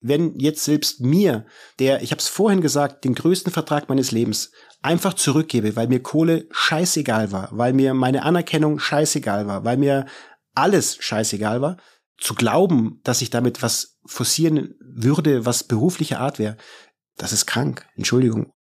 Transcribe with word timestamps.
Wenn 0.00 0.38
jetzt 0.38 0.64
selbst 0.64 1.00
mir, 1.00 1.44
der, 1.78 2.02
ich 2.02 2.10
habe 2.10 2.20
es 2.20 2.28
vorhin 2.28 2.62
gesagt, 2.62 3.04
den 3.04 3.14
größten 3.14 3.52
Vertrag 3.52 3.88
meines 3.88 4.12
Lebens 4.12 4.50
einfach 4.82 5.14
zurückgebe, 5.14 5.76
weil 5.76 5.88
mir 5.88 6.02
Kohle 6.02 6.46
scheißegal 6.50 7.32
war, 7.32 7.48
weil 7.52 7.74
mir 7.74 7.92
meine 7.92 8.22
Anerkennung 8.22 8.78
scheißegal 8.78 9.46
war, 9.46 9.64
weil 9.64 9.76
mir 9.76 10.06
alles 10.54 10.96
scheißegal 11.00 11.60
war, 11.60 11.76
zu 12.16 12.34
glauben, 12.34 13.00
dass 13.04 13.22
ich 13.22 13.30
damit 13.30 13.62
was 13.62 13.98
forcieren 14.06 14.74
würde, 14.80 15.44
was 15.44 15.64
berufliche 15.64 16.18
Art 16.18 16.38
wäre, 16.38 16.56
das 17.16 17.32
ist 17.32 17.46
krank. 17.46 17.86
Entschuldigung. 17.96 18.52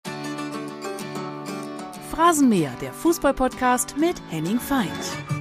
Phrasenmäher, 2.12 2.74
der 2.82 2.92
Fußballpodcast 2.92 3.98
mit 3.98 4.16
Henning 4.30 4.60
Feind. 4.60 5.39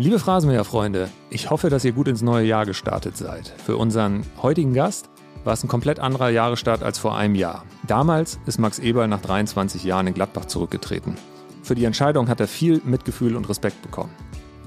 Liebe 0.00 0.20
Phrasenmäher-Freunde, 0.20 1.08
ich 1.28 1.50
hoffe, 1.50 1.70
dass 1.70 1.84
ihr 1.84 1.90
gut 1.90 2.06
ins 2.06 2.22
neue 2.22 2.46
Jahr 2.46 2.64
gestartet 2.64 3.16
seid. 3.16 3.52
Für 3.66 3.76
unseren 3.76 4.22
heutigen 4.40 4.72
Gast 4.72 5.10
war 5.42 5.54
es 5.54 5.64
ein 5.64 5.68
komplett 5.68 5.98
anderer 5.98 6.30
Jahresstart 6.30 6.84
als 6.84 6.98
vor 6.98 7.16
einem 7.16 7.34
Jahr. 7.34 7.64
Damals 7.88 8.38
ist 8.46 8.60
Max 8.60 8.78
Eberl 8.78 9.08
nach 9.08 9.20
23 9.20 9.82
Jahren 9.82 10.06
in 10.06 10.14
Gladbach 10.14 10.44
zurückgetreten. 10.44 11.16
Für 11.64 11.74
die 11.74 11.84
Entscheidung 11.84 12.28
hat 12.28 12.38
er 12.38 12.46
viel 12.46 12.80
Mitgefühl 12.84 13.34
und 13.34 13.48
Respekt 13.48 13.82
bekommen. 13.82 14.12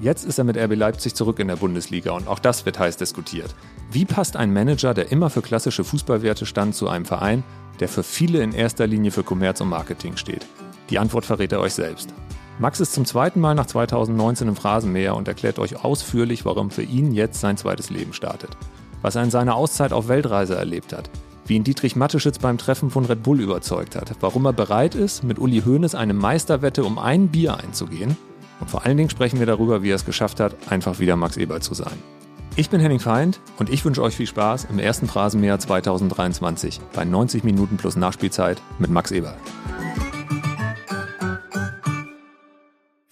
Jetzt 0.02 0.26
ist 0.26 0.36
er 0.36 0.44
mit 0.44 0.58
RB 0.58 0.74
Leipzig 0.74 1.14
zurück 1.14 1.38
in 1.38 1.48
der 1.48 1.56
Bundesliga 1.56 2.10
und 2.10 2.28
auch 2.28 2.38
das 2.38 2.66
wird 2.66 2.78
heiß 2.78 2.98
diskutiert. 2.98 3.54
Wie 3.90 4.04
passt 4.04 4.36
ein 4.36 4.52
Manager, 4.52 4.92
der 4.92 5.12
immer 5.12 5.30
für 5.30 5.40
klassische 5.40 5.82
Fußballwerte 5.82 6.44
stand, 6.44 6.74
zu 6.74 6.90
einem 6.90 7.06
Verein, 7.06 7.42
der 7.80 7.88
für 7.88 8.02
viele 8.02 8.42
in 8.42 8.52
erster 8.52 8.86
Linie 8.86 9.12
für 9.12 9.22
Kommerz 9.22 9.62
und 9.62 9.70
Marketing 9.70 10.18
steht? 10.18 10.46
Die 10.90 10.98
Antwort 10.98 11.24
verrät 11.24 11.52
er 11.52 11.60
euch 11.60 11.72
selbst. 11.72 12.10
Max 12.58 12.80
ist 12.80 12.92
zum 12.92 13.04
zweiten 13.04 13.40
Mal 13.40 13.54
nach 13.54 13.66
2019 13.66 14.48
im 14.48 14.56
Phrasenmäher 14.56 15.16
und 15.16 15.26
erklärt 15.26 15.58
euch 15.58 15.84
ausführlich, 15.84 16.44
warum 16.44 16.70
für 16.70 16.82
ihn 16.82 17.12
jetzt 17.12 17.40
sein 17.40 17.56
zweites 17.56 17.90
Leben 17.90 18.12
startet. 18.12 18.56
Was 19.00 19.16
er 19.16 19.22
in 19.24 19.30
seiner 19.30 19.56
Auszeit 19.56 19.92
auf 19.92 20.08
Weltreise 20.08 20.54
erlebt 20.54 20.92
hat. 20.92 21.10
Wie 21.46 21.56
ihn 21.56 21.64
Dietrich 21.64 21.96
Matteschitz 21.96 22.38
beim 22.38 22.58
Treffen 22.58 22.90
von 22.90 23.04
Red 23.04 23.22
Bull 23.22 23.40
überzeugt 23.40 23.96
hat. 23.96 24.12
Warum 24.20 24.44
er 24.44 24.52
bereit 24.52 24.94
ist, 24.94 25.24
mit 25.24 25.38
Uli 25.38 25.62
Hoeneß 25.62 25.94
eine 25.94 26.14
Meisterwette 26.14 26.84
um 26.84 26.98
ein 26.98 27.28
Bier 27.28 27.56
einzugehen. 27.56 28.16
Und 28.60 28.70
vor 28.70 28.84
allen 28.84 28.96
Dingen 28.96 29.10
sprechen 29.10 29.40
wir 29.40 29.46
darüber, 29.46 29.82
wie 29.82 29.90
er 29.90 29.96
es 29.96 30.04
geschafft 30.04 30.38
hat, 30.38 30.54
einfach 30.70 31.00
wieder 31.00 31.16
Max 31.16 31.36
Eberl 31.36 31.62
zu 31.62 31.74
sein. 31.74 31.98
Ich 32.54 32.68
bin 32.68 32.80
Henning 32.80 33.00
Feind 33.00 33.40
und 33.58 33.70
ich 33.70 33.84
wünsche 33.84 34.02
euch 34.02 34.14
viel 34.14 34.26
Spaß 34.26 34.66
im 34.70 34.78
ersten 34.78 35.08
Phrasenmäher 35.08 35.58
2023 35.58 36.80
bei 36.92 37.04
90 37.04 37.44
Minuten 37.44 37.78
plus 37.78 37.96
Nachspielzeit 37.96 38.60
mit 38.78 38.90
Max 38.90 39.10
Eberl. 39.10 39.36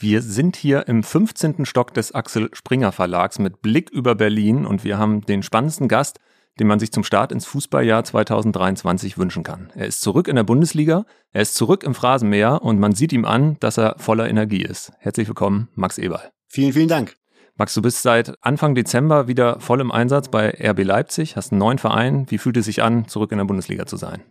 Wir 0.03 0.23
sind 0.23 0.57
hier 0.57 0.89
im 0.89 1.03
15. 1.03 1.67
Stock 1.67 1.93
des 1.93 2.15
Axel 2.15 2.49
Springer 2.55 2.91
Verlags 2.91 3.39
mit 3.39 3.61
Blick 3.61 3.91
über 3.91 4.15
Berlin 4.15 4.65
und 4.65 4.83
wir 4.83 4.97
haben 4.97 5.21
den 5.21 5.43
spannendsten 5.43 5.89
Gast, 5.89 6.21
den 6.59 6.69
man 6.69 6.81
sich 6.81 6.91
zum 6.91 7.05
Start 7.05 7.33
ins 7.33 7.45
Fußballjahr 7.45 8.03
2023 8.03 9.19
wünschen 9.19 9.43
kann. 9.43 9.71
Er 9.75 9.87
ist 9.87 10.01
zurück 10.01 10.27
in 10.27 10.37
der 10.37 10.43
Bundesliga, 10.43 11.05
er 11.33 11.43
ist 11.43 11.55
zurück 11.55 11.85
im 11.85 11.95
Phrasenmäher 11.95 12.63
und 12.63 12.81
man 12.81 12.93
sieht 12.93 13.13
ihm 13.13 13.27
an, 13.27 13.59
dass 13.61 13.77
er 13.77 13.97
voller 13.99 14.27
Energie 14.27 14.63
ist. 14.63 14.91
Herzlich 15.01 15.29
willkommen, 15.29 15.69
Max 15.75 15.99
Eberl. 15.99 16.31
Vielen, 16.49 16.73
vielen 16.73 16.89
Dank. 16.89 17.17
Max, 17.57 17.75
du 17.75 17.83
bist 17.83 18.01
seit 18.01 18.33
Anfang 18.41 18.75
Dezember 18.75 19.29
wieder 19.29 19.61
voll 19.61 19.83
im 19.83 19.93
Einsatz 19.93 20.31
bei 20.31 20.49
RB 20.67 20.83
Leipzig, 20.83 21.37
hast 21.37 21.53
einen 21.53 21.59
neuen 21.59 21.77
Verein. 21.77 22.25
Wie 22.31 22.39
fühlt 22.39 22.57
es 22.57 22.65
sich 22.65 22.83
an, 22.83 23.07
zurück 23.07 23.33
in 23.33 23.39
der 23.39 23.45
Bundesliga 23.45 23.85
zu 23.85 23.99
sein? 23.99 24.23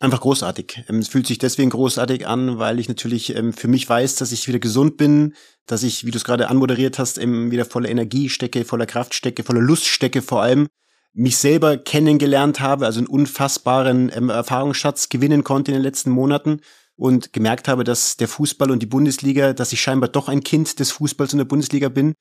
Einfach 0.00 0.20
großartig. 0.20 0.84
Ähm, 0.88 0.98
es 0.98 1.08
fühlt 1.08 1.26
sich 1.26 1.38
deswegen 1.38 1.70
großartig 1.70 2.26
an, 2.26 2.58
weil 2.58 2.78
ich 2.78 2.88
natürlich 2.88 3.34
ähm, 3.34 3.52
für 3.52 3.66
mich 3.66 3.88
weiß, 3.88 4.14
dass 4.16 4.30
ich 4.30 4.46
wieder 4.46 4.60
gesund 4.60 4.96
bin, 4.96 5.34
dass 5.66 5.82
ich, 5.82 6.06
wie 6.06 6.12
du 6.12 6.16
es 6.18 6.24
gerade 6.24 6.48
anmoderiert 6.48 6.98
hast, 6.98 7.18
wieder 7.20 7.64
voller 7.64 7.88
Energie 7.88 8.28
stecke, 8.28 8.64
voller 8.64 8.86
Kraft 8.86 9.14
stecke, 9.14 9.42
voller 9.42 9.60
Lust 9.60 9.86
stecke 9.86 10.22
vor 10.22 10.42
allem, 10.42 10.68
mich 11.12 11.36
selber 11.36 11.76
kennengelernt 11.76 12.60
habe, 12.60 12.86
also 12.86 13.00
einen 13.00 13.08
unfassbaren 13.08 14.10
ähm, 14.14 14.30
Erfahrungsschatz 14.30 15.08
gewinnen 15.08 15.42
konnte 15.42 15.72
in 15.72 15.78
den 15.78 15.82
letzten 15.82 16.10
Monaten 16.10 16.60
und 16.94 17.32
gemerkt 17.32 17.66
habe, 17.66 17.82
dass 17.82 18.16
der 18.16 18.28
Fußball 18.28 18.70
und 18.70 18.80
die 18.80 18.86
Bundesliga, 18.86 19.52
dass 19.52 19.72
ich 19.72 19.80
scheinbar 19.80 20.10
doch 20.10 20.28
ein 20.28 20.44
Kind 20.44 20.78
des 20.78 20.92
Fußballs 20.92 21.32
und 21.32 21.38
der 21.38 21.44
Bundesliga 21.44 21.88
bin. 21.88 22.14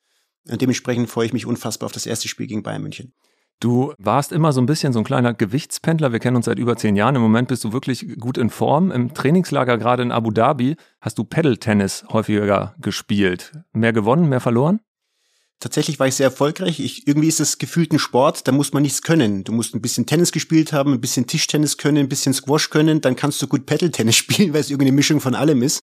Und 0.50 0.62
dementsprechend 0.62 1.10
freue 1.10 1.28
ich 1.28 1.34
mich 1.34 1.46
unfassbar 1.46 1.86
auf 1.88 1.92
das 1.92 2.06
erste 2.06 2.28
Spiel 2.28 2.48
gegen 2.48 2.64
Bayern 2.64 2.82
München. 2.82 3.14
Du 3.60 3.94
warst 3.98 4.32
immer 4.32 4.54
so 4.54 4.62
ein 4.62 4.68
bisschen 4.68 4.94
so 4.94 5.00
ein 5.00 5.06
kleiner 5.06 5.34
Gewichtspendler. 5.34 6.12
Wir 6.12 6.20
kennen 6.20 6.36
uns 6.36 6.46
seit 6.46 6.60
über 6.60 6.78
zehn 6.78 6.96
Jahren. 6.96 7.16
Im 7.16 7.24
Moment 7.24 7.48
bist 7.48 7.64
du 7.64 7.74
wirklich 7.74 8.20
gut 8.20 8.38
in 8.38 8.52
Form. 8.52 8.92
Im 8.92 9.16
Trainingslager 9.16 9.80
gerade 9.80 10.04
in 10.04 10.12
Abu 10.12 10.30
Dhabi 10.30 10.76
hast 11.02 11.18
du 11.18 11.24
Pedal-Tennis 11.24 12.06
häufiger 12.12 12.76
gespielt. 12.80 13.54
Mehr 13.74 13.94
gewonnen, 13.94 14.30
mehr 14.30 14.42
verloren? 14.42 14.80
Tatsächlich 15.60 16.00
war 16.00 16.06
ich 16.06 16.14
sehr 16.14 16.28
erfolgreich. 16.28 16.80
Ich, 16.80 17.08
irgendwie 17.08 17.28
ist 17.28 17.40
es 17.40 17.58
gefühlt 17.58 17.92
ein 17.92 17.98
Sport, 17.98 18.48
da 18.48 18.52
muss 18.52 18.74
man 18.74 18.84
nichts 18.84 19.02
können. 19.02 19.44
Du 19.44 19.52
musst 19.52 19.74
ein 19.74 19.82
bisschen 19.82 20.06
Tennis 20.06 20.32
gespielt 20.32 20.72
haben, 20.72 20.94
ein 20.94 21.02
bisschen 21.02 21.26
Tischtennis 21.26 21.78
können, 21.78 21.98
ein 21.98 22.10
bisschen 22.10 22.36
Squash 22.36 22.70
können, 22.70 23.02
dann 23.02 23.16
kannst 23.16 23.42
du 23.42 23.48
gut 23.48 23.66
Pedal-Tennis 23.66 24.16
spielen, 24.18 24.54
weil 24.54 24.62
es 24.62 24.70
irgendeine 24.70 24.96
Mischung 24.96 25.20
von 25.20 25.34
allem 25.34 25.64
ist. 25.64 25.80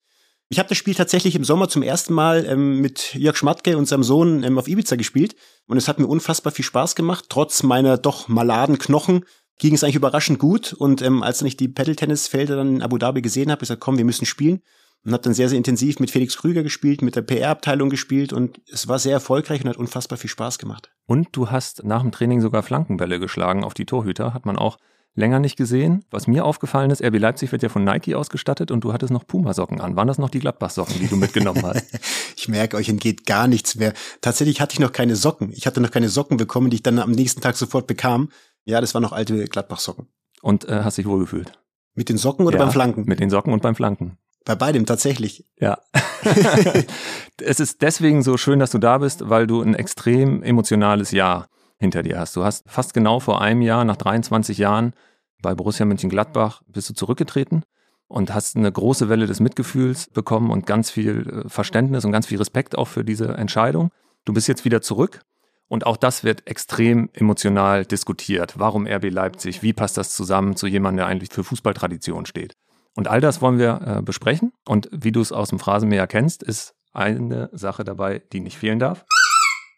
Ich 0.49 0.59
habe 0.59 0.69
das 0.69 0.78
Spiel 0.78 0.94
tatsächlich 0.94 1.34
im 1.37 1.44
Sommer 1.44 1.69
zum 1.69 1.82
ersten 1.82 2.12
Mal 2.12 2.44
ähm, 2.47 2.81
mit 2.81 3.15
Jörg 3.15 3.37
Schmatke 3.37 3.78
und 3.78 3.87
seinem 3.87 4.03
Sohn 4.03 4.43
ähm, 4.43 4.59
auf 4.59 4.69
Ibiza 4.69 4.97
gespielt. 4.97 5.34
Und 5.66 5.78
es 5.78 5.88
hat 5.88 5.99
mir 5.99 6.06
unfassbar 6.06 6.53
viel 6.53 6.65
Spaß 6.65 6.94
gemacht. 6.94 7.27
Trotz 7.28 7.62
meiner 7.62 7.97
doch 7.97 8.28
maladen 8.28 8.78
Knochen 8.78 9.25
ging 9.59 9.75
es 9.75 9.83
eigentlich 9.83 9.97
überraschend 9.97 10.38
gut. 10.38 10.72
Und 10.72 11.00
ähm, 11.03 11.22
als 11.22 11.38
dann 11.38 11.49
ich 11.49 11.56
die 11.56 11.69
Paddle-Tennis-Felder 11.69 12.56
dann 12.56 12.77
in 12.77 12.83
Abu 12.83 12.99
Dhabi 12.99 13.22
gesehen 13.22 13.50
habe, 13.50 13.60
ich 13.60 13.69
gesagt, 13.69 13.81
komm, 13.81 13.97
wir 13.97 14.04
müssen 14.04 14.27
spielen. 14.27 14.60
Und 15.04 15.12
habe 15.12 15.22
dann 15.22 15.34
sehr, 15.34 15.49
sehr 15.50 15.59
intensiv 15.59 15.99
mit 15.99 16.10
Felix 16.10 16.37
Krüger 16.37 16.62
gespielt, 16.62 17.03
mit 17.03 17.15
der 17.15 17.22
PR-Abteilung 17.22 17.91
gespielt. 17.91 18.33
Und 18.33 18.60
es 18.71 18.88
war 18.88 18.99
sehr 18.99 19.12
erfolgreich 19.12 19.62
und 19.62 19.69
hat 19.69 19.77
unfassbar 19.77 20.19
viel 20.19 20.31
Spaß 20.31 20.59
gemacht. 20.59 20.91
Und 21.06 21.28
du 21.33 21.50
hast 21.50 21.84
nach 21.84 22.03
dem 22.03 22.12
Training 22.12 22.41
sogar 22.41 22.62
Flankenbälle 22.62 23.19
geschlagen 23.19 23.65
auf 23.65 23.75
die 23.75 23.87
Torhüter, 23.87 24.33
hat 24.33 24.47
man 24.47 24.56
auch 24.56 24.78
länger 25.15 25.39
nicht 25.39 25.57
gesehen. 25.57 26.05
Was 26.11 26.27
mir 26.27 26.45
aufgefallen 26.45 26.91
ist, 26.91 27.03
RB 27.03 27.19
Leipzig 27.19 27.53
wird 27.53 27.63
ja 27.63 27.69
von 27.69 27.85
Nike 27.85 28.15
ausgestattet 28.15 28.71
und 28.71 28.83
du 28.83 28.93
hattest 28.93 29.13
noch 29.13 29.27
Puma-Socken 29.27 29.81
an. 29.81 29.97
Waren 29.97 30.09
das 30.09 30.19
noch 30.19 30.31
die 30.31 30.41
Gladbach-Socken, 30.41 30.99
die 30.99 31.09
du 31.09 31.17
mitgenommen 31.17 31.65
hast? 31.65 31.87
ich 32.37 32.49
merke, 32.49 32.77
euch 32.77 32.89
entgeht 32.89 33.27
gar 33.27 33.47
nichts 33.47 33.77
mehr. 33.77 33.93
Tatsächlich 34.21 34.61
hatte 34.61 34.75
ich 34.75 34.81
noch 34.81 34.93
keine 34.93 35.17
Socken. 35.17 35.53
Ich 35.53 35.67
hatte 35.67 35.81
noch 35.81 35.91
keine 35.91 36.09
Socken 36.09 36.37
bekommen, 36.37 36.71
die 36.71 36.77
ich 36.77 36.83
dann 36.83 36.99
am 36.99 37.13
nächsten 37.13 37.41
Tag 37.41 37.57
sofort 37.57 37.87
bekam. 37.87 38.31
Ja, 38.65 38.81
das 38.81 38.95
waren 38.95 39.03
noch 39.03 39.13
alte 39.13 39.45
Gladbach-Socken. 39.45 40.09
Und 40.43 40.69
äh, 40.69 40.83
hast 40.83 40.99
dich 40.99 41.07
wohlgefühlt? 41.07 41.53
Mit 41.95 42.09
den 42.09 42.19
Socken 42.19 42.47
oder 42.47 42.59
ja, 42.59 42.65
beim 42.65 42.73
Flanken? 42.73 43.05
Mit 43.07 43.21
den 43.21 43.31
Socken 43.31 43.53
und 43.53 43.63
beim 43.63 43.77
Flanken. 43.77 44.19
Bei 44.45 44.55
beidem 44.55 44.85
tatsächlich. 44.85 45.47
Ja. 45.59 45.79
es 47.41 47.61
ist 47.61 47.81
deswegen 47.83 48.23
so 48.23 48.37
schön, 48.37 48.59
dass 48.59 48.71
du 48.71 48.79
da 48.79 48.99
bist, 48.99 49.29
weil 49.29 49.47
du 49.47 49.63
ein 49.63 49.75
extrem 49.75 50.43
emotionales 50.43 51.13
Jahr 51.13 51.49
hinter 51.84 52.03
dir 52.03 52.19
hast. 52.19 52.34
Du 52.37 52.45
hast 52.45 52.65
fast 52.67 52.95
genau 52.95 53.21
vor 53.21 53.41
einem 53.41 53.62
Jahr, 53.62 53.84
nach 53.84 53.97
23 53.97 54.59
Jahren, 54.59 54.95
bei 55.41 55.55
Borussia 55.55 55.84
Mönchengladbach 55.87 56.62
bist 56.67 56.89
du 56.89 56.95
zurückgetreten 56.95 57.65
und 58.09 58.34
hast 58.34 58.56
eine 58.56 58.72
große 58.72 59.09
Welle 59.09 59.27
des 59.27 59.41
Mitgefühls 59.41 60.09
bekommen 60.09 60.50
und 60.50 60.67
ganz 60.67 60.91
viel 60.91 61.45
äh, 61.45 61.49
Verständnis 61.49 62.05
und 62.05 62.12
ganz 62.12 62.27
viel 62.27 62.39
Respekt 62.39 62.77
auch 62.77 62.89
für 62.89 63.05
diese 63.05 63.28
Entscheidung. 63.28 63.91
Du 64.25 64.33
bist 64.33 64.49
jetzt 64.49 64.65
wieder 64.65 64.81
zurück 64.81 65.21
und 65.69 65.87
auch 65.87 65.97
das 65.97 66.25
wird 66.25 66.47
extrem 66.47 67.11
emotional 67.12 67.84
diskutiert. 67.84 68.55
Warum 68.59 68.87
RB 68.87 69.11
Leipzig? 69.11 69.62
Wie 69.62 69.72
passt 69.72 69.97
das 69.97 70.15
zusammen 70.15 70.56
zu 70.56 70.66
jemandem, 70.66 70.99
der 70.99 71.06
eigentlich 71.06 71.31
für 71.33 71.45
Fußballtradition 71.45 72.27
steht? 72.27 72.55
Und 72.95 73.09
all 73.09 73.21
das 73.21 73.43
wollen 73.43 73.59
wir 73.59 73.81
äh, 73.84 74.03
besprechen. 74.03 74.53
Und 74.66 74.89
wie 74.93 75.12
du 75.12 75.21
es 75.21 75.33
aus 75.33 75.49
dem 75.51 75.59
Phrasenmäher 75.59 76.06
kennst, 76.06 76.43
ist 76.43 76.75
eine 76.93 77.51
Sache 77.53 77.84
dabei, 77.84 78.22
die 78.33 78.41
nicht 78.41 78.56
fehlen 78.56 78.78
darf. 78.78 79.05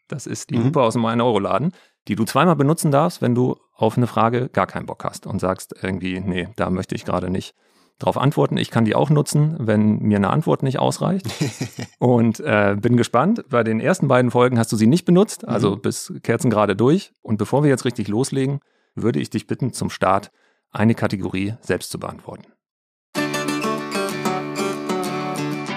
Das 0.09 0.27
ist 0.27 0.51
die 0.51 0.59
mhm. 0.59 0.67
Hupe 0.67 0.83
aus 0.83 0.93
dem 0.93 1.05
1-Euro-Laden, 1.05 1.73
die 2.09 2.17
du 2.17 2.25
zweimal 2.25 2.57
benutzen 2.57 2.91
darfst, 2.91 3.21
wenn 3.23 3.35
du 3.35 3.57
auf 3.75 3.97
eine 3.97 4.07
Frage 4.07 4.49
gar 4.49 4.67
keinen 4.67 4.87
Bock 4.87 5.05
hast 5.05 5.27
und 5.27 5.41
sagst 5.41 5.75
irgendwie, 5.83 6.21
nee, 6.21 6.49
da 6.57 6.71
möchte 6.71 6.95
ich 6.95 7.05
gerade 7.05 7.31
nicht 7.31 7.55
drauf 7.99 8.19
antworten. 8.19 8.59
Ich 8.59 8.71
kann 8.71 8.85
die 8.85 8.95
auch 8.95 9.11
nutzen, 9.11 9.57
wenn 9.59 9.99
mir 10.01 10.17
eine 10.17 10.31
Antwort 10.31 10.63
nicht 10.63 10.79
ausreicht. 10.79 11.27
und 11.99 12.41
äh, 12.41 12.77
bin 12.79 12.97
gespannt. 12.97 13.45
Bei 13.49 13.65
den 13.65 13.81
ersten 13.81 14.09
beiden 14.09 14.31
Folgen 14.31 14.59
hast 14.59 14.71
du 14.71 14.77
sie 14.77 14.87
nicht 14.87 15.05
benutzt, 15.05 15.47
also 15.49 15.77
mhm. 15.77 15.81
bis 15.81 16.13
Kerzen 16.23 16.51
gerade 16.51 16.77
durch. 16.77 17.13
Und 17.23 17.39
bevor 17.39 17.63
wir 17.63 17.71
jetzt 17.71 17.85
richtig 17.85 18.09
loslegen, 18.09 18.61
würde 18.95 19.19
ich 19.19 19.31
dich 19.31 19.47
bitten, 19.47 19.73
zum 19.73 19.91
Start 19.91 20.31
eine 20.71 20.95
Kategorie 20.95 21.55
selbst 21.61 21.91
zu 21.91 21.99
beantworten. 21.99 22.45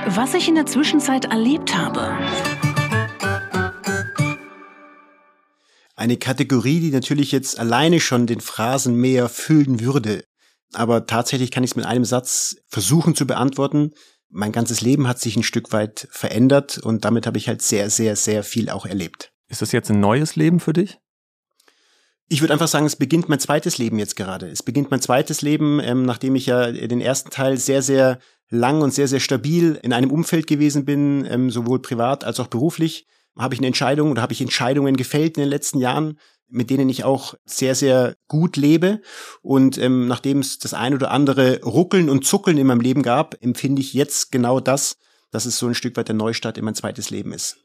Was 0.07 0.33
ich 0.33 0.49
in 0.49 0.55
der 0.55 0.65
Zwischenzeit 0.65 1.25
erlebt 1.25 1.77
habe. 1.77 2.17
Eine 5.99 6.15
Kategorie, 6.15 6.79
die 6.79 6.91
natürlich 6.91 7.33
jetzt 7.33 7.59
alleine 7.59 7.99
schon 7.99 8.25
den 8.25 8.39
Phrasenmäher 8.39 9.27
füllen 9.27 9.81
würde. 9.81 10.23
Aber 10.71 11.07
tatsächlich 11.07 11.51
kann 11.51 11.65
ich 11.65 11.71
es 11.71 11.75
mit 11.75 11.85
einem 11.85 12.05
Satz 12.05 12.55
versuchen 12.69 13.15
zu 13.15 13.27
beantworten. 13.27 13.91
Mein 14.29 14.53
ganzes 14.53 14.79
Leben 14.79 15.09
hat 15.09 15.19
sich 15.19 15.35
ein 15.35 15.43
Stück 15.43 15.73
weit 15.73 16.07
verändert 16.09 16.77
und 16.77 17.03
damit 17.03 17.27
habe 17.27 17.37
ich 17.37 17.49
halt 17.49 17.61
sehr, 17.61 17.89
sehr, 17.89 18.15
sehr 18.15 18.43
viel 18.45 18.69
auch 18.69 18.85
erlebt. 18.85 19.33
Ist 19.49 19.61
das 19.61 19.73
jetzt 19.73 19.91
ein 19.91 19.99
neues 19.99 20.37
Leben 20.37 20.61
für 20.61 20.71
dich? 20.71 20.99
Ich 22.29 22.39
würde 22.39 22.53
einfach 22.53 22.69
sagen, 22.69 22.85
es 22.85 22.95
beginnt 22.95 23.27
mein 23.27 23.41
zweites 23.41 23.77
Leben 23.77 23.99
jetzt 23.99 24.15
gerade. 24.15 24.47
Es 24.47 24.63
beginnt 24.63 24.91
mein 24.91 25.01
zweites 25.01 25.41
Leben, 25.41 25.81
ähm, 25.81 26.05
nachdem 26.05 26.33
ich 26.35 26.45
ja 26.45 26.71
den 26.71 27.01
ersten 27.01 27.29
Teil 27.29 27.57
sehr, 27.57 27.81
sehr 27.81 28.19
lang 28.47 28.81
und 28.81 28.93
sehr, 28.93 29.09
sehr 29.09 29.19
stabil 29.19 29.77
in 29.83 29.91
einem 29.91 30.11
Umfeld 30.11 30.47
gewesen 30.47 30.85
bin, 30.85 31.27
ähm, 31.29 31.49
sowohl 31.51 31.81
privat 31.81 32.23
als 32.23 32.39
auch 32.39 32.47
beruflich 32.47 33.05
habe 33.39 33.53
ich 33.53 33.59
eine 33.59 33.67
Entscheidung 33.67 34.11
oder 34.11 34.21
habe 34.21 34.33
ich 34.33 34.41
Entscheidungen 34.41 34.97
gefällt 34.97 35.37
in 35.37 35.43
den 35.43 35.49
letzten 35.49 35.79
Jahren, 35.79 36.19
mit 36.49 36.69
denen 36.69 36.89
ich 36.89 37.03
auch 37.03 37.35
sehr, 37.45 37.75
sehr 37.75 38.15
gut 38.27 38.57
lebe. 38.57 39.01
Und 39.41 39.77
ähm, 39.77 40.07
nachdem 40.07 40.39
es 40.39 40.59
das 40.59 40.73
ein 40.73 40.93
oder 40.93 41.11
andere 41.11 41.61
Ruckeln 41.63 42.09
und 42.09 42.25
Zuckeln 42.25 42.57
in 42.57 42.67
meinem 42.67 42.81
Leben 42.81 43.03
gab, 43.03 43.35
empfinde 43.41 43.81
ich 43.81 43.93
jetzt 43.93 44.31
genau 44.31 44.59
das, 44.59 44.97
dass 45.31 45.45
es 45.45 45.57
so 45.57 45.67
ein 45.67 45.75
Stück 45.75 45.95
weit 45.95 46.07
der 46.07 46.15
Neustart 46.15 46.57
in 46.57 46.65
mein 46.65 46.75
zweites 46.75 47.09
Leben 47.09 47.33
ist. 47.33 47.57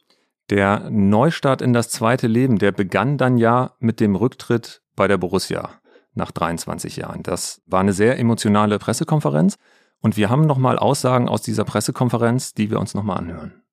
Der 0.50 0.90
Neustart 0.90 1.62
in 1.62 1.72
das 1.72 1.88
zweite 1.88 2.26
Leben, 2.26 2.58
der 2.58 2.72
begann 2.72 3.16
dann 3.16 3.38
ja 3.38 3.72
mit 3.78 4.00
dem 4.00 4.14
Rücktritt 4.14 4.82
bei 4.94 5.08
der 5.08 5.16
Borussia 5.16 5.80
nach 6.12 6.30
23 6.30 6.96
Jahren. 6.96 7.22
Das 7.22 7.62
war 7.66 7.80
eine 7.80 7.94
sehr 7.94 8.18
emotionale 8.18 8.78
Pressekonferenz 8.78 9.56
und 10.00 10.18
wir 10.18 10.28
haben 10.28 10.46
nochmal 10.46 10.78
Aussagen 10.78 11.28
aus 11.28 11.40
dieser 11.40 11.64
Pressekonferenz, 11.64 12.52
die 12.52 12.70
wir 12.70 12.78
uns 12.78 12.92
nochmal 12.92 13.18
anhören. 13.18 13.63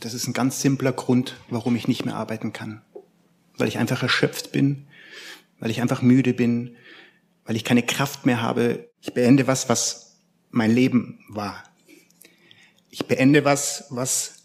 Das 0.00 0.14
ist 0.14 0.26
ein 0.26 0.32
ganz 0.32 0.60
simpler 0.60 0.92
Grund, 0.92 1.36
warum 1.48 1.76
ich 1.76 1.88
nicht 1.88 2.04
mehr 2.04 2.16
arbeiten 2.16 2.52
kann. 2.52 2.82
Weil 3.56 3.68
ich 3.68 3.78
einfach 3.78 4.02
erschöpft 4.02 4.52
bin, 4.52 4.86
weil 5.58 5.70
ich 5.70 5.80
einfach 5.80 6.02
müde 6.02 6.32
bin, 6.32 6.76
weil 7.44 7.56
ich 7.56 7.64
keine 7.64 7.82
Kraft 7.82 8.24
mehr 8.24 8.40
habe. 8.40 8.90
Ich 9.00 9.12
beende 9.12 9.46
was, 9.46 9.68
was 9.68 10.20
mein 10.50 10.70
Leben 10.70 11.20
war. 11.28 11.62
Ich 12.90 13.06
beende 13.06 13.44
was, 13.44 13.86
was 13.90 14.42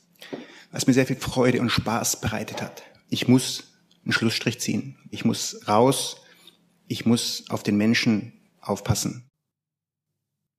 was 0.71 0.87
mir 0.87 0.93
sehr 0.93 1.07
viel 1.07 1.15
Freude 1.15 1.61
und 1.61 1.69
Spaß 1.69 2.21
bereitet 2.21 2.61
hat. 2.61 2.83
Ich 3.09 3.27
muss 3.27 3.63
einen 4.03 4.11
Schlussstrich 4.11 4.59
ziehen. 4.59 4.97
Ich 5.09 5.25
muss 5.25 5.67
raus. 5.67 6.21
Ich 6.87 7.05
muss 7.05 7.45
auf 7.49 7.63
den 7.63 7.77
Menschen 7.77 8.33
aufpassen. 8.61 9.29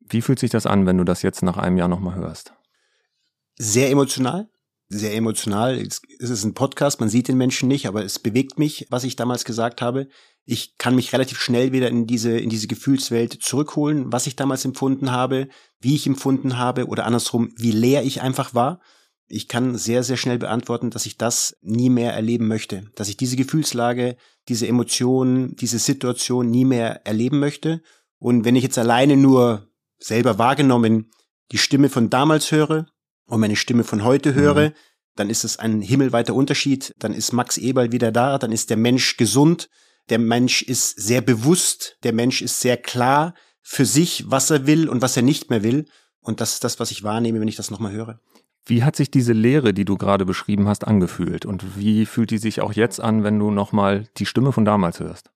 Wie 0.00 0.23
fühlt 0.23 0.38
sich 0.38 0.50
das 0.50 0.67
an, 0.67 0.87
wenn 0.87 0.99
du 0.99 1.05
das 1.05 1.23
jetzt 1.23 1.43
nach 1.43 1.56
einem 1.56 1.76
Jahr 1.76 1.88
nochmal 1.88 2.14
hörst? 2.14 2.52
Sehr 3.58 3.91
emotional. 3.91 4.49
Sehr 4.90 5.14
emotional. 5.14 5.79
Es 5.79 6.00
ist 6.19 6.44
ein 6.44 6.55
Podcast, 6.55 7.00
man 7.00 7.11
sieht 7.11 7.29
den 7.29 7.37
Menschen 7.37 7.69
nicht, 7.69 7.87
aber 7.87 8.05
es 8.05 8.19
bewegt 8.19 8.58
mich, 8.58 8.87
was 8.90 9.05
ich 9.05 9.17
damals 9.17 9.44
gesagt 9.44 9.82
habe. 9.82 10.08
Ich 10.46 10.79
kann 10.79 10.94
mich 10.94 11.12
relativ 11.12 11.38
schnell 11.40 11.73
wieder 11.73 11.88
in 11.88 12.06
diese, 12.06 12.38
in 12.38 12.49
diese 12.49 12.69
Gefühlswelt 12.69 13.43
zurückholen, 13.43 14.11
was 14.12 14.26
ich 14.26 14.35
damals 14.35 14.64
empfunden 14.64 15.12
habe, 15.12 15.49
wie 15.81 15.94
ich 15.94 16.06
empfunden 16.06 16.56
habe 16.56 16.87
oder 16.87 17.05
andersrum, 17.05 17.52
wie 17.56 17.73
leer 17.73 18.02
ich 18.02 18.23
einfach 18.23 18.55
war 18.55 18.81
ich 19.29 19.46
kann 19.46 19.76
sehr, 19.76 20.02
sehr 20.02 20.17
schnell 20.17 20.38
beantworten, 20.38 20.91
dass 20.91 21.06
ich 21.06 21.19
das 21.19 21.56
nie 21.61 21.91
mehr 21.91 22.14
erleben 22.14 22.49
möchte, 22.49 22.91
dass 22.94 23.08
ich 23.08 23.17
diese 23.17 23.37
Gefühlslage, 23.37 24.17
diese 24.49 24.67
Emotionen, 24.67 25.55
diese 25.56 25.79
Situation 25.79 26.50
nie 26.50 26.64
mehr 26.64 27.06
erleben 27.06 27.38
möchte. 27.38 27.82
Und 28.19 28.44
wenn 28.44 28.56
ich 28.56 28.62
jetzt 28.62 28.79
alleine 28.79 29.17
nur 29.17 29.69
selber 29.99 30.38
wahrgenommen 30.38 31.11
die 31.52 31.58
Stimme 31.58 31.88
von 31.88 32.11
damals 32.11 32.50
höre 32.52 32.87
und 33.29 33.41
meine 33.41 33.57
Stimme 33.57 33.85
von 33.85 34.03
heute 34.03 34.35
höre, 34.35 34.71
mhm. 34.71 34.75
dann 35.15 35.31
ist 35.31 35.45
es 35.45 35.59
ein 35.59 35.81
himmelweiter 35.81 36.35
Unterschied. 36.35 36.95
Dann 36.99 37.15
ist 37.15 37.33
Max 37.33 37.59
Eberl 37.59 37.93
wieder 37.93 38.11
da, 38.11 38.39
dann 38.39 38.51
ist 38.51 38.71
der 38.71 38.77
Mensch 38.77 39.17
gesund, 39.17 39.69
der 40.09 40.19
Mensch 40.19 40.63
ist 40.63 41.01
sehr 41.01 41.21
bewusst, 41.21 41.99
der 42.03 42.15
Mensch 42.15 42.43
ist 42.43 42.61
sehr 42.61 42.77
klar 42.77 43.35
für 43.63 43.85
sich, 43.85 44.25
was 44.31 44.51
er 44.51 44.67
will 44.67 44.89
und 44.89 45.03
was 45.03 45.17
er 45.17 45.23
nicht 45.23 45.51
mehr 45.51 45.63
will. 45.63 45.85
Und 46.21 46.41
das 46.41 46.55
ist 46.55 46.65
das, 46.65 46.81
was 46.81 46.91
ich 46.91 47.05
wahrnehme, 47.05 47.41
wenn 47.41 47.49
ich 47.49 47.57
das 47.57 47.71
nochmal 47.71 47.93
höre. 47.93 48.21
Wie 48.65 48.83
hat 48.83 48.97
sich 48.97 49.11
diese 49.11 49.33
Lehre, 49.33 49.73
die 49.73 49.85
du 49.85 49.97
gerade 49.97 50.27
beschrieben 50.27 50.69
hast, 50.69 50.87
angefühlt? 50.87 51.47
Und 51.47 51.77
wie 51.77 52.07
fühlt 52.07 52.31
die 52.31 52.39
sich 52.39 52.61
auch 52.61 52.73
jetzt 52.73 53.01
an, 53.01 53.25
wenn 53.25 53.39
du 53.39 53.51
nochmal 53.51 54.09
die 54.17 54.27
Stimme 54.27 54.53
von 54.53 54.65
damals 54.65 55.01
hörst? 55.01 55.31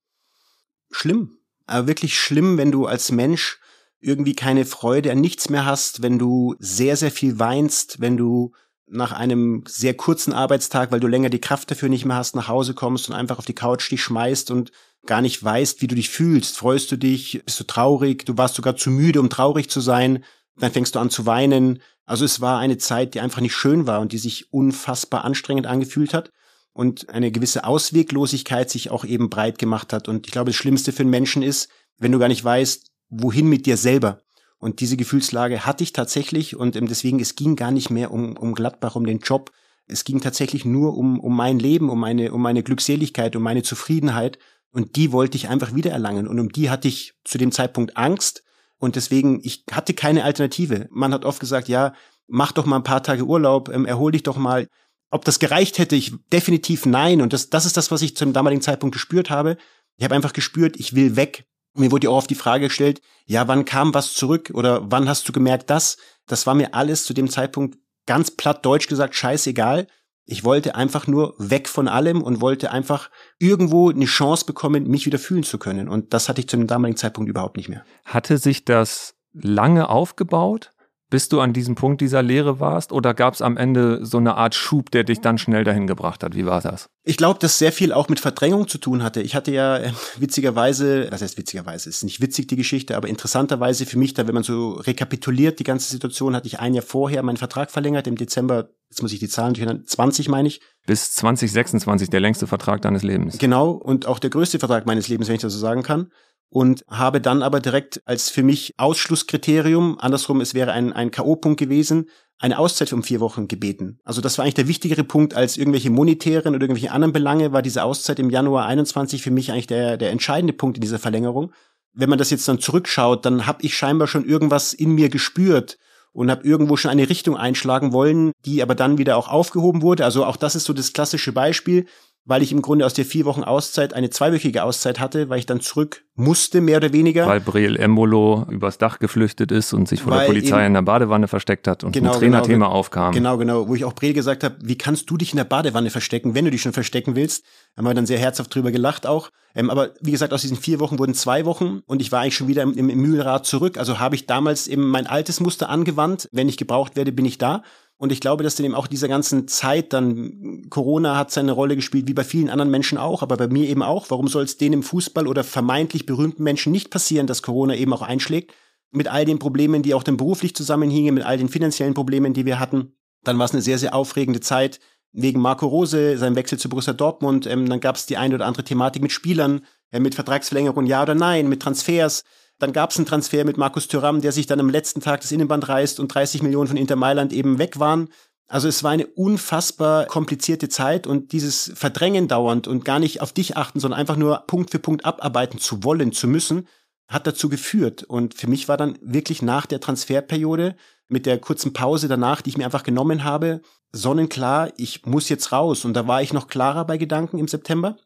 Schlimm. 0.90 1.38
Aber 1.66 1.86
wirklich 1.86 2.18
schlimm, 2.18 2.58
wenn 2.58 2.72
du 2.72 2.86
als 2.86 3.10
Mensch 3.10 3.58
irgendwie 4.02 4.34
keine 4.34 4.64
Freude 4.64 5.12
an 5.12 5.20
nichts 5.20 5.48
mehr 5.48 5.64
hast, 5.64 6.02
wenn 6.02 6.18
du 6.18 6.54
sehr, 6.58 6.96
sehr 6.96 7.10
viel 7.10 7.38
weinst, 7.38 8.00
wenn 8.00 8.16
du 8.16 8.52
nach 8.86 9.12
einem 9.12 9.64
sehr 9.66 9.94
kurzen 9.94 10.32
Arbeitstag, 10.32 10.92
weil 10.92 11.00
du 11.00 11.06
länger 11.06 11.30
die 11.30 11.40
Kraft 11.40 11.70
dafür 11.70 11.88
nicht 11.88 12.04
mehr 12.04 12.16
hast, 12.16 12.36
nach 12.36 12.48
Hause 12.48 12.74
kommst 12.74 13.08
und 13.08 13.14
einfach 13.14 13.38
auf 13.38 13.46
die 13.46 13.54
Couch 13.54 13.90
dich 13.90 14.02
schmeißt 14.02 14.50
und 14.50 14.72
gar 15.06 15.22
nicht 15.22 15.42
weißt, 15.42 15.80
wie 15.80 15.86
du 15.86 15.94
dich 15.94 16.10
fühlst. 16.10 16.58
Freust 16.58 16.92
du 16.92 16.96
dich? 16.96 17.42
Bist 17.44 17.58
du 17.58 17.64
traurig? 17.64 18.26
Du 18.26 18.36
warst 18.36 18.56
sogar 18.56 18.76
zu 18.76 18.90
müde, 18.90 19.20
um 19.20 19.30
traurig 19.30 19.70
zu 19.70 19.80
sein. 19.80 20.24
Dann 20.58 20.72
fängst 20.72 20.94
du 20.94 20.98
an 20.98 21.10
zu 21.10 21.24
weinen. 21.24 21.80
Also 22.04 22.24
es 22.24 22.40
war 22.40 22.58
eine 22.58 22.78
Zeit, 22.78 23.14
die 23.14 23.20
einfach 23.20 23.40
nicht 23.40 23.54
schön 23.54 23.86
war 23.86 24.00
und 24.00 24.12
die 24.12 24.18
sich 24.18 24.52
unfassbar 24.52 25.24
anstrengend 25.24 25.66
angefühlt 25.66 26.12
hat 26.12 26.30
und 26.72 27.08
eine 27.08 27.30
gewisse 27.30 27.64
Ausweglosigkeit 27.64 28.68
sich 28.68 28.90
auch 28.90 29.04
eben 29.04 29.30
breit 29.30 29.58
gemacht 29.58 29.92
hat. 29.92 30.08
Und 30.08 30.26
ich 30.26 30.32
glaube, 30.32 30.50
das 30.50 30.56
Schlimmste 30.56 30.92
für 30.92 31.02
einen 31.02 31.10
Menschen 31.10 31.42
ist, 31.42 31.68
wenn 31.98 32.12
du 32.12 32.18
gar 32.18 32.28
nicht 32.28 32.44
weißt, 32.44 32.91
wohin 33.12 33.48
mit 33.48 33.66
dir 33.66 33.76
selber. 33.76 34.20
Und 34.58 34.80
diese 34.80 34.96
Gefühlslage 34.96 35.66
hatte 35.66 35.84
ich 35.84 35.92
tatsächlich 35.92 36.56
und 36.56 36.76
ähm, 36.76 36.88
deswegen, 36.88 37.20
es 37.20 37.34
ging 37.34 37.56
gar 37.56 37.70
nicht 37.70 37.90
mehr 37.90 38.10
um, 38.10 38.36
um 38.36 38.54
Gladbach, 38.54 38.96
um 38.96 39.06
den 39.06 39.18
Job. 39.18 39.50
Es 39.86 40.04
ging 40.04 40.20
tatsächlich 40.20 40.64
nur 40.64 40.96
um, 40.96 41.20
um 41.20 41.36
mein 41.36 41.58
Leben, 41.58 41.90
um 41.90 42.00
meine, 42.00 42.32
um 42.32 42.40
meine 42.40 42.62
Glückseligkeit, 42.62 43.36
um 43.36 43.42
meine 43.42 43.62
Zufriedenheit. 43.62 44.38
Und 44.72 44.96
die 44.96 45.12
wollte 45.12 45.36
ich 45.36 45.48
einfach 45.48 45.74
wiedererlangen. 45.74 46.26
Und 46.26 46.40
um 46.40 46.48
die 46.48 46.70
hatte 46.70 46.88
ich 46.88 47.14
zu 47.24 47.38
dem 47.38 47.52
Zeitpunkt 47.52 47.96
Angst, 47.96 48.42
und 48.82 48.96
deswegen, 48.96 49.38
ich 49.44 49.62
hatte 49.70 49.94
keine 49.94 50.24
Alternative. 50.24 50.88
Man 50.90 51.14
hat 51.14 51.24
oft 51.24 51.38
gesagt, 51.38 51.68
ja, 51.68 51.94
mach 52.26 52.50
doch 52.50 52.66
mal 52.66 52.78
ein 52.78 52.82
paar 52.82 53.04
Tage 53.04 53.24
Urlaub, 53.24 53.68
ähm, 53.68 53.86
erhol 53.86 54.10
dich 54.10 54.24
doch 54.24 54.36
mal. 54.36 54.66
Ob 55.12 55.24
das 55.24 55.38
gereicht 55.38 55.78
hätte, 55.78 55.94
ich 55.94 56.12
definitiv 56.32 56.84
nein. 56.84 57.22
Und 57.22 57.32
das, 57.32 57.48
das 57.48 57.64
ist 57.64 57.76
das, 57.76 57.92
was 57.92 58.02
ich 58.02 58.16
zum 58.16 58.32
damaligen 58.32 58.60
Zeitpunkt 58.60 58.94
gespürt 58.94 59.30
habe. 59.30 59.56
Ich 59.98 60.04
habe 60.04 60.16
einfach 60.16 60.32
gespürt, 60.32 60.74
ich 60.80 60.96
will 60.96 61.14
weg. 61.14 61.44
Mir 61.74 61.90
wurde 61.90 62.06
ja 62.06 62.10
auch 62.10 62.18
oft 62.18 62.30
die 62.30 62.34
Frage 62.34 62.66
gestellt, 62.66 63.00
ja, 63.24 63.48
wann 63.48 63.64
kam 63.64 63.94
was 63.94 64.14
zurück 64.14 64.50
oder 64.54 64.90
wann 64.90 65.08
hast 65.08 65.28
du 65.28 65.32
gemerkt 65.32 65.70
das? 65.70 65.96
Das 66.26 66.46
war 66.46 66.54
mir 66.54 66.74
alles 66.74 67.04
zu 67.04 67.14
dem 67.14 67.30
Zeitpunkt 67.30 67.78
ganz 68.06 68.30
platt 68.30 68.64
deutsch 68.64 68.88
gesagt 68.88 69.14
scheißegal. 69.14 69.86
Ich 70.24 70.44
wollte 70.44 70.74
einfach 70.74 71.06
nur 71.06 71.34
weg 71.38 71.68
von 71.68 71.88
allem 71.88 72.22
und 72.22 72.40
wollte 72.40 72.70
einfach 72.70 73.10
irgendwo 73.38 73.90
eine 73.90 74.04
Chance 74.04 74.44
bekommen, 74.44 74.86
mich 74.86 75.06
wieder 75.06 75.18
fühlen 75.18 75.42
zu 75.42 75.58
können. 75.58 75.88
Und 75.88 76.14
das 76.14 76.28
hatte 76.28 76.40
ich 76.40 76.48
zu 76.48 76.56
dem 76.56 76.66
damaligen 76.66 76.96
Zeitpunkt 76.96 77.28
überhaupt 77.28 77.56
nicht 77.56 77.68
mehr. 77.68 77.84
Hatte 78.04 78.38
sich 78.38 78.64
das 78.64 79.14
lange 79.32 79.88
aufgebaut? 79.88 80.71
Bis 81.12 81.28
du 81.28 81.40
an 81.40 81.52
diesem 81.52 81.74
Punkt 81.74 82.00
dieser 82.00 82.22
Lehre 82.22 82.58
warst? 82.58 82.90
Oder 82.90 83.12
gab 83.12 83.34
es 83.34 83.42
am 83.42 83.58
Ende 83.58 83.98
so 84.02 84.16
eine 84.16 84.36
Art 84.36 84.54
Schub, 84.54 84.90
der 84.90 85.04
dich 85.04 85.20
dann 85.20 85.36
schnell 85.36 85.62
dahin 85.62 85.86
gebracht 85.86 86.24
hat? 86.24 86.34
Wie 86.34 86.46
war 86.46 86.62
das? 86.62 86.88
Ich 87.04 87.18
glaube, 87.18 87.38
dass 87.38 87.58
sehr 87.58 87.70
viel 87.70 87.92
auch 87.92 88.08
mit 88.08 88.18
Verdrängung 88.18 88.66
zu 88.66 88.78
tun 88.78 89.02
hatte. 89.02 89.20
Ich 89.20 89.34
hatte 89.34 89.52
ja 89.52 89.76
äh, 89.76 89.92
witzigerweise, 90.16 91.10
das 91.10 91.20
heißt 91.20 91.36
witzigerweise, 91.36 91.90
ist 91.90 92.02
nicht 92.02 92.22
witzig 92.22 92.48
die 92.48 92.56
Geschichte, 92.56 92.96
aber 92.96 93.08
interessanterweise 93.08 93.84
für 93.84 93.98
mich, 93.98 94.14
da 94.14 94.26
wenn 94.26 94.32
man 94.32 94.42
so 94.42 94.72
rekapituliert, 94.72 95.58
die 95.58 95.64
ganze 95.64 95.90
Situation, 95.90 96.34
hatte 96.34 96.46
ich 96.46 96.60
ein 96.60 96.72
Jahr 96.72 96.82
vorher 96.82 97.22
meinen 97.22 97.36
Vertrag 97.36 97.70
verlängert, 97.70 98.06
im 98.06 98.16
Dezember, 98.16 98.70
jetzt 98.88 99.02
muss 99.02 99.12
ich 99.12 99.18
die 99.18 99.28
Zahlen 99.28 99.52
durcheinander, 99.52 99.84
20 99.84 100.30
meine 100.30 100.48
ich. 100.48 100.62
Bis 100.86 101.12
2026, 101.12 102.08
der 102.08 102.20
längste 102.20 102.46
Vertrag 102.46 102.80
deines 102.80 103.02
Lebens. 103.02 103.36
Genau, 103.36 103.72
und 103.72 104.06
auch 104.06 104.18
der 104.18 104.30
größte 104.30 104.58
Vertrag 104.58 104.86
meines 104.86 105.08
Lebens, 105.08 105.28
wenn 105.28 105.34
ich 105.34 105.42
das 105.42 105.52
so 105.52 105.58
sagen 105.58 105.82
kann 105.82 106.08
und 106.52 106.84
habe 106.86 107.22
dann 107.22 107.42
aber 107.42 107.60
direkt 107.60 108.02
als 108.04 108.28
für 108.28 108.42
mich 108.42 108.74
Ausschlusskriterium, 108.76 109.98
andersrum, 109.98 110.42
es 110.42 110.52
wäre 110.52 110.72
ein, 110.72 110.92
ein 110.92 111.10
K.O.-Punkt 111.10 111.56
gewesen, 111.56 112.10
eine 112.38 112.58
Auszeit 112.58 112.92
um 112.92 113.02
vier 113.02 113.20
Wochen 113.20 113.48
gebeten. 113.48 114.00
Also 114.04 114.20
das 114.20 114.36
war 114.36 114.42
eigentlich 114.44 114.54
der 114.54 114.68
wichtigere 114.68 115.02
Punkt 115.02 115.32
als 115.32 115.56
irgendwelche 115.56 115.88
monetären 115.88 116.54
oder 116.54 116.64
irgendwelche 116.64 116.92
anderen 116.92 117.14
Belange, 117.14 117.54
war 117.54 117.62
diese 117.62 117.82
Auszeit 117.82 118.18
im 118.18 118.28
Januar 118.28 118.66
21 118.66 119.22
für 119.22 119.30
mich 119.30 119.50
eigentlich 119.50 119.66
der, 119.66 119.96
der 119.96 120.10
entscheidende 120.10 120.52
Punkt 120.52 120.76
in 120.76 120.82
dieser 120.82 120.98
Verlängerung. 120.98 121.54
Wenn 121.94 122.10
man 122.10 122.18
das 122.18 122.28
jetzt 122.28 122.46
dann 122.46 122.60
zurückschaut, 122.60 123.24
dann 123.24 123.46
habe 123.46 123.62
ich 123.62 123.74
scheinbar 123.74 124.06
schon 124.06 124.26
irgendwas 124.26 124.74
in 124.74 124.90
mir 124.90 125.08
gespürt 125.08 125.78
und 126.12 126.30
habe 126.30 126.46
irgendwo 126.46 126.76
schon 126.76 126.90
eine 126.90 127.08
Richtung 127.08 127.34
einschlagen 127.34 127.94
wollen, 127.94 128.32
die 128.44 128.62
aber 128.62 128.74
dann 128.74 128.98
wieder 128.98 129.16
auch 129.16 129.28
aufgehoben 129.28 129.80
wurde. 129.80 130.04
Also 130.04 130.26
auch 130.26 130.36
das 130.36 130.54
ist 130.54 130.64
so 130.64 130.74
das 130.74 130.92
klassische 130.92 131.32
Beispiel 131.32 131.86
weil 132.24 132.42
ich 132.42 132.52
im 132.52 132.62
Grunde 132.62 132.86
aus 132.86 132.94
der 132.94 133.04
vier 133.04 133.24
Wochen 133.24 133.42
Auszeit 133.42 133.94
eine 133.94 134.10
zweiwöchige 134.10 134.62
Auszeit 134.62 135.00
hatte, 135.00 135.28
weil 135.28 135.40
ich 135.40 135.46
dann 135.46 135.60
zurück 135.60 136.04
musste, 136.14 136.60
mehr 136.60 136.76
oder 136.76 136.92
weniger. 136.92 137.26
Weil 137.26 137.40
Breel 137.40 137.76
Embolo 137.76 138.46
übers 138.48 138.78
Dach 138.78 138.98
geflüchtet 138.98 139.50
ist 139.50 139.72
und 139.72 139.88
sich 139.88 140.02
vor 140.02 140.12
weil 140.12 140.20
der 140.20 140.26
Polizei 140.26 140.66
in 140.66 140.74
der 140.74 140.82
Badewanne 140.82 141.26
versteckt 141.26 141.66
hat 141.66 141.84
und 141.84 141.92
genau, 141.92 142.12
ein 142.12 142.18
Trainerthema 142.18 142.66
genau, 142.66 142.76
aufkam. 142.76 143.12
Genau, 143.12 143.38
genau, 143.38 143.66
wo 143.66 143.74
ich 143.74 143.84
auch 143.84 143.94
Breel 143.94 144.12
gesagt 144.12 144.44
habe, 144.44 144.56
wie 144.62 144.76
kannst 144.76 145.10
du 145.10 145.16
dich 145.16 145.32
in 145.32 145.38
der 145.38 145.44
Badewanne 145.44 145.90
verstecken, 145.90 146.34
wenn 146.34 146.44
du 146.44 146.50
dich 146.50 146.62
schon 146.62 146.72
verstecken 146.72 147.16
willst? 147.16 147.44
Haben 147.76 147.86
wir 147.86 147.94
dann 147.94 148.06
sehr 148.06 148.18
herzhaft 148.18 148.54
drüber 148.54 148.70
gelacht 148.70 149.06
auch. 149.06 149.30
Ähm, 149.54 149.70
aber 149.70 149.90
wie 150.00 150.12
gesagt, 150.12 150.32
aus 150.32 150.42
diesen 150.42 150.56
vier 150.56 150.80
Wochen 150.80 150.98
wurden 150.98 151.14
zwei 151.14 151.44
Wochen 151.44 151.80
und 151.86 152.00
ich 152.00 152.12
war 152.12 152.20
eigentlich 152.20 152.36
schon 152.36 152.48
wieder 152.48 152.62
im, 152.62 152.76
im 152.76 153.00
Mühlrad 153.00 153.46
zurück. 153.46 153.78
Also 153.78 153.98
habe 153.98 154.14
ich 154.14 154.26
damals 154.26 154.68
eben 154.68 154.88
mein 154.88 155.06
altes 155.06 155.40
Muster 155.40 155.68
angewandt. 155.68 156.28
Wenn 156.32 156.48
ich 156.48 156.56
gebraucht 156.56 156.94
werde, 156.96 157.12
bin 157.12 157.24
ich 157.24 157.38
da. 157.38 157.62
Und 158.02 158.10
ich 158.10 158.20
glaube, 158.20 158.42
dass 158.42 158.56
dann 158.56 158.66
eben 158.66 158.74
auch 158.74 158.88
dieser 158.88 159.06
ganzen 159.06 159.46
Zeit 159.46 159.92
dann, 159.92 160.66
Corona 160.70 161.16
hat 161.16 161.30
seine 161.30 161.52
Rolle 161.52 161.76
gespielt, 161.76 162.08
wie 162.08 162.14
bei 162.14 162.24
vielen 162.24 162.50
anderen 162.50 162.68
Menschen 162.68 162.98
auch, 162.98 163.22
aber 163.22 163.36
bei 163.36 163.46
mir 163.46 163.68
eben 163.68 163.84
auch. 163.84 164.10
Warum 164.10 164.26
soll 164.26 164.42
es 164.42 164.56
denen 164.56 164.72
im 164.72 164.82
Fußball 164.82 165.28
oder 165.28 165.44
vermeintlich 165.44 166.04
berühmten 166.04 166.42
Menschen 166.42 166.72
nicht 166.72 166.90
passieren, 166.90 167.28
dass 167.28 167.42
Corona 167.42 167.76
eben 167.76 167.92
auch 167.92 168.02
einschlägt? 168.02 168.54
Mit 168.90 169.06
all 169.06 169.24
den 169.24 169.38
Problemen, 169.38 169.84
die 169.84 169.94
auch 169.94 170.02
dann 170.02 170.16
beruflich 170.16 170.56
zusammenhingen, 170.56 171.14
mit 171.14 171.24
all 171.24 171.38
den 171.38 171.48
finanziellen 171.48 171.94
Problemen, 171.94 172.34
die 172.34 172.44
wir 172.44 172.58
hatten. 172.58 172.96
Dann 173.22 173.38
war 173.38 173.44
es 173.44 173.52
eine 173.52 173.62
sehr, 173.62 173.78
sehr 173.78 173.94
aufregende 173.94 174.40
Zeit 174.40 174.80
wegen 175.12 175.40
Marco 175.40 175.68
Rose, 175.68 176.18
seinem 176.18 176.34
Wechsel 176.34 176.58
zu 176.58 176.68
Borussia 176.68 176.94
Dortmund. 176.94 177.46
Ähm, 177.46 177.68
dann 177.68 177.78
gab 177.78 177.94
es 177.94 178.06
die 178.06 178.16
eine 178.16 178.34
oder 178.34 178.46
andere 178.46 178.64
Thematik 178.64 179.00
mit 179.00 179.12
Spielern, 179.12 179.64
äh, 179.92 180.00
mit 180.00 180.16
Vertragsverlängerung 180.16 180.86
ja 180.86 181.02
oder 181.02 181.14
nein, 181.14 181.48
mit 181.48 181.62
Transfers. 181.62 182.24
Dann 182.62 182.72
gab 182.72 182.92
es 182.92 182.96
einen 182.96 183.06
Transfer 183.06 183.44
mit 183.44 183.56
Markus 183.56 183.88
Thuram, 183.88 184.20
der 184.20 184.30
sich 184.30 184.46
dann 184.46 184.60
am 184.60 184.70
letzten 184.70 185.00
Tag 185.00 185.20
das 185.20 185.32
Innenband 185.32 185.68
reißt 185.68 185.98
und 185.98 186.14
30 186.14 186.44
Millionen 186.44 186.68
von 186.68 186.76
Inter 186.76 186.94
Mailand 186.94 187.32
eben 187.32 187.58
weg 187.58 187.80
waren. 187.80 188.08
Also 188.46 188.68
es 188.68 188.84
war 188.84 188.92
eine 188.92 189.08
unfassbar 189.08 190.06
komplizierte 190.06 190.68
Zeit 190.68 191.08
und 191.08 191.32
dieses 191.32 191.72
Verdrängen 191.74 192.28
dauernd 192.28 192.68
und 192.68 192.84
gar 192.84 193.00
nicht 193.00 193.20
auf 193.20 193.32
dich 193.32 193.56
achten, 193.56 193.80
sondern 193.80 193.98
einfach 193.98 194.14
nur 194.14 194.44
Punkt 194.46 194.70
für 194.70 194.78
Punkt 194.78 195.04
abarbeiten 195.04 195.58
zu 195.58 195.82
wollen, 195.82 196.12
zu 196.12 196.28
müssen, 196.28 196.68
hat 197.08 197.26
dazu 197.26 197.48
geführt. 197.48 198.04
Und 198.04 198.34
für 198.34 198.46
mich 198.46 198.68
war 198.68 198.76
dann 198.76 198.96
wirklich 199.02 199.42
nach 199.42 199.66
der 199.66 199.80
Transferperiode 199.80 200.76
mit 201.08 201.26
der 201.26 201.40
kurzen 201.40 201.72
Pause 201.72 202.06
danach, 202.06 202.42
die 202.42 202.50
ich 202.50 202.58
mir 202.58 202.64
einfach 202.64 202.84
genommen 202.84 203.24
habe, 203.24 203.60
sonnenklar, 203.90 204.70
ich 204.76 205.04
muss 205.04 205.28
jetzt 205.28 205.50
raus. 205.50 205.84
Und 205.84 205.94
da 205.94 206.06
war 206.06 206.22
ich 206.22 206.32
noch 206.32 206.46
klarer 206.46 206.84
bei 206.84 206.96
Gedanken 206.96 207.38
im 207.38 207.48
September. 207.48 207.96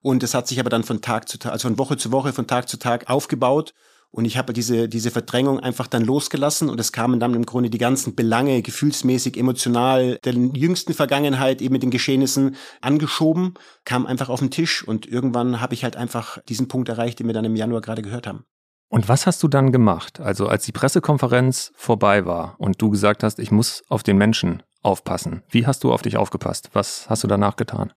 Und 0.00 0.24
es 0.24 0.34
hat 0.34 0.48
sich 0.48 0.58
aber 0.58 0.70
dann 0.70 0.82
von 0.82 1.02
Tag 1.02 1.28
zu 1.28 1.38
Tag, 1.38 1.52
also 1.52 1.68
von 1.68 1.78
Woche 1.78 1.96
zu 1.96 2.10
Woche, 2.10 2.32
von 2.32 2.48
Tag 2.48 2.68
zu 2.68 2.78
Tag 2.78 3.08
aufgebaut. 3.08 3.74
Und 4.14 4.26
ich 4.26 4.36
habe 4.36 4.52
diese, 4.52 4.90
diese 4.90 5.10
Verdrängung 5.10 5.58
einfach 5.58 5.86
dann 5.86 6.04
losgelassen 6.04 6.68
und 6.68 6.78
es 6.78 6.92
kamen 6.92 7.18
dann 7.18 7.32
im 7.32 7.46
Grunde 7.46 7.70
die 7.70 7.78
ganzen 7.78 8.14
Belange, 8.14 8.60
gefühlsmäßig, 8.60 9.38
emotional, 9.38 10.18
der 10.22 10.34
jüngsten 10.34 10.92
Vergangenheit 10.92 11.62
eben 11.62 11.72
mit 11.72 11.82
den 11.82 11.90
Geschehnissen 11.90 12.56
angeschoben, 12.82 13.54
kam 13.86 14.04
einfach 14.04 14.28
auf 14.28 14.40
den 14.40 14.50
Tisch 14.50 14.86
und 14.86 15.06
irgendwann 15.06 15.62
habe 15.62 15.72
ich 15.72 15.82
halt 15.82 15.96
einfach 15.96 16.38
diesen 16.42 16.68
Punkt 16.68 16.90
erreicht, 16.90 17.20
den 17.20 17.26
wir 17.26 17.32
dann 17.32 17.46
im 17.46 17.56
Januar 17.56 17.80
gerade 17.80 18.02
gehört 18.02 18.26
haben. 18.26 18.44
Und 18.88 19.08
was 19.08 19.26
hast 19.26 19.42
du 19.42 19.48
dann 19.48 19.72
gemacht? 19.72 20.20
Also 20.20 20.46
als 20.46 20.66
die 20.66 20.72
Pressekonferenz 20.72 21.72
vorbei 21.74 22.26
war 22.26 22.56
und 22.58 22.82
du 22.82 22.90
gesagt 22.90 23.22
hast, 23.22 23.38
ich 23.38 23.50
muss 23.50 23.82
auf 23.88 24.02
den 24.02 24.18
Menschen 24.18 24.62
aufpassen. 24.82 25.42
Wie 25.48 25.66
hast 25.66 25.84
du 25.84 25.92
auf 25.92 26.02
dich 26.02 26.18
aufgepasst? 26.18 26.68
Was 26.74 27.08
hast 27.08 27.24
du 27.24 27.28
danach 27.28 27.56
getan? 27.56 27.94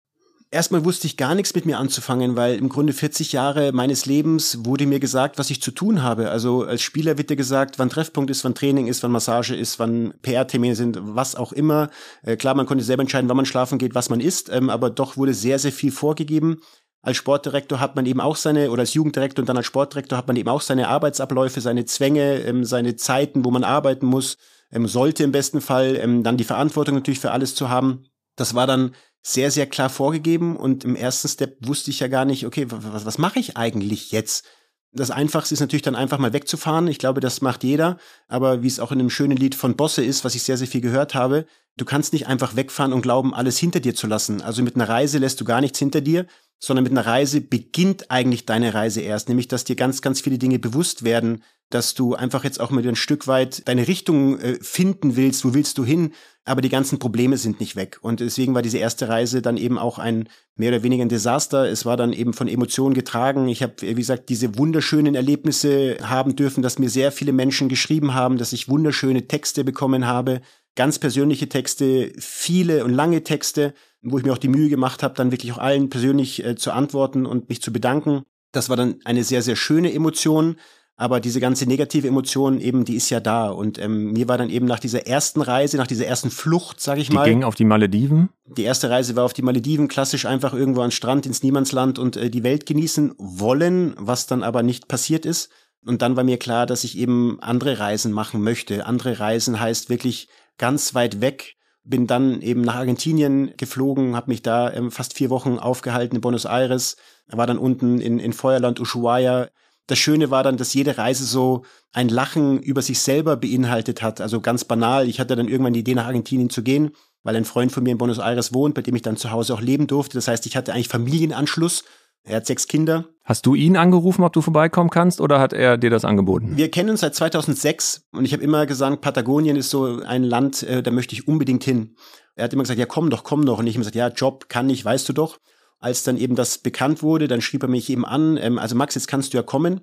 Erstmal 0.52 0.86
wusste 0.86 1.08
ich 1.08 1.18
gar 1.18 1.36
nichts 1.36 1.54
mit 1.54 1.66
mir 1.66 1.80
anzufangen, 1.80 2.36
weil 2.36 2.56
im 2.56 2.70
Grunde 2.70 2.94
40 2.94 3.34
Jahre 3.34 3.72
meines 3.74 4.06
Lebens 4.06 4.60
wurde 4.64 4.86
mir 4.86 5.00
gesagt, 5.00 5.38
was 5.38 5.50
ich 5.50 5.62
zu 5.62 5.72
tun 5.72 6.02
habe. 6.02 6.30
Also 6.30 6.64
als 6.64 6.82
Spieler 6.82 7.18
wird 7.18 7.30
dir 7.30 7.36
gesagt, 7.36 7.78
wann 7.78 7.90
Treffpunkt 7.90 8.30
ist, 8.30 8.44
wann 8.44 8.56
Training 8.56 8.88
ist, 8.88 9.04
wann 9.04 9.12
Massage 9.12 9.56
ist, 9.56 9.80
wann 9.80 10.14
PR-Termine 10.22 10.76
sind, 10.76 11.00
was 11.02 11.36
auch 11.36 11.52
immer. 11.52 11.90
Äh, 12.24 12.38
klar, 12.38 12.56
man 12.56 12.68
konnte 12.68 12.84
selber 12.84 13.02
entscheiden, 13.02 13.28
wann 13.28 13.38
man 13.38 13.46
schlafen 13.46 13.80
geht, 13.80 13.96
was 13.96 14.10
man 14.10 14.22
isst, 14.22 14.50
ähm, 14.50 14.70
aber 14.70 14.90
doch 14.90 15.18
wurde 15.18 15.34
sehr, 15.34 15.60
sehr 15.60 15.74
viel 15.74 15.92
vorgegeben. 15.92 16.62
Als 17.02 17.18
Sportdirektor 17.18 17.80
hat 17.80 17.96
man 17.96 18.06
eben 18.06 18.22
auch 18.22 18.36
seine, 18.36 18.72
oder 18.72 18.82
als 18.82 18.94
Jugenddirektor 18.94 19.44
und 19.44 19.50
dann 19.50 19.58
als 19.58 19.66
Sportdirektor 19.66 20.18
hat 20.18 20.28
man 20.28 20.38
eben 20.38 20.50
auch 20.50 20.62
seine 20.62 20.88
Arbeitsabläufe, 20.88 21.60
seine 21.60 21.86
Zwänge, 21.86 22.40
ähm, 22.40 22.66
seine 22.66 22.96
Zeiten, 22.96 23.46
wo 23.46 23.52
man 23.52 23.64
arbeiten 23.64 24.06
muss, 24.06 24.38
ähm, 24.72 24.88
sollte 24.88 25.24
im 25.24 25.32
besten 25.32 25.62
Fall 25.62 25.98
ähm, 25.98 26.24
dann 26.24 26.38
die 26.38 26.44
Verantwortung 26.44 26.96
natürlich 26.96 27.20
für 27.20 27.32
alles 27.32 27.56
zu 27.56 27.70
haben. 27.70 28.06
Das 28.36 28.56
war 28.56 28.68
dann 28.68 28.96
sehr, 29.28 29.50
sehr 29.50 29.66
klar 29.66 29.90
vorgegeben 29.90 30.56
und 30.56 30.84
im 30.84 30.96
ersten 30.96 31.28
Step 31.28 31.58
wusste 31.66 31.90
ich 31.90 32.00
ja 32.00 32.08
gar 32.08 32.26
nicht, 32.26 32.46
okay, 32.46 32.68
was, 32.70 33.06
was 33.06 33.18
mache 33.18 33.40
ich 33.40 33.58
eigentlich 33.58 34.12
jetzt? 34.12 34.46
Das 34.92 35.10
Einfachste 35.10 35.56
ist 35.56 35.62
natürlich 35.62 35.82
dann 35.82 35.96
einfach 35.96 36.20
mal 36.20 36.32
wegzufahren. 36.32 36.88
Ich 36.88 37.00
glaube, 37.00 37.22
das 37.22 37.42
macht 37.42 37.64
jeder. 37.64 37.98
Aber 38.28 38.62
wie 38.62 38.68
es 38.68 38.80
auch 38.80 38.92
in 38.92 39.00
einem 39.00 39.10
schönen 39.10 39.36
Lied 39.36 39.56
von 39.56 39.76
Bosse 39.76 40.06
ist, 40.06 40.24
was 40.24 40.36
ich 40.36 40.44
sehr, 40.44 40.58
sehr 40.58 40.68
viel 40.68 40.80
gehört 40.80 41.16
habe, 41.16 41.48
du 41.76 41.86
kannst 41.86 42.14
nicht 42.14 42.28
einfach 42.28 42.56
wegfahren 42.56 42.94
und 42.94 43.02
glauben, 43.02 43.34
alles 43.34 43.58
hinter 43.58 43.80
dir 43.80 43.96
zu 43.96 44.06
lassen. 44.06 44.42
Also 44.42 44.62
mit 44.62 44.76
einer 44.76 44.88
Reise 44.88 45.18
lässt 45.18 45.42
du 45.42 45.44
gar 45.44 45.60
nichts 45.60 45.80
hinter 45.80 46.02
dir, 46.02 46.28
sondern 46.66 46.84
mit 46.84 46.92
einer 46.92 47.06
Reise 47.06 47.42
beginnt 47.42 48.10
eigentlich 48.10 48.48
deine 48.48 48.74
Reise 48.74 49.02
erst. 49.02 49.30
Nämlich, 49.30 49.48
dass 49.48 49.66
dir 49.66 49.76
ganz, 49.76 50.02
ganz 50.02 50.22
viele 50.22 50.40
Dinge 50.40 50.58
bewusst 50.58 51.04
werden, 51.04 51.44
dass 51.70 51.94
du 51.94 52.16
einfach 52.16 52.44
jetzt 52.44 52.60
auch 52.60 52.72
mal 52.72 52.88
ein 52.88 52.96
Stück 52.96 53.28
weit 53.28 53.68
deine 53.68 53.88
Richtung 53.88 54.40
äh, 54.40 54.58
finden 54.62 55.16
willst, 55.16 55.46
wo 55.46 55.54
willst 55.54 55.78
du 55.78 55.86
hin, 55.86 56.12
aber 56.44 56.62
die 56.62 56.70
ganzen 56.70 56.98
Probleme 56.98 57.38
sind 57.38 57.60
nicht 57.60 57.76
weg. 57.76 58.00
Und 58.02 58.20
deswegen 58.20 58.56
war 58.56 58.64
diese 58.64 58.80
erste 58.80 59.10
Reise 59.10 59.44
dann 59.44 59.58
eben 59.58 59.78
auch 59.78 60.00
ein 60.00 60.28
mehr 60.56 60.70
oder 60.70 60.84
weniger 60.84 61.04
ein 61.04 61.10
Desaster. 61.10 61.70
Es 61.70 61.86
war 61.86 61.98
dann 61.98 62.14
eben 62.14 62.34
von 62.34 62.48
Emotionen 62.48 62.96
getragen. 62.96 63.48
Ich 63.48 63.62
habe, 63.62 63.76
wie 63.82 63.94
gesagt, 63.94 64.30
diese 64.30 64.58
wunderschönen 64.58 65.14
Erlebnisse 65.14 65.98
haben 66.02 66.36
dürfen, 66.36 66.64
dass 66.64 66.80
mir 66.80 66.90
sehr 66.90 67.12
viele 67.12 67.34
Menschen 67.34 67.70
geschrieben 67.70 68.14
haben, 68.16 68.38
dass 68.38 68.54
ich 68.54 68.70
wunderschöne 68.70 69.28
Texte 69.28 69.64
bekommen 69.64 70.08
habe, 70.08 70.42
ganz 70.76 71.00
persönliche 71.00 71.50
Texte, 71.50 72.12
viele 72.18 72.84
und 72.84 72.94
lange 72.94 73.24
Texte, 73.24 73.74
wo 74.02 74.18
ich 74.18 74.26
mir 74.26 74.34
auch 74.34 74.38
die 74.38 74.50
Mühe 74.50 74.70
gemacht 74.70 75.04
habe, 75.04 75.16
dann 75.16 75.32
wirklich 75.32 75.52
auch 75.54 75.58
allen 75.58 75.90
persönlich 75.90 76.44
äh, 76.46 76.56
zu 76.56 76.72
antworten 76.72 77.26
und 77.26 77.50
mich 77.50 77.62
zu 77.62 77.74
bedanken. 77.74 78.24
Das 78.52 78.70
war 78.70 78.78
dann 78.78 78.96
eine 79.04 79.24
sehr, 79.24 79.42
sehr 79.42 79.56
schöne 79.56 79.94
Emotion. 79.94 80.58
Aber 80.98 81.20
diese 81.20 81.42
ganze 81.42 81.66
negative 81.66 82.08
Emotion 82.08 82.62
eben, 82.62 82.86
die 82.86 82.96
ist 82.96 83.10
ja 83.10 83.20
da. 83.20 83.50
Und 83.50 83.78
ähm, 83.80 84.14
mir 84.14 84.30
war 84.30 84.38
dann 84.38 84.50
eben 84.50 84.66
nach 84.66 84.80
dieser 84.80 85.06
ersten 85.06 85.42
Reise, 85.42 85.76
nach 85.76 85.88
dieser 85.88 86.06
ersten 86.06 86.32
Flucht, 86.32 86.80
sag 86.80 86.98
ich 86.98 87.10
die 87.10 87.16
mal. 87.16 87.26
Die 87.26 87.32
ging 87.32 87.44
auf 87.44 87.56
die 87.56 87.66
Malediven? 87.66 88.30
Die 88.46 88.64
erste 88.64 88.90
Reise 88.90 89.18
war 89.18 89.26
auf 89.26 89.34
die 89.34 89.42
Malediven, 89.42 89.90
klassisch 89.90 90.26
einfach 90.26 90.54
irgendwo 90.54 90.82
an 90.82 90.92
Strand 90.92 91.26
ins 91.26 91.44
Niemandsland 91.44 92.00
und 92.00 92.16
äh, 92.16 92.30
die 92.30 92.44
Welt 92.44 92.66
genießen 92.66 93.14
wollen, 93.18 93.94
was 93.98 94.26
dann 94.26 94.42
aber 94.42 94.64
nicht 94.64 94.88
passiert 94.88 95.26
ist. 95.26 95.50
Und 95.86 96.02
dann 96.02 96.16
war 96.16 96.24
mir 96.24 96.38
klar, 96.38 96.66
dass 96.66 96.86
ich 96.86 96.98
eben 96.98 97.40
andere 97.42 97.78
Reisen 97.78 98.14
machen 98.14 98.42
möchte. 98.42 98.86
Andere 98.86 99.20
Reisen 99.20 99.60
heißt 99.60 99.90
wirklich 99.90 100.30
ganz 100.58 100.94
weit 100.96 101.22
weg. 101.22 101.56
Bin 101.84 102.08
dann 102.08 102.42
eben 102.42 102.62
nach 102.62 102.76
Argentinien 102.76 103.54
geflogen, 103.58 104.16
habe 104.16 104.32
mich 104.32 104.42
da 104.42 104.74
ähm, 104.74 104.92
fast 104.92 105.14
vier 105.14 105.30
Wochen 105.30 105.60
aufgehalten 105.60 106.16
in 106.16 106.22
Buenos 106.22 106.46
Aires, 106.46 106.98
war 107.28 107.46
dann 107.46 107.60
unten 107.60 108.00
in, 108.02 108.18
in 108.18 108.34
Feuerland 108.34 108.80
Ushuaia 108.80 109.50
das 109.88 110.00
Schöne 110.00 110.32
war 110.32 110.44
dann, 110.44 110.58
dass 110.58 110.74
jede 110.74 110.98
Reise 110.98 111.26
so 111.26 111.64
ein 111.92 112.10
Lachen 112.10 112.60
über 112.62 112.82
sich 112.82 113.00
selber 113.00 113.38
beinhaltet 113.38 114.02
hat. 114.02 114.20
Also 114.20 114.42
ganz 114.42 114.66
banal. 114.66 115.08
Ich 115.08 115.20
hatte 115.20 115.36
dann 115.36 115.48
irgendwann 115.48 115.74
die 115.74 115.82
Idee, 115.82 115.94
nach 115.94 116.08
Argentinien 116.08 116.50
zu 116.50 116.64
gehen, 116.64 116.92
weil 117.24 117.36
ein 117.36 117.46
Freund 117.46 117.72
von 117.72 117.84
mir 117.84 117.92
in 117.92 117.98
Buenos 117.98 118.18
Aires 118.18 118.54
wohnt, 118.54 118.74
bei 118.74 118.82
dem 118.82 118.96
ich 118.96 119.04
dann 119.04 119.18
zu 119.18 119.32
Hause 119.32 119.54
auch 119.54 119.62
leben 119.62 119.86
durfte. 119.86 120.18
Das 120.18 120.28
heißt, 120.28 120.46
ich 120.48 120.58
hatte 120.58 120.74
eigentlich 120.74 120.90
Familienanschluss. 120.90 121.84
Er 122.26 122.38
hat 122.38 122.46
sechs 122.46 122.68
Kinder. 122.68 123.06
Hast 123.24 123.46
du 123.46 123.56
ihn 123.56 123.78
angerufen, 123.78 124.24
ob 124.24 124.34
du 124.34 124.42
vorbeikommen 124.42 124.90
kannst, 124.90 125.22
oder 125.22 125.40
hat 125.40 125.54
er 125.54 125.78
dir 125.78 125.90
das 125.90 126.06
angeboten? 126.06 126.58
Wir 126.58 126.70
kennen 126.70 126.90
uns 126.90 127.02
seit 127.02 127.16
2006 127.16 128.08
und 128.12 128.26
ich 128.26 128.34
habe 128.34 128.44
immer 128.44 128.66
gesagt, 128.66 129.02
Patagonien 129.02 129.56
ist 129.56 129.70
so 129.70 130.02
ein 130.04 130.24
Land, 130.24 130.64
äh, 130.64 130.84
da 130.84 130.92
möchte 130.92 131.14
ich 131.14 131.28
unbedingt 131.28 131.64
hin. 131.64 131.96
Er 132.36 132.46
hat 132.46 132.54
immer 132.54 132.64
gesagt, 132.64 132.80
ja 132.80 132.86
komm 132.86 133.10
doch, 133.10 133.24
komm 133.24 133.46
doch. 133.46 133.60
Und 133.60 133.68
ich 133.68 133.76
habe 133.76 133.80
gesagt, 133.80 133.96
ja 133.96 134.10
Job 134.10 134.50
kann 134.50 134.70
ich, 134.70 134.84
weißt 134.84 135.08
du 135.08 135.14
doch 135.14 135.40
als 135.86 136.04
dann 136.04 136.18
eben 136.18 136.36
das 136.36 136.58
bekannt 136.58 137.04
wurde, 137.04 137.28
dann 137.28 137.42
schrieb 137.42 137.62
er 137.62 137.70
mich 137.70 137.90
eben 137.92 138.06
an, 138.06 138.38
ähm, 138.38 138.58
also 138.58 138.76
Max, 138.76 138.96
jetzt 138.96 139.08
kannst 139.08 139.34
du 139.34 139.38
ja 139.38 139.44
kommen. 139.44 139.82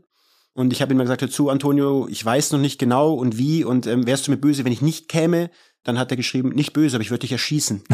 Und 0.55 0.73
ich 0.73 0.83
habe 0.83 0.93
ihm 0.93 0.99
mal 0.99 1.05
gesagt, 1.05 1.23
dazu, 1.23 1.49
Antonio, 1.49 2.07
ich 2.11 2.23
weiß 2.23 2.53
noch 2.53 2.59
nicht 2.59 2.79
genau 2.79 3.15
und 3.15 3.39
wie 3.39 3.65
und 3.65 3.87
ähm, 3.87 4.07
wärst 4.07 4.27
du 4.27 4.33
mir 4.33 4.37
böse, 4.37 4.65
wenn 4.65 4.73
ich 4.73 4.83
nicht 4.83 5.09
käme? 5.09 5.49
Dann 5.85 5.99
hat 5.99 6.11
er 6.11 6.17
geschrieben, 6.17 6.51
nicht 6.51 6.73
böse, 6.73 6.97
aber 6.97 7.03
ich 7.03 7.11
würde 7.11 7.21
dich 7.21 7.33
erschießen. 7.33 7.83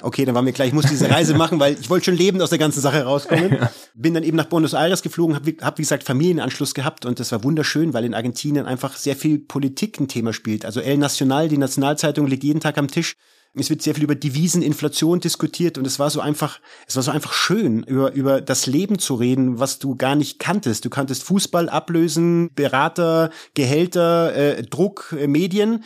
Okay, 0.00 0.24
dann 0.24 0.34
war 0.34 0.42
mir 0.42 0.52
klar, 0.52 0.66
ich 0.66 0.72
muss 0.72 0.86
diese 0.86 1.10
Reise 1.10 1.34
machen, 1.34 1.58
weil 1.58 1.76
ich 1.78 1.90
wollte 1.90 2.06
schon 2.06 2.16
lebend 2.16 2.40
aus 2.40 2.50
der 2.50 2.58
ganzen 2.58 2.80
Sache 2.80 3.02
rauskommen. 3.02 3.58
Bin 3.94 4.14
dann 4.14 4.22
eben 4.22 4.36
nach 4.36 4.46
Buenos 4.46 4.72
Aires 4.72 5.02
geflogen, 5.02 5.34
habe 5.34 5.54
hab, 5.60 5.78
wie 5.78 5.82
gesagt 5.82 6.04
Familienanschluss 6.04 6.72
gehabt 6.74 7.04
und 7.04 7.20
das 7.20 7.32
war 7.32 7.44
wunderschön, 7.44 7.92
weil 7.92 8.04
in 8.04 8.14
Argentinien 8.14 8.66
einfach 8.66 8.96
sehr 8.96 9.16
viel 9.16 9.38
Politik 9.38 10.00
ein 10.00 10.08
Thema 10.08 10.32
spielt. 10.32 10.64
Also 10.64 10.80
El 10.80 10.98
Nacional, 10.98 11.48
die 11.48 11.58
Nationalzeitung, 11.58 12.26
liegt 12.26 12.44
jeden 12.44 12.60
Tag 12.60 12.78
am 12.78 12.88
Tisch 12.88 13.16
es 13.58 13.70
wird 13.70 13.82
sehr 13.82 13.94
viel 13.94 14.04
über 14.04 14.14
Deviseninflation 14.14 15.20
diskutiert 15.20 15.78
und 15.78 15.86
es 15.86 15.98
war 15.98 16.10
so 16.10 16.20
einfach, 16.20 16.60
es 16.86 16.96
war 16.96 17.02
so 17.02 17.10
einfach 17.10 17.32
schön, 17.32 17.82
über, 17.84 18.12
über 18.12 18.40
das 18.40 18.66
Leben 18.66 18.98
zu 18.98 19.14
reden, 19.14 19.58
was 19.58 19.78
du 19.78 19.96
gar 19.96 20.14
nicht 20.14 20.38
kanntest. 20.38 20.84
Du 20.84 20.90
kanntest 20.90 21.22
Fußball, 21.22 21.68
Ablösen, 21.68 22.50
Berater, 22.54 23.30
Gehälter, 23.54 24.34
äh, 24.34 24.62
Druck, 24.62 25.14
äh, 25.18 25.26
Medien, 25.26 25.84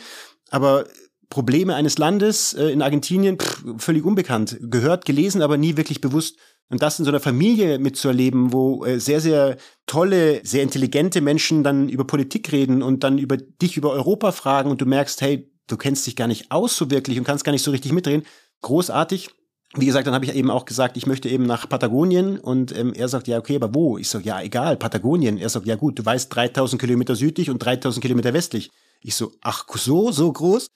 aber 0.49 0.85
Probleme 1.31 1.73
eines 1.73 1.97
Landes 1.97 2.53
äh, 2.53 2.67
in 2.67 2.83
Argentinien 2.83 3.39
pff, 3.39 3.63
völlig 3.77 4.05
unbekannt. 4.05 4.57
Gehört, 4.61 5.05
gelesen, 5.05 5.41
aber 5.41 5.57
nie 5.57 5.77
wirklich 5.77 6.01
bewusst. 6.01 6.37
Und 6.69 6.81
das 6.81 6.99
in 6.99 7.05
so 7.05 7.11
einer 7.11 7.19
Familie 7.19 7.79
mitzuerleben, 7.79 8.53
wo 8.53 8.85
äh, 8.85 8.99
sehr, 8.99 9.19
sehr 9.19 9.57
tolle, 9.87 10.41
sehr 10.45 10.61
intelligente 10.61 11.21
Menschen 11.21 11.63
dann 11.63 11.89
über 11.89 12.05
Politik 12.05 12.51
reden 12.51 12.83
und 12.83 13.03
dann 13.03 13.17
über 13.17 13.37
dich 13.37 13.75
über 13.75 13.91
Europa 13.91 14.31
fragen 14.31 14.69
und 14.69 14.79
du 14.81 14.85
merkst, 14.85 15.21
hey, 15.21 15.51
du 15.67 15.77
kennst 15.77 16.05
dich 16.05 16.15
gar 16.15 16.27
nicht 16.27 16.51
aus 16.51 16.77
so 16.77 16.91
wirklich 16.91 17.17
und 17.17 17.23
kannst 17.23 17.43
gar 17.43 17.51
nicht 17.51 17.63
so 17.63 17.71
richtig 17.71 17.93
mitreden. 17.93 18.25
Großartig. 18.61 19.31
Wie 19.75 19.85
gesagt, 19.85 20.05
dann 20.05 20.13
habe 20.13 20.25
ich 20.25 20.35
eben 20.35 20.51
auch 20.51 20.65
gesagt, 20.65 20.97
ich 20.97 21.07
möchte 21.07 21.29
eben 21.29 21.45
nach 21.45 21.67
Patagonien 21.67 22.37
und 22.37 22.77
ähm, 22.77 22.93
er 22.93 23.07
sagt, 23.07 23.29
ja, 23.29 23.37
okay, 23.37 23.55
aber 23.55 23.73
wo? 23.73 23.97
Ich 23.97 24.09
sag, 24.09 24.25
ja, 24.25 24.41
egal, 24.41 24.75
Patagonien. 24.75 25.37
Er 25.37 25.47
sagt, 25.47 25.65
ja 25.65 25.77
gut, 25.77 25.97
du 25.97 26.05
weißt 26.05 26.33
3000 26.35 26.81
Kilometer 26.81 27.15
südlich 27.15 27.49
und 27.49 27.59
3000 27.59 28.01
Kilometer 28.01 28.33
westlich. 28.33 28.69
Ich 29.01 29.15
so, 29.15 29.31
ach 29.41 29.65
so, 29.75 30.11
so 30.11 30.31
groß? 30.31 30.67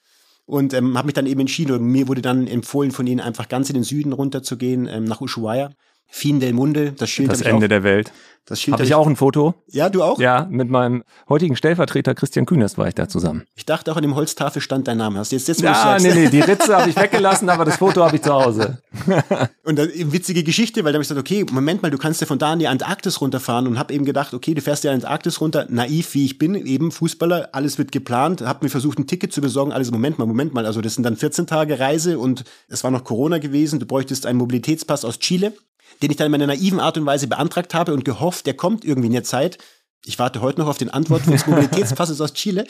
Und 0.45 0.73
ähm, 0.73 0.97
habe 0.97 1.07
mich 1.07 1.15
dann 1.15 1.25
eben 1.25 1.39
entschieden, 1.39 1.73
und 1.73 1.85
mir 1.85 2.07
wurde 2.07 2.21
dann 2.21 2.47
empfohlen 2.47 2.91
von 2.91 3.07
ihnen 3.07 3.19
einfach 3.19 3.49
ganz 3.49 3.69
in 3.69 3.75
den 3.75 3.83
Süden 3.83 4.13
runterzugehen, 4.13 4.87
ähm, 4.87 5.05
nach 5.05 5.21
Ushuaia. 5.21 5.71
Fin 6.07 6.39
del 6.39 6.53
Munde, 6.53 6.93
das 6.93 7.09
Schild. 7.09 7.31
Das 7.31 7.41
Ende 7.41 7.65
auch, 7.65 7.69
der 7.69 7.83
Welt. 7.83 8.11
Das 8.47 8.61
Schild 8.61 8.73
Habe 8.73 8.83
ich 8.83 8.93
auch 8.93 9.07
ein 9.07 9.15
Foto? 9.15 9.55
Ja, 9.71 9.89
du 9.89 10.03
auch? 10.03 10.19
Ja, 10.19 10.47
mit 10.47 10.69
meinem 10.69 11.03
heutigen 11.27 11.55
Stellvertreter 11.55 12.13
Christian 12.13 12.45
Kühners 12.45 12.77
war 12.77 12.87
ich 12.87 12.93
da 12.93 13.09
zusammen. 13.09 13.47
Ich 13.55 13.65
dachte 13.65 13.91
auch 13.91 13.95
an 13.95 14.03
dem 14.03 14.13
Holztafel 14.13 14.61
stand 14.61 14.87
dein 14.87 14.97
Name. 14.97 15.17
Hast 15.17 15.31
du 15.31 15.35
jetzt 15.35 15.49
das, 15.49 15.59
Ja, 15.61 15.97
nee, 15.99 16.13
nee, 16.13 16.29
die 16.29 16.41
Ritze 16.41 16.77
habe 16.77 16.87
ich 16.87 16.95
weggelassen, 16.95 17.49
aber 17.49 17.65
das 17.65 17.77
Foto 17.77 18.05
habe 18.05 18.17
ich 18.17 18.21
zu 18.21 18.31
Hause. 18.31 18.77
und 19.63 19.79
dann 19.79 19.89
eben 19.89 20.13
witzige 20.13 20.43
Geschichte, 20.43 20.83
weil 20.83 20.93
da 20.93 20.97
habe 20.97 21.01
ich 21.01 21.09
gesagt, 21.09 21.19
okay, 21.19 21.43
Moment 21.51 21.81
mal, 21.81 21.89
du 21.89 21.97
kannst 21.97 22.21
ja 22.21 22.27
von 22.27 22.37
da 22.37 22.53
in 22.53 22.59
die 22.59 22.67
Antarktis 22.67 23.19
runterfahren 23.19 23.65
und 23.65 23.79
habe 23.79 23.91
eben 23.91 24.05
gedacht, 24.05 24.35
okay, 24.35 24.53
du 24.53 24.61
fährst 24.61 24.83
ja 24.83 24.93
in 24.93 24.99
die 24.99 25.05
Antarktis 25.05 25.41
runter, 25.41 25.65
naiv 25.69 26.13
wie 26.13 26.25
ich 26.25 26.37
bin, 26.37 26.53
eben 26.53 26.91
Fußballer, 26.91 27.49
alles 27.51 27.79
wird 27.79 27.91
geplant, 27.91 28.41
habe 28.41 28.63
mir 28.63 28.69
versucht, 28.69 28.99
ein 28.99 29.07
Ticket 29.07 29.33
zu 29.33 29.41
besorgen, 29.41 29.71
alles, 29.71 29.89
Moment 29.89 30.19
mal, 30.19 30.27
Moment 30.27 30.53
mal, 30.53 30.67
also 30.67 30.81
das 30.81 30.93
sind 30.93 31.03
dann 31.03 31.17
14 31.17 31.47
Tage 31.47 31.79
Reise 31.79 32.19
und 32.19 32.43
es 32.67 32.83
war 32.83 32.91
noch 32.91 33.03
Corona 33.03 33.39
gewesen, 33.39 33.79
du 33.79 33.87
bräuchtest 33.87 34.27
einen 34.27 34.37
Mobilitätspass 34.37 35.03
aus 35.03 35.17
Chile 35.17 35.53
den 36.01 36.11
ich 36.11 36.17
dann 36.17 36.25
in 36.25 36.31
meiner 36.31 36.47
naiven 36.47 36.79
Art 36.79 36.97
und 36.97 37.05
Weise 37.05 37.27
beantragt 37.27 37.73
habe 37.73 37.93
und 37.93 38.05
gehofft, 38.05 38.45
der 38.45 38.55
kommt 38.55 38.85
irgendwie 38.85 39.07
in 39.07 39.13
der 39.13 39.23
Zeit. 39.23 39.57
Ich 40.05 40.19
warte 40.19 40.41
heute 40.41 40.59
noch 40.59 40.67
auf 40.67 40.77
den 40.77 40.89
Antwort 40.89 41.25
des 41.27 41.47
Mobilitätspasses 41.47 42.21
aus 42.21 42.33
Chile. 42.33 42.65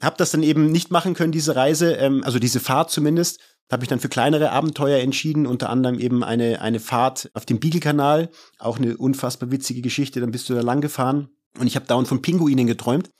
Hab 0.00 0.18
das 0.18 0.30
dann 0.30 0.42
eben 0.42 0.70
nicht 0.70 0.90
machen 0.90 1.14
können, 1.14 1.32
diese 1.32 1.56
Reise, 1.56 1.94
ähm, 1.94 2.22
also 2.24 2.38
diese 2.38 2.60
Fahrt 2.60 2.90
zumindest. 2.90 3.40
Habe 3.70 3.82
ich 3.82 3.88
dann 3.88 3.98
für 3.98 4.08
kleinere 4.08 4.52
Abenteuer 4.52 5.00
entschieden, 5.00 5.46
unter 5.46 5.70
anderem 5.70 5.98
eben 5.98 6.22
eine, 6.22 6.60
eine 6.60 6.78
Fahrt 6.78 7.30
auf 7.34 7.46
dem 7.46 7.58
Beagle-Kanal. 7.58 8.30
Auch 8.58 8.78
eine 8.78 8.96
unfassbar 8.96 9.50
witzige 9.50 9.80
Geschichte, 9.80 10.20
dann 10.20 10.30
bist 10.30 10.48
du 10.48 10.54
da 10.54 10.60
lang 10.60 10.80
gefahren. 10.80 11.28
Und 11.58 11.66
ich 11.66 11.74
habe 11.74 11.86
dauernd 11.86 12.06
von 12.06 12.22
Pinguinen 12.22 12.66
geträumt. 12.66 13.10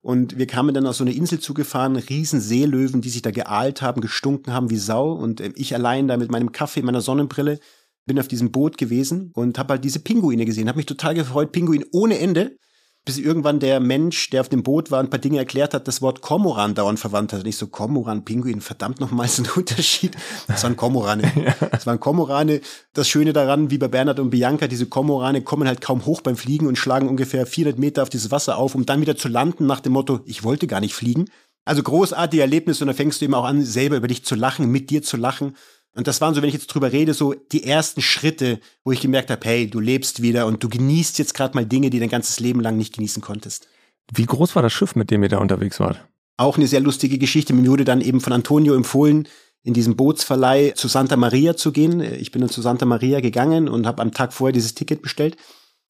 Und 0.00 0.36
wir 0.36 0.48
kamen 0.48 0.74
dann 0.74 0.86
auf 0.88 0.96
so 0.96 1.04
eine 1.04 1.12
Insel 1.12 1.38
zugefahren, 1.38 1.94
riesen 1.94 2.40
Seelöwen, 2.40 3.02
die 3.02 3.10
sich 3.10 3.22
da 3.22 3.30
geahlt 3.30 3.82
haben, 3.82 4.00
gestunken 4.00 4.52
haben 4.52 4.70
wie 4.70 4.76
Sau. 4.76 5.12
Und 5.12 5.40
äh, 5.40 5.52
ich 5.54 5.74
allein 5.74 6.08
da 6.08 6.16
mit 6.16 6.30
meinem 6.30 6.50
Kaffee, 6.50 6.82
meiner 6.82 7.00
Sonnenbrille, 7.00 7.60
bin 8.06 8.18
auf 8.18 8.28
diesem 8.28 8.50
Boot 8.50 8.78
gewesen 8.78 9.30
und 9.34 9.58
habe 9.58 9.74
halt 9.74 9.84
diese 9.84 10.00
Pinguine 10.00 10.44
gesehen. 10.44 10.68
Habe 10.68 10.78
mich 10.78 10.86
total 10.86 11.14
gefreut, 11.14 11.52
Pinguin 11.52 11.84
ohne 11.92 12.18
Ende 12.18 12.56
bis 13.04 13.18
irgendwann 13.18 13.58
der 13.58 13.80
Mensch, 13.80 14.30
der 14.30 14.42
auf 14.42 14.48
dem 14.48 14.62
Boot 14.62 14.92
war, 14.92 15.00
ein 15.00 15.10
paar 15.10 15.18
Dinge 15.18 15.38
erklärt 15.38 15.74
hat, 15.74 15.88
das 15.88 16.02
Wort 16.02 16.20
Komoran 16.20 16.74
dauernd 16.74 17.00
verwandt 17.00 17.32
hat. 17.32 17.40
Und 17.40 17.46
ich 17.46 17.56
so, 17.56 17.66
Komoran, 17.66 18.24
Pinguin, 18.24 18.60
verdammt 18.60 19.00
nochmal 19.00 19.26
ist 19.32 19.40
ein 19.40 19.48
Unterschied. 19.56 20.16
Das 20.46 20.62
waren 20.62 20.76
Komorane. 20.76 21.30
Das 21.72 21.86
waren 21.86 21.98
Komorane. 21.98 22.60
Das 22.92 23.08
Schöne 23.08 23.32
daran, 23.32 23.70
wie 23.70 23.78
bei 23.78 23.88
Bernhard 23.88 24.20
und 24.20 24.30
Bianca, 24.30 24.68
diese 24.68 24.86
Komorane 24.86 25.42
kommen 25.42 25.66
halt 25.66 25.80
kaum 25.80 26.06
hoch 26.06 26.20
beim 26.20 26.36
Fliegen 26.36 26.66
und 26.66 26.76
schlagen 26.76 27.08
ungefähr 27.08 27.46
400 27.46 27.78
Meter 27.78 28.02
auf 28.02 28.08
dieses 28.08 28.30
Wasser 28.30 28.56
auf, 28.56 28.74
um 28.74 28.86
dann 28.86 29.00
wieder 29.00 29.16
zu 29.16 29.28
landen 29.28 29.66
nach 29.66 29.80
dem 29.80 29.92
Motto, 29.92 30.20
ich 30.26 30.44
wollte 30.44 30.66
gar 30.66 30.80
nicht 30.80 30.94
fliegen. 30.94 31.26
Also 31.64 31.82
großartige 31.82 32.42
Erlebnis 32.42 32.80
und 32.80 32.88
da 32.88 32.94
fängst 32.94 33.20
du 33.20 33.24
eben 33.24 33.34
auch 33.34 33.44
an, 33.44 33.62
selber 33.62 33.96
über 33.96 34.08
dich 34.08 34.24
zu 34.24 34.34
lachen, 34.34 34.70
mit 34.70 34.90
dir 34.90 35.02
zu 35.02 35.16
lachen 35.16 35.56
und 35.94 36.06
das 36.06 36.20
waren 36.20 36.34
so, 36.34 36.40
wenn 36.40 36.48
ich 36.48 36.54
jetzt 36.54 36.68
drüber 36.68 36.92
rede, 36.92 37.12
so 37.12 37.34
die 37.34 37.64
ersten 37.64 38.00
Schritte, 38.00 38.60
wo 38.84 38.92
ich 38.92 39.00
gemerkt 39.00 39.30
habe, 39.30 39.40
hey, 39.44 39.68
du 39.68 39.78
lebst 39.78 40.22
wieder 40.22 40.46
und 40.46 40.62
du 40.62 40.68
genießt 40.68 41.18
jetzt 41.18 41.34
gerade 41.34 41.54
mal 41.54 41.66
Dinge, 41.66 41.90
die 41.90 42.00
dein 42.00 42.08
ganzes 42.08 42.40
Leben 42.40 42.60
lang 42.60 42.76
nicht 42.76 42.94
genießen 42.94 43.22
konntest. 43.22 43.68
Wie 44.12 44.24
groß 44.24 44.54
war 44.54 44.62
das 44.62 44.72
Schiff, 44.72 44.96
mit 44.96 45.10
dem 45.10 45.22
ihr 45.22 45.28
da 45.28 45.38
unterwegs 45.38 45.80
wart? 45.80 46.04
Auch 46.38 46.56
eine 46.56 46.66
sehr 46.66 46.80
lustige 46.80 47.18
Geschichte. 47.18 47.52
Mir 47.52 47.68
wurde 47.68 47.84
dann 47.84 48.00
eben 48.00 48.20
von 48.20 48.32
Antonio 48.32 48.74
empfohlen, 48.74 49.28
in 49.64 49.74
diesem 49.74 49.94
Bootsverleih 49.94 50.72
zu 50.74 50.88
Santa 50.88 51.16
Maria 51.16 51.56
zu 51.56 51.72
gehen. 51.72 52.00
Ich 52.00 52.32
bin 52.32 52.40
dann 52.40 52.50
zu 52.50 52.62
Santa 52.62 52.86
Maria 52.86 53.20
gegangen 53.20 53.68
und 53.68 53.86
habe 53.86 54.02
am 54.02 54.12
Tag 54.12 54.32
vorher 54.32 54.52
dieses 54.52 54.74
Ticket 54.74 55.02
bestellt 55.02 55.36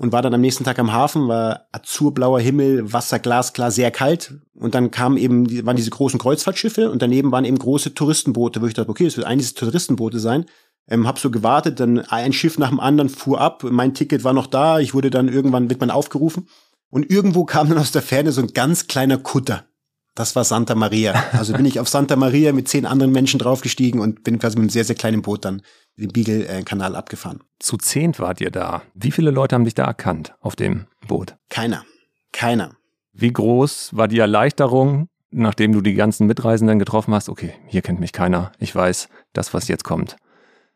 und 0.02 0.11
war 0.11 0.21
dann 0.21 0.35
am 0.35 0.40
nächsten 0.40 0.64
Tag 0.64 0.80
am 0.80 0.92
Hafen, 0.92 1.28
war 1.28 1.68
azurblauer 1.71 2.40
Himmel, 2.40 2.92
Wasser 2.92 3.21
glasklar, 3.21 3.71
sehr 3.71 3.92
kalt. 3.92 4.35
Und 4.52 4.75
dann 4.75 4.90
kamen 4.90 5.16
eben, 5.16 5.64
waren 5.64 5.76
diese 5.76 5.90
großen 5.90 6.18
Kreuzfahrtschiffe 6.18 6.90
und 6.90 7.00
daneben 7.00 7.30
waren 7.30 7.44
eben 7.44 7.56
große 7.56 7.94
Touristenboote, 7.94 8.61
wo 8.61 8.66
ich 8.66 8.75
dachte, 8.75 8.90
okay, 8.90 9.04
das 9.04 9.16
wird 9.16 9.28
eines 9.28 9.54
Touristenboote 9.54 10.18
sein. 10.18 10.47
Ähm, 10.88 11.06
hab 11.06 11.21
so 11.21 11.30
gewartet, 11.30 11.78
dann 11.78 12.00
ein 12.00 12.32
Schiff 12.32 12.59
nach 12.59 12.71
dem 12.71 12.80
anderen 12.80 13.11
fuhr 13.11 13.40
ab, 13.40 13.62
mein 13.62 13.94
Ticket 13.94 14.25
war 14.25 14.32
noch 14.32 14.49
da, 14.49 14.80
ich 14.80 14.92
wurde 14.92 15.09
dann 15.09 15.28
irgendwann, 15.28 15.71
wird 15.71 15.80
man 15.80 15.92
aufgerufen. 15.92 16.49
Und 16.90 17.09
irgendwo 17.09 17.44
kam 17.44 17.68
dann 17.68 17.78
aus 17.78 17.92
der 17.92 18.02
Ferne 18.02 18.32
so 18.32 18.42
ein 18.42 18.49
ganz 18.49 18.88
kleiner 18.88 19.18
Kutter. 19.18 19.66
Das 20.14 20.37
war 20.37 20.45
Santa 20.45 20.75
Maria. 20.75 21.14
Also 21.33 21.54
bin 21.54 21.64
ich 21.64 21.81
auf 21.81 21.88
Santa 21.88 22.16
Maria 22.16 22.52
mit 22.52 22.69
zehn 22.69 22.85
anderen 22.85 23.12
Menschen 23.12 23.38
draufgestiegen 23.38 24.00
und 24.00 24.25
bin 24.25 24.38
quasi 24.38 24.57
mit 24.57 24.64
einem 24.64 24.71
sehr, 24.71 24.85
sehr 24.85 24.97
kleinen 24.97 25.23
Boot 25.23 25.45
dann 25.45 25.62
den 25.97 26.12
Beagle-Kanal 26.12 26.97
abgefahren. 26.97 27.40
Zu 27.59 27.78
zehnt 27.78 28.19
wart 28.19 28.40
ihr 28.40 28.50
da. 28.50 28.83
Wie 28.95 29.11
viele 29.11 29.31
Leute 29.31 29.54
haben 29.54 29.64
dich 29.64 29.75
da 29.75 29.85
erkannt 29.85 30.35
auf 30.40 30.57
dem 30.57 30.87
Boot? 31.09 31.37
Keiner. 31.49 31.85
Keiner. 32.33 32.76
Wie 33.12 33.33
groß 33.33 33.97
war 33.97 34.09
die 34.09 34.19
Erleichterung, 34.19 35.09
nachdem 35.31 35.73
du 35.73 35.81
die 35.81 35.95
ganzen 35.95 36.26
Mitreisenden 36.26 36.78
getroffen 36.78 37.14
hast? 37.14 37.28
Okay, 37.28 37.54
hier 37.66 37.83
kennt 37.83 38.00
mich 38.00 38.12
keiner. 38.12 38.52
Ich 38.59 38.75
weiß, 38.75 39.09
das, 39.33 39.54
was 39.54 39.69
jetzt 39.69 39.85
kommt, 39.85 40.16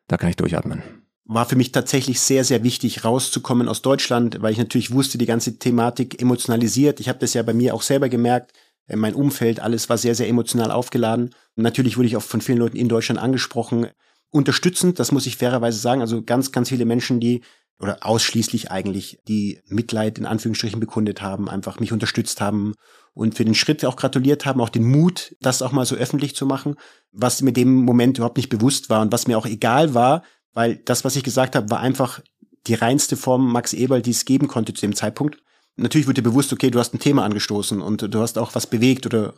da 0.08 0.16
kann 0.16 0.30
ich 0.30 0.36
durchatmen 0.36 0.82
war 1.28 1.44
für 1.44 1.56
mich 1.56 1.72
tatsächlich 1.72 2.20
sehr, 2.20 2.44
sehr 2.44 2.62
wichtig, 2.62 3.04
rauszukommen 3.04 3.68
aus 3.68 3.82
Deutschland, 3.82 4.42
weil 4.42 4.52
ich 4.52 4.58
natürlich 4.58 4.92
wusste, 4.92 5.18
die 5.18 5.26
ganze 5.26 5.58
Thematik 5.58 6.22
emotionalisiert. 6.22 7.00
Ich 7.00 7.08
habe 7.08 7.18
das 7.18 7.34
ja 7.34 7.42
bei 7.42 7.52
mir 7.52 7.74
auch 7.74 7.82
selber 7.82 8.08
gemerkt. 8.08 8.52
Äh, 8.86 8.96
mein 8.96 9.14
Umfeld, 9.14 9.60
alles 9.60 9.88
war 9.88 9.98
sehr, 9.98 10.14
sehr 10.14 10.28
emotional 10.28 10.70
aufgeladen. 10.70 11.34
Natürlich 11.54 11.96
wurde 11.96 12.08
ich 12.08 12.16
auch 12.16 12.22
von 12.22 12.40
vielen 12.40 12.58
Leuten 12.58 12.76
in 12.76 12.88
Deutschland 12.88 13.20
angesprochen 13.20 13.88
unterstützend, 14.30 14.98
das 14.98 15.12
muss 15.12 15.26
ich 15.26 15.36
fairerweise 15.36 15.78
sagen. 15.78 16.00
Also 16.00 16.22
ganz, 16.22 16.52
ganz 16.52 16.68
viele 16.68 16.84
Menschen, 16.84 17.20
die 17.20 17.42
oder 17.78 17.98
ausschließlich 18.06 18.70
eigentlich, 18.70 19.18
die 19.28 19.60
Mitleid 19.68 20.18
in 20.18 20.26
Anführungsstrichen 20.26 20.80
bekundet 20.80 21.20
haben, 21.20 21.48
einfach 21.48 21.78
mich 21.78 21.92
unterstützt 21.92 22.40
haben 22.40 22.74
und 23.12 23.34
für 23.34 23.44
den 23.44 23.54
Schritt 23.54 23.84
auch 23.84 23.96
gratuliert 23.96 24.46
haben, 24.46 24.60
auch 24.60 24.70
den 24.70 24.84
Mut, 24.84 25.36
das 25.40 25.60
auch 25.60 25.72
mal 25.72 25.84
so 25.84 25.94
öffentlich 25.94 26.34
zu 26.34 26.46
machen, 26.46 26.76
was 27.12 27.42
mir 27.42 27.52
dem 27.52 27.84
Moment 27.84 28.16
überhaupt 28.16 28.38
nicht 28.38 28.48
bewusst 28.48 28.88
war 28.88 29.02
und 29.02 29.12
was 29.12 29.26
mir 29.26 29.36
auch 29.36 29.46
egal 29.46 29.92
war, 29.92 30.22
weil 30.54 30.76
das, 30.76 31.04
was 31.04 31.16
ich 31.16 31.22
gesagt 31.22 31.54
habe, 31.54 31.70
war 31.70 31.80
einfach 31.80 32.20
die 32.66 32.74
reinste 32.74 33.16
Form 33.16 33.52
Max 33.52 33.74
Eberl, 33.74 34.02
die 34.02 34.10
es 34.10 34.24
geben 34.24 34.48
konnte 34.48 34.72
zu 34.72 34.80
dem 34.80 34.94
Zeitpunkt. 34.94 35.38
Natürlich 35.76 36.06
wird 36.06 36.16
dir 36.16 36.22
bewusst, 36.22 36.52
okay, 36.52 36.70
du 36.70 36.78
hast 36.78 36.94
ein 36.94 37.00
Thema 37.00 37.24
angestoßen 37.24 37.82
und 37.82 38.14
du 38.14 38.20
hast 38.20 38.38
auch 38.38 38.54
was 38.54 38.66
bewegt 38.66 39.04
oder 39.04 39.34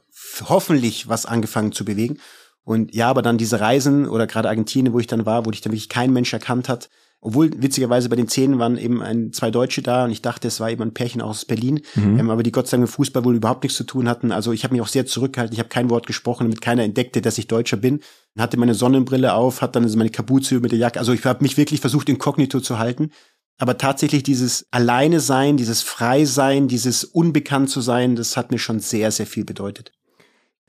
hoffentlich 0.49 1.09
was 1.09 1.27
angefangen 1.27 1.73
zu 1.73 1.85
bewegen. 1.85 2.19
Und 2.63 2.95
ja, 2.95 3.09
aber 3.09 3.23
dann 3.23 3.39
diese 3.39 3.61
Reisen 3.61 4.07
oder 4.07 4.27
gerade 4.27 4.49
Argentinien, 4.49 4.93
wo 4.93 5.01
ich 5.01 5.07
dann 5.07 5.27
war, 5.27 5.47
wo 5.47 5.51
dich 5.51 5.63
dann 5.63 5.73
wirklich 5.73 5.89
kein 5.89 6.13
Mensch 6.13 6.33
erkannt 6.33 6.69
hat. 6.69 6.91
Obwohl 7.21 7.51
witzigerweise 7.61 8.09
bei 8.09 8.15
den 8.15 8.29
Zehn 8.29 8.61
waren 8.61 8.79
eben 8.79 9.03
ein, 9.03 9.33
zwei 9.33 9.51
Deutsche 9.51 9.83
da 9.83 10.05
und 10.05 10.13
ich 10.13 10.23
dachte, 10.23 10.47
es 10.47 10.61
war 10.61 10.71
eben 10.71 10.83
ein 10.83 10.95
Pärchen 10.95 11.21
aus 11.21 11.45
Berlin, 11.45 11.81
mhm. 11.97 12.21
ähm, 12.21 12.31
aber 12.31 12.45
die 12.45 12.53
Gott 12.53 12.69
sei 12.69 12.77
Dank 12.77 12.83
mit 12.83 12.95
Fußball 12.95 13.25
wohl 13.25 13.35
überhaupt 13.35 13.65
nichts 13.65 13.77
zu 13.77 13.83
tun 13.83 14.09
hatten. 14.09 14.31
Also 14.31 14.53
ich 14.53 14.63
habe 14.63 14.75
mich 14.75 14.83
auch 14.83 14.89
sehr 14.89 15.05
zurückgehalten, 15.05 15.53
ich 15.53 15.59
habe 15.59 15.69
kein 15.69 15.91
Wort 15.91 16.07
gesprochen, 16.07 16.45
damit 16.45 16.61
keiner 16.61 16.85
entdeckte, 16.85 17.21
dass 17.21 17.37
ich 17.39 17.49
Deutscher 17.49 17.77
bin. 17.77 18.01
Hatte 18.39 18.57
meine 18.57 18.75
Sonnenbrille 18.75 19.33
auf, 19.33 19.63
hat 19.63 19.75
dann 19.75 19.83
also 19.83 19.99
meine 19.99 20.11
Kapuze 20.11 20.61
mit 20.61 20.71
der 20.71 20.79
Jacke. 20.79 21.01
Also 21.01 21.13
ich 21.13 21.25
habe 21.25 21.43
mich 21.43 21.57
wirklich 21.57 21.81
versucht, 21.81 22.09
inkognito 22.09 22.61
zu 22.61 22.79
halten. 22.79 23.11
Aber 23.59 23.77
tatsächlich 23.77 24.23
dieses 24.23 24.67
Alleine 24.71 25.21
sein, 25.21 25.57
dieses 25.57 25.83
Frei 25.83 26.25
sein, 26.25 26.69
dieses 26.69 27.05
Unbekannt 27.05 27.71
zu 27.71 27.81
sein, 27.81 28.15
das 28.15 28.37
hat 28.37 28.53
mir 28.53 28.59
schon 28.59 28.79
sehr, 28.79 29.11
sehr 29.11 29.27
viel 29.27 29.45
bedeutet. 29.45 29.93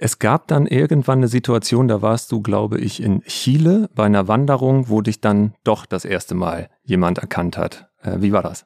Es 0.01 0.17
gab 0.17 0.47
dann 0.47 0.65
irgendwann 0.65 1.19
eine 1.19 1.27
Situation, 1.27 1.87
da 1.87 2.01
warst 2.01 2.31
du, 2.31 2.41
glaube 2.41 2.79
ich, 2.79 3.03
in 3.03 3.21
Chile 3.23 3.89
bei 3.93 4.05
einer 4.05 4.27
Wanderung, 4.27 4.89
wo 4.89 5.01
dich 5.01 5.21
dann 5.21 5.53
doch 5.63 5.85
das 5.85 6.05
erste 6.05 6.35
Mal 6.35 6.69
jemand 6.83 7.17
erkannt 7.17 7.57
hat. 7.57 7.89
Äh, 8.01 8.21
wie 8.21 8.31
war 8.31 8.41
das? 8.41 8.65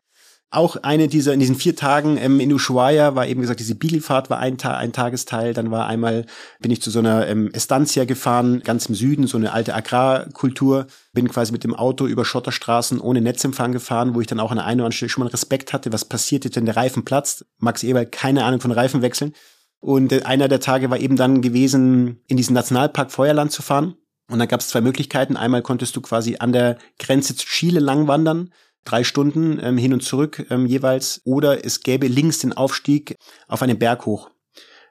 Auch 0.54 0.78
eine 0.84 1.08
dieser, 1.08 1.34
in 1.34 1.40
diesen 1.40 1.56
vier 1.56 1.76
Tagen 1.76 2.16
ähm, 2.18 2.40
in 2.40 2.54
Ushuaia 2.54 3.16
war 3.16 3.26
eben 3.26 3.42
gesagt, 3.42 3.60
diese 3.60 3.74
Beaglefahrt 3.74 4.30
war 4.30 4.38
ein, 4.38 4.60
Ta 4.60 4.78
ein 4.78 4.94
Tagesteil. 4.94 5.56
Dann 5.56 5.72
war 5.72 5.88
einmal, 5.88 6.28
bin 6.60 6.70
ich 6.70 6.80
zu 6.80 6.92
so 6.92 7.00
einer 7.00 7.28
ähm, 7.28 7.50
Estancia 7.54 8.06
gefahren, 8.06 8.62
ganz 8.64 8.86
im 8.86 8.94
Süden, 8.94 9.26
so 9.26 9.38
eine 9.38 9.52
alte 9.52 9.74
Agrarkultur. 9.74 10.86
Bin 11.12 11.28
quasi 11.28 11.52
mit 11.52 11.64
dem 11.64 11.74
Auto 11.74 12.06
über 12.06 12.24
Schotterstraßen 12.24 13.00
ohne 13.00 13.22
Netzempfang 13.22 13.72
gefahren, 13.72 14.14
wo 14.14 14.22
ich 14.22 14.28
dann 14.28 14.40
auch 14.40 14.52
an 14.52 14.58
der 14.58 14.66
einen 14.66 14.82
oder 14.82 14.86
anderen 14.86 14.92
Stelle 14.92 15.10
schon 15.10 15.24
mal 15.24 15.30
Respekt 15.32 15.74
hatte, 15.74 15.92
was 15.92 16.06
passiert 16.06 16.46
jetzt, 16.46 16.56
wenn 16.56 16.66
der 16.66 16.78
Reifen 16.78 17.04
platzt. 17.04 17.48
Max 17.58 17.82
Eber, 17.82 18.06
keine 18.06 18.44
Ahnung 18.46 18.62
von 18.62 18.72
Reifen 18.72 19.02
wechseln. 19.02 19.34
Und 19.80 20.24
einer 20.28 20.48
der 20.50 20.60
Tage 20.60 20.92
war 20.92 21.00
eben 21.00 21.16
dann 21.16 21.42
gewesen, 21.42 22.22
in 22.28 22.38
diesen 22.38 22.54
Nationalpark 22.54 23.12
Feuerland 23.12 23.52
zu 23.52 23.64
fahren. 23.64 23.96
Und 24.30 24.38
da 24.38 24.46
gab 24.46 24.60
es 24.60 24.70
zwei 24.70 24.82
Möglichkeiten. 24.82 25.36
Einmal 25.36 25.64
konntest 25.64 25.96
du 25.96 26.02
quasi 26.02 26.38
an 26.40 26.54
der 26.54 26.78
Grenze 27.00 27.36
zu 27.36 27.48
Chile 27.48 27.80
lang 27.80 28.08
wandern, 28.08 28.52
drei 28.86 29.04
Stunden 29.04 29.60
ähm, 29.62 29.78
hin 29.78 29.94
und 29.94 30.04
zurück 30.04 30.46
ähm, 30.50 30.66
jeweils. 30.66 31.22
Oder 31.26 31.66
es 31.66 31.82
gäbe 31.82 32.08
links 32.08 32.40
den 32.40 32.54
Aufstieg 32.54 33.16
auf 33.48 33.62
einen 33.62 33.80
Berg 33.80 34.06
hoch. 34.06 34.30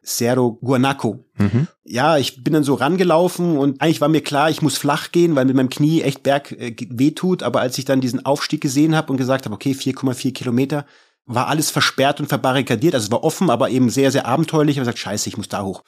Cerro 0.05 0.59
Guanaco. 0.61 1.25
Mhm. 1.39 1.69
Ja, 1.85 2.19
ich 2.19 2.43
bin 2.43 2.55
dann 2.55 2.65
so 2.65 2.75
rangelaufen 2.75 3.57
und 3.57 3.81
eigentlich 3.81 4.01
war 4.01 4.09
mir 4.09 4.23
klar, 4.23 4.51
ich 4.51 4.61
muss 4.61 4.77
flach 4.77 5.13
gehen, 5.13 5.37
weil 5.37 5.45
mit 5.45 5.55
meinem 5.55 5.71
Knie 5.71 6.03
echt 6.03 6.23
Berg 6.23 6.53
äh, 6.53 6.75
wehtut. 6.91 7.43
Aber 7.43 7.61
als 7.61 7.79
ich 7.79 7.85
dann 7.85 8.01
diesen 8.01 8.25
Aufstieg 8.27 8.61
gesehen 8.61 8.97
habe 8.97 9.13
und 9.13 9.17
gesagt 9.17 9.45
habe, 9.45 9.55
okay, 9.55 9.73
4,4 9.73 10.33
Kilometer, 10.33 10.87
war 11.25 11.47
alles 11.47 11.71
versperrt 11.71 12.21
und 12.21 12.27
verbarrikadiert. 12.27 12.95
Also 12.95 13.07
es 13.07 13.13
war 13.13 13.23
offen, 13.23 13.49
aber 13.49 13.71
eben 13.71 13.91
sehr, 13.91 14.11
sehr 14.11 14.27
abenteuerlich. 14.27 14.75
Ich 14.75 14.79
habe 14.79 14.87
gesagt, 14.87 14.99
scheiße, 14.99 15.29
ich 15.29 15.37
muss 15.37 15.49
da 15.49 15.63
hoch. 15.63 15.85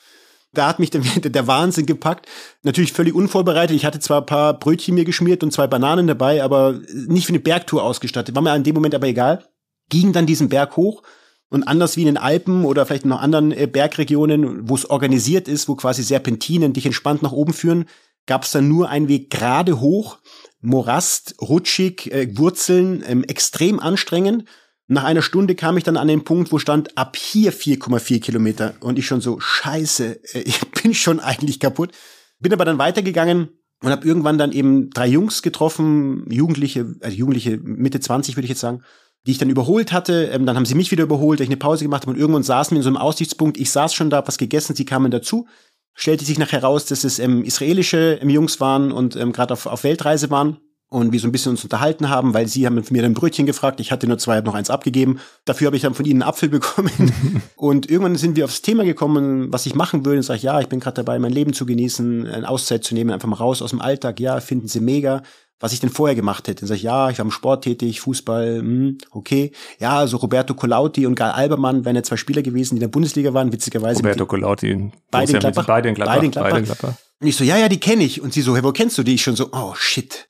Da 0.54 0.68
hat 0.68 0.78
mich 0.78 0.90
der, 0.90 1.00
der 1.00 1.46
Wahnsinn 1.46 1.86
gepackt. 1.86 2.26
Natürlich 2.62 2.92
völlig 2.92 3.14
unvorbereitet. 3.14 3.76
Ich 3.76 3.84
hatte 3.84 4.00
zwar 4.00 4.20
ein 4.22 4.26
paar 4.26 4.58
Brötchen 4.58 4.94
mir 4.94 5.04
geschmiert 5.04 5.42
und 5.42 5.52
zwei 5.52 5.66
Bananen 5.66 6.06
dabei, 6.06 6.42
aber 6.42 6.80
nicht 6.92 7.26
für 7.26 7.32
eine 7.32 7.40
Bergtour 7.40 7.82
ausgestattet. 7.82 8.34
War 8.34 8.42
mir 8.42 8.54
in 8.54 8.64
dem 8.64 8.74
Moment 8.74 8.94
aber 8.94 9.06
egal. 9.06 9.44
Ging 9.90 10.12
dann 10.12 10.26
diesen 10.26 10.48
Berg 10.48 10.76
hoch 10.76 11.02
und 11.50 11.62
anders 11.64 11.96
wie 11.96 12.02
in 12.02 12.06
den 12.06 12.16
Alpen 12.16 12.64
oder 12.64 12.86
vielleicht 12.86 13.04
noch 13.04 13.20
anderen 13.20 13.52
äh, 13.52 13.66
Bergregionen, 13.66 14.68
wo 14.68 14.74
es 14.74 14.88
organisiert 14.88 15.46
ist, 15.46 15.68
wo 15.68 15.76
quasi 15.76 16.02
Serpentinen 16.02 16.72
dich 16.72 16.86
entspannt 16.86 17.22
nach 17.22 17.32
oben 17.32 17.52
führen, 17.52 17.86
gab 18.26 18.44
es 18.44 18.50
dann 18.50 18.68
nur 18.68 18.88
einen 18.88 19.08
Weg 19.08 19.30
gerade 19.30 19.80
hoch, 19.80 20.18
Morast, 20.60 21.36
rutschig, 21.40 22.10
äh, 22.12 22.36
Wurzeln, 22.36 23.04
ähm, 23.06 23.22
extrem 23.24 23.78
anstrengend. 23.78 24.46
Nach 24.86 25.04
einer 25.04 25.22
Stunde 25.22 25.54
kam 25.54 25.78
ich 25.78 25.84
dann 25.84 25.96
an 25.96 26.08
den 26.08 26.24
Punkt, 26.24 26.52
wo 26.52 26.58
stand 26.58 26.98
ab 26.98 27.16
hier 27.16 27.52
4,4 27.52 28.20
Kilometer 28.20 28.74
und 28.80 28.98
ich 28.98 29.06
schon 29.06 29.22
so 29.22 29.40
scheiße, 29.40 30.20
äh, 30.34 30.40
ich 30.44 30.60
bin 30.82 30.94
schon 30.94 31.20
eigentlich 31.20 31.60
kaputt. 31.60 31.92
Bin 32.38 32.52
aber 32.52 32.64
dann 32.64 32.78
weitergegangen 32.78 33.48
und 33.82 33.90
habe 33.90 34.06
irgendwann 34.06 34.38
dann 34.38 34.52
eben 34.52 34.90
drei 34.90 35.06
Jungs 35.06 35.42
getroffen, 35.42 36.26
Jugendliche, 36.30 36.94
also 37.00 37.16
Jugendliche 37.16 37.58
Mitte 37.58 38.00
20 38.00 38.36
würde 38.36 38.44
ich 38.44 38.50
jetzt 38.50 38.60
sagen, 38.60 38.82
die 39.26 39.30
ich 39.30 39.38
dann 39.38 39.50
überholt 39.50 39.92
hatte. 39.92 40.30
Ähm, 40.32 40.44
dann 40.44 40.56
haben 40.56 40.66
sie 40.66 40.74
mich 40.74 40.90
wieder 40.90 41.04
überholt, 41.04 41.40
ich 41.40 41.48
eine 41.48 41.56
Pause 41.56 41.84
gemacht 41.84 42.02
habe 42.02 42.12
und 42.12 42.18
irgendwann 42.18 42.42
saßen 42.42 42.74
wir 42.74 42.78
in 42.78 42.82
so 42.82 42.88
einem 42.90 42.98
Aussichtspunkt. 42.98 43.56
Ich 43.56 43.70
saß 43.70 43.94
schon 43.94 44.10
da, 44.10 44.26
was 44.26 44.36
gegessen, 44.36 44.76
sie 44.76 44.84
kamen 44.84 45.10
dazu. 45.10 45.46
Stellte 45.94 46.24
sich 46.24 46.38
nachher 46.38 46.62
raus, 46.62 46.86
dass 46.86 47.04
es 47.04 47.18
ähm, 47.18 47.44
israelische 47.44 48.18
ähm, 48.20 48.28
Jungs 48.28 48.60
waren 48.60 48.92
und 48.92 49.16
ähm, 49.16 49.32
gerade 49.32 49.54
auf, 49.54 49.66
auf 49.66 49.84
Weltreise 49.84 50.30
waren. 50.30 50.58
Und 50.94 51.12
wir 51.12 51.18
so 51.18 51.26
ein 51.26 51.32
bisschen 51.32 51.50
uns 51.50 51.64
unterhalten 51.64 52.08
haben, 52.08 52.34
weil 52.34 52.46
sie 52.46 52.66
haben 52.66 52.82
von 52.84 52.96
mir 52.96 53.04
ein 53.04 53.14
Brötchen 53.14 53.46
gefragt. 53.46 53.80
Ich 53.80 53.90
hatte 53.90 54.06
nur 54.06 54.18
zwei, 54.18 54.36
habe 54.36 54.46
noch 54.46 54.54
eins 54.54 54.70
abgegeben. 54.70 55.18
Dafür 55.44 55.66
habe 55.66 55.76
ich 55.76 55.82
dann 55.82 55.94
von 55.94 56.04
ihnen 56.04 56.22
einen 56.22 56.28
Apfel 56.28 56.48
bekommen. 56.50 57.12
und 57.56 57.90
irgendwann 57.90 58.16
sind 58.16 58.36
wir 58.36 58.44
aufs 58.44 58.62
Thema 58.62 58.84
gekommen, 58.84 59.52
was 59.52 59.66
ich 59.66 59.74
machen 59.74 60.04
würde. 60.04 60.18
Und 60.18 60.22
sage, 60.22 60.40
ja, 60.42 60.60
ich 60.60 60.68
bin 60.68 60.80
gerade 60.80 61.02
dabei, 61.02 61.18
mein 61.18 61.32
Leben 61.32 61.52
zu 61.52 61.66
genießen, 61.66 62.28
eine 62.28 62.48
Auszeit 62.48 62.84
zu 62.84 62.94
nehmen, 62.94 63.10
einfach 63.10 63.28
mal 63.28 63.36
raus 63.36 63.60
aus 63.60 63.70
dem 63.70 63.80
Alltag. 63.80 64.20
Ja, 64.20 64.40
finden 64.40 64.68
sie 64.68 64.80
mega. 64.80 65.22
Was 65.60 65.72
ich 65.72 65.80
denn 65.80 65.88
vorher 65.88 66.14
gemacht 66.14 66.46
hätte. 66.46 66.60
Dann 66.60 66.68
sage 66.68 66.78
ich, 66.78 66.82
ja, 66.82 67.10
ich 67.10 67.18
war 67.18 67.24
im 67.24 67.30
Sport 67.30 67.64
tätig, 67.64 68.00
Fußball, 68.00 68.58
hm, 68.58 68.98
okay. 69.10 69.52
Ja, 69.78 69.98
also 69.98 70.18
Roberto 70.18 70.52
Colauti 70.54 71.06
und 71.06 71.14
Gal 71.14 71.30
Albermann 71.30 71.84
wären 71.84 71.96
ja 71.96 72.02
zwei 72.02 72.16
Spieler 72.16 72.42
gewesen, 72.42 72.74
die 72.74 72.78
in 72.78 72.80
der 72.80 72.88
Bundesliga 72.88 73.32
waren, 73.32 73.52
witzigerweise. 73.52 74.00
Roberto 74.00 74.26
Colauti. 74.26 74.92
Beide 75.10 75.32
in 75.32 75.38
Gladbach. 75.38 75.66
Beide 75.66 75.88
in 75.88 75.94
Gladbach. 75.94 76.14
Beide 76.14 76.26
in 76.26 76.64
Gladbach. 76.64 76.94
Und 77.20 77.26
ich 77.26 77.36
so, 77.36 77.44
ja, 77.44 77.56
ja, 77.56 77.68
die 77.68 77.80
kenne 77.80 78.04
ich. 78.04 78.20
Und 78.20 78.34
sie 78.34 78.42
so, 78.42 78.54
hey, 78.54 78.62
wo 78.62 78.72
kennst 78.72 78.98
du 78.98 79.02
die? 79.02 79.14
Ich 79.14 79.22
schon 79.22 79.36
so, 79.36 79.48
oh 79.52 79.74
shit 79.74 80.28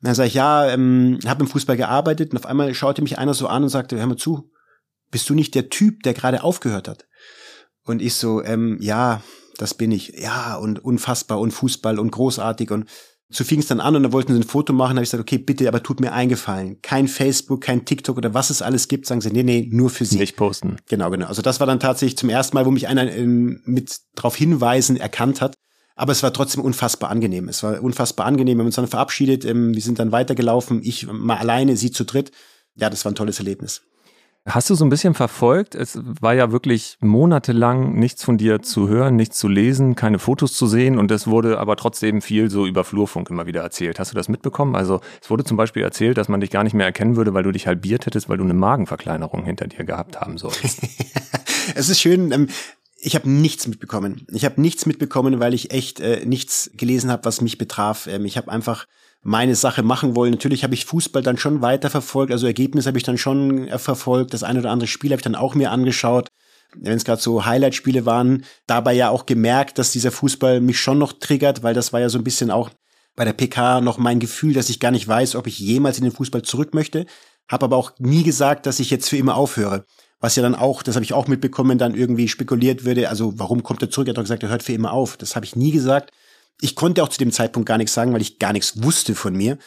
dann 0.00 0.14
sage 0.14 0.28
ich, 0.28 0.34
ja, 0.34 0.68
ähm, 0.68 1.18
habe 1.26 1.42
im 1.42 1.50
Fußball 1.50 1.76
gearbeitet 1.76 2.32
und 2.32 2.38
auf 2.38 2.46
einmal 2.46 2.72
schaute 2.74 3.02
mich 3.02 3.18
einer 3.18 3.34
so 3.34 3.48
an 3.48 3.64
und 3.64 3.68
sagte, 3.68 3.98
hör 3.98 4.06
mal 4.06 4.16
zu, 4.16 4.50
bist 5.10 5.28
du 5.28 5.34
nicht 5.34 5.54
der 5.54 5.70
Typ, 5.70 6.02
der 6.02 6.14
gerade 6.14 6.42
aufgehört 6.42 6.88
hat? 6.88 7.06
Und 7.84 8.02
ich 8.02 8.14
so, 8.14 8.42
ähm, 8.42 8.78
ja, 8.80 9.22
das 9.56 9.74
bin 9.74 9.90
ich. 9.90 10.14
Ja, 10.18 10.56
und 10.56 10.84
unfassbar 10.84 11.40
und 11.40 11.50
Fußball 11.50 11.98
und 11.98 12.10
großartig 12.10 12.70
und 12.70 12.88
so 13.30 13.44
fing 13.44 13.58
es 13.58 13.66
dann 13.66 13.80
an 13.80 13.94
und 13.94 14.04
dann 14.04 14.12
wollten 14.12 14.32
sie 14.32 14.40
ein 14.40 14.44
Foto 14.44 14.72
machen, 14.72 14.96
habe 14.96 15.02
ich 15.02 15.10
gesagt, 15.10 15.20
okay, 15.20 15.36
bitte, 15.36 15.68
aber 15.68 15.82
tut 15.82 16.00
mir 16.00 16.12
eingefallen. 16.12 16.80
Kein 16.80 17.08
Facebook, 17.08 17.60
kein 17.60 17.84
TikTok 17.84 18.16
oder 18.16 18.32
was 18.32 18.48
es 18.48 18.62
alles 18.62 18.88
gibt, 18.88 19.04
sagen 19.06 19.20
sie, 19.20 19.30
nee, 19.30 19.42
nee, 19.42 19.68
nur 19.70 19.90
für 19.90 20.06
sie. 20.06 20.18
Nicht 20.18 20.36
posten. 20.36 20.76
Genau, 20.88 21.10
genau. 21.10 21.26
Also 21.26 21.42
das 21.42 21.60
war 21.60 21.66
dann 21.66 21.78
tatsächlich 21.78 22.16
zum 22.16 22.30
ersten 22.30 22.56
Mal, 22.56 22.64
wo 22.64 22.70
mich 22.70 22.88
einer 22.88 23.12
ähm, 23.12 23.60
mit 23.66 23.98
darauf 24.14 24.34
hinweisen 24.34 24.96
erkannt 24.96 25.42
hat. 25.42 25.54
Aber 25.98 26.12
es 26.12 26.22
war 26.22 26.32
trotzdem 26.32 26.62
unfassbar 26.62 27.10
angenehm. 27.10 27.48
Es 27.48 27.64
war 27.64 27.82
unfassbar 27.82 28.24
angenehm. 28.26 28.56
Wir 28.56 28.60
haben 28.60 28.66
uns 28.66 28.76
dann 28.76 28.86
verabschiedet. 28.86 29.44
Ähm, 29.44 29.74
wir 29.74 29.82
sind 29.82 29.98
dann 29.98 30.12
weitergelaufen. 30.12 30.80
Ich 30.84 31.08
mal 31.10 31.36
alleine, 31.36 31.76
sie 31.76 31.90
zu 31.90 32.04
dritt. 32.04 32.30
Ja, 32.76 32.88
das 32.88 33.04
war 33.04 33.10
ein 33.10 33.16
tolles 33.16 33.40
Erlebnis. 33.40 33.82
Hast 34.46 34.70
du 34.70 34.76
so 34.76 34.84
ein 34.84 34.90
bisschen 34.90 35.14
verfolgt? 35.14 35.74
Es 35.74 35.98
war 36.20 36.34
ja 36.34 36.52
wirklich 36.52 36.96
monatelang 37.00 37.98
nichts 37.98 38.22
von 38.22 38.38
dir 38.38 38.62
zu 38.62 38.88
hören, 38.88 39.16
nichts 39.16 39.38
zu 39.38 39.48
lesen, 39.48 39.96
keine 39.96 40.20
Fotos 40.20 40.54
zu 40.54 40.66
sehen 40.68 40.98
und 40.98 41.10
es 41.10 41.26
wurde 41.26 41.58
aber 41.58 41.76
trotzdem 41.76 42.22
viel 42.22 42.48
so 42.48 42.64
über 42.64 42.84
Flurfunk 42.84 43.28
immer 43.28 43.46
wieder 43.46 43.60
erzählt. 43.60 43.98
Hast 43.98 44.12
du 44.12 44.16
das 44.16 44.28
mitbekommen? 44.28 44.74
Also 44.74 45.00
es 45.20 45.28
wurde 45.28 45.44
zum 45.44 45.58
Beispiel 45.58 45.82
erzählt, 45.82 46.16
dass 46.16 46.28
man 46.28 46.40
dich 46.40 46.50
gar 46.50 46.62
nicht 46.64 46.72
mehr 46.72 46.86
erkennen 46.86 47.16
würde, 47.16 47.34
weil 47.34 47.42
du 47.42 47.52
dich 47.52 47.66
halbiert 47.66 48.06
hättest, 48.06 48.30
weil 48.30 48.38
du 48.38 48.44
eine 48.44 48.54
Magenverkleinerung 48.54 49.44
hinter 49.44 49.66
dir 49.66 49.84
gehabt 49.84 50.18
haben 50.18 50.38
sollst. 50.38 50.80
es 51.74 51.88
ist 51.90 52.00
schön, 52.00 52.32
ähm, 52.32 52.48
ich 53.00 53.14
habe 53.14 53.30
nichts 53.30 53.66
mitbekommen. 53.68 54.26
Ich 54.32 54.44
habe 54.44 54.60
nichts 54.60 54.84
mitbekommen, 54.84 55.38
weil 55.38 55.54
ich 55.54 55.70
echt 55.70 56.00
äh, 56.00 56.24
nichts 56.26 56.70
gelesen 56.74 57.10
habe, 57.10 57.24
was 57.24 57.40
mich 57.40 57.56
betraf. 57.56 58.08
Ähm, 58.08 58.24
ich 58.24 58.36
habe 58.36 58.50
einfach 58.50 58.86
meine 59.22 59.54
Sache 59.54 59.82
machen 59.82 60.16
wollen. 60.16 60.32
Natürlich 60.32 60.64
habe 60.64 60.74
ich 60.74 60.84
Fußball 60.84 61.22
dann 61.22 61.38
schon 61.38 61.62
weiter 61.62 61.90
verfolgt, 61.90 62.32
also 62.32 62.46
Ergebnis 62.46 62.86
habe 62.86 62.98
ich 62.98 63.04
dann 63.04 63.18
schon 63.18 63.68
äh, 63.68 63.78
verfolgt. 63.78 64.34
Das 64.34 64.42
eine 64.42 64.60
oder 64.60 64.70
andere 64.70 64.88
Spiel 64.88 65.10
habe 65.10 65.20
ich 65.20 65.24
dann 65.24 65.36
auch 65.36 65.54
mir 65.54 65.70
angeschaut. 65.70 66.28
Wenn 66.74 66.96
es 66.96 67.04
gerade 67.04 67.22
so 67.22 67.46
Highlight-Spiele 67.46 68.04
waren, 68.04 68.44
dabei 68.66 68.92
ja 68.92 69.08
auch 69.08 69.26
gemerkt, 69.26 69.78
dass 69.78 69.92
dieser 69.92 70.10
Fußball 70.10 70.60
mich 70.60 70.78
schon 70.78 70.98
noch 70.98 71.14
triggert, 71.14 71.62
weil 71.62 71.74
das 71.74 71.92
war 71.92 72.00
ja 72.00 72.10
so 72.10 72.18
ein 72.18 72.24
bisschen 72.24 72.50
auch 72.50 72.70
bei 73.16 73.24
der 73.24 73.32
PK 73.32 73.80
noch 73.80 73.98
mein 73.98 74.20
Gefühl, 74.20 74.52
dass 74.52 74.68
ich 74.68 74.80
gar 74.80 74.90
nicht 74.90 75.08
weiß, 75.08 75.34
ob 75.34 75.46
ich 75.46 75.58
jemals 75.58 75.98
in 75.98 76.04
den 76.04 76.12
Fußball 76.12 76.42
zurück 76.42 76.74
möchte. 76.74 77.06
Habe 77.48 77.64
aber 77.64 77.76
auch 77.76 77.92
nie 77.98 78.22
gesagt, 78.22 78.66
dass 78.66 78.80
ich 78.80 78.90
jetzt 78.90 79.08
für 79.08 79.16
immer 79.16 79.36
aufhöre 79.36 79.86
was 80.20 80.36
ja 80.36 80.42
dann 80.42 80.54
auch, 80.54 80.82
das 80.82 80.96
habe 80.96 81.04
ich 81.04 81.12
auch 81.12 81.28
mitbekommen, 81.28 81.78
dann 81.78 81.94
irgendwie 81.94 82.28
spekuliert 82.28 82.84
würde, 82.84 83.08
also 83.08 83.38
warum 83.38 83.62
kommt 83.62 83.82
er 83.82 83.90
zurück? 83.90 84.08
Er 84.08 84.10
hat 84.10 84.16
doch 84.18 84.24
gesagt, 84.24 84.42
er 84.42 84.48
hört 84.48 84.62
für 84.62 84.72
immer 84.72 84.92
auf. 84.92 85.16
Das 85.16 85.36
habe 85.36 85.46
ich 85.46 85.54
nie 85.54 85.70
gesagt. 85.70 86.10
Ich 86.60 86.74
konnte 86.74 87.02
auch 87.02 87.08
zu 87.08 87.18
dem 87.18 87.30
Zeitpunkt 87.30 87.68
gar 87.68 87.78
nichts 87.78 87.94
sagen, 87.94 88.12
weil 88.12 88.22
ich 88.22 88.38
gar 88.38 88.52
nichts 88.52 88.82
wusste 88.82 89.14
von 89.14 89.34
mir. 89.34 89.58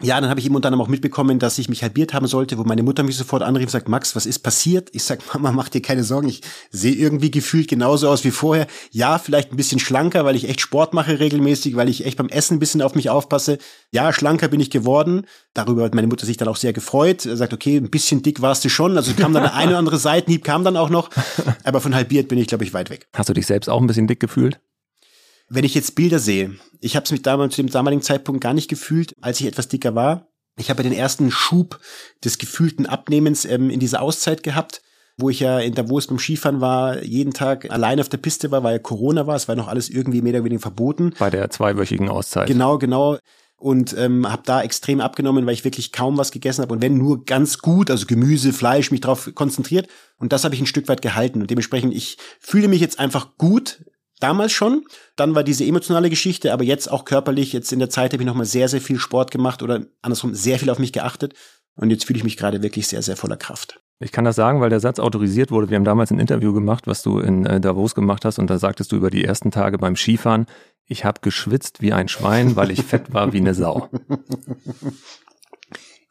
Ja, 0.00 0.20
dann 0.20 0.30
habe 0.30 0.38
ich 0.38 0.46
eben 0.46 0.54
unter 0.54 0.68
anderem 0.68 0.84
auch 0.84 0.88
mitbekommen, 0.88 1.40
dass 1.40 1.58
ich 1.58 1.68
mich 1.68 1.82
halbiert 1.82 2.14
haben 2.14 2.28
sollte, 2.28 2.56
wo 2.56 2.62
meine 2.62 2.84
Mutter 2.84 3.02
mich 3.02 3.16
sofort 3.16 3.42
anrief 3.42 3.64
und 3.64 3.70
sagt, 3.70 3.88
Max, 3.88 4.14
was 4.14 4.26
ist 4.26 4.38
passiert? 4.40 4.90
Ich 4.92 5.02
sag, 5.02 5.20
Mama, 5.34 5.50
mach 5.50 5.68
dir 5.68 5.82
keine 5.82 6.04
Sorgen, 6.04 6.28
ich 6.28 6.42
sehe 6.70 6.94
irgendwie 6.94 7.32
gefühlt 7.32 7.66
genauso 7.66 8.08
aus 8.08 8.22
wie 8.22 8.30
vorher. 8.30 8.68
Ja, 8.92 9.18
vielleicht 9.18 9.52
ein 9.52 9.56
bisschen 9.56 9.80
schlanker, 9.80 10.24
weil 10.24 10.36
ich 10.36 10.48
echt 10.48 10.60
Sport 10.60 10.94
mache 10.94 11.18
regelmäßig, 11.18 11.74
weil 11.74 11.88
ich 11.88 12.06
echt 12.06 12.16
beim 12.16 12.28
Essen 12.28 12.56
ein 12.56 12.60
bisschen 12.60 12.80
auf 12.80 12.94
mich 12.94 13.10
aufpasse. 13.10 13.58
Ja, 13.90 14.12
schlanker 14.12 14.46
bin 14.46 14.60
ich 14.60 14.70
geworden. 14.70 15.26
Darüber 15.52 15.82
hat 15.82 15.96
meine 15.96 16.06
Mutter 16.06 16.26
sich 16.26 16.36
dann 16.36 16.46
auch 16.46 16.56
sehr 16.56 16.72
gefreut. 16.72 17.26
Er 17.26 17.36
sagt, 17.36 17.52
okay, 17.52 17.78
ein 17.78 17.90
bisschen 17.90 18.22
dick 18.22 18.40
warst 18.40 18.64
du 18.64 18.68
schon. 18.68 18.96
Also 18.96 19.14
kam 19.14 19.32
dann 19.32 19.42
der 19.42 19.54
eine 19.54 19.70
oder 19.70 19.78
andere 19.78 19.98
Seitenhieb, 19.98 20.44
kam 20.44 20.62
dann 20.62 20.76
auch 20.76 20.90
noch. 20.90 21.10
Aber 21.64 21.80
von 21.80 21.94
halbiert 21.94 22.28
bin 22.28 22.38
ich, 22.38 22.46
glaube 22.46 22.62
ich, 22.62 22.72
weit 22.72 22.90
weg. 22.90 23.08
Hast 23.14 23.30
du 23.30 23.34
dich 23.34 23.46
selbst 23.46 23.68
auch 23.68 23.80
ein 23.80 23.88
bisschen 23.88 24.06
dick 24.06 24.20
gefühlt? 24.20 24.60
Wenn 25.48 25.64
ich 25.64 25.74
jetzt 25.74 25.94
Bilder 25.94 26.18
sehe, 26.18 26.56
ich 26.80 26.94
habe 26.94 27.04
es 27.04 27.10
mich 27.10 27.22
damals 27.22 27.54
zu 27.54 27.62
dem 27.62 27.70
damaligen 27.70 28.02
Zeitpunkt 28.02 28.42
gar 28.42 28.54
nicht 28.54 28.68
gefühlt, 28.68 29.14
als 29.20 29.40
ich 29.40 29.46
etwas 29.46 29.68
dicker 29.68 29.94
war. 29.94 30.28
Ich 30.58 30.70
habe 30.70 30.82
ja 30.82 30.90
den 30.90 30.98
ersten 30.98 31.30
Schub 31.30 31.80
des 32.24 32.38
gefühlten 32.38 32.86
Abnehmens 32.86 33.44
ähm, 33.44 33.70
in 33.70 33.80
dieser 33.80 34.02
Auszeit 34.02 34.42
gehabt, 34.42 34.82
wo 35.16 35.30
ich 35.30 35.40
ja 35.40 35.58
in 35.60 35.74
Davos 35.74 36.08
beim 36.08 36.18
Skifahren 36.18 36.60
war, 36.60 37.02
jeden 37.02 37.32
Tag 37.32 37.70
allein 37.70 38.00
auf 38.00 38.08
der 38.08 38.18
Piste 38.18 38.50
war, 38.50 38.62
weil 38.62 38.74
ja 38.74 38.78
Corona 38.78 39.26
war, 39.26 39.36
es 39.36 39.48
war 39.48 39.56
noch 39.56 39.68
alles 39.68 39.88
irgendwie 39.88 40.20
mehr 40.20 40.34
oder 40.34 40.44
weniger 40.44 40.60
verboten. 40.60 41.14
Bei 41.18 41.30
der 41.30 41.48
zweiwöchigen 41.50 42.08
Auszeit. 42.08 42.48
Genau, 42.48 42.78
genau 42.78 43.18
und 43.58 43.96
ähm, 43.98 44.30
habe 44.30 44.42
da 44.44 44.62
extrem 44.62 45.00
abgenommen, 45.00 45.44
weil 45.44 45.54
ich 45.54 45.64
wirklich 45.64 45.92
kaum 45.92 46.16
was 46.16 46.30
gegessen 46.30 46.62
habe 46.62 46.72
und 46.72 46.80
wenn 46.80 46.96
nur 46.96 47.24
ganz 47.24 47.58
gut, 47.58 47.90
also 47.90 48.06
Gemüse, 48.06 48.52
Fleisch, 48.52 48.90
mich 48.90 49.00
darauf 49.00 49.34
konzentriert 49.34 49.88
und 50.18 50.32
das 50.32 50.44
habe 50.44 50.54
ich 50.54 50.60
ein 50.60 50.66
Stück 50.66 50.88
weit 50.88 51.02
gehalten 51.02 51.40
und 51.40 51.50
dementsprechend 51.50 51.92
ich 51.92 52.18
fühle 52.38 52.68
mich 52.68 52.80
jetzt 52.80 53.00
einfach 53.00 53.36
gut 53.36 53.84
Damals 54.20 54.52
schon, 54.52 54.84
dann 55.16 55.34
war 55.34 55.44
diese 55.44 55.64
emotionale 55.64 56.10
Geschichte, 56.10 56.52
aber 56.52 56.64
jetzt 56.64 56.90
auch 56.90 57.04
körperlich, 57.04 57.52
jetzt 57.52 57.72
in 57.72 57.78
der 57.78 57.90
Zeit 57.90 58.12
habe 58.12 58.22
ich 58.22 58.26
nochmal 58.26 58.46
sehr, 58.46 58.68
sehr 58.68 58.80
viel 58.80 58.98
Sport 58.98 59.30
gemacht 59.30 59.62
oder 59.62 59.86
andersrum 60.02 60.34
sehr 60.34 60.58
viel 60.58 60.70
auf 60.70 60.78
mich 60.78 60.92
geachtet 60.92 61.34
und 61.76 61.90
jetzt 61.90 62.04
fühle 62.04 62.18
ich 62.18 62.24
mich 62.24 62.36
gerade 62.36 62.62
wirklich 62.62 62.88
sehr, 62.88 63.02
sehr 63.02 63.16
voller 63.16 63.36
Kraft. 63.36 63.80
Ich 64.00 64.12
kann 64.12 64.24
das 64.24 64.36
sagen, 64.36 64.60
weil 64.60 64.70
der 64.70 64.80
Satz 64.80 64.98
autorisiert 64.98 65.50
wurde. 65.50 65.70
Wir 65.70 65.76
haben 65.76 65.84
damals 65.84 66.10
ein 66.10 66.20
Interview 66.20 66.52
gemacht, 66.52 66.86
was 66.86 67.02
du 67.02 67.18
in 67.18 67.46
äh, 67.46 67.60
Davos 67.60 67.94
gemacht 67.94 68.24
hast 68.24 68.38
und 68.38 68.48
da 68.48 68.58
sagtest 68.58 68.92
du 68.92 68.96
über 68.96 69.10
die 69.10 69.24
ersten 69.24 69.50
Tage 69.50 69.78
beim 69.78 69.96
Skifahren, 69.96 70.46
ich 70.86 71.04
habe 71.04 71.20
geschwitzt 71.20 71.82
wie 71.82 71.92
ein 71.92 72.08
Schwein, 72.08 72.56
weil 72.56 72.70
ich 72.70 72.82
fett 72.82 73.12
war 73.12 73.32
wie 73.32 73.38
eine 73.38 73.54
Sau. 73.54 73.88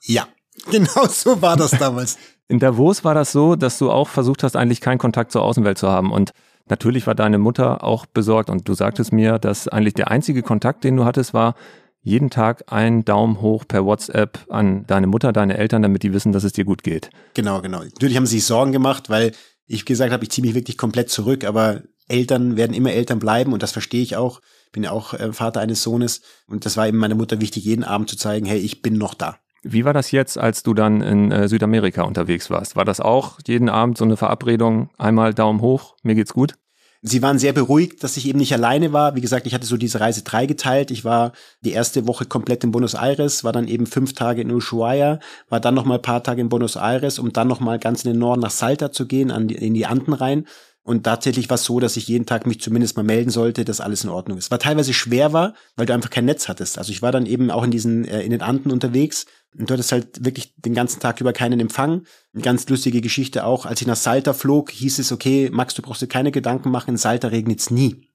Ja, 0.08 0.26
genau 0.72 1.06
so 1.08 1.41
war 1.41 1.58
das 1.58 1.72
damals. 1.72 2.17
In 2.48 2.60
Davos 2.60 3.04
war 3.04 3.13
das 3.13 3.34
so, 3.34 3.58
dass 3.58 3.78
du 3.78 3.91
auch 3.91 4.08
versucht 4.08 4.41
hast, 4.41 4.56
eigentlich 4.56 4.80
keinen 4.80 5.00
Kontakt 5.00 5.34
zur 5.34 5.41
Außenwelt 5.43 5.78
zu 5.78 5.89
haben 5.89 6.13
und 6.13 6.32
Natürlich 6.70 7.08
war 7.08 7.16
deine 7.16 7.38
Mutter 7.38 7.84
auch 7.84 8.06
besorgt 8.06 8.50
und 8.50 8.68
du 8.68 8.74
sagtest 8.74 9.14
mir, 9.14 9.40
dass 9.40 9.68
eigentlich 9.68 9.94
der 9.94 10.12
einzige 10.12 10.42
Kontakt, 10.42 10.84
den 10.84 10.98
du 10.98 11.06
hattest, 11.06 11.34
war 11.34 11.56
jeden 12.02 12.30
Tag 12.30 12.64
ein 12.68 13.04
Daumen 13.04 13.42
hoch 13.42 13.66
per 13.68 13.86
WhatsApp 13.86 14.40
an 14.50 14.86
deine 14.88 15.08
Mutter, 15.08 15.34
deine 15.34 15.58
Eltern, 15.58 15.82
damit 15.82 16.04
die 16.04 16.14
wissen, 16.14 16.32
dass 16.32 16.44
es 16.44 16.54
dir 16.54 16.64
gut 16.64 16.84
geht. 16.84 17.10
Genau, 17.34 17.62
genau. 17.62 17.84
Natürlich 17.84 18.16
haben 18.16 18.26
sie 18.26 18.38
sich 18.38 18.46
Sorgen 18.46 18.72
gemacht, 18.72 19.10
weil 19.10 19.34
ich 19.66 19.86
gesagt 19.86 20.14
habe, 20.14 20.24
ich 20.24 20.32
ziehe 20.32 20.46
mich 20.46 20.56
wirklich 20.56 20.78
komplett 20.78 21.10
zurück, 21.10 21.44
aber 21.44 21.82
Eltern 22.08 22.56
werden 22.56 22.74
immer 22.74 22.92
Eltern 22.92 23.20
bleiben 23.20 23.52
und 23.52 23.62
das 23.62 23.72
verstehe 23.74 24.02
ich 24.02 24.16
auch. 24.16 24.42
Bin 24.72 24.84
ja 24.84 24.92
auch 24.92 25.14
äh, 25.14 25.34
Vater 25.34 25.60
eines 25.60 25.84
Sohnes 25.84 26.22
und 26.48 26.66
das 26.66 26.78
war 26.78 26.88
eben 26.88 26.98
meiner 26.98 27.16
Mutter 27.16 27.42
wichtig, 27.42 27.66
jeden 27.66 27.84
Abend 27.84 28.10
zu 28.10 28.16
zeigen, 28.16 28.46
hey, 28.46 28.60
ich 28.60 28.82
bin 28.82 28.98
noch 28.98 29.14
da. 29.14 29.38
Wie 29.63 29.86
war 29.86 29.93
das 29.93 30.12
jetzt, 30.12 30.38
als 30.38 30.63
du 30.63 30.74
dann 30.74 31.02
in 31.02 31.32
äh, 31.32 31.48
Südamerika 31.48 32.04
unterwegs 32.04 32.50
warst? 32.50 32.76
War 32.76 32.86
das 32.86 33.00
auch 33.00 33.39
jeden 33.48 33.70
Abend 33.70 33.98
so 33.98 34.06
eine 34.06 34.17
Verabredung, 34.17 34.89
einmal 34.98 35.34
Daumen 35.34 35.62
hoch, 35.62 35.96
mir 36.04 36.15
geht's 36.15 36.34
gut? 36.34 36.56
Sie 37.04 37.22
waren 37.22 37.38
sehr 37.38 37.54
beruhigt, 37.54 38.04
dass 38.04 38.17
ich 38.17 38.28
eben 38.28 38.39
nicht 38.39 38.54
alleine 38.54 38.91
war. 38.91 39.15
Wie 39.15 39.22
gesagt, 39.22 39.46
ich 39.46 39.54
hatte 39.54 39.67
so 39.67 39.78
diese 39.78 40.00
Reise 40.00 40.24
drei 40.24 40.48
geteilt. 40.48 40.89
Ich 40.89 41.06
war 41.06 41.32
die 41.62 41.72
erste 41.72 42.08
Woche 42.08 42.26
komplett 42.26 42.63
in 42.63 42.72
Buenos 42.72 42.96
Aires, 42.96 43.43
war 43.43 43.54
dann 43.54 43.67
eben 43.67 43.86
fünf 43.86 44.13
Tage 44.13 44.41
in 44.41 44.52
Ushuaia, 44.52 45.20
war 45.48 45.60
dann 45.60 45.76
noch 45.76 45.86
mal 45.86 45.96
ein 45.96 46.02
paar 46.02 46.24
Tage 46.24 46.41
in 46.41 46.50
Buenos 46.50 46.76
Aires, 46.76 47.20
um 47.20 47.32
dann 47.32 47.48
noch 47.48 47.60
mal 47.60 47.78
ganz 47.78 48.04
in 48.04 48.13
den 48.13 48.20
Norden 48.20 48.41
nach 48.41 48.52
Salta 48.52 48.91
zu 48.91 49.06
gehen, 49.06 49.30
an 49.30 49.48
die, 49.48 49.56
in 49.56 49.76
die 49.76 49.86
Anden 49.86 50.13
rein. 50.13 50.48
Und 50.88 51.04
tatsächlich 51.04 51.50
war 51.50 51.56
es 51.56 51.65
so, 51.65 51.82
dass 51.82 51.97
ich 51.97 52.08
jeden 52.08 52.26
Tag 52.26 52.47
mich 52.47 52.62
zumindest 52.62 52.95
mal 52.95 53.04
melden 53.04 53.30
sollte, 53.30 53.65
dass 53.65 53.82
alles 53.82 54.06
in 54.06 54.10
Ordnung 54.10 54.38
ist. 54.38 54.52
Was 54.52 54.60
teilweise 54.60 54.93
schwer 54.93 55.34
war, 55.34 55.54
weil 55.76 55.86
du 55.86 55.93
einfach 55.93 56.10
kein 56.10 56.23
Netz 56.23 56.47
hattest. 56.47 56.78
Also 56.78 56.93
ich 56.93 57.02
war 57.02 57.12
dann 57.12 57.26
eben 57.26 57.52
auch 57.52 57.65
in 57.65 57.71
diesen, 57.71 58.06
äh, 58.06 58.21
in 58.21 58.32
den 58.32 58.41
Anden 58.41 58.71
unterwegs 58.71 59.26
und 59.60 59.69
du 59.69 59.73
hattest 59.73 59.91
halt 59.91 60.23
wirklich 60.23 60.54
den 60.56 60.73
ganzen 60.73 61.02
Tag 61.02 61.19
über 61.19 61.34
keinen 61.34 61.60
Empfang. 61.60 62.06
Eine 62.34 62.41
ganz 62.41 62.69
lustige 62.69 63.02
Geschichte 63.02 63.43
auch. 63.43 63.65
Als 63.65 63.82
ich 63.82 63.88
nach 63.88 63.97
Salta 63.97 64.32
flog, 64.32 64.71
hieß 64.71 65.00
es, 65.00 65.12
okay, 65.12 65.50
Max, 65.52 65.73
du 65.73 65.82
brauchst 65.82 66.02
dir 66.02 66.08
keine 66.08 66.32
Gedanken 66.32 66.71
machen, 66.71 66.91
in 66.91 66.97
Salta 66.97 67.28
regnet's 67.28 67.69
nie. 67.69 68.08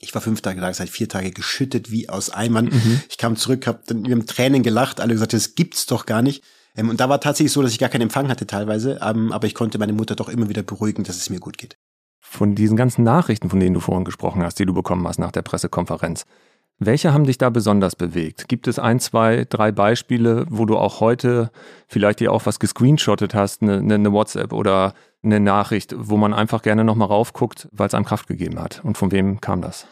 Ich 0.00 0.12
war 0.16 0.20
fünf 0.20 0.40
Tage 0.40 0.60
da, 0.60 0.74
seit 0.74 0.88
vier 0.88 1.08
Tage 1.08 1.30
geschüttet 1.30 1.92
wie 1.92 2.08
aus 2.08 2.30
Eimern. 2.30 2.70
Mhm. 2.72 3.02
Ich 3.08 3.18
kam 3.18 3.36
zurück, 3.36 3.68
hab 3.68 3.84
dann 3.86 4.02
mit 4.02 4.28
Tränen 4.28 4.64
gelacht, 4.64 5.00
alle 5.00 5.12
gesagt, 5.12 5.32
das 5.32 5.54
gibt's 5.54 5.86
doch 5.86 6.06
gar 6.06 6.22
nicht. 6.22 6.42
Ähm, 6.76 6.88
und 6.88 7.00
da 7.00 7.08
war 7.08 7.20
tatsächlich 7.20 7.52
so, 7.52 7.62
dass 7.62 7.72
ich 7.72 7.78
gar 7.78 7.88
keinen 7.88 8.02
Empfang 8.02 8.28
hatte 8.28 8.46
teilweise, 8.46 9.00
ähm, 9.02 9.32
aber 9.32 9.46
ich 9.46 9.54
konnte 9.54 9.78
meine 9.78 9.92
Mutter 9.92 10.16
doch 10.16 10.28
immer 10.28 10.48
wieder 10.48 10.62
beruhigen, 10.62 11.04
dass 11.04 11.16
es 11.16 11.30
mir 11.30 11.40
gut 11.40 11.58
geht. 11.58 11.76
Von 12.20 12.54
diesen 12.54 12.76
ganzen 12.76 13.04
Nachrichten, 13.04 13.48
von 13.48 13.60
denen 13.60 13.74
du 13.74 13.80
vorhin 13.80 14.04
gesprochen 14.04 14.42
hast, 14.42 14.58
die 14.58 14.66
du 14.66 14.74
bekommen 14.74 15.06
hast 15.06 15.18
nach 15.18 15.32
der 15.32 15.42
Pressekonferenz, 15.42 16.24
welche 16.80 17.12
haben 17.12 17.24
dich 17.24 17.38
da 17.38 17.50
besonders 17.50 17.96
bewegt? 17.96 18.48
Gibt 18.48 18.68
es 18.68 18.78
ein, 18.78 19.00
zwei, 19.00 19.44
drei 19.48 19.72
Beispiele, 19.72 20.46
wo 20.48 20.64
du 20.64 20.76
auch 20.78 21.00
heute 21.00 21.50
vielleicht 21.88 22.20
dir 22.20 22.32
auch 22.32 22.46
was 22.46 22.60
gescreenshottet 22.60 23.34
hast, 23.34 23.62
eine, 23.62 23.78
eine 23.78 24.12
WhatsApp 24.12 24.52
oder 24.52 24.94
eine 25.24 25.40
Nachricht, 25.40 25.94
wo 25.98 26.16
man 26.16 26.32
einfach 26.32 26.62
gerne 26.62 26.84
nochmal 26.84 27.08
raufguckt, 27.08 27.68
weil 27.72 27.88
es 27.88 27.94
einem 27.94 28.04
Kraft 28.04 28.28
gegeben 28.28 28.60
hat? 28.60 28.80
Und 28.84 28.96
von 28.96 29.10
wem 29.10 29.40
kam 29.40 29.60
das? 29.60 29.86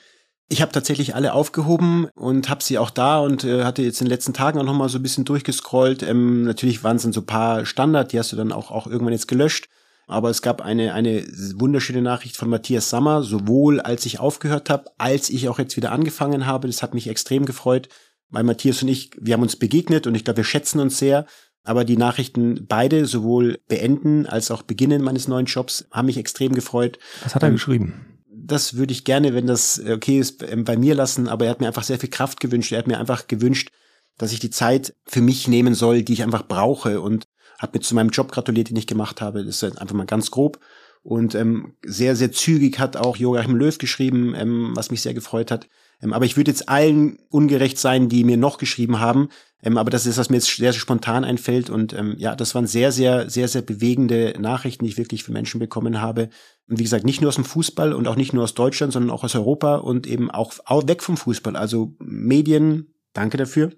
Ich 0.48 0.62
habe 0.62 0.70
tatsächlich 0.70 1.14
alle 1.14 1.32
aufgehoben 1.32 2.06
und 2.14 2.48
habe 2.48 2.62
sie 2.62 2.78
auch 2.78 2.90
da 2.90 3.18
und 3.18 3.42
äh, 3.42 3.64
hatte 3.64 3.82
jetzt 3.82 4.00
in 4.00 4.04
den 4.04 4.12
letzten 4.12 4.32
Tagen 4.32 4.60
auch 4.60 4.64
noch 4.64 4.74
mal 4.74 4.88
so 4.88 4.98
ein 4.98 5.02
bisschen 5.02 5.24
durchgescrollt. 5.24 6.04
Ähm, 6.04 6.44
natürlich 6.44 6.84
waren 6.84 6.96
es 6.96 7.02
dann 7.02 7.12
so 7.12 7.22
paar 7.22 7.66
Standard, 7.66 8.12
die 8.12 8.18
hast 8.18 8.32
du 8.32 8.36
dann 8.36 8.52
auch, 8.52 8.70
auch 8.70 8.86
irgendwann 8.86 9.12
jetzt 9.12 9.26
gelöscht. 9.26 9.68
Aber 10.06 10.30
es 10.30 10.42
gab 10.42 10.60
eine, 10.60 10.94
eine 10.94 11.26
wunderschöne 11.56 12.00
Nachricht 12.00 12.36
von 12.36 12.48
Matthias 12.48 12.90
Sammer, 12.90 13.24
sowohl 13.24 13.80
als 13.80 14.06
ich 14.06 14.20
aufgehört 14.20 14.70
habe, 14.70 14.84
als 14.98 15.30
ich 15.30 15.48
auch 15.48 15.58
jetzt 15.58 15.76
wieder 15.76 15.90
angefangen 15.90 16.46
habe. 16.46 16.68
Das 16.68 16.80
hat 16.80 16.94
mich 16.94 17.08
extrem 17.08 17.44
gefreut, 17.44 17.88
weil 18.28 18.44
Matthias 18.44 18.82
und 18.82 18.88
ich, 18.88 19.10
wir 19.18 19.34
haben 19.34 19.42
uns 19.42 19.56
begegnet 19.56 20.06
und 20.06 20.14
ich 20.14 20.24
glaube, 20.24 20.38
wir 20.38 20.44
schätzen 20.44 20.78
uns 20.78 20.98
sehr. 20.98 21.26
Aber 21.64 21.84
die 21.84 21.96
Nachrichten 21.96 22.66
beide, 22.68 23.06
sowohl 23.06 23.58
beenden 23.66 24.26
als 24.26 24.52
auch 24.52 24.62
beginnen 24.62 25.02
meines 25.02 25.26
neuen 25.26 25.46
Jobs, 25.46 25.88
haben 25.90 26.06
mich 26.06 26.18
extrem 26.18 26.54
gefreut. 26.54 27.00
Was 27.24 27.34
hat 27.34 27.42
er 27.42 27.48
ähm, 27.48 27.54
geschrieben? 27.54 28.15
Das 28.46 28.76
würde 28.76 28.92
ich 28.92 29.04
gerne, 29.04 29.34
wenn 29.34 29.46
das 29.46 29.80
okay 29.80 30.18
ist, 30.18 30.42
ähm, 30.42 30.64
bei 30.64 30.76
mir 30.76 30.94
lassen, 30.94 31.28
aber 31.28 31.46
er 31.46 31.50
hat 31.50 31.60
mir 31.60 31.66
einfach 31.66 31.82
sehr 31.82 31.98
viel 31.98 32.10
Kraft 32.10 32.40
gewünscht. 32.40 32.72
Er 32.72 32.78
hat 32.78 32.86
mir 32.86 32.98
einfach 32.98 33.26
gewünscht, 33.26 33.70
dass 34.18 34.32
ich 34.32 34.40
die 34.40 34.50
Zeit 34.50 34.94
für 35.06 35.20
mich 35.20 35.48
nehmen 35.48 35.74
soll, 35.74 36.02
die 36.02 36.12
ich 36.12 36.22
einfach 36.22 36.46
brauche 36.46 37.00
und 37.00 37.26
hat 37.58 37.74
mir 37.74 37.80
zu 37.80 37.94
meinem 37.94 38.10
Job 38.10 38.32
gratuliert, 38.32 38.70
den 38.70 38.76
ich 38.76 38.86
gemacht 38.86 39.20
habe. 39.20 39.44
Das 39.44 39.62
ist 39.62 39.78
einfach 39.78 39.94
mal 39.94 40.06
ganz 40.06 40.30
grob. 40.30 40.60
Und 41.02 41.34
ähm, 41.34 41.76
sehr, 41.84 42.16
sehr 42.16 42.32
zügig 42.32 42.78
hat 42.78 42.96
auch 42.96 43.16
Joachim 43.16 43.54
Löw 43.54 43.76
geschrieben, 43.78 44.34
ähm, 44.34 44.72
was 44.74 44.90
mich 44.90 45.02
sehr 45.02 45.14
gefreut 45.14 45.50
hat. 45.50 45.68
Ähm, 46.02 46.12
aber 46.12 46.24
ich 46.24 46.36
würde 46.36 46.50
jetzt 46.50 46.68
allen 46.68 47.18
ungerecht 47.30 47.78
sein, 47.78 48.08
die 48.08 48.24
mir 48.24 48.36
noch 48.36 48.58
geschrieben 48.58 48.98
haben. 49.00 49.28
Ähm, 49.62 49.78
aber 49.78 49.90
das 49.90 50.06
ist, 50.06 50.18
was 50.18 50.30
mir 50.30 50.36
jetzt 50.36 50.54
sehr, 50.54 50.72
sehr 50.72 50.80
spontan 50.80 51.24
einfällt. 51.24 51.70
Und 51.70 51.92
ähm, 51.92 52.14
ja, 52.18 52.36
das 52.36 52.54
waren 52.54 52.66
sehr, 52.66 52.92
sehr, 52.92 53.30
sehr, 53.30 53.48
sehr 53.48 53.62
bewegende 53.62 54.34
Nachrichten, 54.38 54.84
die 54.84 54.90
ich 54.90 54.98
wirklich 54.98 55.24
für 55.24 55.32
Menschen 55.32 55.58
bekommen 55.58 56.00
habe. 56.00 56.28
Und 56.68 56.78
wie 56.78 56.82
gesagt, 56.84 57.04
nicht 57.04 57.20
nur 57.20 57.28
aus 57.28 57.36
dem 57.36 57.44
Fußball 57.44 57.92
und 57.92 58.06
auch 58.06 58.16
nicht 58.16 58.32
nur 58.32 58.44
aus 58.44 58.54
Deutschland, 58.54 58.92
sondern 58.92 59.10
auch 59.10 59.24
aus 59.24 59.34
Europa 59.34 59.76
und 59.76 60.06
eben 60.06 60.30
auch, 60.30 60.52
auch 60.64 60.86
weg 60.86 61.02
vom 61.02 61.16
Fußball. 61.16 61.56
Also 61.56 61.94
Medien, 61.98 62.94
danke 63.12 63.36
dafür 63.36 63.72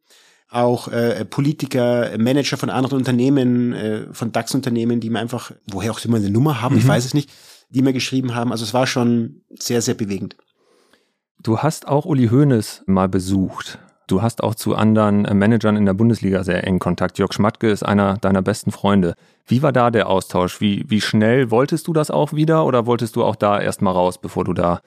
auch 0.50 0.88
äh, 0.88 1.24
Politiker, 1.24 2.16
Manager 2.18 2.56
von 2.56 2.70
anderen 2.70 2.96
Unternehmen, 2.96 3.72
äh, 3.72 4.06
von 4.12 4.32
DAX-Unternehmen, 4.32 5.00
die 5.00 5.10
mir 5.10 5.18
einfach, 5.18 5.52
woher 5.70 5.92
auch 5.92 6.02
immer 6.04 6.16
eine 6.16 6.30
Nummer 6.30 6.60
haben, 6.60 6.74
mhm. 6.74 6.80
ich 6.80 6.88
weiß 6.88 7.04
es 7.04 7.14
nicht, 7.14 7.30
die 7.70 7.82
mir 7.82 7.92
geschrieben 7.92 8.34
haben. 8.34 8.50
Also 8.50 8.64
es 8.64 8.72
war 8.72 8.86
schon 8.86 9.42
sehr, 9.58 9.82
sehr 9.82 9.94
bewegend. 9.94 10.36
Du 11.42 11.58
hast 11.58 11.86
auch 11.86 12.06
Uli 12.06 12.28
Hoeneß 12.28 12.84
mal 12.86 13.08
besucht. 13.08 13.78
Du 14.08 14.22
hast 14.22 14.42
auch 14.42 14.54
zu 14.54 14.74
anderen 14.74 15.26
äh, 15.26 15.34
Managern 15.34 15.76
in 15.76 15.84
der 15.84 15.92
Bundesliga 15.92 16.42
sehr 16.42 16.66
eng 16.66 16.78
Kontakt. 16.78 17.18
Jörg 17.18 17.32
Schmatke 17.32 17.70
ist 17.70 17.82
einer 17.82 18.16
deiner 18.16 18.40
besten 18.40 18.72
Freunde. 18.72 19.14
Wie 19.46 19.62
war 19.62 19.70
da 19.70 19.90
der 19.90 20.08
Austausch? 20.08 20.62
Wie, 20.62 20.84
wie 20.88 21.02
schnell 21.02 21.50
wolltest 21.50 21.86
du 21.86 21.92
das 21.92 22.10
auch 22.10 22.32
wieder 22.32 22.64
oder 22.64 22.86
wolltest 22.86 23.16
du 23.16 23.22
auch 23.22 23.36
da 23.36 23.60
erstmal 23.60 23.92
raus, 23.92 24.18
bevor 24.18 24.44
du 24.44 24.54
da 24.54 24.80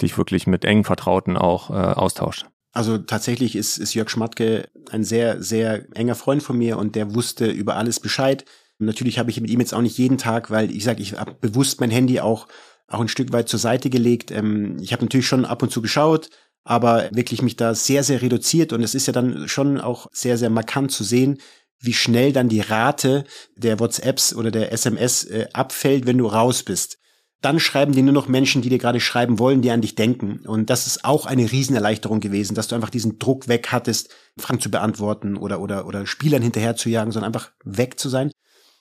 dich 0.00 0.16
wirklich 0.16 0.46
mit 0.46 0.64
engen 0.64 0.84
Vertrauten 0.84 1.36
auch 1.36 1.70
äh, 1.70 1.72
austauscht? 1.72 2.46
Also 2.72 2.96
tatsächlich 2.98 3.56
ist, 3.56 3.76
ist 3.76 3.94
Jörg 3.94 4.08
Schmatke 4.08 4.68
ein 4.90 5.02
sehr, 5.02 5.42
sehr 5.42 5.84
enger 5.96 6.14
Freund 6.14 6.40
von 6.40 6.56
mir 6.56 6.78
und 6.78 6.94
der 6.94 7.12
wusste 7.12 7.46
über 7.46 7.74
alles 7.74 7.98
Bescheid. 7.98 8.44
natürlich 8.78 9.18
habe 9.18 9.30
ich 9.30 9.40
mit 9.40 9.50
ihm 9.50 9.58
jetzt 9.58 9.74
auch 9.74 9.82
nicht 9.82 9.98
jeden 9.98 10.16
Tag, 10.16 10.52
weil 10.52 10.70
ich 10.70 10.84
sage, 10.84 11.02
ich 11.02 11.18
habe 11.18 11.34
bewusst 11.40 11.80
mein 11.80 11.90
Handy 11.90 12.20
auch, 12.20 12.46
auch 12.86 13.00
ein 13.00 13.08
Stück 13.08 13.32
weit 13.32 13.48
zur 13.48 13.58
Seite 13.58 13.90
gelegt. 13.90 14.30
Ähm, 14.30 14.76
ich 14.80 14.92
habe 14.92 15.02
natürlich 15.02 15.26
schon 15.26 15.44
ab 15.44 15.60
und 15.64 15.72
zu 15.72 15.82
geschaut, 15.82 16.30
aber 16.64 17.08
wirklich 17.12 17.42
mich 17.42 17.56
da 17.56 17.74
sehr, 17.74 18.04
sehr 18.04 18.22
reduziert 18.22 18.72
und 18.72 18.82
es 18.82 18.94
ist 18.94 19.06
ja 19.06 19.12
dann 19.12 19.48
schon 19.48 19.80
auch 19.80 20.06
sehr, 20.12 20.38
sehr 20.38 20.50
markant 20.50 20.92
zu 20.92 21.04
sehen, 21.04 21.38
wie 21.78 21.94
schnell 21.94 22.32
dann 22.32 22.48
die 22.48 22.60
Rate 22.60 23.24
der 23.56 23.80
WhatsApps 23.80 24.34
oder 24.34 24.50
der 24.50 24.72
SMS 24.72 25.24
äh, 25.24 25.46
abfällt, 25.52 26.06
wenn 26.06 26.18
du 26.18 26.26
raus 26.26 26.62
bist 26.62 27.00
dann 27.40 27.58
schreiben 27.58 27.92
dir 27.92 28.02
nur 28.02 28.12
noch 28.12 28.28
Menschen, 28.28 28.60
die 28.62 28.68
dir 28.68 28.78
gerade 28.78 29.00
schreiben 29.00 29.38
wollen, 29.38 29.62
die 29.62 29.70
an 29.70 29.80
dich 29.80 29.94
denken. 29.94 30.40
Und 30.46 30.68
das 30.68 30.86
ist 30.86 31.04
auch 31.04 31.26
eine 31.26 31.50
Riesenerleichterung 31.50 32.20
gewesen, 32.20 32.54
dass 32.54 32.68
du 32.68 32.74
einfach 32.74 32.90
diesen 32.90 33.18
Druck 33.18 33.48
weg 33.48 33.68
hattest, 33.72 34.14
Fragen 34.38 34.60
zu 34.60 34.70
beantworten 34.70 35.36
oder, 35.36 35.60
oder, 35.60 35.86
oder 35.86 36.06
Spielern 36.06 36.42
hinterher 36.42 36.76
zu 36.76 36.90
jagen, 36.90 37.12
sondern 37.12 37.28
einfach 37.28 37.52
weg 37.64 37.98
zu 37.98 38.08
sein. 38.08 38.30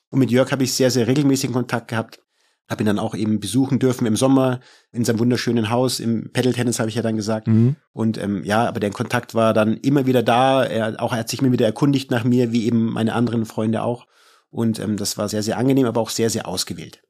Und 0.10 0.20
mit 0.20 0.32
Jörg 0.32 0.52
habe 0.52 0.64
ich 0.64 0.74
sehr, 0.74 0.92
sehr 0.92 1.08
regelmäßigen 1.08 1.54
Kontakt 1.54 1.88
gehabt. 1.88 2.20
Habe 2.70 2.84
ihn 2.84 2.86
dann 2.86 3.00
auch 3.00 3.16
eben 3.16 3.40
besuchen 3.40 3.80
dürfen 3.80 4.06
im 4.06 4.16
Sommer 4.16 4.60
in 4.92 5.04
seinem 5.04 5.20
wunderschönen 5.20 5.70
Haus. 5.70 6.00
Im 6.00 6.32
Pedal-Tennis 6.32 6.80
habe 6.80 6.90
ich 6.90 6.96
ja 6.96 7.02
dann 7.02 7.16
gesagt. 7.16 7.48
Mhm. 7.48 7.76
Und 7.94 8.18
ähm, 8.18 8.44
ja, 8.44 8.68
aber 8.68 8.80
der 8.80 8.92
Kontakt 8.92 9.34
war 9.34 9.54
dann 9.54 9.78
immer 9.78 10.06
wieder 10.06 10.22
da. 10.22 10.64
Er, 10.64 11.02
auch, 11.02 11.14
er 11.14 11.20
hat 11.20 11.30
sich 11.30 11.42
mir 11.42 11.52
wieder 11.52 11.66
erkundigt 11.66 12.12
nach 12.12 12.24
mir, 12.24 12.52
wie 12.52 12.66
eben 12.66 12.94
meine 12.94 13.14
anderen 13.14 13.46
Freunde 13.46 13.82
auch. 13.82 14.06
Und 14.52 14.80
ähm, 14.80 14.98
das 14.98 15.18
war 15.18 15.30
sehr, 15.30 15.44
sehr 15.44 15.58
angenehm, 15.58 15.86
aber 15.86 16.02
auch 16.02 16.10
sehr, 16.10 16.30
sehr 16.30 16.48
ausgewählt. 16.48 17.02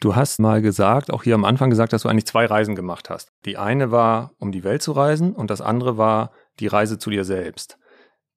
Du 0.00 0.16
hast 0.16 0.40
mal 0.40 0.62
gesagt, 0.62 1.12
auch 1.12 1.24
hier 1.24 1.34
am 1.34 1.44
Anfang 1.44 1.68
gesagt, 1.68 1.92
dass 1.92 2.02
du 2.02 2.08
eigentlich 2.08 2.26
zwei 2.26 2.46
Reisen 2.46 2.74
gemacht 2.74 3.10
hast. 3.10 3.32
Die 3.44 3.58
eine 3.58 3.90
war, 3.90 4.32
um 4.38 4.50
die 4.50 4.64
Welt 4.64 4.82
zu 4.82 4.92
reisen 4.92 5.34
und 5.34 5.50
das 5.50 5.60
andere 5.60 5.98
war 5.98 6.32
die 6.58 6.68
Reise 6.68 6.98
zu 6.98 7.10
dir 7.10 7.24
selbst. 7.24 7.76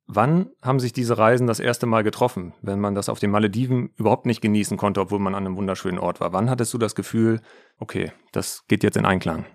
Wann 0.05 0.49
haben 0.61 0.79
sich 0.79 0.91
diese 0.91 1.17
Reisen 1.17 1.47
das 1.47 1.59
erste 1.59 1.85
Mal 1.85 2.03
getroffen, 2.03 2.53
wenn 2.61 2.79
man 2.79 2.93
das 2.93 3.07
auf 3.07 3.19
den 3.19 3.31
Malediven 3.31 3.91
überhaupt 3.95 4.25
nicht 4.25 4.41
genießen 4.41 4.77
konnte, 4.77 4.99
obwohl 4.99 5.19
man 5.19 5.33
an 5.33 5.45
einem 5.45 5.55
wunderschönen 5.55 5.99
Ort 5.99 6.19
war? 6.19 6.33
Wann 6.33 6.49
hattest 6.49 6.73
du 6.73 6.77
das 6.77 6.95
Gefühl, 6.95 7.41
okay, 7.77 8.11
das 8.33 8.65
geht 8.67 8.83
jetzt 8.83 8.97
in 8.97 9.05
Einklang? 9.05 9.45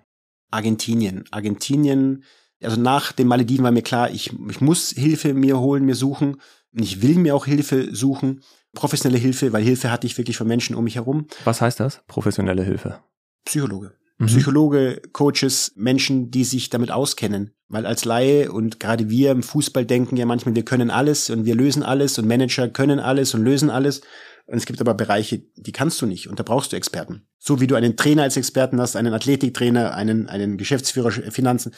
Argentinien. 0.49 1.25
Argentinien, 1.31 2.23
also 2.63 2.81
nach 2.81 3.11
den 3.11 3.27
Malediven 3.27 3.63
war 3.63 3.71
mir 3.71 3.83
klar, 3.83 4.09
ich, 4.09 4.33
ich 4.49 4.61
muss 4.61 4.89
Hilfe 4.89 5.33
mir 5.33 5.59
holen, 5.59 5.85
mir 5.85 5.95
suchen. 5.95 6.41
Und 6.73 6.83
ich 6.83 7.01
will 7.01 7.15
mir 7.15 7.35
auch 7.35 7.45
Hilfe 7.45 7.95
suchen 7.95 8.41
professionelle 8.73 9.19
Hilfe, 9.19 9.53
weil 9.53 9.63
Hilfe 9.63 9.91
hatte 9.91 10.07
ich 10.07 10.17
wirklich 10.17 10.37
von 10.37 10.47
Menschen 10.47 10.75
um 10.75 10.83
mich 10.83 10.95
herum. 10.95 11.27
Was 11.43 11.61
heißt 11.61 11.79
das? 11.79 12.01
Professionelle 12.07 12.63
Hilfe? 12.63 12.99
Psychologe. 13.45 13.98
Mhm. 14.19 14.27
Psychologe, 14.27 15.01
Coaches, 15.13 15.71
Menschen, 15.75 16.29
die 16.29 16.43
sich 16.43 16.69
damit 16.69 16.91
auskennen. 16.91 17.53
Weil 17.69 17.85
als 17.85 18.05
Laie 18.05 18.51
und 18.51 18.79
gerade 18.79 19.09
wir 19.09 19.31
im 19.31 19.43
Fußball 19.43 19.85
denken 19.85 20.17
ja 20.17 20.25
manchmal, 20.25 20.55
wir 20.55 20.65
können 20.65 20.89
alles 20.89 21.29
und 21.29 21.45
wir 21.45 21.55
lösen 21.55 21.83
alles 21.83 22.19
und 22.19 22.27
Manager 22.27 22.67
können 22.67 22.99
alles 22.99 23.33
und 23.33 23.43
lösen 23.43 23.69
alles. 23.69 24.01
Und 24.45 24.57
es 24.57 24.65
gibt 24.65 24.81
aber 24.81 24.93
Bereiche, 24.93 25.43
die 25.55 25.71
kannst 25.71 26.01
du 26.01 26.05
nicht 26.05 26.27
und 26.27 26.39
da 26.39 26.43
brauchst 26.43 26.71
du 26.71 26.75
Experten. 26.75 27.27
So 27.37 27.61
wie 27.61 27.67
du 27.67 27.75
einen 27.75 27.95
Trainer 27.95 28.23
als 28.23 28.35
Experten 28.35 28.81
hast, 28.81 28.95
einen 28.95 29.13
Athletiktrainer, 29.13 29.93
einen, 29.93 30.27
einen 30.27 30.57
Geschäftsführer 30.57 31.11
Finanzen, 31.11 31.73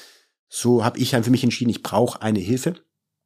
so 0.48 0.84
habe 0.84 0.98
ich 0.98 1.14
halt 1.14 1.26
für 1.26 1.32
mich 1.32 1.44
entschieden, 1.44 1.70
ich 1.70 1.84
brauche 1.84 2.22
eine 2.22 2.40
Hilfe. 2.40 2.76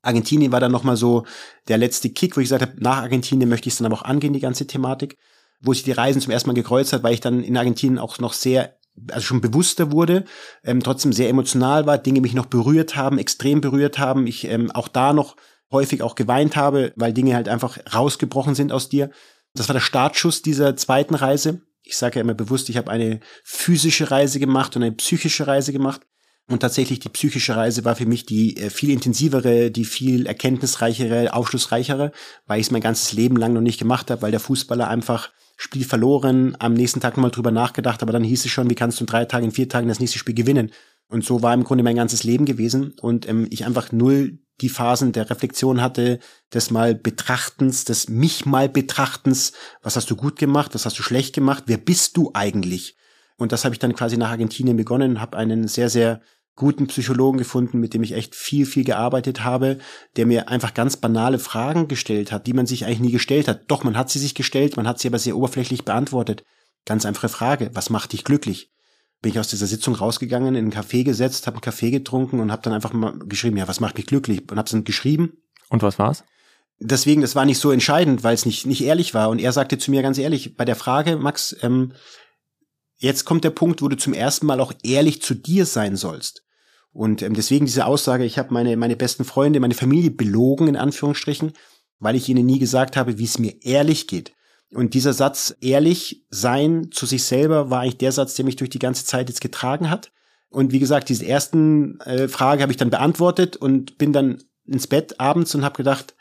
Argentinien 0.02 0.52
war 0.52 0.60
dann 0.60 0.72
nochmal 0.72 0.98
so 0.98 1.26
der 1.68 1.78
letzte 1.78 2.10
Kick, 2.10 2.36
wo 2.36 2.42
ich 2.42 2.46
gesagt 2.46 2.62
habe, 2.62 2.74
nach 2.78 2.98
Argentinien 2.98 3.50
möchte 3.50 3.68
ich 3.68 3.74
es 3.74 3.78
dann 3.78 3.86
aber 3.86 3.96
auch 3.96 4.04
angehen, 4.04 4.34
die 4.34 4.40
ganze 4.40 4.68
Thematik, 4.68 5.16
wo 5.62 5.74
sich 5.74 5.84
die 5.84 5.92
Reisen 5.92 6.22
zum 6.22 6.32
ersten 6.32 6.50
Mal 6.50 6.54
gekreuzt 6.54 6.94
hat, 6.94 7.04
weil 7.04 7.14
ich 7.14 7.22
dann 7.22 7.44
in 7.44 7.58
Argentinien 7.58 8.00
auch 8.00 8.20
noch 8.20 8.34
sehr, 8.34 8.78
also 9.12 9.22
schon 9.22 9.42
bewusster 9.42 9.92
wurde, 9.92 10.26
ähm, 10.64 10.82
trotzdem 10.82 11.14
sehr 11.14 11.30
emotional 11.30 11.86
war, 11.86 11.98
Dinge 11.98 12.22
mich 12.22 12.34
noch 12.34 12.46
berührt 12.46 12.96
haben, 12.96 13.18
extrem 13.18 13.62
berührt 13.62 14.00
haben, 14.00 14.28
ich 14.28 14.46
ähm, 14.46 14.72
auch 14.72 14.88
da 14.88 15.14
noch 15.14 15.36
häufig 15.72 16.02
auch 16.02 16.16
geweint 16.16 16.56
habe, 16.56 16.94
weil 16.96 17.14
Dinge 17.14 17.36
halt 17.36 17.50
einfach 17.50 17.78
rausgebrochen 17.94 18.56
sind 18.56 18.72
aus 18.72 18.90
dir. 18.90 19.10
Das 19.54 19.68
war 19.70 19.74
der 19.74 19.82
Startschuss 19.82 20.42
dieser 20.42 20.76
zweiten 20.76 21.16
Reise. 21.16 21.62
Ich 21.84 21.98
sage 21.98 22.16
ja 22.16 22.22
immer 22.22 22.34
bewusst, 22.34 22.70
ich 22.70 22.78
habe 22.78 22.92
eine 22.92 23.20
physische 23.44 24.10
Reise 24.12 24.40
gemacht 24.40 24.76
und 24.76 24.84
eine 24.84 24.94
psychische 24.94 25.48
Reise 25.48 25.72
gemacht. 25.72 26.02
Und 26.48 26.60
tatsächlich 26.60 27.00
die 27.00 27.10
psychische 27.10 27.56
Reise 27.56 27.86
war 27.86 27.96
für 27.96 28.06
mich 28.06 28.26
die 28.26 28.58
äh, 28.58 28.70
viel 28.70 28.92
intensivere, 28.92 29.72
die 29.72 29.86
viel 29.86 30.28
erkenntnisreichere, 30.28 31.34
aufschlussreichere, 31.34 32.12
weil 32.46 32.60
ich 32.60 32.68
es 32.68 32.72
mein 32.72 32.82
ganzes 32.82 33.14
Leben 33.14 33.36
lang 33.36 33.54
noch 33.54 33.62
nicht 33.62 33.80
gemacht 33.80 34.12
habe, 34.12 34.22
weil 34.22 34.32
der 34.32 34.40
Fußballer 34.40 34.88
einfach 34.88 35.32
Spiel 35.56 35.86
verloren, 35.86 36.56
am 36.60 36.74
nächsten 36.74 37.00
Tag 37.00 37.16
nochmal 37.16 37.32
drüber 37.32 37.52
nachgedacht, 37.52 38.02
aber 38.02 38.12
dann 38.12 38.24
hieß 38.24 38.46
es 38.46 38.52
schon, 38.52 38.70
wie 38.70 38.76
kannst 38.76 39.00
du 39.00 39.04
in 39.04 39.08
drei 39.08 39.26
Tagen, 39.26 39.46
in 39.46 39.52
vier 39.52 39.70
Tagen 39.70 39.88
das 39.88 40.00
nächste 40.00 40.20
Spiel 40.20 40.36
gewinnen? 40.36 40.72
Und 41.08 41.24
so 41.24 41.42
war 41.42 41.54
im 41.54 41.64
Grunde 41.64 41.84
mein 41.84 41.96
ganzes 41.96 42.24
Leben 42.24 42.46
gewesen 42.46 42.94
und 43.00 43.28
ähm, 43.30 43.48
ich 43.52 43.66
einfach 43.66 43.92
null 43.92 44.40
die 44.62 44.70
Phasen 44.70 45.12
der 45.12 45.30
Reflexion 45.30 45.82
hatte, 45.82 46.20
des 46.54 46.72
mal 46.72 46.96
Betrachtens, 46.96 47.84
des 47.84 48.10
mich 48.10 48.46
mal 48.46 48.70
Betrachtens, 48.70 49.52
was 49.82 49.96
hast 49.96 50.10
du 50.10 50.16
gut 50.16 50.40
gemacht, 50.40 50.74
was 50.74 50.86
hast 50.86 50.98
du 50.98 51.04
schlecht 51.04 51.36
gemacht, 51.36 51.66
wer 51.68 51.78
bist 51.78 52.16
du 52.18 52.32
eigentlich? 52.34 52.96
Und 53.38 53.52
das 53.52 53.66
habe 53.66 53.76
ich 53.76 53.80
dann 53.80 53.96
quasi 53.96 54.18
nach 54.18 54.30
Argentinien 54.30 54.78
begonnen, 54.78 55.20
habe 55.20 55.38
einen 55.38 55.68
sehr, 55.68 55.90
sehr 55.90 56.22
guten 56.56 56.88
Psychologen 56.88 57.38
gefunden, 57.38 57.80
mit 57.80 57.94
dem 57.94 58.04
ich 58.04 58.14
echt 58.14 58.34
viel, 58.34 58.66
viel 58.66 58.86
gearbeitet 58.86 59.44
habe, 59.44 59.78
der 60.16 60.26
mir 60.26 60.48
einfach 60.50 60.74
ganz 60.74 60.96
banale 60.98 61.38
Fragen 61.38 61.88
gestellt 61.88 62.32
hat, 62.32 62.48
die 62.48 62.54
man 62.54 62.66
sich 62.66 62.86
eigentlich 62.86 63.02
nie 63.02 63.12
gestellt 63.12 63.48
hat. 63.48 63.64
Doch, 63.68 63.84
man 63.84 63.98
hat 63.98 64.10
sie 64.10 64.20
sich 64.20 64.36
gestellt, 64.36 64.78
man 64.78 64.88
hat 64.88 65.00
sie 65.00 65.10
aber 65.10 65.20
sehr 65.20 65.36
oberflächlich 65.36 65.84
beantwortet. 65.84 66.46
Ganz 66.86 67.06
einfache 67.06 67.30
Frage, 67.30 67.72
was 67.74 67.90
macht 67.90 68.14
dich 68.14 68.24
glücklich? 68.24 68.72
Bin 69.22 69.32
ich 69.32 69.40
aus 69.40 69.50
dieser 69.50 69.68
Sitzung 69.68 69.96
rausgegangen, 69.96 70.56
in 70.56 70.66
einen 70.66 70.74
Café 70.74 71.04
gesetzt, 71.04 71.48
habe 71.48 71.56
einen 71.56 71.62
Kaffee 71.62 71.92
getrunken 71.92 72.40
und 72.40 72.52
habe 72.52 72.62
dann 72.62 72.74
einfach 72.74 72.94
mal 72.94 73.18
geschrieben, 73.20 73.58
ja, 73.58 73.68
was 73.68 73.80
macht 73.80 73.98
mich 73.98 74.06
glücklich? 74.06 74.50
Und 74.50 74.58
habe 74.58 74.66
es 74.66 74.72
dann 74.72 74.84
geschrieben. 74.84 75.34
Und 75.70 75.84
was 75.84 76.00
war's? 76.00 76.24
Deswegen, 76.80 77.22
das 77.22 77.36
war 77.36 77.46
nicht 77.46 77.60
so 77.60 77.72
entscheidend, 77.72 78.24
weil 78.24 78.34
es 78.34 78.46
nicht, 78.46 78.66
nicht 78.66 78.84
ehrlich 78.84 79.14
war. 79.14 79.30
Und 79.30 79.40
er 79.40 79.52
sagte 79.52 79.78
zu 79.78 79.92
mir 79.92 80.02
ganz 80.02 80.18
ehrlich, 80.18 80.56
bei 80.56 80.66
der 80.66 80.76
Frage, 80.76 81.18
Max, 81.18 81.56
ähm, 81.62 81.94
jetzt 82.98 83.26
kommt 83.26 83.44
der 83.44 83.50
Punkt, 83.50 83.82
wo 83.82 83.88
du 83.88 83.98
zum 83.98 84.14
ersten 84.14 84.46
Mal 84.46 84.60
auch 84.60 84.74
ehrlich 84.84 85.22
zu 85.22 85.34
dir 85.34 85.66
sein 85.66 85.96
sollst. 85.96 86.45
Und 86.96 87.22
ähm, 87.22 87.34
deswegen 87.34 87.66
diese 87.66 87.86
Aussage, 87.88 88.24
ich 88.24 88.38
habe 88.38 88.54
meine, 88.54 88.78
meine 88.78 88.96
besten 88.96 89.26
Freunde, 89.26 89.60
meine 89.60 89.74
Familie 89.74 90.12
belogen, 90.12 90.70
in 90.70 90.78
Anführungsstrichen, 90.78 91.52
weil 92.00 92.16
ich 92.16 92.30
ihnen 92.30 92.46
nie 92.46 92.58
gesagt 92.58 92.96
habe, 92.96 93.18
wie 93.18 93.26
es 93.26 93.38
mir 93.38 93.62
ehrlich 93.64 94.08
geht. 94.08 94.32
Und 94.74 94.94
dieser 94.94 95.12
Satz, 95.12 95.58
ehrlich 95.60 96.26
sein 96.30 96.92
zu 96.92 97.06
sich 97.06 97.26
selber, 97.26 97.70
war 97.70 97.82
eigentlich 97.82 97.98
der 97.98 98.14
Satz, 98.14 98.36
der 98.36 98.46
mich 98.46 98.56
durch 98.56 98.70
die 98.70 98.80
ganze 98.80 99.06
Zeit 99.06 99.28
jetzt 99.28 99.42
getragen 99.42 99.90
hat. 99.90 100.14
Und 100.48 100.72
wie 100.72 100.80
gesagt, 100.80 101.10
diese 101.10 101.26
ersten 101.26 102.00
äh, 102.00 102.30
Frage 102.30 102.62
habe 102.62 102.72
ich 102.72 102.78
dann 102.78 102.92
beantwortet 102.92 103.58
und 103.58 103.98
bin 103.98 104.14
dann 104.14 104.42
ins 104.64 104.88
Bett 104.88 105.20
abends 105.20 105.54
und 105.54 105.66
habe 105.66 105.76
gedacht, 105.76 106.16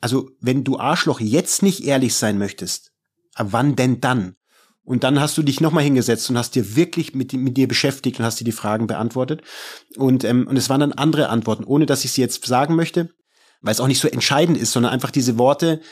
also 0.00 0.28
wenn 0.40 0.64
du 0.64 0.76
Arschloch 0.80 1.20
jetzt 1.20 1.62
nicht 1.62 1.84
ehrlich 1.84 2.16
sein 2.16 2.36
möchtest, 2.36 2.90
wann 3.36 3.76
denn 3.76 4.00
dann? 4.00 4.34
Und 4.88 5.04
dann 5.04 5.20
hast 5.20 5.36
du 5.36 5.42
dich 5.42 5.60
nochmal 5.60 5.84
hingesetzt 5.84 6.30
und 6.30 6.38
hast 6.38 6.54
dir 6.54 6.74
wirklich 6.74 7.14
mit, 7.14 7.34
mit 7.34 7.58
dir 7.58 7.68
beschäftigt 7.68 8.18
und 8.18 8.24
hast 8.24 8.40
dir 8.40 8.44
die 8.44 8.52
Fragen 8.52 8.86
beantwortet. 8.86 9.42
Und, 9.98 10.24
ähm, 10.24 10.46
und 10.48 10.56
es 10.56 10.70
waren 10.70 10.80
dann 10.80 10.94
andere 10.94 11.28
Antworten, 11.28 11.64
ohne 11.64 11.84
dass 11.84 12.06
ich 12.06 12.12
sie 12.12 12.22
jetzt 12.22 12.42
sagen 12.46 12.74
möchte, 12.74 13.10
weil 13.60 13.72
es 13.72 13.80
auch 13.80 13.86
nicht 13.86 14.00
so 14.00 14.08
entscheidend 14.08 14.56
ist, 14.56 14.72
sondern 14.72 14.90
einfach 14.90 15.10
diese 15.10 15.36
Worte, 15.36 15.82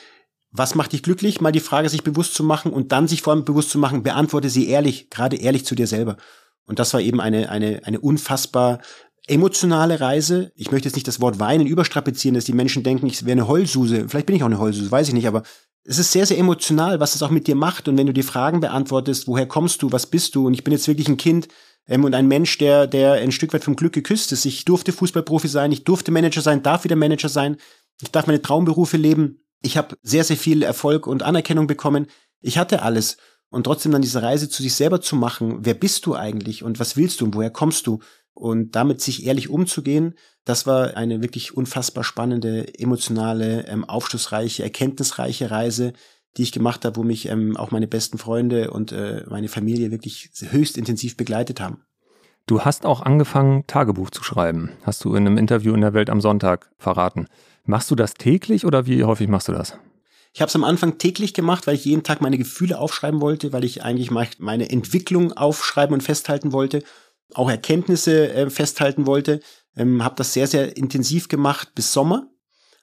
was 0.51 0.75
macht 0.75 0.95
dich 0.95 1.03
glücklich? 1.03 1.43
Mal 1.43 1.53
die 1.53 1.61
Frage 1.61 1.91
sich 1.91 2.05
bewusst 2.05 2.35
zu 2.35 2.43
machen 2.43 2.73
und 2.73 2.91
dann 2.91 3.07
sich 3.07 3.21
vor 3.21 3.35
allem 3.35 3.45
bewusst 3.45 3.69
zu 3.69 3.79
machen, 3.79 4.03
beantworte 4.03 4.49
sie 4.49 4.67
ehrlich, 4.67 5.11
gerade 5.11 5.37
ehrlich 5.37 5.67
zu 5.67 5.75
dir 5.75 5.87
selber. 5.87 6.17
Und 6.65 6.79
das 6.79 6.95
war 6.95 7.03
eben 7.03 7.21
eine, 7.21 7.51
eine, 7.51 7.83
eine 7.85 8.01
unfassbar 8.01 8.81
emotionale 9.27 10.01
Reise. 10.01 10.53
Ich 10.55 10.71
möchte 10.71 10.89
jetzt 10.89 10.95
nicht 10.95 11.09
das 11.09 11.21
Wort 11.21 11.39
weinen 11.39 11.67
überstrapazieren, 11.67 12.35
dass 12.35 12.45
die 12.45 12.53
Menschen 12.53 12.83
denken, 12.83 13.07
ich 13.07 13.25
wäre 13.25 13.33
eine 13.33 13.49
Heulsuse. 13.49 14.09
Vielleicht 14.09 14.27
bin 14.27 14.37
ich 14.37 14.43
auch 14.43 14.47
eine 14.47 14.59
Heulsuse, 14.59 14.91
weiß 14.91 15.09
ich 15.09 15.15
nicht, 15.15 15.27
aber 15.27 15.43
es 15.85 15.99
ist 15.99 16.13
sehr, 16.13 16.27
sehr 16.27 16.39
emotional, 16.39 17.01
was 17.01 17.15
es 17.15 17.23
auch 17.23 17.31
mit 17.31 17.47
dir 17.47 17.55
macht. 17.55 17.89
Und 17.89 17.97
wenn 17.97 18.07
du 18.07 18.13
die 18.13 18.23
Fragen 18.23 18.61
beantwortest, 18.61 19.29
woher 19.29 19.47
kommst 19.47 19.83
du, 19.83 19.93
was 19.93 20.07
bist 20.07 20.35
du? 20.35 20.47
Und 20.47 20.55
ich 20.55 20.65
bin 20.65 20.73
jetzt 20.73 20.89
wirklich 20.89 21.09
ein 21.09 21.17
Kind 21.17 21.49
ähm, 21.87 22.05
und 22.05 22.15
ein 22.15 22.29
Mensch, 22.29 22.59
der, 22.59 22.87
der 22.87 23.15
ein 23.15 23.33
Stück 23.33 23.53
weit 23.53 23.65
vom 23.65 23.77
Glück 23.77 23.93
geküsst 23.93 24.33
ist. 24.33 24.45
Ich 24.45 24.65
durfte 24.65 24.93
Fußballprofi 24.93 25.49
sein, 25.49 25.73
ich 25.73 25.85
durfte 25.85 26.11
Manager 26.13 26.41
sein, 26.41 26.63
darf 26.63 26.85
wieder 26.85 26.97
Manager 26.97 27.29
sein. 27.29 27.57
Ich 28.03 28.11
darf 28.11 28.27
meine 28.27 28.43
Traumberufe 28.43 28.97
leben. 28.97 29.41
Ich 29.63 29.77
habe 29.77 29.97
sehr, 30.03 30.25
sehr 30.25 30.37
viel 30.37 30.63
Erfolg 30.63 31.07
und 31.07 31.23
Anerkennung 31.23 31.67
bekommen. 31.67 32.07
Ich 32.41 32.59
hatte 32.59 32.83
alles. 32.83 33.17
Und 33.49 33.65
trotzdem 33.65 33.93
dann 33.93 34.03
diese 34.03 34.23
Reise 34.23 34.49
zu 34.49 34.63
sich 34.63 34.75
selber 34.75 35.01
zu 35.01 35.17
machen. 35.17 35.59
Wer 35.61 35.75
bist 35.75 36.05
du 36.07 36.15
eigentlich 36.15 36.63
und 36.63 36.79
was 36.79 36.97
willst 36.97 37.21
du 37.21 37.25
und 37.25 37.35
woher 37.35 37.51
kommst 37.51 37.87
du? 37.87 38.01
Und 38.37 38.77
damit 38.77 39.01
sich 39.01 39.25
ehrlich 39.25 39.49
umzugehen, 39.49 40.15
das 40.45 40.67
war 40.67 40.95
eine 40.95 41.23
wirklich 41.23 41.57
unfassbar 41.57 42.05
spannende, 42.05 42.79
emotionale, 42.79 43.67
ähm, 43.67 43.87
aufschlussreiche, 43.87 44.63
erkenntnisreiche 44.63 45.51
Reise, 45.51 45.95
die 46.37 46.43
ich 46.43 46.53
gemacht 46.53 46.85
habe, 46.85 46.97
wo 46.97 47.03
mich 47.03 47.29
ähm, 47.29 47.57
auch 47.57 47.71
meine 47.71 47.89
besten 47.89 48.19
Freunde 48.19 48.71
und 48.71 48.93
äh, 48.93 49.25
meine 49.31 49.49
Familie 49.49 49.91
wirklich 49.91 50.31
höchst 50.51 50.77
intensiv 50.77 51.17
begleitet 51.17 51.63
haben. 51.63 51.81
Du 52.45 52.61
hast 52.61 52.85
auch 52.85 53.01
angefangen, 53.01 53.67
Tagebuch 53.67 54.11
zu 54.11 54.23
schreiben, 54.23 54.71
hast 54.83 55.03
du 55.03 55.15
in 55.15 55.27
einem 55.27 55.39
Interview 55.39 55.73
in 55.73 55.81
der 55.81 55.95
Welt 55.95 56.11
am 56.11 56.21
Sonntag 56.21 56.71
verraten. 56.77 57.29
Machst 57.65 57.91
du 57.91 57.95
das 57.95 58.13
täglich 58.15 58.67
oder 58.67 58.85
wie 58.85 59.03
häufig 59.03 59.29
machst 59.29 59.49
du 59.49 59.53
das? 59.53 59.79
Ich 60.35 60.43
habe 60.43 60.51
es 60.51 60.55
am 60.55 60.65
Anfang 60.65 60.99
täglich 60.99 61.33
gemacht, 61.33 61.67
weil 61.67 61.77
ich 61.77 61.87
jeden 61.87 62.03
Tag 62.03 62.21
meine 62.21 62.37
Gefühle 62.37 62.79
aufschreiben 62.79 63.23
wollte, 63.23 63.55
weil 63.55 63.65
ich 63.65 63.83
eigentlich 63.83 64.11
meine 64.11 64.69
Entwicklung 64.69 65.33
aufschreiben 65.33 65.95
und 65.95 66.03
festhalten 66.03 66.53
wollte 66.53 66.83
auch 67.35 67.51
Erkenntnisse 67.51 68.33
äh, 68.33 68.51
festhalten 68.51 69.07
wollte. 69.07 69.41
Ähm, 69.77 70.05
habe 70.05 70.17
das 70.17 70.33
sehr, 70.33 70.47
sehr 70.47 70.77
intensiv 70.77 71.29
gemacht 71.29 71.75
bis 71.75 71.93
Sommer. 71.93 72.29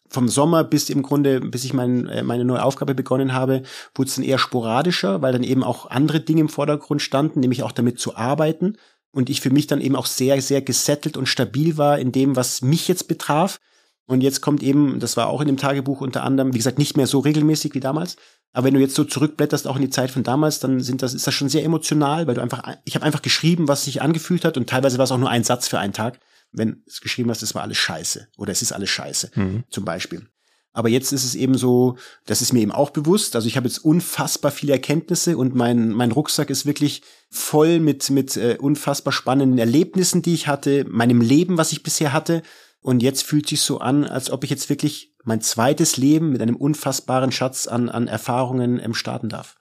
Vom 0.10 0.30
Sommer 0.30 0.64
bis 0.64 0.90
im 0.90 1.02
Grunde, 1.02 1.40
bis 1.40 1.64
ich 1.64 1.74
mein, 1.74 2.08
äh, 2.08 2.24
meine 2.24 2.46
neue 2.46 2.64
Aufgabe 2.64 2.94
begonnen 2.94 3.34
habe, 3.34 3.64
wurde 3.96 4.10
es 4.10 4.16
dann 4.16 4.26
eher 4.26 4.38
sporadischer, 4.38 5.22
weil 5.22 5.34
dann 5.34 5.44
eben 5.44 5.64
auch 5.64 5.90
andere 5.90 6.20
Dinge 6.20 6.42
im 6.42 6.50
Vordergrund 6.50 7.02
standen, 7.02 7.40
nämlich 7.40 7.64
auch 7.64 7.72
damit 7.72 8.00
zu 8.00 8.16
arbeiten. 8.16 8.78
Und 9.12 9.30
ich 9.30 9.42
für 9.42 9.52
mich 9.52 9.68
dann 9.68 9.82
eben 9.82 9.96
auch 9.96 10.06
sehr, 10.08 10.42
sehr 10.42 10.62
gesettelt 10.62 11.18
und 11.18 11.28
stabil 11.28 11.78
war 11.78 12.00
in 12.00 12.12
dem, 12.12 12.36
was 12.36 12.62
mich 12.62 12.88
jetzt 12.88 13.08
betraf. 13.08 13.60
Und 14.06 14.22
jetzt 14.22 14.42
kommt 14.42 14.64
eben, 14.64 15.00
das 15.00 15.16
war 15.16 15.28
auch 15.28 15.42
in 15.42 15.48
dem 15.48 15.58
Tagebuch 15.58 16.02
unter 16.02 16.24
anderem, 16.24 16.54
wie 16.54 16.58
gesagt, 16.58 16.78
nicht 16.78 16.98
mehr 16.98 17.08
so 17.08 17.20
regelmäßig 17.20 17.74
wie 17.74 17.80
damals, 17.80 18.18
aber 18.54 18.68
wenn 18.68 18.76
du 18.76 18.80
jetzt 18.80 18.96
so 18.96 19.04
zurückblätterst, 19.04 19.68
auch 19.68 19.78
in 19.78 19.82
die 19.82 19.90
Zeit 19.90 20.12
von 20.12 20.24
damals, 20.24 20.60
dann 20.60 20.80
sind 20.80 21.02
das, 21.02 21.14
ist 21.14 21.26
das 21.26 21.34
schon 21.34 21.50
sehr 21.50 21.64
emotional, 21.64 22.28
weil 22.28 22.36
du 22.36 22.42
einfach, 22.42 22.62
ich 22.86 22.96
habe 22.96 23.06
einfach 23.06 23.24
geschrieben, 23.24 23.68
was 23.68 23.86
sich 23.86 24.02
angefühlt 24.02 24.46
hat 24.46 24.58
und 24.58 24.70
teilweise 24.70 25.00
war 25.00 25.06
es 25.06 25.12
auch 25.12 25.18
nur 25.18 25.30
ein 25.30 25.44
Satz 25.44 25.68
für 25.68 25.80
einen 25.80 25.94
Tag, 25.94 26.20
wenn 26.52 26.84
es 26.86 27.02
geschrieben 27.02 27.32
hast, 27.32 27.42
es 27.42 27.56
war 27.56 27.64
alles 27.64 27.78
scheiße 27.78 28.28
oder 28.38 28.52
es 28.52 28.62
ist 28.62 28.72
alles 28.72 28.92
scheiße, 28.92 29.32
mhm. 29.36 29.64
zum 29.70 29.86
Beispiel. 29.86 30.28
Aber 30.76 30.90
jetzt 30.90 31.12
ist 31.14 31.24
es 31.24 31.36
eben 31.36 31.56
so, 31.56 31.98
das 32.26 32.42
ist 32.42 32.52
mir 32.52 32.62
eben 32.62 32.72
auch 32.72 32.90
bewusst. 32.90 33.36
Also 33.36 33.48
ich 33.48 33.58
habe 33.58 33.68
jetzt 33.68 33.86
unfassbar 33.86 34.52
viele 34.52 34.74
Erkenntnisse 34.74 35.38
und 35.38 35.54
mein, 35.54 35.90
mein 35.90 36.12
Rucksack 36.12 36.50
ist 36.50 36.66
wirklich 36.66 37.04
voll 37.30 37.80
mit, 37.80 38.10
mit 38.10 38.36
äh, 38.38 38.58
unfassbar 38.60 39.14
spannenden 39.14 39.60
Erlebnissen, 39.60 40.24
die 40.24 40.34
ich 40.34 40.48
hatte, 40.48 40.86
meinem 40.90 41.22
Leben, 41.22 41.60
was 41.60 41.72
ich 41.72 41.84
bisher 41.84 42.12
hatte. 42.12 42.42
Und 42.84 43.02
jetzt 43.02 43.24
fühlt 43.24 43.48
sich 43.48 43.62
so 43.62 43.80
an, 43.80 44.06
als 44.06 44.30
ob 44.30 44.44
ich 44.44 44.50
jetzt 44.50 44.70
wirklich 44.70 45.14
mein 45.24 45.42
zweites 45.42 45.98
Leben 45.98 46.32
mit 46.32 46.42
einem 46.42 46.58
unfassbaren 46.58 47.32
Schatz 47.32 47.66
an, 47.66 47.90
an 47.90 48.08
Erfahrungen 48.08 48.80
ähm, 48.84 48.94
starten 48.94 49.30
darf. 49.30 49.56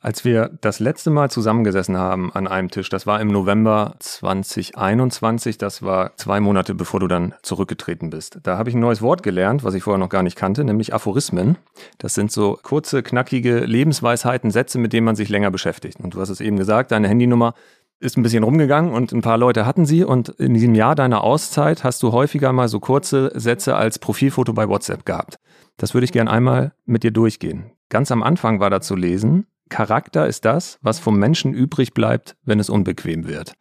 Als 0.00 0.24
wir 0.24 0.56
das 0.60 0.78
letzte 0.78 1.10
Mal 1.10 1.28
zusammengesessen 1.28 1.96
haben 1.96 2.32
an 2.32 2.46
einem 2.46 2.70
Tisch, 2.70 2.88
das 2.88 3.04
war 3.04 3.20
im 3.20 3.28
November 3.28 3.96
2021, 3.98 5.58
das 5.58 5.82
war 5.82 6.16
zwei 6.16 6.38
Monate 6.38 6.76
bevor 6.76 7.00
du 7.00 7.08
dann 7.08 7.34
zurückgetreten 7.42 8.10
bist. 8.10 8.38
Da 8.44 8.58
habe 8.58 8.70
ich 8.70 8.76
ein 8.76 8.80
neues 8.80 9.02
Wort 9.02 9.24
gelernt, 9.24 9.64
was 9.64 9.74
ich 9.74 9.82
vorher 9.82 9.98
noch 9.98 10.08
gar 10.08 10.22
nicht 10.22 10.36
kannte, 10.36 10.62
nämlich 10.62 10.94
Aphorismen. 10.94 11.58
Das 11.98 12.14
sind 12.14 12.30
so 12.30 12.56
kurze, 12.62 13.02
knackige 13.02 13.64
Lebensweisheiten, 13.64 14.52
Sätze, 14.52 14.78
mit 14.78 14.92
denen 14.92 15.04
man 15.04 15.16
sich 15.16 15.30
länger 15.30 15.50
beschäftigt. 15.50 15.98
Und 15.98 16.14
du 16.14 16.20
hast 16.20 16.28
es 16.28 16.40
eben 16.40 16.58
gesagt, 16.58 16.92
deine 16.92 17.08
Handynummer 17.08 17.54
ist 18.00 18.16
ein 18.16 18.22
bisschen 18.22 18.44
rumgegangen 18.44 18.92
und 18.92 19.12
ein 19.12 19.22
paar 19.22 19.38
Leute 19.38 19.66
hatten 19.66 19.86
sie. 19.86 20.04
Und 20.04 20.28
in 20.28 20.54
diesem 20.54 20.74
Jahr 20.74 20.94
deiner 20.94 21.24
Auszeit 21.24 21.84
hast 21.84 22.02
du 22.02 22.12
häufiger 22.12 22.52
mal 22.52 22.68
so 22.68 22.80
kurze 22.80 23.32
Sätze 23.34 23.76
als 23.76 23.98
Profilfoto 23.98 24.52
bei 24.52 24.68
WhatsApp 24.68 25.04
gehabt. 25.04 25.38
Das 25.76 25.94
würde 25.94 26.04
ich 26.04 26.12
gern 26.12 26.28
einmal 26.28 26.72
mit 26.84 27.02
dir 27.02 27.10
durchgehen. 27.10 27.72
Ganz 27.88 28.10
am 28.10 28.22
Anfang 28.22 28.60
war 28.60 28.70
da 28.70 28.80
zu 28.80 28.94
lesen, 28.94 29.46
Charakter 29.68 30.26
ist 30.26 30.44
das, 30.44 30.78
was 30.82 30.98
vom 30.98 31.18
Menschen 31.18 31.52
übrig 31.52 31.92
bleibt, 31.94 32.36
wenn 32.44 32.58
es 32.58 32.70
unbequem 32.70 33.26
wird. 33.28 33.52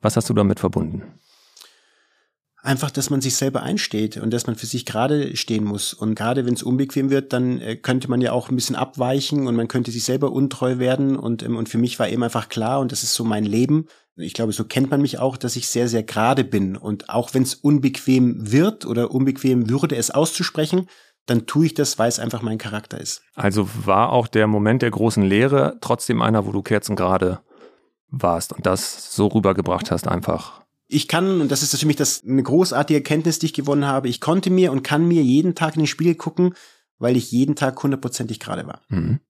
Was 0.00 0.16
hast 0.16 0.30
du 0.30 0.34
damit 0.34 0.60
verbunden? 0.60 1.02
Einfach, 2.62 2.90
dass 2.90 3.10
man 3.10 3.20
sich 3.20 3.36
selber 3.36 3.62
einsteht 3.62 4.16
und 4.16 4.32
dass 4.32 4.46
man 4.46 4.56
für 4.56 4.66
sich 4.66 4.84
gerade 4.84 5.36
stehen 5.36 5.64
muss. 5.64 5.94
Und 5.94 6.14
gerade 6.14 6.46
wenn 6.46 6.54
es 6.54 6.62
unbequem 6.62 7.10
wird, 7.10 7.32
dann 7.32 7.60
äh, 7.60 7.76
könnte 7.76 8.08
man 8.08 8.20
ja 8.20 8.32
auch 8.32 8.50
ein 8.50 8.56
bisschen 8.56 8.76
abweichen 8.76 9.46
und 9.46 9.56
man 9.56 9.68
könnte 9.68 9.90
sich 9.90 10.04
selber 10.04 10.32
untreu 10.32 10.78
werden. 10.78 11.16
Und, 11.16 11.42
ähm, 11.42 11.56
und 11.56 11.68
für 11.68 11.78
mich 11.78 11.98
war 11.98 12.08
eben 12.08 12.22
einfach 12.22 12.48
klar, 12.48 12.80
und 12.80 12.92
das 12.92 13.02
ist 13.02 13.14
so 13.14 13.24
mein 13.24 13.44
Leben. 13.44 13.86
Ich 14.16 14.34
glaube, 14.34 14.52
so 14.52 14.64
kennt 14.64 14.90
man 14.90 15.00
mich 15.00 15.18
auch, 15.18 15.36
dass 15.36 15.56
ich 15.56 15.68
sehr, 15.68 15.88
sehr 15.88 16.02
gerade 16.02 16.44
bin. 16.44 16.76
Und 16.76 17.08
auch 17.08 17.32
wenn 17.32 17.42
es 17.42 17.54
unbequem 17.54 18.52
wird 18.52 18.84
oder 18.84 19.10
unbequem 19.10 19.70
würde, 19.70 19.96
es 19.96 20.10
auszusprechen, 20.10 20.88
dann 21.26 21.46
tue 21.46 21.66
ich 21.66 21.74
das, 21.74 21.98
weil 21.98 22.08
es 22.08 22.18
einfach 22.18 22.42
mein 22.42 22.58
Charakter 22.58 23.00
ist. 23.00 23.22
Also 23.34 23.68
war 23.84 24.10
auch 24.10 24.26
der 24.26 24.46
Moment 24.46 24.82
der 24.82 24.90
großen 24.90 25.22
Lehre 25.22 25.78
trotzdem 25.80 26.22
einer, 26.22 26.46
wo 26.46 26.52
du 26.52 26.62
kerzengerade 26.62 27.40
warst 28.08 28.52
und 28.52 28.66
das 28.66 29.14
so 29.14 29.28
rübergebracht 29.28 29.90
hast, 29.90 30.08
einfach 30.08 30.60
ich 30.90 31.08
kann, 31.08 31.40
und 31.40 31.50
das 31.50 31.62
ist 31.62 31.78
für 31.78 31.86
mich 31.86 31.96
das 31.96 32.22
eine 32.26 32.42
großartige 32.42 32.98
Erkenntnis, 32.98 33.38
die 33.38 33.46
ich 33.46 33.54
gewonnen 33.54 33.86
habe, 33.86 34.08
ich 34.08 34.20
konnte 34.20 34.50
mir 34.50 34.72
und 34.72 34.82
kann 34.82 35.06
mir 35.06 35.22
jeden 35.22 35.54
Tag 35.54 35.74
in 35.74 35.82
den 35.82 35.86
Spiegel 35.86 36.14
gucken, 36.14 36.54
weil 36.98 37.16
ich 37.16 37.30
jeden 37.30 37.56
Tag 37.56 37.82
hundertprozentig 37.82 38.40
gerade 38.40 38.66
war. 38.66 38.82
Mhm. 38.88 39.20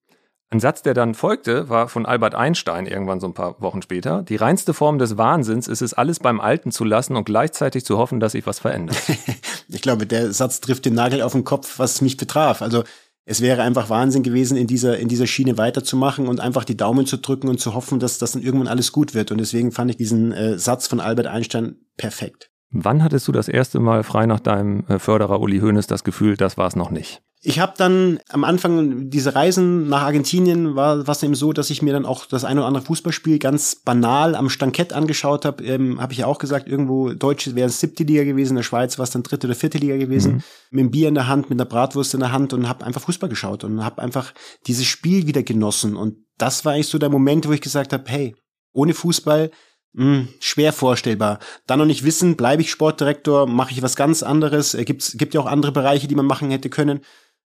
Ein 0.52 0.58
Satz, 0.58 0.82
der 0.82 0.94
dann 0.94 1.14
folgte, 1.14 1.68
war 1.68 1.88
von 1.88 2.06
Albert 2.06 2.34
Einstein 2.34 2.86
irgendwann 2.86 3.20
so 3.20 3.28
ein 3.28 3.34
paar 3.34 3.60
Wochen 3.60 3.82
später. 3.82 4.24
Die 4.24 4.34
reinste 4.34 4.74
Form 4.74 4.98
des 4.98 5.16
Wahnsinns 5.16 5.68
ist 5.68 5.80
es, 5.80 5.94
alles 5.94 6.18
beim 6.18 6.40
Alten 6.40 6.72
zu 6.72 6.82
lassen 6.82 7.14
und 7.14 7.24
gleichzeitig 7.24 7.84
zu 7.84 7.98
hoffen, 7.98 8.18
dass 8.18 8.32
sich 8.32 8.46
was 8.48 8.58
verändert. 8.58 8.96
ich 9.68 9.80
glaube, 9.80 10.06
der 10.06 10.32
Satz 10.32 10.60
trifft 10.60 10.86
den 10.86 10.94
Nagel 10.94 11.22
auf 11.22 11.32
den 11.32 11.44
Kopf, 11.44 11.78
was 11.78 12.00
mich 12.00 12.16
betraf. 12.16 12.62
Also 12.62 12.82
es 13.24 13.40
wäre 13.40 13.62
einfach 13.62 13.90
Wahnsinn 13.90 14.22
gewesen, 14.22 14.56
in 14.56 14.66
dieser, 14.66 14.98
in 14.98 15.08
dieser 15.08 15.26
Schiene 15.26 15.58
weiterzumachen 15.58 16.26
und 16.26 16.40
einfach 16.40 16.64
die 16.64 16.76
Daumen 16.76 17.06
zu 17.06 17.18
drücken 17.18 17.48
und 17.48 17.60
zu 17.60 17.74
hoffen, 17.74 18.00
dass 18.00 18.18
das 18.18 18.32
dann 18.32 18.42
irgendwann 18.42 18.68
alles 18.68 18.92
gut 18.92 19.14
wird. 19.14 19.30
Und 19.30 19.38
deswegen 19.38 19.72
fand 19.72 19.90
ich 19.90 19.96
diesen 19.96 20.32
äh, 20.32 20.58
Satz 20.58 20.86
von 20.86 21.00
Albert 21.00 21.26
Einstein 21.26 21.76
perfekt. 21.96 22.50
Wann 22.70 23.02
hattest 23.02 23.26
du 23.28 23.32
das 23.32 23.48
erste 23.48 23.80
Mal 23.80 24.02
frei 24.04 24.26
nach 24.26 24.40
deinem 24.40 24.84
äh, 24.88 24.98
Förderer 24.98 25.40
Uli 25.40 25.60
Hoeneß 25.60 25.86
das 25.86 26.04
Gefühl, 26.04 26.36
das 26.36 26.56
war 26.56 26.68
es 26.68 26.76
noch 26.76 26.90
nicht? 26.90 27.22
Ich 27.42 27.58
habe 27.58 27.72
dann 27.78 28.20
am 28.28 28.44
Anfang 28.44 29.08
diese 29.08 29.34
Reisen 29.34 29.88
nach 29.88 30.02
Argentinien 30.02 30.76
war 30.76 31.06
was 31.06 31.22
eben 31.22 31.34
so, 31.34 31.54
dass 31.54 31.70
ich 31.70 31.80
mir 31.80 31.94
dann 31.94 32.04
auch 32.04 32.26
das 32.26 32.44
eine 32.44 32.60
oder 32.60 32.66
andere 32.66 32.84
Fußballspiel 32.84 33.38
ganz 33.38 33.76
banal 33.76 34.34
am 34.34 34.50
Stankett 34.50 34.92
angeschaut 34.92 35.46
habe. 35.46 35.64
Ähm, 35.64 36.02
habe 36.02 36.12
ich 36.12 36.18
ja 36.18 36.26
auch 36.26 36.38
gesagt, 36.38 36.68
irgendwo 36.68 37.14
Deutsche 37.14 37.54
wäre 37.54 37.68
es 37.68 37.80
siebte 37.80 38.04
Liga 38.04 38.24
gewesen, 38.24 38.50
in 38.50 38.56
der 38.56 38.62
Schweiz 38.62 38.98
war 38.98 39.04
es 39.04 39.10
dann 39.10 39.22
dritte 39.22 39.46
oder 39.46 39.56
vierte 39.56 39.78
Liga 39.78 39.96
gewesen, 39.96 40.34
mhm. 40.34 40.42
mit 40.70 40.80
dem 40.80 40.90
Bier 40.90 41.08
in 41.08 41.14
der 41.14 41.28
Hand, 41.28 41.48
mit 41.48 41.58
einer 41.58 41.68
Bratwurst 41.68 42.12
in 42.12 42.20
der 42.20 42.32
Hand 42.32 42.52
und 42.52 42.68
habe 42.68 42.84
einfach 42.84 43.00
Fußball 43.00 43.30
geschaut 43.30 43.64
und 43.64 43.82
habe 43.82 44.02
einfach 44.02 44.34
dieses 44.66 44.84
Spiel 44.84 45.26
wieder 45.26 45.42
genossen. 45.42 45.96
Und 45.96 46.18
das 46.36 46.66
war 46.66 46.74
eigentlich 46.74 46.88
so 46.88 46.98
der 46.98 47.08
Moment, 47.08 47.48
wo 47.48 47.52
ich 47.52 47.62
gesagt 47.62 47.94
habe, 47.94 48.04
hey, 48.06 48.36
ohne 48.74 48.92
Fußball 48.92 49.50
hm, 49.96 50.28
schwer 50.38 50.72
vorstellbar. 50.72 51.40
Dann 51.66 51.78
noch 51.78 51.86
nicht 51.86 52.04
wissen, 52.04 52.36
bleibe 52.36 52.62
ich 52.62 52.70
Sportdirektor, 52.70 53.46
mache 53.46 53.72
ich 53.72 53.82
was 53.82 53.96
ganz 53.96 54.22
anderes. 54.22 54.74
Es 54.74 54.84
gibt, 54.84 55.18
gibt 55.18 55.34
ja 55.34 55.40
auch 55.40 55.46
andere 55.46 55.72
Bereiche, 55.72 56.06
die 56.06 56.14
man 56.14 56.26
machen 56.26 56.50
hätte 56.50 56.70
können. 56.70 57.00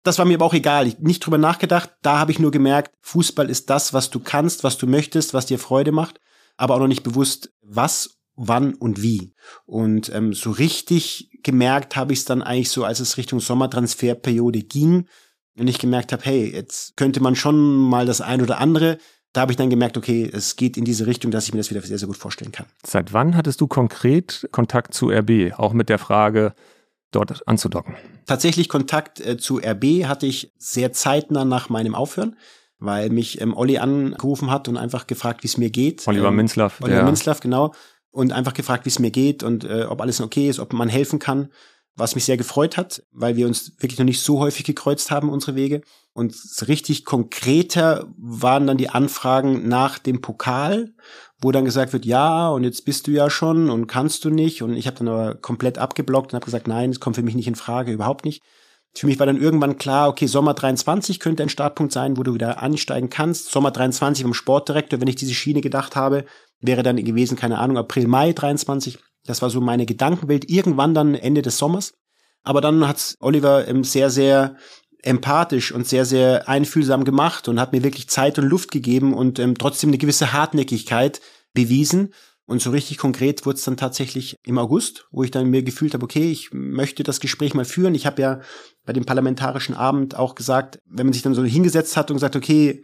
Das 0.04 0.18
war 0.18 0.24
mir 0.24 0.34
aber 0.34 0.44
auch 0.44 0.54
egal. 0.54 0.86
Ich 0.86 0.98
nicht 0.98 1.20
drüber 1.20 1.38
nachgedacht. 1.38 1.90
Da 2.02 2.18
habe 2.18 2.30
ich 2.30 2.38
nur 2.38 2.50
gemerkt, 2.50 2.94
Fußball 3.00 3.50
ist 3.50 3.70
das, 3.70 3.92
was 3.92 4.10
du 4.10 4.20
kannst, 4.20 4.62
was 4.62 4.78
du 4.78 4.86
möchtest, 4.86 5.34
was 5.34 5.46
dir 5.46 5.58
Freude 5.58 5.92
macht, 5.92 6.20
aber 6.56 6.74
auch 6.74 6.78
noch 6.78 6.86
nicht 6.86 7.02
bewusst, 7.02 7.52
was, 7.62 8.18
wann 8.36 8.74
und 8.74 9.02
wie. 9.02 9.34
Und 9.64 10.14
ähm, 10.14 10.32
so 10.32 10.50
richtig 10.50 11.30
gemerkt 11.42 11.96
habe 11.96 12.12
ich 12.12 12.20
es 12.20 12.24
dann 12.24 12.42
eigentlich 12.42 12.70
so, 12.70 12.84
als 12.84 13.00
es 13.00 13.16
Richtung 13.16 13.40
Sommertransferperiode 13.40 14.62
ging 14.62 15.08
und 15.58 15.68
ich 15.68 15.78
gemerkt 15.78 16.12
habe, 16.12 16.24
hey, 16.24 16.52
jetzt 16.52 16.96
könnte 16.96 17.20
man 17.20 17.34
schon 17.34 17.76
mal 17.76 18.06
das 18.06 18.20
ein 18.20 18.42
oder 18.42 18.58
andere 18.58 18.98
da 19.34 19.40
habe 19.40 19.52
ich 19.52 19.56
dann 19.56 19.68
gemerkt, 19.68 19.96
okay, 19.96 20.30
es 20.32 20.54
geht 20.54 20.76
in 20.76 20.84
diese 20.84 21.06
Richtung, 21.06 21.32
dass 21.32 21.46
ich 21.46 21.52
mir 21.52 21.58
das 21.58 21.68
wieder 21.68 21.82
sehr, 21.82 21.98
sehr 21.98 22.06
gut 22.06 22.16
vorstellen 22.16 22.52
kann. 22.52 22.66
Seit 22.86 23.12
wann 23.12 23.36
hattest 23.36 23.60
du 23.60 23.66
konkret 23.66 24.48
Kontakt 24.52 24.94
zu 24.94 25.10
RB, 25.10 25.58
auch 25.58 25.72
mit 25.72 25.88
der 25.88 25.98
Frage, 25.98 26.54
dort 27.14 27.46
anzudocken? 27.46 27.94
Tatsächlich 28.26 28.68
Kontakt 28.68 29.20
äh, 29.20 29.36
zu 29.36 29.58
RB 29.58 30.04
hatte 30.06 30.26
ich 30.26 30.52
sehr 30.58 30.92
zeitnah 30.92 31.44
nach 31.44 31.68
meinem 31.68 31.94
Aufhören, 31.94 32.36
weil 32.78 33.10
mich 33.10 33.40
ähm, 33.40 33.56
Olli 33.56 33.78
angerufen 33.78 34.50
hat 34.50 34.68
und 34.68 34.76
einfach 34.76 35.06
gefragt, 35.06 35.42
wie 35.42 35.48
es 35.48 35.58
mir 35.58 35.70
geht. 35.70 36.06
Oliver 36.06 36.28
ähm, 36.28 36.36
Minzlaff. 36.36 36.80
Oliver 36.80 36.98
ja. 36.98 37.04
Minzlaff, 37.04 37.40
genau. 37.40 37.74
Und 38.10 38.32
einfach 38.32 38.54
gefragt, 38.54 38.84
wie 38.84 38.90
es 38.90 38.98
mir 38.98 39.10
geht 39.10 39.42
und 39.42 39.64
äh, 39.64 39.86
ob 39.88 40.00
alles 40.00 40.20
okay 40.20 40.48
ist, 40.48 40.60
ob 40.60 40.72
man 40.72 40.88
helfen 40.88 41.18
kann 41.18 41.48
was 41.96 42.14
mich 42.14 42.24
sehr 42.24 42.36
gefreut 42.36 42.76
hat, 42.76 43.04
weil 43.12 43.36
wir 43.36 43.46
uns 43.46 43.72
wirklich 43.78 43.98
noch 43.98 44.04
nicht 44.04 44.20
so 44.20 44.40
häufig 44.40 44.64
gekreuzt 44.64 45.10
haben, 45.10 45.30
unsere 45.30 45.54
Wege. 45.54 45.82
Und 46.12 46.34
richtig 46.66 47.04
konkreter 47.04 48.06
waren 48.16 48.66
dann 48.66 48.78
die 48.78 48.88
Anfragen 48.88 49.68
nach 49.68 49.98
dem 49.98 50.20
Pokal, 50.20 50.92
wo 51.44 51.52
dann 51.52 51.66
gesagt 51.66 51.92
wird, 51.92 52.06
ja, 52.06 52.48
und 52.48 52.64
jetzt 52.64 52.86
bist 52.86 53.06
du 53.06 53.10
ja 53.10 53.28
schon 53.28 53.68
und 53.68 53.86
kannst 53.86 54.24
du 54.24 54.30
nicht. 54.30 54.62
Und 54.62 54.76
ich 54.76 54.86
habe 54.86 54.96
dann 54.96 55.08
aber 55.08 55.34
komplett 55.34 55.76
abgeblockt 55.76 56.32
und 56.32 56.36
habe 56.36 56.46
gesagt, 56.46 56.66
nein, 56.66 56.88
es 56.88 57.00
kommt 57.00 57.16
für 57.16 57.22
mich 57.22 57.34
nicht 57.34 57.46
in 57.46 57.54
Frage, 57.54 57.92
überhaupt 57.92 58.24
nicht. 58.24 58.42
Für 58.96 59.06
mich 59.06 59.18
war 59.18 59.26
dann 59.26 59.40
irgendwann 59.40 59.76
klar, 59.76 60.08
okay, 60.08 60.26
Sommer 60.26 60.54
23 60.54 61.20
könnte 61.20 61.42
ein 61.42 61.50
Startpunkt 61.50 61.92
sein, 61.92 62.16
wo 62.16 62.22
du 62.22 62.32
wieder 62.32 62.62
ansteigen 62.62 63.10
kannst. 63.10 63.50
Sommer 63.50 63.72
23 63.72 64.24
beim 64.24 64.32
Sportdirektor, 64.32 65.02
wenn 65.02 65.08
ich 65.08 65.16
diese 65.16 65.34
Schiene 65.34 65.60
gedacht 65.60 65.96
habe, 65.96 66.24
wäre 66.60 66.82
dann 66.82 66.96
gewesen, 66.96 67.36
keine 67.36 67.58
Ahnung, 67.58 67.76
April, 67.76 68.06
Mai 68.06 68.32
23. 68.32 68.98
Das 69.26 69.42
war 69.42 69.50
so 69.50 69.60
meine 69.60 69.84
Gedankenwelt. 69.84 70.48
Irgendwann 70.48 70.94
dann 70.94 71.14
Ende 71.14 71.42
des 71.42 71.58
Sommers. 71.58 71.92
Aber 72.42 72.62
dann 72.62 72.88
hat 72.88 73.16
Oliver 73.20 73.68
ähm, 73.68 73.84
sehr, 73.84 74.08
sehr 74.08 74.56
empathisch 75.02 75.72
und 75.72 75.86
sehr, 75.86 76.06
sehr 76.06 76.48
einfühlsam 76.48 77.04
gemacht 77.04 77.48
und 77.48 77.60
hat 77.60 77.72
mir 77.72 77.84
wirklich 77.84 78.08
Zeit 78.08 78.38
und 78.38 78.46
Luft 78.46 78.70
gegeben 78.70 79.12
und 79.12 79.38
ähm, 79.38 79.58
trotzdem 79.58 79.90
eine 79.90 79.98
gewisse 79.98 80.32
Hartnäckigkeit 80.32 81.20
bewiesen. 81.54 82.12
Und 82.46 82.60
so 82.60 82.70
richtig 82.70 82.98
konkret 82.98 83.46
wurde 83.46 83.56
es 83.56 83.64
dann 83.64 83.78
tatsächlich 83.78 84.36
im 84.44 84.58
August, 84.58 85.06
wo 85.10 85.22
ich 85.22 85.30
dann 85.30 85.48
mir 85.48 85.62
gefühlt 85.62 85.94
habe, 85.94 86.04
okay, 86.04 86.30
ich 86.30 86.50
möchte 86.52 87.02
das 87.02 87.20
Gespräch 87.20 87.54
mal 87.54 87.64
führen. 87.64 87.94
Ich 87.94 88.04
habe 88.04 88.20
ja 88.20 88.40
bei 88.84 88.92
dem 88.92 89.06
parlamentarischen 89.06 89.74
Abend 89.74 90.14
auch 90.14 90.34
gesagt, 90.34 90.78
wenn 90.84 91.06
man 91.06 91.14
sich 91.14 91.22
dann 91.22 91.34
so 91.34 91.42
hingesetzt 91.42 91.96
hat 91.96 92.10
und 92.10 92.16
gesagt, 92.16 92.36
okay, 92.36 92.82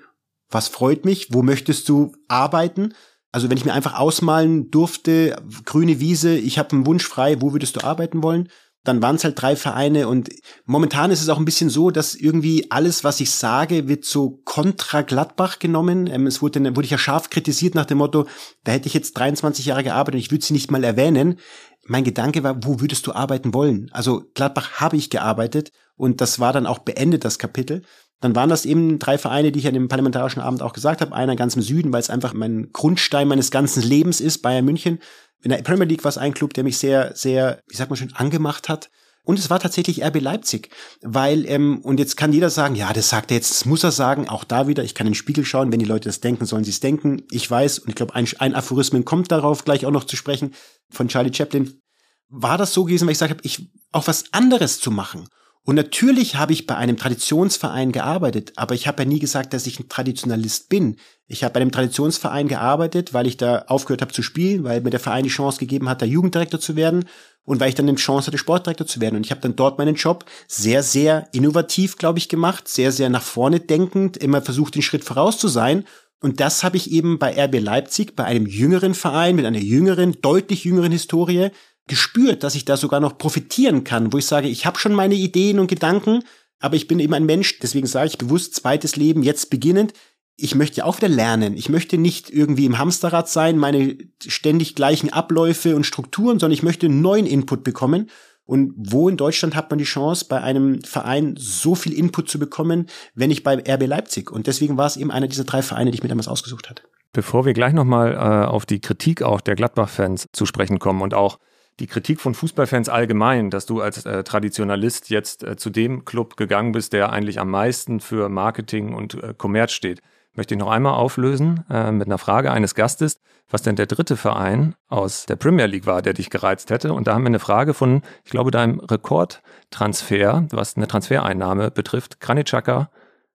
was 0.48 0.68
freut 0.68 1.04
mich, 1.04 1.32
wo 1.32 1.42
möchtest 1.42 1.88
du 1.90 2.12
arbeiten? 2.26 2.94
Also 3.32 3.50
wenn 3.50 3.58
ich 3.58 3.64
mir 3.64 3.74
einfach 3.74 3.98
ausmalen 3.98 4.70
durfte, 4.70 5.36
grüne 5.64 6.00
Wiese, 6.00 6.36
ich 6.36 6.58
habe 6.58 6.72
einen 6.72 6.86
Wunsch 6.86 7.06
frei, 7.06 7.40
wo 7.40 7.52
würdest 7.52 7.76
du 7.76 7.84
arbeiten 7.84 8.22
wollen? 8.22 8.48
Dann 8.84 9.02
waren 9.02 9.16
es 9.16 9.24
halt 9.24 9.40
drei 9.40 9.56
Vereine 9.56 10.08
und 10.08 10.30
momentan 10.64 11.10
ist 11.10 11.20
es 11.20 11.28
auch 11.28 11.38
ein 11.38 11.44
bisschen 11.44 11.68
so, 11.68 11.90
dass 11.90 12.14
irgendwie 12.14 12.70
alles, 12.70 13.04
was 13.04 13.20
ich 13.20 13.30
sage, 13.30 13.88
wird 13.88 14.04
so 14.04 14.40
kontra 14.44 15.02
Gladbach 15.02 15.58
genommen. 15.58 16.06
Ähm, 16.06 16.26
es 16.26 16.40
wurde, 16.40 16.74
wurde 16.74 16.86
ich 16.86 16.90
ja 16.90 16.98
scharf 16.98 17.30
kritisiert 17.30 17.74
nach 17.74 17.86
dem 17.86 17.98
Motto, 17.98 18.26
da 18.64 18.72
hätte 18.72 18.86
ich 18.86 18.94
jetzt 18.94 19.12
23 19.18 19.66
Jahre 19.66 19.84
gearbeitet 19.84 20.14
und 20.14 20.20
ich 20.20 20.30
würde 20.30 20.44
sie 20.44 20.54
nicht 20.54 20.70
mal 20.70 20.84
erwähnen. 20.84 21.38
Mein 21.86 22.04
Gedanke 22.04 22.42
war, 22.42 22.64
wo 22.64 22.80
würdest 22.80 23.06
du 23.06 23.12
arbeiten 23.12 23.52
wollen? 23.52 23.90
Also 23.92 24.24
Gladbach 24.34 24.80
habe 24.80 24.96
ich 24.96 25.10
gearbeitet 25.10 25.72
und 25.96 26.20
das 26.20 26.38
war 26.38 26.52
dann 26.52 26.66
auch 26.66 26.78
beendet, 26.78 27.24
das 27.24 27.38
Kapitel 27.38 27.82
dann 28.20 28.36
waren 28.36 28.50
das 28.50 28.66
eben 28.66 28.98
drei 28.98 29.16
Vereine, 29.16 29.50
die 29.50 29.58
ich 29.58 29.66
an 29.66 29.74
dem 29.74 29.88
parlamentarischen 29.88 30.42
Abend 30.42 30.62
auch 30.62 30.74
gesagt 30.74 31.00
habe. 31.00 31.14
Einer 31.14 31.36
ganz 31.36 31.56
im 31.56 31.62
Süden, 31.62 31.92
weil 31.92 32.00
es 32.00 32.10
einfach 32.10 32.34
mein 32.34 32.68
Grundstein 32.72 33.26
meines 33.26 33.50
ganzen 33.50 33.82
Lebens 33.82 34.20
ist, 34.20 34.42
Bayern 34.42 34.64
München. 34.64 34.98
In 35.42 35.50
der 35.50 35.58
Premier 35.62 35.86
League 35.86 36.04
war 36.04 36.10
es 36.10 36.18
ein 36.18 36.34
Club, 36.34 36.54
der 36.54 36.64
mich 36.64 36.78
sehr, 36.78 37.14
sehr, 37.14 37.60
wie 37.68 37.76
sagt 37.76 37.90
man 37.90 37.96
schon, 37.96 38.12
angemacht 38.14 38.68
hat. 38.68 38.90
Und 39.22 39.38
es 39.38 39.50
war 39.50 39.60
tatsächlich 39.60 40.02
RB 40.02 40.20
Leipzig, 40.20 40.70
weil, 41.02 41.46
ähm, 41.46 41.80
und 41.82 42.00
jetzt 42.00 42.16
kann 42.16 42.32
jeder 42.32 42.50
sagen, 42.50 42.74
ja, 42.74 42.92
das 42.92 43.10
sagt 43.10 43.30
er 43.30 43.36
jetzt, 43.36 43.50
das 43.50 43.64
muss 43.64 43.84
er 43.84 43.92
sagen, 43.92 44.28
auch 44.28 44.44
da 44.44 44.66
wieder, 44.66 44.82
ich 44.82 44.94
kann 44.94 45.06
in 45.06 45.12
den 45.12 45.16
Spiegel 45.16 45.44
schauen, 45.44 45.70
wenn 45.70 45.78
die 45.78 45.84
Leute 45.84 46.08
das 46.08 46.20
denken, 46.20 46.46
sollen 46.46 46.64
sie 46.64 46.70
es 46.70 46.80
denken. 46.80 47.22
Ich 47.30 47.48
weiß, 47.48 47.80
und 47.80 47.90
ich 47.90 47.94
glaube, 47.94 48.14
ein, 48.14 48.26
ein 48.38 48.54
Aphorismen 48.54 49.04
kommt 49.04 49.30
darauf 49.30 49.64
gleich 49.64 49.84
auch 49.84 49.90
noch 49.90 50.04
zu 50.04 50.16
sprechen, 50.16 50.54
von 50.90 51.08
Charlie 51.08 51.34
Chaplin. 51.34 51.80
War 52.28 52.56
das 52.56 52.72
so 52.72 52.84
gewesen, 52.84 53.06
weil 53.06 53.12
ich 53.12 53.18
gesagt 53.18 53.30
habe, 53.30 53.42
ich 53.44 53.70
auch 53.92 54.06
was 54.06 54.32
anderes 54.32 54.80
zu 54.80 54.90
machen. 54.90 55.28
Und 55.62 55.76
natürlich 55.76 56.36
habe 56.36 56.52
ich 56.52 56.66
bei 56.66 56.76
einem 56.76 56.96
Traditionsverein 56.96 57.92
gearbeitet, 57.92 58.52
aber 58.56 58.74
ich 58.74 58.88
habe 58.88 59.02
ja 59.02 59.08
nie 59.08 59.18
gesagt, 59.18 59.52
dass 59.52 59.66
ich 59.66 59.78
ein 59.78 59.88
Traditionalist 59.88 60.70
bin. 60.70 60.96
Ich 61.32 61.44
habe 61.44 61.54
bei 61.54 61.60
einem 61.60 61.70
Traditionsverein 61.70 62.48
gearbeitet, 62.48 63.14
weil 63.14 63.28
ich 63.28 63.36
da 63.36 63.60
aufgehört 63.68 64.02
habe 64.02 64.12
zu 64.12 64.20
spielen, 64.20 64.64
weil 64.64 64.80
mir 64.80 64.90
der 64.90 64.98
Verein 64.98 65.22
die 65.22 65.30
Chance 65.30 65.60
gegeben 65.60 65.88
hat, 65.88 66.02
da 66.02 66.06
Jugenddirektor 66.06 66.58
zu 66.58 66.74
werden 66.74 67.04
und 67.44 67.60
weil 67.60 67.68
ich 67.68 67.76
dann 67.76 67.88
eine 67.88 67.96
Chance 67.98 68.26
hatte, 68.26 68.36
Sportdirektor 68.36 68.84
zu 68.84 69.00
werden. 69.00 69.14
Und 69.14 69.24
ich 69.24 69.30
habe 69.30 69.40
dann 69.40 69.54
dort 69.54 69.78
meinen 69.78 69.94
Job 69.94 70.24
sehr, 70.48 70.82
sehr 70.82 71.28
innovativ, 71.30 71.98
glaube 71.98 72.18
ich, 72.18 72.28
gemacht, 72.28 72.66
sehr, 72.66 72.90
sehr 72.90 73.10
nach 73.10 73.22
vorne 73.22 73.60
denkend, 73.60 74.16
immer 74.16 74.42
versucht, 74.42 74.74
den 74.74 74.82
Schritt 74.82 75.04
voraus 75.04 75.38
zu 75.38 75.46
sein. 75.46 75.84
Und 76.20 76.40
das 76.40 76.64
habe 76.64 76.76
ich 76.76 76.90
eben 76.90 77.20
bei 77.20 77.32
RB 77.40 77.60
Leipzig, 77.60 78.16
bei 78.16 78.24
einem 78.24 78.46
jüngeren 78.46 78.94
Verein 78.94 79.36
mit 79.36 79.46
einer 79.46 79.60
jüngeren, 79.60 80.20
deutlich 80.22 80.64
jüngeren 80.64 80.90
Historie, 80.90 81.50
gespürt, 81.86 82.42
dass 82.42 82.56
ich 82.56 82.64
da 82.64 82.76
sogar 82.76 82.98
noch 82.98 83.18
profitieren 83.18 83.84
kann, 83.84 84.12
wo 84.12 84.18
ich 84.18 84.26
sage, 84.26 84.48
ich 84.48 84.66
habe 84.66 84.80
schon 84.80 84.94
meine 84.94 85.14
Ideen 85.14 85.60
und 85.60 85.68
Gedanken, 85.68 86.24
aber 86.58 86.74
ich 86.74 86.88
bin 86.88 86.98
eben 86.98 87.14
ein 87.14 87.24
Mensch, 87.24 87.60
deswegen 87.60 87.86
sage 87.86 88.08
ich 88.08 88.18
bewusst 88.18 88.56
zweites 88.56 88.96
Leben 88.96 89.22
jetzt 89.22 89.48
beginnend. 89.48 89.94
Ich 90.42 90.54
möchte 90.54 90.78
ja 90.78 90.84
auch 90.84 90.96
wieder 90.96 91.08
lernen. 91.08 91.54
Ich 91.54 91.68
möchte 91.68 91.98
nicht 91.98 92.30
irgendwie 92.30 92.64
im 92.64 92.78
Hamsterrad 92.78 93.28
sein, 93.28 93.58
meine 93.58 93.98
ständig 94.26 94.74
gleichen 94.74 95.12
Abläufe 95.12 95.76
und 95.76 95.84
Strukturen, 95.84 96.38
sondern 96.38 96.54
ich 96.54 96.62
möchte 96.62 96.88
neuen 96.88 97.26
Input 97.26 97.62
bekommen. 97.62 98.08
Und 98.46 98.72
wo 98.76 99.08
in 99.08 99.18
Deutschland 99.18 99.54
hat 99.54 99.70
man 99.70 99.78
die 99.78 99.84
Chance, 99.84 100.24
bei 100.28 100.40
einem 100.40 100.82
Verein 100.82 101.34
so 101.38 101.74
viel 101.74 101.92
Input 101.92 102.30
zu 102.30 102.38
bekommen, 102.38 102.86
wenn 103.14 103.28
nicht 103.28 103.44
bei 103.44 103.54
RB 103.54 103.86
Leipzig? 103.86 104.30
Und 104.30 104.46
deswegen 104.46 104.76
war 104.76 104.86
es 104.86 104.96
eben 104.96 105.10
einer 105.10 105.28
dieser 105.28 105.44
drei 105.44 105.62
Vereine, 105.62 105.90
die 105.90 105.96
ich 105.96 106.02
mir 106.02 106.08
damals 106.08 106.26
ausgesucht 106.26 106.70
hatte. 106.70 106.82
Bevor 107.12 107.44
wir 107.44 107.52
gleich 107.52 107.74
nochmal 107.74 108.14
äh, 108.14 108.46
auf 108.46 108.66
die 108.66 108.80
Kritik 108.80 109.22
auch 109.22 109.40
der 109.40 109.56
Gladbach-Fans 109.56 110.26
zu 110.32 110.46
sprechen 110.46 110.78
kommen 110.78 111.02
und 111.02 111.12
auch 111.12 111.38
die 111.80 111.86
Kritik 111.86 112.20
von 112.20 112.34
Fußballfans 112.34 112.88
allgemein, 112.88 113.50
dass 113.50 113.66
du 113.66 113.80
als 113.80 114.04
äh, 114.06 114.22
Traditionalist 114.22 115.10
jetzt 115.10 115.44
äh, 115.44 115.56
zu 115.56 115.70
dem 115.70 116.04
Club 116.04 116.36
gegangen 116.36 116.72
bist, 116.72 116.92
der 116.92 117.12
eigentlich 117.12 117.40
am 117.40 117.50
meisten 117.50 118.00
für 118.00 118.28
Marketing 118.28 118.94
und 118.94 119.22
äh, 119.22 119.34
Kommerz 119.36 119.72
steht, 119.72 120.00
möchte 120.36 120.54
ich 120.54 120.60
noch 120.60 120.70
einmal 120.70 120.94
auflösen 120.94 121.64
äh, 121.70 121.90
mit 121.92 122.06
einer 122.06 122.18
Frage 122.18 122.52
eines 122.52 122.74
Gastes, 122.74 123.20
was 123.50 123.62
denn 123.62 123.76
der 123.76 123.86
dritte 123.86 124.16
Verein 124.16 124.74
aus 124.88 125.26
der 125.26 125.36
Premier 125.36 125.66
League 125.66 125.86
war, 125.86 126.02
der 126.02 126.12
dich 126.12 126.30
gereizt 126.30 126.70
hätte. 126.70 126.92
Und 126.92 127.06
da 127.06 127.14
haben 127.14 127.22
wir 127.22 127.28
eine 127.28 127.38
Frage 127.38 127.74
von, 127.74 128.02
ich 128.24 128.30
glaube, 128.30 128.50
deinem 128.50 128.80
Rekordtransfer, 128.80 130.46
was 130.52 130.76
eine 130.76 130.86
Transfereinnahme 130.86 131.70
betrifft, 131.70 132.20
Granit 132.20 132.46
Xhaka 132.46 132.90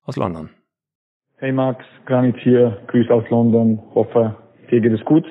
aus 0.06 0.16
London. 0.16 0.50
Hey 1.38 1.52
Max, 1.52 1.84
Granit 2.06 2.38
hier, 2.38 2.78
Grüß 2.88 3.10
aus 3.10 3.30
London, 3.30 3.82
hoffe, 3.94 4.36
dir 4.72 4.80
geht 4.80 4.94
es 4.94 5.04
gut. 5.04 5.26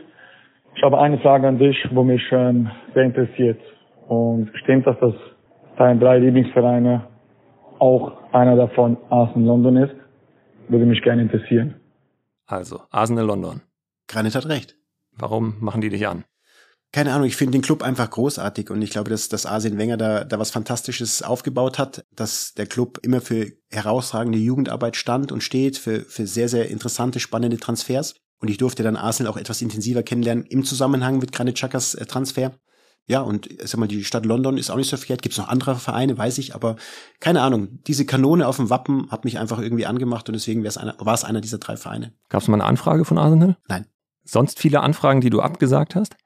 Ich 0.77 0.83
habe 0.83 1.01
eine 1.01 1.19
Frage 1.19 1.49
an 1.49 1.59
dich, 1.59 1.77
wo 1.93 2.03
mich 2.03 2.23
ähm, 2.31 2.71
sehr 2.93 3.05
interessiert. 3.05 3.61
Und 4.09 4.51
stimmt 4.63 4.87
das, 4.87 4.99
dass 5.01 5.15
deine 5.79 5.99
drei 5.99 6.19
Lieblingsvereine 6.19 7.07
auch 7.79 8.13
einer 8.33 8.57
davon 8.57 8.97
Arsenal 9.09 9.49
London 9.49 9.77
ist? 9.79 9.95
Würde 10.69 10.87
mich 10.87 11.03
gerne 11.03 11.23
interessieren. 11.23 11.75
Also, 12.47 12.83
Arsenal 12.91 13.27
London. 13.27 13.63
Granit 14.09 14.35
hat 14.35 14.47
recht. 14.47 14.77
Warum 15.17 15.57
machen 15.61 15.81
die 15.81 15.89
dich 15.91 16.07
an? 16.07 16.25
Keine 16.93 17.13
Ahnung, 17.13 17.27
ich 17.27 17.35
finde 17.35 17.53
den 17.53 17.63
Club 17.63 17.83
einfach 17.83 18.09
großartig 18.09 18.71
und 18.71 18.81
ich 18.81 18.91
glaube, 18.91 19.11
dass, 19.11 19.29
dass 19.29 19.47
Arsene 19.47 19.79
Wenger 19.79 19.97
da, 19.97 20.23
da 20.23 20.39
was 20.39 20.53
Fantastisches 20.53 21.25
aufgebaut 21.25 21.77
hat, 21.77 22.05
dass 22.15 22.55
der 22.55 22.67
Club 22.67 23.01
immer 23.03 23.21
für 23.21 23.51
herausragende 23.69 24.39
Jugendarbeit 24.39 24.95
stand 24.95 25.33
und 25.33 25.43
steht, 25.43 25.77
für, 25.77 26.03
für 26.03 26.29
sehr, 26.29 26.49
sehr 26.49 26.71
interessante, 26.71 27.19
spannende 27.19 27.57
Transfers. 27.57 28.15
Und 28.41 28.49
ich 28.49 28.59
durfte 28.59 28.85
dann 28.85 28.95
Arsenal 28.95 29.33
auch 29.33 29.37
etwas 29.37 29.61
intensiver 29.61 30.05
kennenlernen 30.05 30.45
im 30.45 30.65
Zusammenhang 30.65 31.19
mit 31.19 31.33
Granit 31.33 31.57
Xhakas 31.57 31.95
äh, 31.95 32.07
Transfer. 32.07 32.53
Ja, 33.07 33.21
und 33.21 33.49
sag 33.63 33.79
mal, 33.79 33.87
die 33.87 34.03
Stadt 34.03 34.25
London 34.25 34.57
ist 34.57 34.71
auch 34.71 34.77
nicht 34.77 34.89
so 34.89 34.97
verkehrt. 34.97 35.21
Gibt 35.21 35.35
es 35.35 35.39
noch 35.39 35.49
andere 35.49 35.77
Vereine, 35.77 36.17
weiß 36.17 36.39
ich, 36.39 36.55
aber 36.55 36.77
keine 37.21 37.43
Ahnung. 37.43 37.81
Diese 37.87 38.07
Kanone 38.07 38.47
auf 38.49 38.57
dem 38.57 38.71
Wappen 38.71 39.11
hat 39.11 39.25
mich 39.25 39.39
einfach 39.39 39.59
irgendwie 39.59 39.85
angemacht 39.85 40.29
und 40.29 40.33
deswegen 40.33 40.67
einer, 40.67 40.97
war 40.99 41.15
es 41.15 41.25
einer 41.25 41.43
dieser 41.43 41.59
drei 41.59 41.77
Vereine. 41.77 42.15
Gab 42.31 42.41
es 42.43 42.49
mal 42.49 42.57
eine 42.57 42.65
Anfrage 42.65 43.05
von 43.05 43.19
Arsenal? 43.19 43.57
Nein. 43.69 43.87
Sonst 44.25 44.59
viele 44.59 44.81
Anfragen, 44.81 45.21
die 45.21 45.29
du 45.29 45.41
abgesagt 45.41 45.95
hast? 45.95 46.17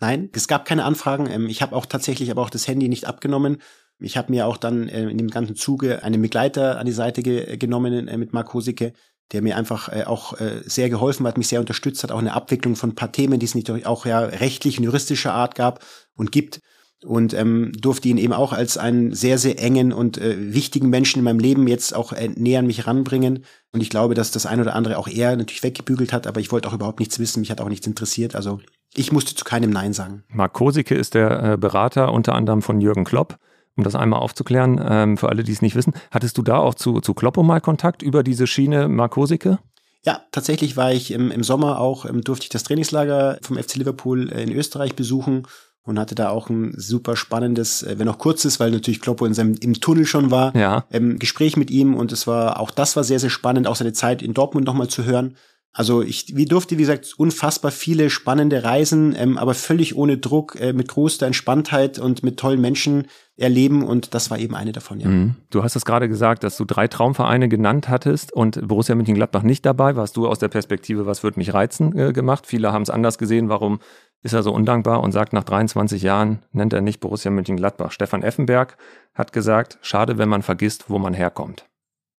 Nein, 0.00 0.30
es 0.32 0.46
gab 0.46 0.64
keine 0.64 0.84
Anfragen. 0.84 1.28
Ähm, 1.28 1.46
ich 1.48 1.60
habe 1.60 1.74
auch 1.74 1.86
tatsächlich 1.86 2.30
aber 2.30 2.42
auch 2.42 2.50
das 2.50 2.68
Handy 2.68 2.88
nicht 2.88 3.06
abgenommen. 3.06 3.58
Ich 3.98 4.16
habe 4.16 4.30
mir 4.30 4.46
auch 4.46 4.56
dann 4.56 4.88
äh, 4.88 5.08
in 5.08 5.18
dem 5.18 5.28
ganzen 5.28 5.56
Zuge 5.56 6.04
einen 6.04 6.22
Begleiter 6.22 6.78
an 6.78 6.86
die 6.86 6.92
Seite 6.92 7.22
genommen 7.22 8.06
äh, 8.06 8.16
mit 8.16 8.32
Mark 8.32 8.54
Hosicke, 8.54 8.92
der 9.32 9.42
mir 9.42 9.56
einfach 9.56 9.88
äh, 9.88 10.04
auch 10.04 10.38
äh, 10.40 10.62
sehr 10.64 10.88
geholfen 10.88 11.26
hat, 11.26 11.38
mich 11.38 11.48
sehr 11.48 11.60
unterstützt 11.60 12.02
hat, 12.02 12.12
auch 12.12 12.18
eine 12.18 12.34
Abwicklung 12.34 12.76
von 12.76 12.90
ein 12.90 12.94
paar 12.94 13.12
Themen, 13.12 13.38
die 13.38 13.46
es 13.46 13.54
nicht 13.54 13.70
auch 13.86 14.06
ja 14.06 14.20
rechtlich 14.20 14.78
und 14.78 14.84
juristischer 14.84 15.32
Art 15.32 15.54
gab 15.54 15.84
und 16.14 16.32
gibt. 16.32 16.60
Und 17.04 17.32
ähm, 17.32 17.70
durfte 17.78 18.08
ihn 18.08 18.18
eben 18.18 18.32
auch 18.32 18.52
als 18.52 18.76
einen 18.76 19.14
sehr, 19.14 19.38
sehr 19.38 19.62
engen 19.62 19.92
und 19.92 20.18
äh, 20.18 20.52
wichtigen 20.52 20.88
Menschen 20.88 21.20
in 21.20 21.24
meinem 21.24 21.38
Leben 21.38 21.68
jetzt 21.68 21.94
auch 21.94 22.12
äh, 22.12 22.26
näher 22.26 22.58
an 22.58 22.66
mich 22.66 22.88
ranbringen. 22.88 23.44
Und 23.70 23.82
ich 23.82 23.88
glaube, 23.88 24.14
dass 24.14 24.32
das 24.32 24.46
ein 24.46 24.60
oder 24.60 24.74
andere 24.74 24.98
auch 24.98 25.06
er 25.06 25.36
natürlich 25.36 25.62
weggebügelt 25.62 26.12
hat, 26.12 26.26
aber 26.26 26.40
ich 26.40 26.50
wollte 26.50 26.66
auch 26.68 26.72
überhaupt 26.72 26.98
nichts 26.98 27.20
wissen, 27.20 27.38
mich 27.38 27.52
hat 27.52 27.60
auch 27.60 27.68
nichts 27.68 27.86
interessiert. 27.86 28.34
Also 28.34 28.58
ich 28.96 29.12
musste 29.12 29.36
zu 29.36 29.44
keinem 29.44 29.70
Nein 29.70 29.92
sagen. 29.92 30.24
Mark 30.28 30.54
Kosicke 30.54 30.96
ist 30.96 31.14
der 31.14 31.52
äh, 31.52 31.56
Berater 31.56 32.12
unter 32.12 32.34
anderem 32.34 32.62
von 32.62 32.80
Jürgen 32.80 33.04
Klopp 33.04 33.38
um 33.78 33.84
das 33.84 33.94
einmal 33.94 34.20
aufzuklären, 34.20 34.80
ähm, 34.86 35.16
für 35.16 35.28
alle, 35.28 35.44
die 35.44 35.52
es 35.52 35.62
nicht 35.62 35.76
wissen, 35.76 35.94
hattest 36.10 36.36
du 36.36 36.42
da 36.42 36.58
auch 36.58 36.74
zu, 36.74 37.00
zu 37.00 37.14
Kloppo 37.14 37.42
mal 37.42 37.60
Kontakt 37.60 38.02
über 38.02 38.22
diese 38.22 38.46
Schiene 38.46 38.88
Markosike? 38.88 39.58
Ja, 40.04 40.22
tatsächlich 40.32 40.76
war 40.76 40.92
ich 40.92 41.12
im, 41.12 41.30
im 41.30 41.42
Sommer 41.42 41.80
auch, 41.80 42.04
ähm, 42.04 42.22
durfte 42.22 42.44
ich 42.44 42.48
das 42.50 42.64
Trainingslager 42.64 43.38
vom 43.40 43.56
FC 43.56 43.76
Liverpool 43.76 44.28
in 44.28 44.52
Österreich 44.52 44.94
besuchen 44.94 45.46
und 45.84 45.98
hatte 45.98 46.14
da 46.14 46.28
auch 46.28 46.50
ein 46.50 46.74
super 46.76 47.16
spannendes, 47.16 47.82
äh, 47.82 47.98
wenn 47.98 48.08
auch 48.08 48.18
kurzes, 48.18 48.60
weil 48.60 48.70
natürlich 48.70 49.00
Kloppo 49.00 49.24
in 49.24 49.34
seinem 49.34 49.54
im 49.60 49.74
Tunnel 49.74 50.06
schon 50.06 50.30
war, 50.30 50.54
ja. 50.56 50.84
ähm, 50.90 51.18
Gespräch 51.18 51.56
mit 51.56 51.70
ihm 51.70 51.94
und 51.94 52.12
es 52.12 52.26
war 52.26 52.60
auch 52.60 52.70
das 52.70 52.96
war 52.96 53.04
sehr 53.04 53.20
sehr 53.20 53.30
spannend, 53.30 53.66
auch 53.66 53.76
seine 53.76 53.92
Zeit 53.92 54.22
in 54.22 54.34
Dortmund 54.34 54.66
nochmal 54.66 54.88
zu 54.88 55.04
hören. 55.04 55.36
Also 55.78 56.02
ich 56.02 56.34
wie 56.34 56.44
durfte, 56.44 56.76
wie 56.76 56.80
gesagt, 56.82 57.14
unfassbar 57.18 57.70
viele 57.70 58.10
spannende 58.10 58.64
Reisen, 58.64 59.14
ähm, 59.16 59.38
aber 59.38 59.54
völlig 59.54 59.94
ohne 59.94 60.18
Druck, 60.18 60.56
äh, 60.60 60.72
mit 60.72 60.88
großer 60.88 61.24
Entspanntheit 61.24 62.00
und 62.00 62.24
mit 62.24 62.36
tollen 62.36 62.60
Menschen 62.60 63.06
erleben 63.36 63.86
und 63.86 64.12
das 64.12 64.28
war 64.28 64.40
eben 64.40 64.56
eine 64.56 64.72
davon, 64.72 64.98
ja. 64.98 65.06
Mhm. 65.06 65.36
Du 65.50 65.62
hast 65.62 65.76
es 65.76 65.84
gerade 65.84 66.08
gesagt, 66.08 66.42
dass 66.42 66.56
du 66.56 66.64
drei 66.64 66.88
Traumvereine 66.88 67.48
genannt 67.48 67.88
hattest 67.88 68.32
und 68.32 68.66
Borussia 68.66 68.96
Mönchengladbach 68.96 69.44
nicht 69.44 69.64
dabei. 69.64 69.94
Warst 69.94 70.16
du 70.16 70.26
aus 70.26 70.40
der 70.40 70.48
Perspektive, 70.48 71.06
was 71.06 71.22
würde 71.22 71.38
mich 71.38 71.54
reizen, 71.54 71.96
äh, 71.96 72.12
gemacht? 72.12 72.48
Viele 72.48 72.72
haben 72.72 72.82
es 72.82 72.90
anders 72.90 73.16
gesehen. 73.16 73.48
Warum 73.48 73.78
ist 74.24 74.32
er 74.32 74.42
so 74.42 74.52
undankbar 74.52 75.00
und 75.00 75.12
sagt 75.12 75.32
nach 75.32 75.44
23 75.44 76.02
Jahren, 76.02 76.40
nennt 76.50 76.72
er 76.72 76.80
nicht 76.80 76.98
Borussia 76.98 77.30
Mönchengladbach. 77.30 77.92
Stefan 77.92 78.24
Effenberg 78.24 78.76
hat 79.14 79.32
gesagt, 79.32 79.78
schade, 79.82 80.18
wenn 80.18 80.28
man 80.28 80.42
vergisst, 80.42 80.90
wo 80.90 80.98
man 80.98 81.14
herkommt. 81.14 81.68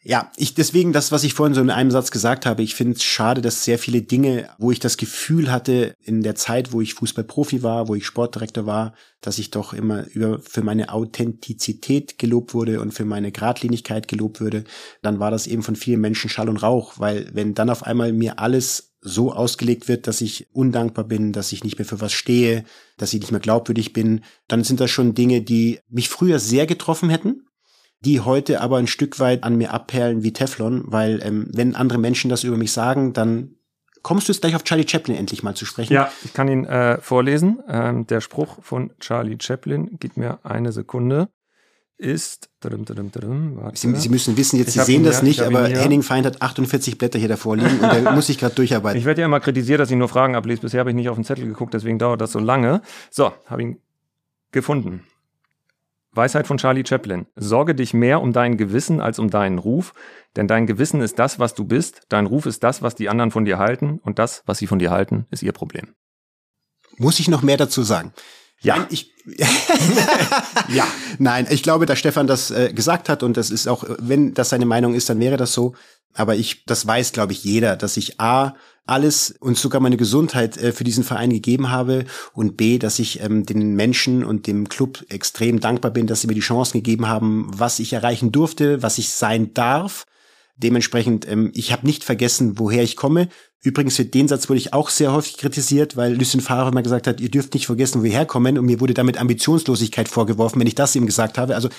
Ja, 0.09 0.31
ich 0.37 0.55
deswegen 0.55 0.91
das, 0.91 1.11
was 1.11 1.23
ich 1.23 1.35
vorhin 1.35 1.53
so 1.53 1.61
in 1.61 1.69
einem 1.69 1.91
Satz 1.91 2.09
gesagt 2.09 2.47
habe, 2.47 2.63
ich 2.63 2.73
finde 2.73 2.95
es 2.95 3.03
schade, 3.03 3.41
dass 3.41 3.63
sehr 3.63 3.77
viele 3.77 4.01
Dinge, 4.01 4.49
wo 4.57 4.71
ich 4.71 4.79
das 4.79 4.97
Gefühl 4.97 5.51
hatte, 5.51 5.93
in 6.01 6.23
der 6.23 6.33
Zeit, 6.33 6.73
wo 6.73 6.81
ich 6.81 6.95
Fußballprofi 6.95 7.61
war, 7.61 7.87
wo 7.87 7.93
ich 7.93 8.07
Sportdirektor 8.07 8.65
war, 8.65 8.95
dass 9.21 9.37
ich 9.37 9.51
doch 9.51 9.71
immer 9.71 10.07
über 10.07 10.39
für 10.39 10.63
meine 10.63 10.91
Authentizität 10.91 12.17
gelobt 12.17 12.55
wurde 12.55 12.81
und 12.81 12.91
für 12.91 13.05
meine 13.05 13.31
Gradlinigkeit 13.31 14.07
gelobt 14.07 14.41
würde, 14.41 14.63
dann 15.03 15.19
war 15.19 15.29
das 15.29 15.45
eben 15.45 15.61
von 15.61 15.75
vielen 15.75 16.01
Menschen 16.01 16.27
Schall 16.27 16.49
und 16.49 16.57
Rauch, 16.57 16.93
weil 16.97 17.29
wenn 17.33 17.53
dann 17.53 17.69
auf 17.69 17.83
einmal 17.83 18.11
mir 18.11 18.39
alles 18.39 18.95
so 19.01 19.31
ausgelegt 19.31 19.87
wird, 19.87 20.07
dass 20.07 20.21
ich 20.21 20.47
undankbar 20.53 21.05
bin, 21.05 21.33
dass 21.33 21.51
ich 21.51 21.63
nicht 21.63 21.77
mehr 21.77 21.85
für 21.85 22.01
was 22.01 22.13
stehe, 22.13 22.65
dass 22.97 23.13
ich 23.13 23.19
nicht 23.19 23.31
mehr 23.31 23.39
glaubwürdig 23.41 23.93
bin, 23.93 24.21
dann 24.47 24.63
sind 24.63 24.79
das 24.79 24.89
schon 24.89 25.13
Dinge, 25.13 25.43
die 25.43 25.81
mich 25.87 26.09
früher 26.09 26.39
sehr 26.39 26.65
getroffen 26.65 27.11
hätten 27.11 27.43
die 28.01 28.21
heute 28.21 28.61
aber 28.61 28.77
ein 28.77 28.87
Stück 28.87 29.19
weit 29.19 29.43
an 29.43 29.57
mir 29.57 29.73
abperlen 29.73 30.23
wie 30.23 30.33
Teflon, 30.33 30.83
weil 30.85 31.21
ähm, 31.23 31.49
wenn 31.53 31.75
andere 31.75 31.99
Menschen 31.99 32.29
das 32.29 32.43
über 32.43 32.57
mich 32.57 32.71
sagen, 32.71 33.13
dann 33.13 33.55
kommst 34.01 34.27
du 34.27 34.31
jetzt 34.31 34.41
gleich 34.41 34.55
auf 34.55 34.63
Charlie 34.63 34.87
Chaplin 34.87 35.17
endlich 35.17 35.43
mal 35.43 35.55
zu 35.55 35.65
sprechen. 35.65 35.93
Ja, 35.93 36.11
ich 36.23 36.33
kann 36.33 36.47
ihn 36.47 36.65
äh, 36.65 36.99
vorlesen. 37.01 37.59
Ähm, 37.67 38.07
der 38.07 38.21
Spruch 38.21 38.57
von 38.61 38.91
Charlie 38.99 39.37
Chaplin, 39.41 39.97
gib 39.99 40.15
mir 40.15 40.39
eine 40.43 40.71
Sekunde, 40.71 41.27
ist. 41.99 42.49
Tudum, 42.61 42.85
tudum, 42.85 43.11
tudum, 43.11 43.71
Sie, 43.73 43.93
Sie, 43.95 44.09
müssen 44.09 44.37
wissen, 44.37 44.57
jetzt 44.57 44.71
Sie 44.71 44.79
sehen 44.79 45.03
das 45.03 45.21
nicht, 45.21 45.41
aber 45.41 45.67
Henning 45.67 46.01
Feind 46.01 46.25
hat 46.25 46.41
48 46.41 46.97
Blätter 46.97 47.19
hier 47.19 47.27
davor 47.27 47.57
liegen 47.57 47.79
und 47.79 47.81
da 47.81 48.11
muss 48.15 48.29
ich 48.29 48.37
gerade 48.37 48.55
durcharbeiten. 48.55 48.97
Ich 48.97 49.05
werde 49.05 49.21
ja 49.21 49.27
immer 49.27 49.39
kritisiert, 49.39 49.79
dass 49.79 49.91
ich 49.91 49.97
nur 49.97 50.07
Fragen 50.07 50.35
ablese. 50.35 50.61
Bisher 50.61 50.79
habe 50.79 50.89
ich 50.89 50.95
nicht 50.95 51.09
auf 51.09 51.15
den 51.15 51.25
Zettel 51.25 51.45
geguckt, 51.45 51.73
deswegen 51.73 51.99
dauert 51.99 52.21
das 52.21 52.31
so 52.31 52.39
lange. 52.39 52.81
So, 53.11 53.33
habe 53.45 53.61
ihn 53.61 53.81
gefunden. 54.51 55.03
Weisheit 56.11 56.47
von 56.47 56.57
Charlie 56.57 56.83
Chaplin. 56.85 57.27
Sorge 57.35 57.75
dich 57.75 57.93
mehr 57.93 58.21
um 58.21 58.33
dein 58.33 58.57
Gewissen 58.57 58.99
als 58.99 59.19
um 59.19 59.29
deinen 59.29 59.59
Ruf, 59.59 59.93
denn 60.35 60.47
dein 60.47 60.65
Gewissen 60.67 61.01
ist 61.01 61.19
das, 61.19 61.39
was 61.39 61.53
du 61.53 61.65
bist, 61.65 62.01
dein 62.09 62.25
Ruf 62.25 62.45
ist 62.45 62.63
das, 62.63 62.81
was 62.81 62.95
die 62.95 63.09
anderen 63.09 63.31
von 63.31 63.45
dir 63.45 63.57
halten, 63.57 63.99
und 64.03 64.19
das, 64.19 64.43
was 64.45 64.57
sie 64.57 64.67
von 64.67 64.79
dir 64.79 64.91
halten, 64.91 65.27
ist 65.29 65.43
ihr 65.43 65.51
Problem. 65.51 65.93
Muss 66.97 67.19
ich 67.19 67.27
noch 67.27 67.41
mehr 67.41 67.57
dazu 67.57 67.83
sagen? 67.83 68.13
Ja. 68.61 68.75
Nein, 68.75 68.87
ich, 68.89 69.13
ja. 70.67 70.85
Nein, 71.17 71.47
ich 71.49 71.63
glaube, 71.63 71.85
dass 71.85 71.99
Stefan 71.99 72.27
das 72.27 72.51
äh, 72.51 72.73
gesagt 72.73 73.07
hat 73.07 73.23
und 73.23 73.37
das 73.37 73.51
ist 73.51 73.67
auch, 73.67 73.85
wenn 73.99 74.33
das 74.33 74.49
seine 74.49 74.65
Meinung 74.65 74.93
ist, 74.93 75.09
dann 75.09 75.19
wäre 75.19 75.37
das 75.37 75.53
so. 75.53 75.75
Aber 76.13 76.35
ich, 76.35 76.65
das 76.65 76.85
weiß, 76.85 77.13
glaube 77.13 77.33
ich, 77.33 77.43
jeder, 77.43 77.77
dass 77.77 77.95
ich 77.95 78.19
A, 78.19 78.55
alles 78.89 79.35
und 79.39 79.57
sogar 79.57 79.81
meine 79.81 79.97
Gesundheit 79.97 80.57
äh, 80.57 80.71
für 80.71 80.83
diesen 80.83 81.03
Verein 81.03 81.29
gegeben 81.29 81.69
habe 81.69 82.05
und 82.33 82.57
B, 82.57 82.79
dass 82.79 82.99
ich 82.99 83.21
ähm, 83.21 83.45
den 83.45 83.75
Menschen 83.75 84.23
und 84.23 84.47
dem 84.47 84.69
Club 84.69 85.05
extrem 85.09 85.59
dankbar 85.59 85.91
bin, 85.91 86.07
dass 86.07 86.21
sie 86.21 86.27
mir 86.27 86.33
die 86.33 86.39
Chancen 86.41 86.79
gegeben 86.79 87.07
haben, 87.07 87.49
was 87.53 87.79
ich 87.79 87.93
erreichen 87.93 88.31
durfte, 88.31 88.81
was 88.81 88.97
ich 88.97 89.09
sein 89.09 89.53
darf. 89.53 90.05
Dementsprechend, 90.57 91.25
ähm, 91.27 91.51
ich 91.53 91.71
habe 91.71 91.85
nicht 91.87 92.03
vergessen, 92.03 92.59
woher 92.59 92.83
ich 92.83 92.95
komme. 92.97 93.29
Übrigens 93.61 93.97
für 93.97 94.05
den 94.05 94.27
Satz 94.27 94.49
wurde 94.49 94.59
ich 94.59 94.73
auch 94.73 94.89
sehr 94.89 95.11
häufig 95.11 95.37
kritisiert, 95.37 95.97
weil 95.97 96.15
Lucien 96.15 96.41
Favre 96.41 96.69
immer 96.69 96.81
gesagt 96.81 97.07
hat, 97.07 97.19
ihr 97.19 97.29
dürft 97.29 97.53
nicht 97.53 97.65
vergessen, 97.65 97.99
wo 97.99 98.03
wir 98.03 98.11
herkommen 98.11 98.57
und 98.57 98.65
mir 98.65 98.79
wurde 98.79 98.93
damit 98.93 99.19
Ambitionslosigkeit 99.19 100.07
vorgeworfen, 100.07 100.59
wenn 100.59 100.67
ich 100.67 100.75
das 100.75 100.95
ihm 100.95 101.05
gesagt 101.05 101.37
habe. 101.37 101.55
Also 101.55 101.69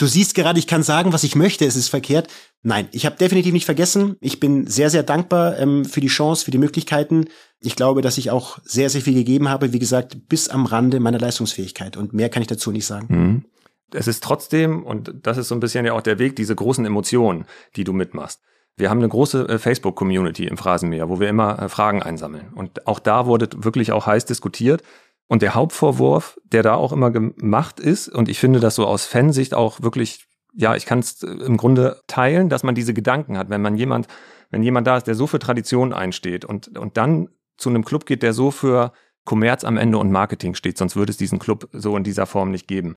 du 0.00 0.06
siehst 0.06 0.34
gerade, 0.34 0.58
ich 0.58 0.66
kann 0.66 0.82
sagen, 0.82 1.12
was 1.12 1.24
ich 1.24 1.36
möchte, 1.36 1.66
es 1.66 1.76
ist 1.76 1.88
verkehrt. 1.88 2.28
Nein, 2.62 2.88
ich 2.92 3.06
habe 3.06 3.16
definitiv 3.16 3.52
nicht 3.52 3.66
vergessen. 3.66 4.16
Ich 4.20 4.40
bin 4.40 4.66
sehr, 4.66 4.90
sehr 4.90 5.02
dankbar 5.02 5.58
ähm, 5.58 5.84
für 5.84 6.00
die 6.00 6.08
Chance, 6.08 6.44
für 6.44 6.50
die 6.50 6.58
Möglichkeiten. 6.58 7.26
Ich 7.60 7.76
glaube, 7.76 8.00
dass 8.00 8.18
ich 8.18 8.30
auch 8.30 8.58
sehr, 8.64 8.88
sehr 8.88 9.02
viel 9.02 9.14
gegeben 9.14 9.48
habe, 9.48 9.72
wie 9.72 9.78
gesagt, 9.78 10.28
bis 10.28 10.48
am 10.48 10.66
Rande 10.66 11.00
meiner 11.00 11.18
Leistungsfähigkeit. 11.18 11.96
Und 11.96 12.14
mehr 12.14 12.30
kann 12.30 12.42
ich 12.42 12.48
dazu 12.48 12.72
nicht 12.72 12.86
sagen. 12.86 13.06
Mhm. 13.08 13.44
Es 13.92 14.06
ist 14.06 14.22
trotzdem, 14.22 14.84
und 14.84 15.12
das 15.22 15.36
ist 15.36 15.48
so 15.48 15.54
ein 15.54 15.60
bisschen 15.60 15.84
ja 15.84 15.92
auch 15.92 16.00
der 16.00 16.18
Weg, 16.18 16.36
diese 16.36 16.54
großen 16.54 16.84
Emotionen, 16.86 17.44
die 17.76 17.84
du 17.84 17.92
mitmachst. 17.92 18.40
Wir 18.76 18.88
haben 18.88 18.98
eine 18.98 19.08
große 19.08 19.48
äh, 19.48 19.58
Facebook-Community 19.58 20.46
im 20.46 20.56
Phrasenmäher, 20.56 21.08
wo 21.08 21.20
wir 21.20 21.28
immer 21.28 21.60
äh, 21.60 21.68
Fragen 21.68 22.02
einsammeln. 22.02 22.52
Und 22.54 22.86
auch 22.86 23.00
da 23.00 23.26
wurde 23.26 23.48
wirklich 23.56 23.92
auch 23.92 24.06
heiß 24.06 24.24
diskutiert. 24.24 24.82
Und 25.30 25.42
der 25.42 25.54
Hauptvorwurf, 25.54 26.40
der 26.42 26.64
da 26.64 26.74
auch 26.74 26.92
immer 26.92 27.12
gemacht 27.12 27.78
ist, 27.78 28.08
und 28.08 28.28
ich 28.28 28.40
finde 28.40 28.58
das 28.58 28.74
so 28.74 28.84
aus 28.84 29.06
Fansicht 29.06 29.54
auch 29.54 29.80
wirklich, 29.80 30.26
ja, 30.54 30.74
ich 30.74 30.86
kann 30.86 30.98
es 30.98 31.22
äh, 31.22 31.28
im 31.28 31.56
Grunde 31.56 32.00
teilen, 32.08 32.48
dass 32.48 32.64
man 32.64 32.74
diese 32.74 32.94
Gedanken 32.94 33.38
hat, 33.38 33.48
wenn 33.48 33.62
man 33.62 33.76
jemand, 33.76 34.08
wenn 34.50 34.64
jemand 34.64 34.88
da 34.88 34.96
ist, 34.96 35.06
der 35.06 35.14
so 35.14 35.28
für 35.28 35.38
Tradition 35.38 35.92
einsteht 35.92 36.44
und, 36.44 36.76
und 36.76 36.96
dann 36.96 37.28
zu 37.56 37.68
einem 37.68 37.84
Club 37.84 38.06
geht, 38.06 38.24
der 38.24 38.32
so 38.32 38.50
für 38.50 38.92
Kommerz 39.24 39.62
am 39.62 39.76
Ende 39.76 39.98
und 39.98 40.10
Marketing 40.10 40.56
steht, 40.56 40.76
sonst 40.76 40.96
würde 40.96 41.12
es 41.12 41.16
diesen 41.16 41.38
Club 41.38 41.68
so 41.72 41.96
in 41.96 42.02
dieser 42.02 42.26
Form 42.26 42.50
nicht 42.50 42.66
geben. 42.66 42.96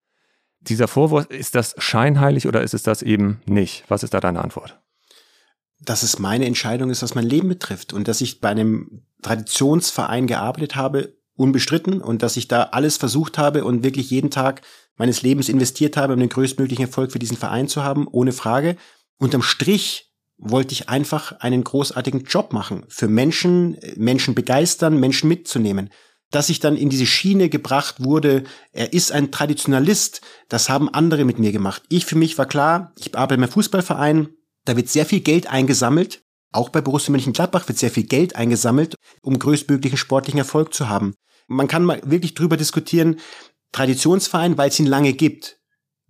Dieser 0.60 0.88
Vorwurf, 0.88 1.28
ist 1.28 1.54
das 1.54 1.76
scheinheilig 1.78 2.48
oder 2.48 2.64
ist 2.64 2.74
es 2.74 2.82
das 2.82 3.04
eben 3.04 3.42
nicht? 3.46 3.84
Was 3.90 4.02
ist 4.02 4.16
da 4.16 4.20
deine 4.20 4.44
Antwort? 4.44 4.82
Dass 5.82 6.02
es 6.02 6.18
meine 6.18 6.48
Entscheidung 6.48 6.90
ist, 6.90 7.04
was 7.04 7.14
mein 7.14 7.26
Leben 7.26 7.50
betrifft 7.50 7.94
und 7.94 8.08
dass 8.08 8.22
ich 8.22 8.42
bei 8.42 8.50
einem 8.50 9.04
Traditionsverein 9.22 10.26
gearbeitet 10.26 10.76
habe, 10.76 11.14
unbestritten 11.36 12.02
und 12.02 12.22
dass 12.22 12.38
ich 12.38 12.48
da 12.48 12.64
alles 12.64 12.98
versucht 12.98 13.38
habe 13.38 13.66
und 13.66 13.84
wirklich 13.84 14.10
jeden 14.10 14.32
Tag 14.32 14.62
meines 14.96 15.22
Lebens 15.22 15.50
investiert 15.50 15.98
habe, 15.98 16.14
um 16.14 16.20
den 16.20 16.30
größtmöglichen 16.30 16.86
Erfolg 16.86 17.12
für 17.12 17.20
diesen 17.20 17.38
Verein 17.38 17.68
zu 17.68 17.84
haben, 17.84 18.08
ohne 18.08 18.32
Frage. 18.32 18.76
Unterm 19.18 19.42
Strich 19.42 20.12
wollte 20.38 20.74
ich 20.74 20.90
einfach 20.90 21.40
einen 21.40 21.64
großartigen 21.64 22.24
Job 22.24 22.54
machen, 22.54 22.86
für 22.90 23.08
Menschen, 23.08 23.78
Menschen 23.96 24.36
begeistern, 24.36 25.00
Menschen 25.00 25.30
mitzunehmen. 25.30 25.90
Dass 26.32 26.50
ich 26.50 26.60
dann 26.60 26.76
in 26.76 26.90
diese 26.90 27.06
Schiene 27.06 27.50
gebracht 27.50 28.04
wurde, 28.04 28.44
er 28.72 28.92
ist 28.94 29.12
ein 29.12 29.32
Traditionalist, 29.32 30.22
das 30.50 30.68
haben 30.68 30.90
andere 30.90 31.26
mit 31.26 31.38
mir 31.38 31.52
gemacht. 31.52 31.84
Ich 31.90 32.06
für 32.06 32.16
mich 32.16 32.38
war 32.38 32.48
klar, 32.48 32.92
ich 32.98 33.16
arbeite 33.16 33.42
im 33.42 33.50
Fußballverein, 33.50 34.30
da 34.66 34.76
wird 34.76 34.90
sehr 34.90 35.06
viel 35.06 35.20
Geld 35.20 35.48
eingesammelt, 35.48 36.24
auch 36.54 36.70
bei 36.70 36.82
Borussia 36.82 37.12
Mönchengladbach 37.12 37.68
wird 37.68 37.78
sehr 37.78 37.92
viel 37.92 38.04
Geld 38.04 38.36
eingesammelt, 38.36 38.96
um 39.22 39.38
größtmöglichen 39.38 39.98
sportlichen 39.98 40.38
Erfolg 40.38 40.74
zu 40.74 40.88
haben. 40.90 41.16
Man 41.48 41.68
kann 41.68 41.84
mal 41.84 42.02
wirklich 42.06 42.36
drüber 42.36 42.58
diskutieren, 42.58 43.20
Traditionsverein, 43.72 44.58
weil 44.58 44.70
es 44.70 44.80
ihn 44.80 44.86
lange 44.86 45.14
gibt. 45.14 45.60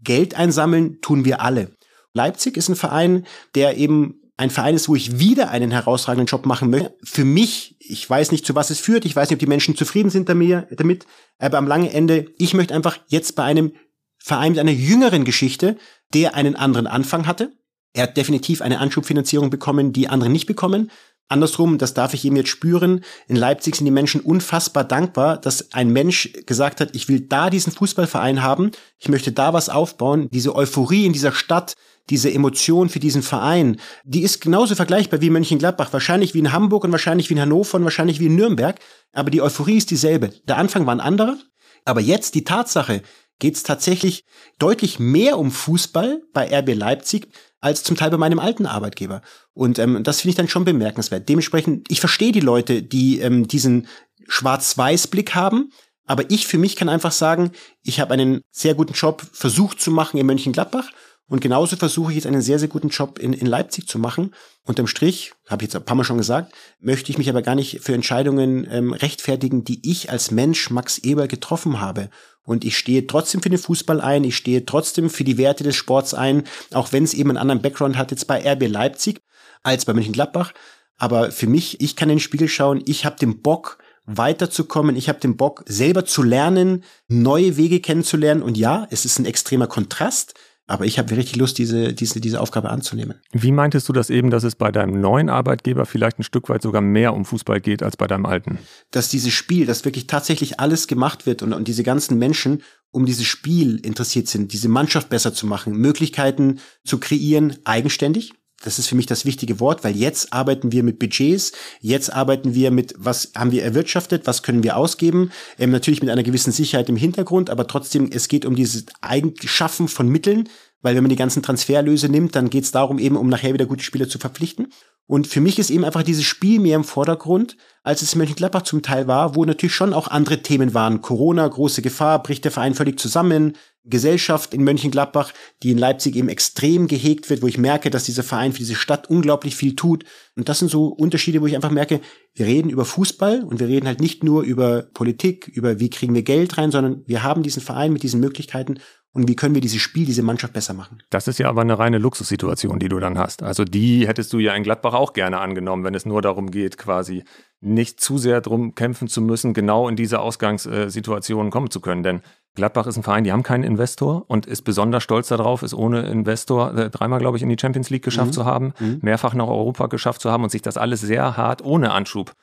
Geld 0.01 0.35
einsammeln 0.35 0.99
tun 1.01 1.25
wir 1.25 1.41
alle. 1.41 1.75
Leipzig 2.13 2.57
ist 2.57 2.69
ein 2.69 2.75
Verein, 2.75 3.25
der 3.55 3.77
eben 3.77 4.21
ein 4.37 4.49
Verein 4.49 4.75
ist, 4.75 4.89
wo 4.89 4.95
ich 4.95 5.19
wieder 5.19 5.49
einen 5.49 5.71
herausragenden 5.71 6.27
Job 6.27 6.45
machen 6.45 6.69
möchte. 6.69 6.95
Für 7.03 7.23
mich, 7.23 7.77
ich 7.79 8.07
weiß 8.07 8.31
nicht, 8.31 8.45
zu 8.45 8.55
was 8.55 8.69
es 8.69 8.79
führt, 8.79 9.05
ich 9.05 9.15
weiß 9.15 9.29
nicht, 9.29 9.37
ob 9.37 9.39
die 9.39 9.47
Menschen 9.47 9.75
zufrieden 9.75 10.09
sind 10.09 10.27
damit, 10.27 11.05
aber 11.39 11.57
am 11.57 11.67
langen 11.67 11.89
Ende, 11.89 12.27
ich 12.37 12.53
möchte 12.53 12.73
einfach 12.73 12.99
jetzt 13.07 13.35
bei 13.35 13.43
einem 13.43 13.73
Verein 14.17 14.51
mit 14.53 14.59
einer 14.59 14.71
jüngeren 14.71 15.23
Geschichte, 15.23 15.77
der 16.13 16.35
einen 16.35 16.55
anderen 16.55 16.87
Anfang 16.87 17.27
hatte, 17.27 17.53
er 17.93 18.03
hat 18.03 18.17
definitiv 18.17 18.61
eine 18.61 18.79
Anschubfinanzierung 18.79 19.49
bekommen, 19.49 19.93
die 19.93 20.09
andere 20.09 20.29
nicht 20.29 20.47
bekommen. 20.47 20.91
Andersrum, 21.29 21.77
das 21.77 21.93
darf 21.93 22.13
ich 22.13 22.25
ihm 22.25 22.35
jetzt 22.35 22.49
spüren, 22.49 23.03
in 23.27 23.35
Leipzig 23.35 23.75
sind 23.75 23.85
die 23.85 23.91
Menschen 23.91 24.21
unfassbar 24.21 24.83
dankbar, 24.83 25.37
dass 25.37 25.71
ein 25.73 25.89
Mensch 25.89 26.33
gesagt 26.45 26.81
hat, 26.81 26.95
ich 26.95 27.07
will 27.07 27.21
da 27.21 27.49
diesen 27.49 27.71
Fußballverein 27.71 28.43
haben, 28.43 28.71
ich 28.99 29.09
möchte 29.09 29.31
da 29.31 29.53
was 29.53 29.69
aufbauen, 29.69 30.27
diese 30.31 30.53
Euphorie 30.53 31.05
in 31.05 31.13
dieser 31.13 31.31
Stadt, 31.31 31.73
diese 32.09 32.31
Emotion 32.31 32.89
für 32.89 32.99
diesen 32.99 33.23
Verein, 33.23 33.77
die 34.03 34.21
ist 34.21 34.41
genauso 34.41 34.75
vergleichbar 34.75 35.21
wie 35.21 35.29
Mönchengladbach, 35.29 35.93
wahrscheinlich 35.93 36.33
wie 36.33 36.39
in 36.39 36.51
Hamburg 36.51 36.83
und 36.83 36.91
wahrscheinlich 36.91 37.29
wie 37.29 37.35
in 37.35 37.41
Hannover 37.41 37.77
und 37.77 37.85
wahrscheinlich 37.85 38.19
wie 38.19 38.25
in 38.25 38.35
Nürnberg, 38.35 38.77
aber 39.13 39.31
die 39.31 39.41
Euphorie 39.41 39.77
ist 39.77 39.91
dieselbe. 39.91 40.33
Der 40.47 40.57
Anfang 40.57 40.85
war 40.85 40.93
ein 40.93 40.99
anderer, 40.99 41.37
aber 41.85 42.01
jetzt 42.01 42.35
die 42.35 42.43
Tatsache, 42.43 43.01
geht 43.39 43.55
es 43.55 43.63
tatsächlich 43.63 44.23
deutlich 44.59 44.99
mehr 44.99 45.37
um 45.37 45.51
Fußball 45.51 46.21
bei 46.33 46.59
RB 46.59 46.75
Leipzig 46.75 47.27
als 47.63 47.83
zum 47.83 47.95
Teil 47.95 48.09
bei 48.09 48.17
meinem 48.17 48.39
alten 48.39 48.65
Arbeitgeber. 48.65 49.21
Und 49.53 49.79
ähm, 49.79 50.03
das 50.03 50.21
finde 50.21 50.31
ich 50.31 50.35
dann 50.35 50.49
schon 50.49 50.65
bemerkenswert. 50.65 51.29
Dementsprechend, 51.29 51.89
ich 51.89 51.99
verstehe 51.99 52.33
die 52.33 52.41
Leute, 52.41 52.83
die 52.83 53.19
ähm, 53.19 53.47
diesen 53.47 53.87
Schwarz-Weiß-Blick 54.27 55.33
haben, 55.33 55.71
aber 56.05 56.29
ich 56.29 56.45
für 56.45 56.57
mich 56.57 56.75
kann 56.75 56.89
einfach 56.89 57.13
sagen, 57.13 57.51
ich 57.81 58.01
habe 58.01 58.13
einen 58.13 58.41
sehr 58.51 58.75
guten 58.75 58.93
Job 58.93 59.25
versucht 59.31 59.79
zu 59.79 59.91
machen 59.91 60.17
in 60.17 60.25
Mönchengladbach 60.25 60.89
Und 61.27 61.39
genauso 61.39 61.77
versuche 61.77 62.11
ich 62.11 62.17
jetzt 62.17 62.27
einen 62.27 62.41
sehr, 62.41 62.59
sehr 62.59 62.67
guten 62.67 62.89
Job 62.89 63.17
in, 63.17 63.33
in 63.33 63.47
Leipzig 63.47 63.87
zu 63.87 63.97
machen. 63.97 64.35
Unterm 64.63 64.87
Strich, 64.87 65.33
habe 65.47 65.63
ich 65.63 65.67
jetzt 65.67 65.75
ein 65.75 65.85
paar 65.85 65.95
Mal 65.95 66.03
schon 66.03 66.17
gesagt, 66.17 66.53
möchte 66.79 67.11
ich 67.11 67.17
mich 67.17 67.29
aber 67.29 67.41
gar 67.41 67.55
nicht 67.55 67.79
für 67.81 67.93
Entscheidungen 67.93 68.67
ähm, 68.69 68.93
rechtfertigen, 68.93 69.63
die 69.63 69.89
ich 69.89 70.11
als 70.11 70.31
Mensch 70.31 70.69
Max 70.69 70.97
Eber 70.99 71.27
getroffen 71.27 71.79
habe. 71.79 72.09
Und 72.43 72.65
ich 72.65 72.77
stehe 72.77 73.07
trotzdem 73.07 73.41
für 73.41 73.49
den 73.49 73.57
Fußball 73.57 74.01
ein, 74.01 74.25
ich 74.25 74.35
stehe 74.35 74.65
trotzdem 74.65 75.09
für 75.09 75.23
die 75.23 75.37
Werte 75.37 75.63
des 75.63 75.77
Sports 75.77 76.13
ein, 76.13 76.43
auch 76.73 76.91
wenn 76.91 77.05
es 77.05 77.13
eben 77.13 77.29
einen 77.29 77.37
anderen 77.37 77.61
Background 77.61 77.97
hat 77.97 78.11
jetzt 78.11 78.27
bei 78.27 78.39
RB 78.51 78.67
Leipzig 78.67 79.21
als 79.63 79.85
bei 79.85 79.93
Mönchengladbach. 79.93 80.53
Aber 80.97 81.31
für 81.31 81.47
mich, 81.47 81.79
ich 81.81 81.95
kann 81.95 82.09
in 82.09 82.17
den 82.17 82.21
Spiegel 82.21 82.49
schauen, 82.49 82.81
ich 82.85 83.05
habe 83.05 83.15
den 83.17 83.41
Bock, 83.41 83.77
weiterzukommen. 84.05 84.95
Ich 84.95 85.09
habe 85.09 85.19
den 85.19 85.37
Bock, 85.37 85.63
selber 85.65 86.05
zu 86.05 86.23
lernen, 86.23 86.83
neue 87.07 87.57
Wege 87.57 87.79
kennenzulernen. 87.79 88.43
Und 88.43 88.57
ja, 88.57 88.87
es 88.89 89.05
ist 89.05 89.19
ein 89.19 89.25
extremer 89.25 89.67
Kontrast. 89.67 90.33
Aber 90.65 90.85
ich 90.85 90.97
habe 90.97 91.15
richtig 91.15 91.35
Lust, 91.35 91.57
diese, 91.57 91.93
diese, 91.93 92.21
diese 92.21 92.39
Aufgabe 92.39 92.69
anzunehmen. 92.69 93.19
Wie 93.31 93.51
meintest 93.51 93.89
du 93.89 93.93
das 93.93 94.09
eben, 94.09 94.29
dass 94.29 94.43
es 94.43 94.55
bei 94.55 94.71
deinem 94.71 95.01
neuen 95.01 95.29
Arbeitgeber 95.29 95.85
vielleicht 95.85 96.19
ein 96.19 96.23
Stück 96.23 96.47
weit 96.47 96.61
sogar 96.61 96.81
mehr 96.81 97.13
um 97.13 97.25
Fußball 97.25 97.59
geht 97.59 97.83
als 97.83 97.97
bei 97.97 98.07
deinem 98.07 98.25
alten? 98.25 98.59
Dass 98.91 99.09
dieses 99.09 99.33
Spiel, 99.33 99.65
dass 99.65 99.83
wirklich 99.83 100.07
tatsächlich 100.07 100.61
alles 100.61 100.87
gemacht 100.87 101.25
wird 101.25 101.41
und, 101.43 101.51
und 101.51 101.67
diese 101.67 101.83
ganzen 101.83 102.17
Menschen 102.17 102.61
um 102.93 103.07
dieses 103.07 103.25
Spiel 103.25 103.77
interessiert 103.77 104.27
sind, 104.27 104.53
diese 104.53 104.69
Mannschaft 104.69 105.09
besser 105.09 105.33
zu 105.33 105.47
machen, 105.47 105.75
Möglichkeiten 105.75 106.59
zu 106.85 106.99
kreieren, 106.99 107.57
eigenständig, 107.65 108.33
das 108.63 108.79
ist 108.79 108.87
für 108.87 108.95
mich 108.95 109.05
das 109.05 109.25
wichtige 109.25 109.59
Wort, 109.59 109.83
weil 109.83 109.95
jetzt 109.95 110.33
arbeiten 110.33 110.71
wir 110.71 110.83
mit 110.83 110.99
Budgets, 110.99 111.51
jetzt 111.81 112.11
arbeiten 112.11 112.55
wir 112.55 112.71
mit, 112.71 112.95
was 112.97 113.31
haben 113.35 113.51
wir 113.51 113.63
erwirtschaftet, 113.63 114.25
was 114.25 114.43
können 114.43 114.63
wir 114.63 114.77
ausgeben, 114.77 115.31
ähm, 115.59 115.71
natürlich 115.71 116.01
mit 116.01 116.09
einer 116.09 116.23
gewissen 116.23 116.51
Sicherheit 116.51 116.89
im 116.89 116.95
Hintergrund, 116.95 117.49
aber 117.49 117.67
trotzdem, 117.67 118.09
es 118.11 118.27
geht 118.27 118.45
um 118.45 118.55
dieses 118.55 118.85
Eigenschaffen 119.01 119.87
von 119.87 120.07
Mitteln, 120.07 120.49
weil 120.81 120.95
wenn 120.95 121.03
man 121.03 121.09
die 121.09 121.15
ganzen 121.15 121.41
Transferlöse 121.41 122.09
nimmt, 122.09 122.35
dann 122.35 122.49
geht 122.49 122.65
es 122.65 122.71
darum, 122.71 122.99
eben 122.99 123.15
um 123.15 123.29
nachher 123.29 123.53
wieder 123.53 123.65
gute 123.65 123.83
Spieler 123.83 124.09
zu 124.09 124.19
verpflichten. 124.19 124.67
Und 125.05 125.27
für 125.27 125.41
mich 125.41 125.59
ist 125.59 125.69
eben 125.69 125.83
einfach 125.83 126.03
dieses 126.03 126.23
Spiel 126.23 126.59
mehr 126.59 126.75
im 126.75 126.83
Vordergrund, 126.83 127.57
als 127.83 128.01
es 128.01 128.13
in 128.13 128.19
Mönchengladbach 128.19 128.61
zum 128.61 128.81
Teil 128.81 129.07
war, 129.07 129.35
wo 129.35 129.43
natürlich 129.43 129.75
schon 129.75 129.93
auch 129.93 130.07
andere 130.07 130.41
Themen 130.41 130.73
waren. 130.73 131.01
Corona, 131.01 131.47
große 131.47 131.81
Gefahr, 131.81 132.23
bricht 132.23 132.45
der 132.45 132.51
Verein 132.51 132.73
völlig 132.73 132.99
zusammen, 132.99 133.53
Gesellschaft 133.85 134.53
in 134.53 134.63
Mönchengladbach, 134.63 135.33
die 135.61 135.71
in 135.71 135.77
Leipzig 135.77 136.15
eben 136.15 136.29
extrem 136.29 136.87
gehegt 136.87 137.29
wird, 137.29 137.41
wo 137.41 137.47
ich 137.47 137.57
merke, 137.57 137.89
dass 137.89 138.05
dieser 138.05 138.23
Verein 138.23 138.53
für 138.53 138.59
diese 138.59 138.75
Stadt 138.75 139.09
unglaublich 139.09 139.55
viel 139.55 139.75
tut. 139.75 140.05
Und 140.35 140.47
das 140.47 140.59
sind 140.59 140.71
so 140.71 140.87
Unterschiede, 140.87 141.41
wo 141.41 141.47
ich 141.47 141.55
einfach 141.55 141.71
merke, 141.71 141.99
wir 142.33 142.45
reden 142.45 142.69
über 142.69 142.85
Fußball 142.85 143.43
und 143.43 143.59
wir 143.59 143.67
reden 143.67 143.87
halt 143.87 143.99
nicht 143.99 144.23
nur 144.23 144.43
über 144.43 144.83
Politik, 144.93 145.47
über 145.47 145.79
wie 145.79 145.89
kriegen 145.89 146.15
wir 146.15 146.23
Geld 146.23 146.57
rein, 146.57 146.71
sondern 146.71 147.03
wir 147.07 147.23
haben 147.23 147.43
diesen 147.43 147.61
Verein 147.61 147.91
mit 147.91 148.03
diesen 148.03 148.21
Möglichkeiten 148.21 148.79
und 149.13 149.27
wie 149.27 149.35
können 149.35 149.53
wir 149.53 149.61
dieses 149.61 149.81
Spiel, 149.81 150.05
diese 150.05 150.23
Mannschaft 150.23 150.53
besser 150.53 150.73
machen. 150.73 150.99
Das 151.11 151.27
ist 151.27 151.37
ja 151.37 151.47
aber 151.47 151.61
eine 151.61 151.77
reine 151.77 151.99
Luxussituation, 151.99 152.79
die 152.79 152.89
du 152.89 152.99
dann 152.99 153.19
hast. 153.19 153.43
Also 153.43 153.63
die 153.63 154.07
hättest 154.07 154.33
du 154.33 154.39
ja 154.39 154.55
in 154.55 154.63
Gladbach 154.63 154.93
auch 154.93 155.13
gerne 155.13 155.39
angenommen, 155.39 155.83
wenn 155.83 155.93
es 155.93 156.05
nur 156.05 156.23
darum 156.23 156.49
geht, 156.49 156.79
quasi 156.79 157.23
nicht 157.61 158.01
zu 158.01 158.17
sehr 158.17 158.41
drum 158.41 158.73
kämpfen 158.73 159.07
zu 159.07 159.21
müssen, 159.21 159.53
genau 159.53 159.87
in 159.87 159.95
diese 159.95 160.19
Ausgangssituation 160.19 161.51
kommen 161.51 161.69
zu 161.69 161.79
können. 161.79 162.01
Denn 162.01 162.21
Gladbach 162.55 162.87
ist 162.87 162.97
ein 162.97 163.03
Verein, 163.03 163.23
die 163.23 163.31
haben 163.31 163.43
keinen 163.43 163.63
Investor 163.63 164.25
und 164.27 164.47
ist 164.47 164.63
besonders 164.63 165.03
stolz 165.03 165.27
darauf, 165.27 165.61
es 165.61 165.75
ohne 165.75 166.01
Investor 166.01 166.75
äh, 166.75 166.89
dreimal, 166.89 167.19
glaube 167.19 167.37
ich, 167.37 167.43
in 167.43 167.49
die 167.49 167.57
Champions 167.59 167.91
League 167.91 168.03
geschafft 168.03 168.29
mhm. 168.29 168.33
zu 168.33 168.45
haben, 168.45 168.73
mhm. 168.79 168.99
mehrfach 169.01 169.35
nach 169.35 169.47
Europa 169.47 169.87
geschafft 169.87 170.21
zu 170.21 170.31
haben 170.31 170.43
und 170.43 170.49
sich 170.49 170.61
das 170.63 170.77
alles 170.77 171.01
sehr 171.01 171.37
hart 171.37 171.63
ohne 171.63 171.91
Anschub 171.91 172.33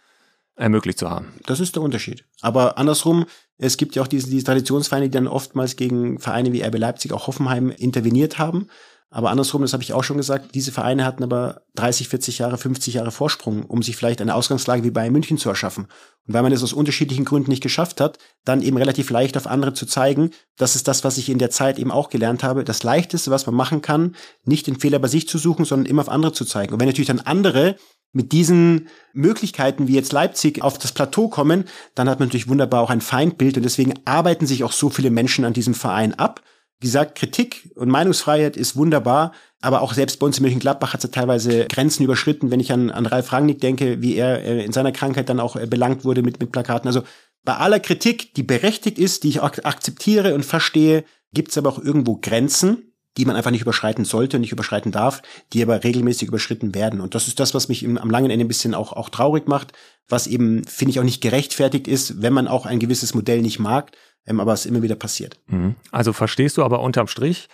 ermöglicht 0.60 0.98
zu 0.98 1.10
haben. 1.10 1.32
Das 1.46 1.58
ist 1.60 1.74
der 1.74 1.82
Unterschied. 1.82 2.24
Aber 2.40 2.78
andersrum, 2.78 3.24
es 3.58 3.76
gibt 3.76 3.96
ja 3.96 4.02
auch 4.02 4.06
diese, 4.06 4.28
diese 4.28 4.44
Traditionsvereine, 4.44 5.06
die 5.06 5.16
dann 5.16 5.26
oftmals 5.26 5.76
gegen 5.76 6.18
Vereine 6.18 6.52
wie 6.52 6.62
RB 6.62 6.78
Leipzig, 6.78 7.12
auch 7.12 7.26
Hoffenheim 7.26 7.70
interveniert 7.70 8.38
haben. 8.38 8.68
Aber 9.12 9.30
andersrum, 9.30 9.62
das 9.62 9.72
habe 9.72 9.82
ich 9.82 9.92
auch 9.92 10.04
schon 10.04 10.18
gesagt, 10.18 10.54
diese 10.54 10.70
Vereine 10.70 11.04
hatten 11.04 11.24
aber 11.24 11.62
30, 11.74 12.08
40 12.08 12.38
Jahre, 12.38 12.58
50 12.58 12.94
Jahre 12.94 13.10
Vorsprung, 13.10 13.64
um 13.64 13.82
sich 13.82 13.96
vielleicht 13.96 14.20
eine 14.20 14.36
Ausgangslage 14.36 14.84
wie 14.84 14.92
Bayern 14.92 15.12
München 15.12 15.36
zu 15.36 15.48
erschaffen. 15.48 15.88
Und 16.28 16.34
weil 16.34 16.42
man 16.42 16.52
es 16.52 16.62
aus 16.62 16.72
unterschiedlichen 16.72 17.24
Gründen 17.24 17.50
nicht 17.50 17.62
geschafft 17.62 18.00
hat, 18.00 18.18
dann 18.44 18.62
eben 18.62 18.76
relativ 18.76 19.10
leicht 19.10 19.36
auf 19.36 19.48
andere 19.48 19.74
zu 19.74 19.84
zeigen, 19.84 20.30
das 20.56 20.76
ist 20.76 20.86
das, 20.86 21.02
was 21.02 21.18
ich 21.18 21.28
in 21.28 21.38
der 21.38 21.50
Zeit 21.50 21.80
eben 21.80 21.90
auch 21.90 22.08
gelernt 22.08 22.44
habe. 22.44 22.62
Das 22.62 22.84
Leichteste, 22.84 23.32
was 23.32 23.46
man 23.46 23.56
machen 23.56 23.82
kann, 23.82 24.14
nicht 24.44 24.68
den 24.68 24.78
Fehler 24.78 25.00
bei 25.00 25.08
sich 25.08 25.26
zu 25.26 25.38
suchen, 25.38 25.64
sondern 25.64 25.90
immer 25.90 26.02
auf 26.02 26.08
andere 26.08 26.32
zu 26.32 26.44
zeigen. 26.44 26.72
Und 26.72 26.80
wenn 26.80 26.86
natürlich 26.86 27.08
dann 27.08 27.18
andere 27.18 27.74
mit 28.12 28.32
diesen 28.32 28.88
Möglichkeiten 29.12 29.88
wie 29.88 29.94
jetzt 29.94 30.12
Leipzig 30.12 30.62
auf 30.62 30.78
das 30.78 30.92
Plateau 30.92 31.28
kommen, 31.28 31.64
dann 31.94 32.08
hat 32.08 32.18
man 32.18 32.28
natürlich 32.28 32.48
wunderbar 32.48 32.82
auch 32.82 32.90
ein 32.90 33.00
Feindbild 33.00 33.56
und 33.56 33.62
deswegen 33.62 33.94
arbeiten 34.04 34.46
sich 34.46 34.64
auch 34.64 34.72
so 34.72 34.90
viele 34.90 35.10
Menschen 35.10 35.44
an 35.44 35.52
diesem 35.52 35.74
Verein 35.74 36.14
ab 36.14 36.42
wie 36.80 36.86
gesagt, 36.86 37.14
Kritik 37.14 37.70
und 37.74 37.90
Meinungsfreiheit 37.90 38.56
ist 38.56 38.74
wunderbar, 38.74 39.32
aber 39.60 39.82
auch 39.82 39.92
selbst 39.92 40.18
bei 40.18 40.26
uns 40.26 40.38
in 40.38 40.44
Mönchengladbach 40.44 40.94
hat 40.94 41.04
es 41.04 41.10
ja 41.10 41.10
teilweise 41.10 41.66
Grenzen 41.66 42.04
überschritten, 42.04 42.50
wenn 42.50 42.58
ich 42.58 42.72
an, 42.72 42.90
an 42.90 43.04
Ralf 43.04 43.32
Rangnick 43.32 43.60
denke, 43.60 44.00
wie 44.00 44.16
er 44.16 44.42
äh, 44.42 44.64
in 44.64 44.72
seiner 44.72 44.90
Krankheit 44.90 45.28
dann 45.28 45.40
auch 45.40 45.56
äh, 45.56 45.66
belangt 45.66 46.06
wurde 46.06 46.22
mit, 46.22 46.40
mit 46.40 46.52
Plakaten. 46.52 46.88
Also 46.88 47.02
bei 47.44 47.54
aller 47.54 47.80
Kritik, 47.80 48.32
die 48.34 48.42
berechtigt 48.42 48.98
ist, 48.98 49.24
die 49.24 49.28
ich 49.28 49.40
auch 49.40 49.52
akzeptiere 49.62 50.34
und 50.34 50.46
verstehe, 50.46 51.04
gibt 51.34 51.50
es 51.50 51.58
aber 51.58 51.68
auch 51.68 51.78
irgendwo 51.78 52.16
Grenzen, 52.16 52.89
die 53.16 53.24
man 53.24 53.36
einfach 53.36 53.50
nicht 53.50 53.62
überschreiten 53.62 54.04
sollte 54.04 54.36
und 54.36 54.42
nicht 54.42 54.52
überschreiten 54.52 54.92
darf, 54.92 55.22
die 55.52 55.62
aber 55.62 55.82
regelmäßig 55.82 56.28
überschritten 56.28 56.74
werden. 56.74 57.00
Und 57.00 57.14
das 57.14 57.28
ist 57.28 57.40
das, 57.40 57.54
was 57.54 57.68
mich 57.68 57.84
am 57.84 58.10
langen 58.10 58.30
Ende 58.30 58.44
ein 58.44 58.48
bisschen 58.48 58.74
auch, 58.74 58.92
auch 58.92 59.08
traurig 59.08 59.48
macht, 59.48 59.72
was 60.08 60.26
eben, 60.26 60.64
finde 60.64 60.90
ich, 60.90 61.00
auch 61.00 61.04
nicht 61.04 61.20
gerechtfertigt 61.20 61.88
ist, 61.88 62.22
wenn 62.22 62.32
man 62.32 62.48
auch 62.48 62.66
ein 62.66 62.78
gewisses 62.78 63.14
Modell 63.14 63.42
nicht 63.42 63.58
mag, 63.58 63.92
ähm, 64.26 64.40
aber 64.40 64.52
es 64.52 64.66
immer 64.66 64.82
wieder 64.82 64.96
passiert. 64.96 65.38
Mhm. 65.46 65.74
Also 65.90 66.12
verstehst 66.12 66.56
du 66.56 66.64
aber 66.64 66.80
unterm 66.80 67.08
Strich, 67.08 67.48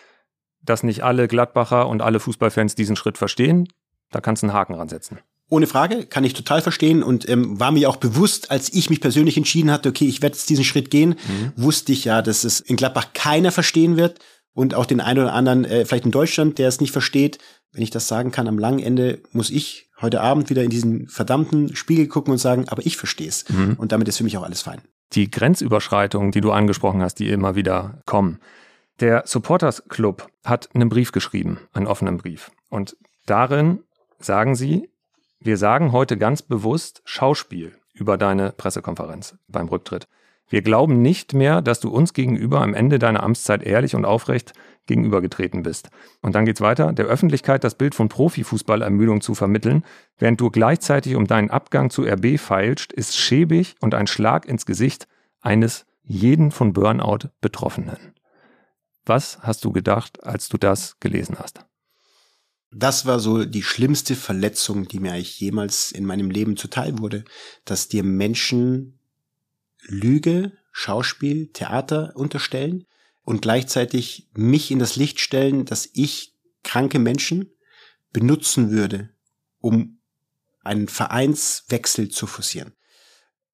dass 0.62 0.82
nicht 0.82 1.02
alle 1.02 1.28
Gladbacher 1.28 1.88
und 1.88 2.02
alle 2.02 2.20
Fußballfans 2.20 2.74
diesen 2.74 2.96
Schritt 2.96 3.18
verstehen? 3.18 3.68
Da 4.10 4.20
kannst 4.20 4.42
du 4.42 4.46
einen 4.46 4.54
Haken 4.54 4.74
ransetzen. 4.74 5.18
Ohne 5.48 5.68
Frage, 5.68 6.06
kann 6.06 6.24
ich 6.24 6.34
total 6.34 6.60
verstehen 6.60 7.04
und 7.04 7.28
ähm, 7.28 7.60
war 7.60 7.70
mir 7.70 7.88
auch 7.88 7.96
bewusst, 7.96 8.50
als 8.50 8.72
ich 8.72 8.90
mich 8.90 9.00
persönlich 9.00 9.36
entschieden 9.36 9.70
hatte, 9.70 9.88
okay, 9.88 10.06
ich 10.06 10.20
werde 10.20 10.34
jetzt 10.34 10.50
diesen 10.50 10.64
Schritt 10.64 10.90
gehen, 10.90 11.10
mhm. 11.10 11.52
wusste 11.54 11.92
ich 11.92 12.04
ja, 12.04 12.20
dass 12.20 12.42
es 12.42 12.58
in 12.58 12.74
Gladbach 12.74 13.12
keiner 13.14 13.52
verstehen 13.52 13.96
wird 13.96 14.18
und 14.56 14.74
auch 14.74 14.86
den 14.86 15.00
einen 15.00 15.20
oder 15.20 15.34
anderen, 15.34 15.64
äh, 15.64 15.84
vielleicht 15.84 16.06
in 16.06 16.10
Deutschland, 16.10 16.58
der 16.58 16.66
es 16.66 16.80
nicht 16.80 16.90
versteht. 16.90 17.38
Wenn 17.72 17.82
ich 17.82 17.90
das 17.90 18.08
sagen 18.08 18.32
kann, 18.32 18.48
am 18.48 18.58
langen 18.58 18.80
Ende 18.80 19.20
muss 19.30 19.50
ich 19.50 19.88
heute 20.00 20.20
Abend 20.20 20.50
wieder 20.50 20.64
in 20.64 20.70
diesen 20.70 21.06
verdammten 21.06 21.76
Spiegel 21.76 22.08
gucken 22.08 22.32
und 22.32 22.38
sagen, 22.38 22.68
aber 22.68 22.84
ich 22.84 22.96
verstehe 22.96 23.28
es. 23.28 23.48
Mhm. 23.48 23.74
Und 23.78 23.92
damit 23.92 24.08
ist 24.08 24.16
für 24.16 24.24
mich 24.24 24.36
auch 24.36 24.42
alles 24.42 24.62
fein 24.62 24.80
die 25.12 25.30
Grenzüberschreitungen, 25.30 26.32
die 26.32 26.40
du 26.40 26.52
angesprochen 26.52 27.02
hast, 27.02 27.16
die 27.16 27.30
immer 27.30 27.54
wieder 27.54 28.02
kommen. 28.06 28.40
Der 29.00 29.22
Supporters 29.26 29.88
Club 29.88 30.28
hat 30.44 30.70
einen 30.74 30.88
Brief 30.88 31.12
geschrieben, 31.12 31.58
einen 31.72 31.86
offenen 31.86 32.16
Brief. 32.16 32.50
Und 32.70 32.96
darin 33.26 33.80
sagen 34.18 34.54
sie, 34.54 34.88
wir 35.38 35.58
sagen 35.58 35.92
heute 35.92 36.16
ganz 36.16 36.42
bewusst 36.42 37.02
Schauspiel 37.04 37.72
über 37.92 38.16
deine 38.16 38.52
Pressekonferenz 38.52 39.36
beim 39.48 39.68
Rücktritt. 39.68 40.08
Wir 40.48 40.62
glauben 40.62 41.02
nicht 41.02 41.34
mehr, 41.34 41.60
dass 41.60 41.80
du 41.80 41.88
uns 41.88 42.12
gegenüber 42.12 42.60
am 42.60 42.74
Ende 42.74 42.98
deiner 42.98 43.22
Amtszeit 43.22 43.62
ehrlich 43.62 43.96
und 43.96 44.04
aufrecht 44.04 44.52
gegenübergetreten 44.86 45.64
bist. 45.64 45.90
Und 46.22 46.36
dann 46.36 46.46
geht's 46.46 46.60
weiter, 46.60 46.92
der 46.92 47.06
Öffentlichkeit 47.06 47.64
das 47.64 47.74
Bild 47.74 47.94
von 47.94 48.08
Profifußballermüdung 48.08 49.20
zu 49.20 49.34
vermitteln, 49.34 49.84
während 50.18 50.40
du 50.40 50.50
gleichzeitig 50.50 51.16
um 51.16 51.26
deinen 51.26 51.50
Abgang 51.50 51.90
zu 51.90 52.02
RB 52.02 52.38
feilst, 52.38 52.92
ist 52.92 53.16
schäbig 53.16 53.74
und 53.80 53.94
ein 53.94 54.06
Schlag 54.06 54.46
ins 54.46 54.66
Gesicht 54.66 55.08
eines 55.40 55.84
jeden 56.04 56.52
von 56.52 56.72
Burnout 56.72 57.30
Betroffenen. 57.40 58.14
Was 59.04 59.38
hast 59.42 59.64
du 59.64 59.72
gedacht, 59.72 60.22
als 60.24 60.48
du 60.48 60.58
das 60.58 60.98
gelesen 61.00 61.36
hast? 61.38 61.64
Das 62.72 63.06
war 63.06 63.20
so 63.20 63.44
die 63.44 63.62
schlimmste 63.62 64.14
Verletzung, 64.14 64.86
die 64.86 65.00
mir 65.00 65.12
eigentlich 65.12 65.40
jemals 65.40 65.92
in 65.92 66.04
meinem 66.04 66.30
Leben 66.30 66.56
zuteil 66.56 66.98
wurde, 66.98 67.24
dass 67.64 67.88
dir 67.88 68.02
Menschen 68.02 68.95
Lüge, 69.86 70.52
Schauspiel, 70.72 71.48
Theater 71.52 72.12
unterstellen 72.14 72.86
und 73.22 73.42
gleichzeitig 73.42 74.28
mich 74.34 74.70
in 74.70 74.78
das 74.78 74.96
Licht 74.96 75.20
stellen, 75.20 75.64
dass 75.64 75.88
ich 75.92 76.34
kranke 76.62 76.98
Menschen 76.98 77.50
benutzen 78.12 78.70
würde, 78.70 79.10
um 79.60 79.98
einen 80.62 80.88
Vereinswechsel 80.88 82.08
zu 82.08 82.26
forcieren. 82.26 82.72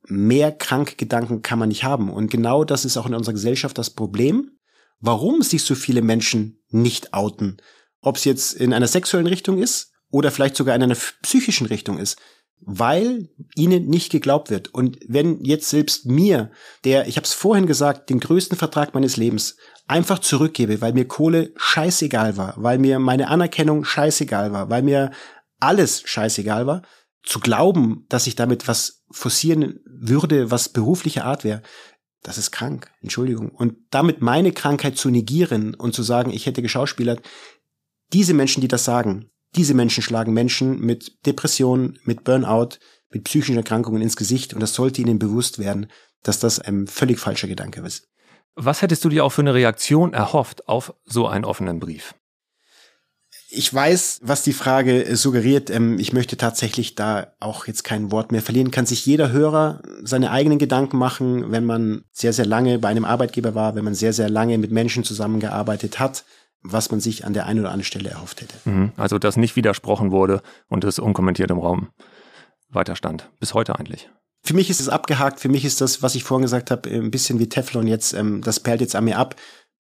Mehr 0.09 0.51
kranke 0.51 0.97
Gedanken 0.97 1.43
kann 1.43 1.59
man 1.59 1.69
nicht 1.69 1.85
haben. 1.85 2.11
Und 2.11 2.31
genau 2.31 2.65
das 2.65 2.85
ist 2.85 2.97
auch 2.97 3.07
in 3.07 3.15
unserer 3.15 3.35
Gesellschaft 3.35 3.79
das 3.79 3.91
Problem, 3.91 4.59
warum 5.01 5.43
sich 5.43 5.63
so 5.63 5.75
viele 5.75 6.03
Menschen 6.03 6.61
nicht 6.69 7.15
outen. 7.15 7.59
Ob 8.01 8.17
es 8.17 8.25
jetzt 8.25 8.55
in 8.55 8.73
einer 8.73 8.89
sexuellen 8.89 9.27
Richtung 9.27 9.63
ist 9.63 9.93
oder 10.11 10.31
vielleicht 10.31 10.57
sogar 10.57 10.75
in 10.75 10.83
einer 10.83 10.97
psychischen 11.23 11.67
Richtung 11.67 11.99
ist 11.99 12.19
weil 12.65 13.29
ihnen 13.55 13.89
nicht 13.89 14.11
geglaubt 14.11 14.51
wird. 14.51 14.73
Und 14.73 14.99
wenn 15.07 15.45
jetzt 15.45 15.69
selbst 15.69 16.07
mir, 16.07 16.51
der, 16.85 17.09
ich 17.09 17.17
habe 17.17 17.25
es 17.25 17.33
vorhin 17.33 17.67
gesagt, 17.67 18.11
den 18.11 18.21
größten 18.21 18.57
Vertrag 18.57 18.95
meines 18.95 19.17
Lebens 19.17 19.57
einfach 19.89 20.21
zurückgebe, 20.21 20.81
weil 20.81 20.93
mir 20.93 21.07
Kohle 21.07 21.53
scheißegal 21.57 22.37
war, 22.37 22.55
weil 22.57 22.79
mir 22.79 22.99
meine 22.99 23.29
Anerkennung 23.29 23.85
scheißegal 23.85 24.53
war, 24.53 24.71
weil 24.71 24.83
mir 24.83 25.11
alles 25.61 26.03
scheißegal 26.05 26.67
war, 26.67 26.83
zu 27.23 27.41
glauben, 27.41 28.07
dass 28.09 28.27
ich 28.27 28.35
damit 28.35 28.69
was 28.69 29.05
forcieren 29.11 29.81
würde, 29.87 30.51
was 30.51 30.69
berufliche 30.69 31.25
Art 31.25 31.45
wäre, 31.45 31.63
das 32.23 32.39
ist 32.39 32.53
krank, 32.53 32.91
Entschuldigung. 33.01 33.51
Und 33.51 33.77
damit 33.91 34.23
meine 34.23 34.53
Krankheit 34.53 34.97
zu 34.97 35.11
negieren 35.11 35.75
und 35.75 35.95
zu 35.95 36.03
sagen, 36.03 36.31
ich 36.31 36.47
hätte 36.47 36.63
geschauspielert, 36.63 37.21
diese 38.13 38.35
Menschen, 38.35 38.61
die 38.61 38.69
das 38.69 38.85
sagen, 38.85 39.32
diese 39.55 39.75
Menschen 39.75 40.03
schlagen 40.03 40.33
Menschen 40.33 40.81
mit 40.81 41.27
Depressionen, 41.27 41.99
mit 42.05 42.25
Burnout, 42.25 42.79
mit 43.11 43.25
psychischen 43.25 43.57
Erkrankungen 43.57 44.03
ins 44.03 44.17
Gesicht 44.17 44.55
und 44.55 44.61
das 44.61 44.75
sollte 44.75 45.03
ihnen 45.03 45.19
bewusst 45.19 45.59
werden, 45.59 45.87
dass 46.23 46.39
das 46.39 46.59
ein 46.59 46.87
völlig 46.87 47.19
falscher 47.19 47.49
Gedanke 47.49 47.81
ist. 47.81 48.09
Was 48.55 48.83
hättest 48.83 49.05
du 49.05 49.09
dir 49.09 49.25
auch 49.25 49.31
für 49.31 49.43
eine 49.43 49.55
Reaktion 49.55 50.13
erhofft 50.13 50.69
auf 50.69 50.95
so 51.05 51.27
einen 51.27 51.45
offenen 51.45 51.81
Brief? 51.81 52.15
Ich 53.55 53.73
weiß, 53.73 54.21
was 54.23 54.43
die 54.43 54.55
Frage 54.55 55.15
suggeriert. 55.15 55.69
Ähm, 55.69 55.99
ich 55.99 56.15
möchte 56.15 56.39
tatsächlich 56.39 56.95
da 56.95 57.35
auch 57.39 57.67
jetzt 57.67 57.85
kein 57.85 58.11
Wort 58.11 58.33
mehr 58.33 58.41
verlieren. 58.41 58.71
Kann 58.71 58.87
sich 58.87 59.05
jeder 59.05 59.31
Hörer 59.31 59.83
seine 60.03 60.31
eigenen 60.31 60.59
Gedanken 60.59 60.97
machen, 60.97 61.53
wenn 61.53 61.67
man 61.67 62.05
sehr, 62.13 62.33
sehr 62.33 62.47
lange 62.47 62.79
bei 62.79 62.89
einem 62.89 63.05
Arbeitgeber 63.05 63.55
war, 63.55 63.75
wenn 63.75 63.85
man 63.85 63.95
sehr, 63.95 64.15
sehr 64.15 64.31
lange 64.31 64.57
mit 64.57 64.71
Menschen 64.71 65.05
zusammengearbeitet 65.05 65.99
hat, 65.99 66.25
was 66.63 66.91
man 66.91 67.01
sich 67.01 67.25
an 67.25 67.33
der 67.33 67.47
einen 67.47 67.61
oder 67.61 67.71
anderen 67.71 67.85
Stelle 67.85 68.11
erhofft 68.11 68.41
hätte. 68.41 68.55
Mhm. 68.65 68.93
Also, 68.97 69.19
dass 69.19 69.37
nicht 69.37 69.57
widersprochen 69.57 70.11
wurde 70.11 70.43
und 70.69 70.85
es 70.85 70.99
unkommentiert 70.99 71.51
im 71.51 71.59
Raum 71.59 71.89
weiterstand. 72.69 73.31
Bis 73.41 73.55
heute 73.55 73.79
eigentlich. 73.79 74.11
Für 74.45 74.55
mich 74.55 74.71
ist 74.71 74.81
es 74.81 74.89
abgehakt. 74.89 75.41
Für 75.41 75.49
mich 75.49 75.65
ist 75.65 75.81
das, 75.81 76.03
was 76.03 76.15
ich 76.15 76.25
vorhin 76.25 76.43
gesagt 76.43 76.71
habe, 76.71 76.89
ein 76.91 77.11
bisschen 77.11 77.39
wie 77.39 77.49
Teflon 77.49 77.87
jetzt. 77.87 78.13
Ähm, 78.13 78.43
das 78.43 78.61
perlt 78.61 78.81
jetzt 78.81 78.97
an 78.97 79.05
mir 79.05 79.19
ab, 79.19 79.37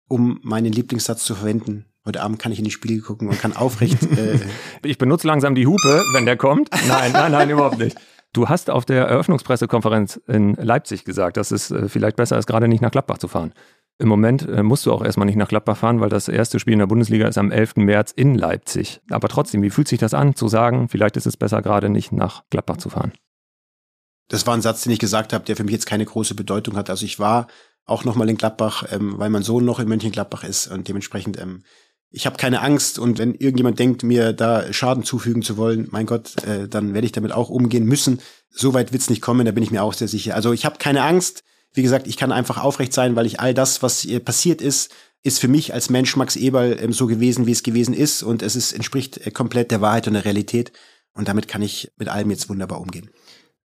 um 0.07 0.39
meinen 0.43 0.71
Lieblingssatz 0.71 1.23
zu 1.23 1.35
verwenden. 1.35 1.85
Heute 2.05 2.21
Abend 2.21 2.39
kann 2.39 2.51
ich 2.51 2.59
in 2.59 2.65
die 2.65 2.71
Spiegel 2.71 3.01
gucken 3.01 3.27
und 3.27 3.39
kann 3.39 3.55
aufrecht. 3.55 3.97
Äh 4.17 4.39
ich 4.83 4.97
benutze 4.97 5.27
langsam 5.27 5.55
die 5.55 5.67
Hupe, 5.67 6.03
wenn 6.13 6.25
der 6.25 6.37
kommt. 6.37 6.69
Nein, 6.87 7.11
nein, 7.11 7.31
nein, 7.31 7.49
überhaupt 7.49 7.77
nicht. 7.77 7.97
Du 8.33 8.49
hast 8.49 8.69
auf 8.69 8.85
der 8.85 9.07
Eröffnungspressekonferenz 9.07 10.19
in 10.27 10.55
Leipzig 10.55 11.05
gesagt, 11.05 11.37
dass 11.37 11.51
es 11.51 11.69
äh, 11.69 11.89
vielleicht 11.89 12.15
besser 12.15 12.37
ist, 12.37 12.47
gerade 12.47 12.67
nicht 12.67 12.81
nach 12.81 12.91
Gladbach 12.91 13.17
zu 13.17 13.27
fahren. 13.27 13.53
Im 14.01 14.07
Moment 14.07 14.49
äh, 14.49 14.63
musst 14.63 14.87
du 14.87 14.91
auch 14.91 15.03
erstmal 15.03 15.27
nicht 15.27 15.35
nach 15.35 15.47
Gladbach 15.47 15.77
fahren, 15.77 16.01
weil 16.01 16.09
das 16.09 16.27
erste 16.27 16.59
Spiel 16.59 16.73
in 16.73 16.79
der 16.79 16.87
Bundesliga 16.87 17.27
ist 17.27 17.37
am 17.37 17.51
11. 17.51 17.75
März 17.75 18.11
in 18.11 18.33
Leipzig. 18.33 18.99
Aber 19.11 19.29
trotzdem, 19.29 19.61
wie 19.61 19.69
fühlt 19.69 19.87
sich 19.87 19.99
das 19.99 20.15
an, 20.15 20.35
zu 20.35 20.47
sagen, 20.47 20.89
vielleicht 20.89 21.17
ist 21.17 21.27
es 21.27 21.37
besser, 21.37 21.61
gerade 21.61 21.87
nicht 21.87 22.11
nach 22.11 22.43
Gladbach 22.49 22.77
zu 22.77 22.89
fahren? 22.89 23.13
Das 24.27 24.47
war 24.47 24.55
ein 24.55 24.63
Satz, 24.63 24.81
den 24.81 24.91
ich 24.91 24.97
gesagt 24.97 25.33
habe, 25.33 25.45
der 25.45 25.55
für 25.55 25.63
mich 25.63 25.73
jetzt 25.73 25.85
keine 25.85 26.05
große 26.05 26.33
Bedeutung 26.33 26.77
hat. 26.77 26.89
Also 26.89 27.05
ich 27.05 27.19
war 27.19 27.45
auch 27.85 28.03
nochmal 28.03 28.27
in 28.27 28.37
Gladbach, 28.37 28.85
ähm, 28.91 29.19
weil 29.19 29.29
mein 29.29 29.43
Sohn 29.43 29.65
noch 29.65 29.79
in 29.79 29.87
Mönchengladbach 29.87 30.43
ist 30.43 30.65
und 30.65 30.87
dementsprechend, 30.87 31.39
ähm, 31.39 31.61
ich 32.09 32.25
habe 32.25 32.37
keine 32.37 32.61
Angst 32.61 32.97
und 32.97 33.19
wenn 33.19 33.35
irgendjemand 33.35 33.77
denkt, 33.77 34.01
mir 34.01 34.33
da 34.33 34.73
Schaden 34.73 35.03
zufügen 35.03 35.43
zu 35.43 35.57
wollen, 35.57 35.89
mein 35.91 36.07
Gott, 36.07 36.43
äh, 36.43 36.67
dann 36.67 36.95
werde 36.95 37.05
ich 37.05 37.11
damit 37.11 37.33
auch 37.33 37.49
umgehen 37.49 37.85
müssen. 37.85 38.19
So 38.49 38.73
weit 38.73 38.93
wird's 38.93 39.11
nicht 39.11 39.21
kommen, 39.21 39.45
da 39.45 39.51
bin 39.51 39.63
ich 39.63 39.69
mir 39.69 39.83
auch 39.83 39.93
sehr 39.93 40.07
sicher. 40.07 40.33
Also 40.33 40.53
ich 40.53 40.65
habe 40.65 40.79
keine 40.79 41.03
Angst. 41.03 41.43
Wie 41.73 41.83
gesagt, 41.83 42.07
ich 42.07 42.17
kann 42.17 42.31
einfach 42.31 42.61
aufrecht 42.61 42.93
sein, 42.93 43.15
weil 43.15 43.25
ich 43.25 43.39
all 43.39 43.53
das, 43.53 43.81
was 43.81 44.07
passiert 44.23 44.61
ist, 44.61 44.91
ist 45.23 45.39
für 45.39 45.47
mich 45.47 45.73
als 45.73 45.89
Mensch 45.89 46.15
Max 46.15 46.35
Eberl 46.35 46.77
ähm, 46.81 46.93
so 46.93 47.07
gewesen, 47.07 47.45
wie 47.45 47.51
es 47.51 47.63
gewesen 47.63 47.93
ist 47.93 48.23
und 48.23 48.41
es 48.41 48.55
ist, 48.55 48.73
entspricht 48.73 49.25
äh, 49.25 49.31
komplett 49.31 49.71
der 49.71 49.81
Wahrheit 49.81 50.07
und 50.07 50.13
der 50.13 50.25
Realität 50.25 50.71
und 51.13 51.27
damit 51.27 51.47
kann 51.47 51.61
ich 51.61 51.91
mit 51.97 52.09
allem 52.09 52.31
jetzt 52.31 52.49
wunderbar 52.49 52.81
umgehen. 52.81 53.09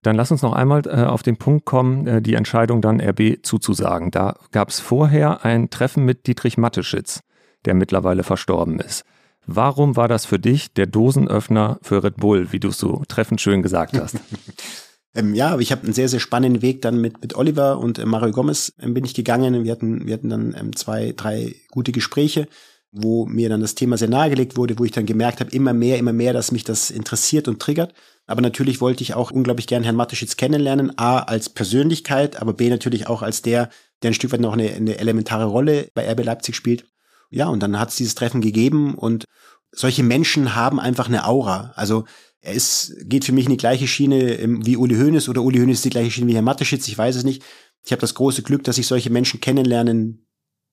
Dann 0.03 0.17
lass 0.17 0.31
uns 0.31 0.43
noch 0.43 0.53
einmal 0.53 0.83
äh, 0.87 1.05
auf 1.05 1.23
den 1.23 1.37
Punkt 1.37 1.65
kommen, 1.65 2.07
äh, 2.07 2.23
die 2.23 2.35
Entscheidung 2.35 2.83
dann 2.83 3.01
RB 3.01 3.39
zuzusagen. 3.43 4.11
Da 4.11 4.37
gab 4.53 4.69
es 4.69 4.81
vorher 4.81 5.45
ein 5.45 5.71
Treffen 5.71 6.05
mit 6.05 6.27
Dietrich 6.27 6.59
Matteschitz, 6.59 7.23
der 7.65 7.75
mittlerweile 7.75 8.23
verstorben 8.23 8.79
ist. 8.79 9.05
Warum 9.47 9.97
war 9.97 10.09
das 10.09 10.27
für 10.27 10.39
dich 10.39 10.75
der 10.75 10.87
Dosenöffner 10.87 11.79
für 11.81 12.03
Red 12.03 12.17
Bull, 12.17 12.53
wie 12.53 12.61
du 12.61 12.69
es 12.69 12.79
so 12.79 13.03
treffend 13.09 13.41
schön 13.41 13.63
gesagt 13.63 13.99
hast? 13.99 14.17
ähm, 15.17 15.35
ja, 15.35 15.59
ich 15.59 15.73
habe 15.73 15.85
einen 15.85 15.95
sehr, 15.95 16.09
sehr 16.09 16.21
spannenden 16.21 16.63
Weg 16.63 16.83
dann 16.83 17.01
mit, 17.01 17.21
mit 17.23 17.35
Oliver 17.35 17.79
und 17.79 17.99
äh, 17.99 18.07
Mario 18.07 18.33
Gomez 18.33 18.73
ähm, 18.81 18.95
bin 18.95 19.05
ich 19.05 19.15
gegangen. 19.15 19.65
Wir 19.65 19.73
hatten, 19.73 20.07
wir 20.07 20.15
hatten 20.15 20.29
dann 20.29 20.55
ähm, 20.59 20.77
zwei, 20.77 21.13
drei 21.17 21.57
gute 21.71 21.93
Gespräche, 21.93 22.49
wo 22.93 23.27
mir 23.27 23.49
dann 23.49 23.61
das 23.61 23.75
Thema 23.75 23.97
sehr 23.97 24.09
nahegelegt 24.09 24.57
wurde, 24.57 24.79
wo 24.79 24.85
ich 24.85 24.93
dann 24.93 25.07
gemerkt 25.07 25.41
habe, 25.41 25.51
immer 25.51 25.73
mehr, 25.73 25.99
immer 25.99 26.13
mehr, 26.13 26.33
dass 26.33 26.53
mich 26.53 26.65
das 26.65 26.91
interessiert 26.91 27.49
und 27.49 27.61
triggert. 27.61 27.95
Aber 28.27 28.43
natürlich 28.43 28.81
wollte 28.81 29.03
ich 29.03 29.15
auch 29.15 29.31
unglaublich 29.31 29.67
gern 29.67 29.85
Herrn 29.85 29.97
Mateschitz 29.97 30.37
kennenlernen. 30.37 30.99
A, 30.99 31.21
als 31.21 31.49
Persönlichkeit, 31.49 32.41
aber 32.41 32.53
B, 32.53 32.69
natürlich 32.69 33.07
auch 33.07 33.23
als 33.23 33.43
der, 33.43 33.71
der 34.03 34.11
ein 34.11 34.15
Stück 34.15 34.33
weit 34.33 34.41
noch 34.41 34.53
eine, 34.53 34.71
eine 34.71 34.99
elementare 34.99 35.45
Rolle 35.45 35.89
bei 35.95 36.11
RB 36.11 36.25
Leipzig 36.25 36.57
spielt. 36.57 36.87
Ja, 37.31 37.49
und 37.49 37.63
dann 37.63 37.79
hat 37.79 37.91
es 37.91 37.97
dieses 37.97 38.15
Treffen 38.15 38.41
gegeben 38.41 38.95
und 38.95 39.25
solche 39.73 40.03
Menschen 40.03 40.55
haben 40.55 40.81
einfach 40.81 41.09
eine 41.09 41.27
Aura. 41.27 41.73
Also 41.77 42.05
ist, 42.53 42.95
geht 43.05 43.25
für 43.25 43.33
mich 43.33 43.47
in 43.47 43.53
die 43.53 43.57
gleiche 43.57 43.87
Schiene 43.87 44.35
ähm, 44.35 44.65
wie 44.65 44.77
Uli 44.77 44.97
Hoeneß 44.97 45.29
oder 45.29 45.43
Uli 45.43 45.59
Hoeneß 45.59 45.83
die 45.83 45.91
gleiche 45.91 46.11
Schiene 46.11 46.29
wie 46.29 46.35
Herr 46.35 46.43
Mateschitz, 46.43 46.89
ich 46.89 46.97
weiß 46.97 47.17
es 47.17 47.25
nicht. 47.25 47.43
Ich 47.85 47.93
habe 47.93 48.01
das 48.01 48.15
große 48.15 48.43
Glück, 48.43 48.65
dass 48.65 48.79
ich 48.79 48.87
solche 48.87 49.11
Menschen 49.11 49.41
kennenlernen 49.41 50.27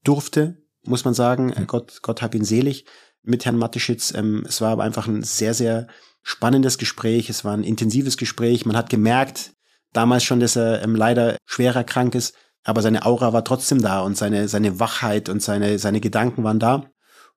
durfte, 0.03 0.63
muss 0.83 1.05
man 1.05 1.13
sagen. 1.13 1.53
Gott, 1.67 1.99
Gott 2.01 2.21
hab 2.21 2.33
ihn 2.33 2.43
selig 2.43 2.85
mit 3.21 3.45
Herrn 3.45 3.57
Mateschitz. 3.57 4.13
Ähm, 4.13 4.43
es 4.47 4.61
war 4.61 4.71
aber 4.71 4.83
einfach 4.83 5.07
ein 5.07 5.23
sehr, 5.23 5.53
sehr 5.53 5.87
spannendes 6.21 6.77
Gespräch, 6.77 7.29
es 7.29 7.43
war 7.43 7.53
ein 7.53 7.63
intensives 7.63 8.17
Gespräch. 8.17 8.65
Man 8.65 8.77
hat 8.77 8.89
gemerkt, 8.89 9.53
damals 9.91 10.23
schon, 10.23 10.39
dass 10.39 10.55
er 10.55 10.81
ähm, 10.83 10.95
leider 10.95 11.37
schwerer 11.45 11.83
krank 11.83 12.15
ist, 12.15 12.35
aber 12.63 12.81
seine 12.81 13.05
Aura 13.05 13.33
war 13.33 13.43
trotzdem 13.43 13.81
da 13.81 14.01
und 14.01 14.17
seine, 14.17 14.47
seine 14.47 14.79
Wachheit 14.79 15.29
und 15.29 15.41
seine, 15.41 15.79
seine 15.79 16.01
Gedanken 16.01 16.43
waren 16.43 16.59
da. 16.59 16.89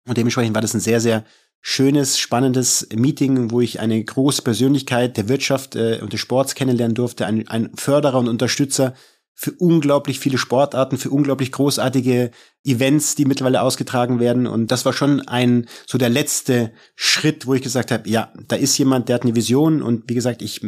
Und 0.07 0.16
dementsprechend 0.16 0.55
war 0.55 0.62
das 0.62 0.74
ein 0.74 0.80
sehr, 0.80 1.01
sehr 1.01 1.24
schönes, 1.68 2.16
spannendes 2.16 2.86
Meeting, 2.94 3.50
wo 3.50 3.60
ich 3.60 3.80
eine 3.80 4.02
große 4.02 4.42
Persönlichkeit 4.42 5.16
der 5.16 5.28
Wirtschaft 5.28 5.74
äh, 5.74 5.98
und 6.00 6.12
des 6.12 6.20
Sports 6.20 6.54
kennenlernen 6.54 6.94
durfte, 6.94 7.26
ein, 7.26 7.48
ein 7.48 7.72
Förderer 7.74 8.20
und 8.20 8.28
Unterstützer 8.28 8.94
für 9.34 9.50
unglaublich 9.50 10.20
viele 10.20 10.38
Sportarten, 10.38 10.96
für 10.96 11.10
unglaublich 11.10 11.50
großartige 11.50 12.30
Events, 12.62 13.16
die 13.16 13.24
mittlerweile 13.24 13.62
ausgetragen 13.62 14.20
werden. 14.20 14.46
Und 14.46 14.70
das 14.70 14.84
war 14.84 14.92
schon 14.92 15.22
ein, 15.22 15.66
so 15.88 15.98
der 15.98 16.08
letzte 16.08 16.70
Schritt, 16.94 17.48
wo 17.48 17.54
ich 17.54 17.62
gesagt 17.62 17.90
habe, 17.90 18.08
ja, 18.08 18.32
da 18.46 18.54
ist 18.54 18.78
jemand, 18.78 19.08
der 19.08 19.16
hat 19.16 19.24
eine 19.24 19.34
Vision. 19.34 19.82
Und 19.82 20.08
wie 20.08 20.14
gesagt, 20.14 20.42
ich 20.42 20.64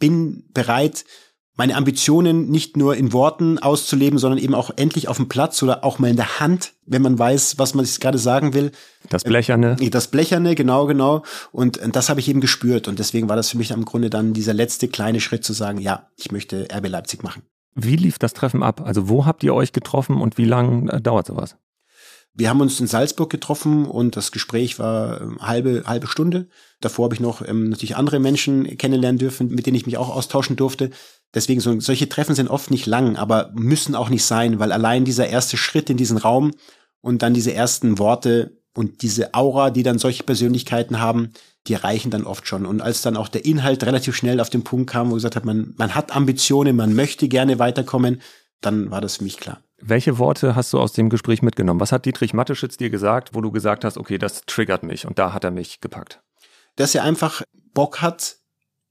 bin 0.00 0.48
bereit, 0.52 1.04
meine 1.56 1.76
Ambitionen 1.76 2.50
nicht 2.50 2.76
nur 2.76 2.96
in 2.96 3.12
Worten 3.12 3.58
auszuleben, 3.58 4.18
sondern 4.18 4.38
eben 4.38 4.54
auch 4.54 4.70
endlich 4.76 5.08
auf 5.08 5.16
dem 5.18 5.28
Platz 5.28 5.62
oder 5.62 5.84
auch 5.84 5.98
mal 5.98 6.10
in 6.10 6.16
der 6.16 6.40
Hand, 6.40 6.72
wenn 6.86 7.02
man 7.02 7.18
weiß, 7.18 7.58
was 7.58 7.74
man 7.74 7.84
sich 7.84 8.00
gerade 8.00 8.18
sagen 8.18 8.54
will. 8.54 8.72
Das 9.08 9.24
Blecherne. 9.24 9.76
Äh, 9.80 9.90
das 9.90 10.08
Blecherne, 10.08 10.54
genau, 10.54 10.86
genau. 10.86 11.22
Und 11.52 11.80
das 11.92 12.08
habe 12.08 12.20
ich 12.20 12.28
eben 12.28 12.40
gespürt. 12.40 12.88
Und 12.88 12.98
deswegen 12.98 13.28
war 13.28 13.36
das 13.36 13.50
für 13.50 13.58
mich 13.58 13.70
im 13.70 13.84
Grunde 13.84 14.10
dann 14.10 14.32
dieser 14.32 14.54
letzte 14.54 14.88
kleine 14.88 15.20
Schritt 15.20 15.44
zu 15.44 15.52
sagen, 15.52 15.78
ja, 15.78 16.08
ich 16.16 16.32
möchte 16.32 16.68
RB 16.72 16.88
Leipzig 16.88 17.22
machen. 17.22 17.42
Wie 17.76 17.96
lief 17.96 18.18
das 18.18 18.34
Treffen 18.34 18.62
ab? 18.62 18.82
Also 18.84 19.08
wo 19.08 19.26
habt 19.26 19.42
ihr 19.42 19.54
euch 19.54 19.72
getroffen 19.72 20.20
und 20.20 20.38
wie 20.38 20.44
lange 20.44 20.92
äh, 20.92 21.00
dauert 21.00 21.26
sowas? 21.26 21.56
Wir 22.36 22.50
haben 22.50 22.60
uns 22.60 22.80
in 22.80 22.88
Salzburg 22.88 23.30
getroffen 23.30 23.86
und 23.86 24.16
das 24.16 24.32
Gespräch 24.32 24.80
war 24.80 25.20
ähm, 25.20 25.38
halbe 25.40 25.84
halbe 25.86 26.08
Stunde. 26.08 26.48
Davor 26.80 27.04
habe 27.04 27.14
ich 27.14 27.20
noch 27.20 27.46
ähm, 27.46 27.68
natürlich 27.68 27.96
andere 27.96 28.18
Menschen 28.18 28.76
kennenlernen 28.76 29.18
dürfen, 29.18 29.48
mit 29.50 29.66
denen 29.66 29.76
ich 29.76 29.86
mich 29.86 29.96
auch 29.98 30.10
austauschen 30.10 30.56
durfte. 30.56 30.90
Deswegen 31.32 31.60
so, 31.60 31.78
solche 31.78 32.08
Treffen 32.08 32.34
sind 32.34 32.48
oft 32.48 32.72
nicht 32.72 32.86
lang, 32.86 33.16
aber 33.16 33.52
müssen 33.54 33.94
auch 33.94 34.08
nicht 34.08 34.24
sein, 34.24 34.58
weil 34.58 34.72
allein 34.72 35.04
dieser 35.04 35.28
erste 35.28 35.56
Schritt 35.56 35.90
in 35.90 35.96
diesen 35.96 36.18
Raum 36.18 36.50
und 37.00 37.22
dann 37.22 37.34
diese 37.34 37.54
ersten 37.54 37.98
Worte 37.98 38.58
und 38.74 39.02
diese 39.02 39.34
Aura, 39.34 39.70
die 39.70 39.84
dann 39.84 39.98
solche 39.98 40.24
Persönlichkeiten 40.24 40.98
haben, 41.00 41.32
die 41.68 41.74
reichen 41.74 42.10
dann 42.10 42.24
oft 42.24 42.46
schon. 42.46 42.66
Und 42.66 42.82
als 42.82 43.02
dann 43.02 43.16
auch 43.16 43.28
der 43.28 43.44
Inhalt 43.44 43.84
relativ 43.84 44.16
schnell 44.16 44.40
auf 44.40 44.50
den 44.50 44.64
Punkt 44.64 44.90
kam, 44.90 45.10
wo 45.10 45.14
gesagt 45.14 45.36
hat, 45.36 45.44
man, 45.44 45.74
man 45.76 45.94
hat 45.94 46.14
Ambitionen, 46.14 46.76
man 46.76 46.94
möchte 46.94 47.28
gerne 47.28 47.60
weiterkommen, 47.60 48.20
dann 48.60 48.90
war 48.90 49.00
das 49.00 49.18
für 49.18 49.24
mich 49.24 49.38
klar. 49.38 49.63
Welche 49.86 50.18
Worte 50.18 50.56
hast 50.56 50.72
du 50.72 50.80
aus 50.80 50.94
dem 50.94 51.10
Gespräch 51.10 51.42
mitgenommen? 51.42 51.78
Was 51.78 51.92
hat 51.92 52.06
Dietrich 52.06 52.32
Matteschitz 52.32 52.78
dir 52.78 52.88
gesagt, 52.88 53.34
wo 53.34 53.42
du 53.42 53.50
gesagt 53.50 53.84
hast, 53.84 53.98
okay, 53.98 54.16
das 54.16 54.40
triggert 54.46 54.82
mich 54.82 55.06
und 55.06 55.18
da 55.18 55.34
hat 55.34 55.44
er 55.44 55.50
mich 55.50 55.82
gepackt? 55.82 56.22
Dass 56.76 56.94
er 56.94 57.02
einfach 57.02 57.42
Bock 57.74 58.00
hat, 58.00 58.38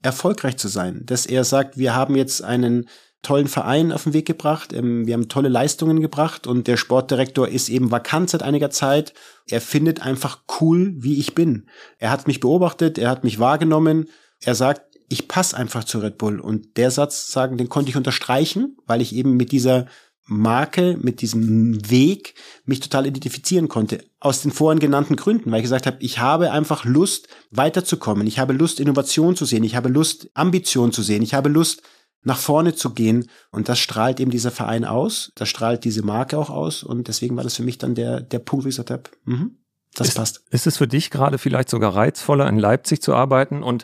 erfolgreich 0.04 0.58
zu 0.58 0.68
sein. 0.68 1.02
Dass 1.06 1.26
er 1.26 1.46
sagt, 1.46 1.80
wir 1.80 1.96
haben 1.96 2.16
jetzt 2.16 2.44
einen 2.44 2.88
tollen 3.24 3.48
Verein 3.48 3.92
auf 3.92 4.04
den 4.04 4.14
Weg 4.14 4.28
gebracht. 4.28 4.72
Ähm, 4.72 5.08
wir 5.08 5.16
haben 5.16 5.30
tolle 5.30 5.50
Leistungen 5.50 6.00
gebracht 6.00 6.46
und 6.46 6.68
der 6.68 6.78
Sportdirektor 6.78 7.48
ist 7.48 7.70
eben 7.70 7.90
vakant 7.90 8.30
seit 8.30 8.44
einiger 8.44 8.70
Zeit. 8.70 9.16
Er 9.50 9.62
findet 9.62 10.00
einfach 10.00 10.44
cool, 10.62 10.94
wie 10.98 11.20
ich 11.20 11.34
bin. 11.34 11.68
Er 11.98 12.12
hat 12.12 12.28
mich 12.28 12.40
beobachtet, 12.40 13.00
er 13.00 13.10
hat 13.10 13.24
mich 13.24 13.40
wahrgenommen. 13.40 14.10
Er 14.42 14.54
sagt, 14.54 14.84
ich 15.10 15.28
passe 15.28 15.58
einfach 15.58 15.86
zu 15.86 15.98
Red 15.98 16.20
Bull. 16.20 16.40
Und 16.40 16.78
der 16.78 16.92
Satz, 16.92 17.32
sagen, 17.32 17.58
den 17.58 17.70
konnte 17.70 17.90
ich 17.90 17.98
unterstreichen, 17.98 18.78
weil 18.86 19.02
ich 19.02 19.16
eben 19.16 19.38
mit 19.38 19.52
dieser 19.52 19.88
Marke, 20.26 20.98
mit 21.02 21.22
diesem 21.22 21.90
Weg 21.90 22.36
mich 22.66 22.80
total 22.80 23.06
identifizieren 23.06 23.68
konnte. 23.68 24.04
Aus 24.20 24.42
den 24.42 24.52
vorhin 24.52 24.80
genannten 24.80 25.16
Gründen, 25.16 25.52
weil 25.52 25.60
ich 25.60 25.64
gesagt 25.64 25.86
habe, 25.86 25.98
ich 26.00 26.20
habe 26.20 26.52
einfach 26.52 26.86
Lust, 26.86 27.28
weiterzukommen. 27.52 28.26
Ich 28.26 28.40
habe 28.40 28.54
Lust, 28.54 28.80
Innovation 28.80 29.36
zu 29.36 29.46
sehen. 29.46 29.64
Ich 29.64 29.76
habe 29.76 29.90
Lust, 29.90 30.30
Ambition 30.34 30.92
zu 30.92 31.02
sehen. 31.02 31.24
Ich 31.24 31.34
habe 31.34 31.50
Lust, 31.50 31.82
nach 32.24 32.38
vorne 32.38 32.74
zu 32.74 32.92
gehen. 32.92 33.30
Und 33.52 33.70
das 33.70 33.80
strahlt 33.80 34.20
eben 34.20 34.32
dieser 34.32 34.52
Verein 34.52 34.86
aus, 34.86 35.32
das 35.36 35.50
strahlt 35.50 35.84
diese 35.84 36.04
Marke 36.04 36.38
auch 36.38 36.50
aus. 36.50 36.84
Und 36.84 37.08
deswegen 37.08 37.36
war 37.36 37.44
das 37.44 37.56
für 37.56 37.64
mich 37.64 37.78
dann 37.78 37.96
der, 37.96 38.22
der 38.22 38.40
Punkt, 38.40 38.66
wo 38.66 38.70
ich 38.70 38.76
gesagt 38.76 38.92
habe, 38.92 39.04
mhm, 39.26 39.58
das 39.94 40.10
ist, 40.10 40.16
passt. 40.16 40.42
Ist 40.50 40.68
es 40.68 40.78
für 40.78 40.88
dich 40.88 41.12
gerade 41.12 41.38
vielleicht 41.38 41.70
sogar 41.70 41.96
reizvoller, 41.96 42.48
in 42.48 42.58
Leipzig 42.58 43.02
zu 43.02 43.14
arbeiten 43.14 43.62
und 43.62 43.84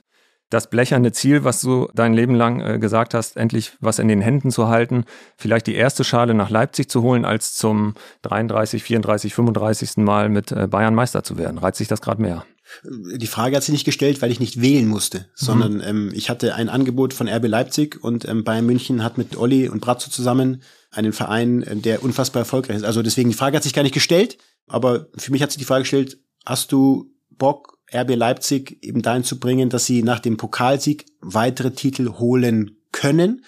das 0.49 0.69
blecherne 0.69 1.11
Ziel, 1.11 1.43
was 1.43 1.61
du 1.61 1.87
dein 1.93 2.13
Leben 2.13 2.35
lang 2.35 2.59
äh, 2.59 2.79
gesagt 2.79 3.13
hast, 3.13 3.37
endlich 3.37 3.73
was 3.79 3.99
in 3.99 4.07
den 4.07 4.21
Händen 4.21 4.51
zu 4.51 4.67
halten, 4.67 5.05
vielleicht 5.37 5.67
die 5.67 5.75
erste 5.75 6.03
Schale 6.03 6.33
nach 6.33 6.49
Leipzig 6.49 6.89
zu 6.89 7.01
holen, 7.03 7.23
als 7.23 7.53
zum 7.53 7.93
33, 8.23 8.83
34, 8.83 9.33
35. 9.33 9.97
Mal 9.97 10.29
mit 10.29 10.51
äh, 10.51 10.67
Bayern 10.67 10.95
Meister 10.95 11.23
zu 11.23 11.37
werden. 11.37 11.57
Reizt 11.59 11.77
sich 11.77 11.87
das 11.87 12.01
gerade 12.01 12.21
mehr? 12.21 12.45
Die 12.83 13.27
Frage 13.27 13.55
hat 13.55 13.63
sie 13.63 13.71
nicht 13.71 13.85
gestellt, 13.85 14.21
weil 14.21 14.31
ich 14.31 14.39
nicht 14.39 14.61
wählen 14.61 14.87
musste, 14.87 15.25
sondern 15.33 15.75
mhm. 15.75 15.83
ähm, 15.83 16.11
ich 16.13 16.29
hatte 16.29 16.55
ein 16.55 16.69
Angebot 16.69 17.13
von 17.13 17.27
RB 17.27 17.47
Leipzig 17.47 18.03
und 18.03 18.27
ähm, 18.27 18.43
Bayern 18.43 18.65
München 18.65 19.03
hat 19.03 19.17
mit 19.17 19.37
Olli 19.37 19.67
und 19.69 19.81
Brazzo 19.81 20.09
zusammen 20.09 20.61
einen 20.91 21.13
Verein, 21.13 21.63
äh, 21.63 21.75
der 21.75 22.03
unfassbar 22.03 22.41
erfolgreich 22.41 22.77
ist. 22.77 22.83
Also 22.83 23.01
deswegen, 23.01 23.29
die 23.29 23.35
Frage 23.35 23.55
hat 23.55 23.63
sich 23.63 23.73
gar 23.73 23.83
nicht 23.83 23.93
gestellt, 23.93 24.37
aber 24.67 25.07
für 25.17 25.31
mich 25.31 25.41
hat 25.41 25.51
sich 25.51 25.59
die 25.59 25.65
Frage 25.65 25.81
gestellt, 25.81 26.19
hast 26.45 26.71
du 26.71 27.11
Bock, 27.31 27.78
RB 27.93 28.15
Leipzig 28.15 28.77
eben 28.83 29.01
dahin 29.01 29.23
zu 29.23 29.39
bringen, 29.39 29.69
dass 29.69 29.85
sie 29.85 30.03
nach 30.03 30.19
dem 30.19 30.37
Pokalsieg 30.37 31.05
weitere 31.21 31.71
Titel 31.71 32.13
holen 32.19 32.77
können? 32.91 33.43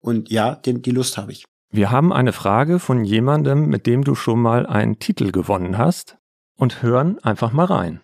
Und 0.00 0.30
ja, 0.30 0.54
den, 0.54 0.82
die 0.82 0.90
Lust 0.90 1.18
habe 1.18 1.32
ich. 1.32 1.44
Wir 1.70 1.90
haben 1.90 2.12
eine 2.12 2.32
Frage 2.32 2.78
von 2.78 3.04
jemandem, 3.04 3.68
mit 3.68 3.86
dem 3.86 4.02
du 4.02 4.14
schon 4.14 4.40
mal 4.40 4.66
einen 4.66 4.98
Titel 4.98 5.32
gewonnen 5.32 5.76
hast 5.76 6.18
und 6.56 6.82
hören 6.82 7.18
einfach 7.22 7.52
mal 7.52 7.66
rein. 7.66 8.00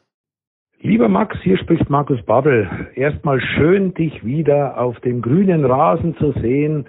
Lieber 0.81 1.09
Max, 1.09 1.39
hier 1.43 1.57
spricht 1.57 1.89
Markus 1.89 2.23
Babbel. 2.27 2.69
Erstmal 2.95 3.41
schön, 3.41 3.95
dich 3.95 4.23
wieder 4.23 4.79
auf 4.79 5.01
dem 5.01 5.23
grünen 5.23 5.65
Rasen 5.65 6.15
zu 6.19 6.33
sehen. 6.43 6.87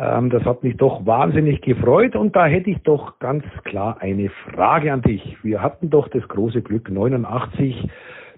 Ähm, 0.00 0.30
das 0.30 0.44
hat 0.44 0.62
mich 0.62 0.76
doch 0.76 1.04
wahnsinnig 1.04 1.60
gefreut 1.60 2.16
und 2.16 2.34
da 2.34 2.46
hätte 2.46 2.70
ich 2.70 2.78
doch 2.82 3.18
ganz 3.18 3.44
klar 3.64 3.98
eine 4.00 4.30
Frage 4.54 4.92
an 4.92 5.02
dich. 5.02 5.36
Wir 5.42 5.62
hatten 5.62 5.90
doch 5.90 6.08
das 6.08 6.26
große 6.26 6.62
Glück, 6.62 6.90
89 6.90 7.86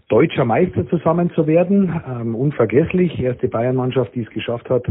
deutscher 0.09 0.45
Meister 0.45 0.89
zusammen 0.89 1.31
zu 1.35 1.47
werden. 1.47 2.03
Ähm, 2.09 2.35
unvergesslich, 2.35 3.19
erste 3.21 3.49
Bayern-Mannschaft, 3.49 4.15
die 4.15 4.23
es 4.23 4.31
geschafft 4.31 4.69
hat, 4.71 4.85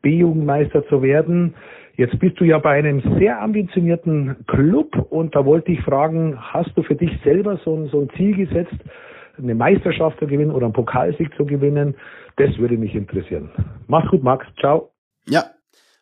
B-Jugendmeister 0.00 0.86
zu 0.86 1.02
werden. 1.02 1.54
Jetzt 1.96 2.18
bist 2.18 2.40
du 2.40 2.44
ja 2.44 2.58
bei 2.58 2.78
einem 2.78 3.00
sehr 3.18 3.40
ambitionierten 3.40 4.36
Club 4.46 4.96
und 5.10 5.34
da 5.34 5.44
wollte 5.44 5.72
ich 5.72 5.80
fragen, 5.82 6.36
hast 6.38 6.76
du 6.76 6.82
für 6.82 6.94
dich 6.94 7.10
selber 7.24 7.58
so 7.64 7.74
ein, 7.74 7.88
so 7.88 8.00
ein 8.00 8.10
Ziel 8.16 8.36
gesetzt, 8.36 8.76
eine 9.38 9.54
Meisterschaft 9.54 10.18
zu 10.18 10.26
gewinnen 10.26 10.50
oder 10.50 10.66
einen 10.66 10.74
Pokalsieg 10.74 11.34
zu 11.36 11.44
gewinnen? 11.44 11.94
Das 12.36 12.56
würde 12.58 12.78
mich 12.78 12.94
interessieren. 12.94 13.50
Mach's 13.86 14.08
gut, 14.08 14.22
Max. 14.22 14.46
Ciao. 14.58 14.90
Ja, 15.26 15.42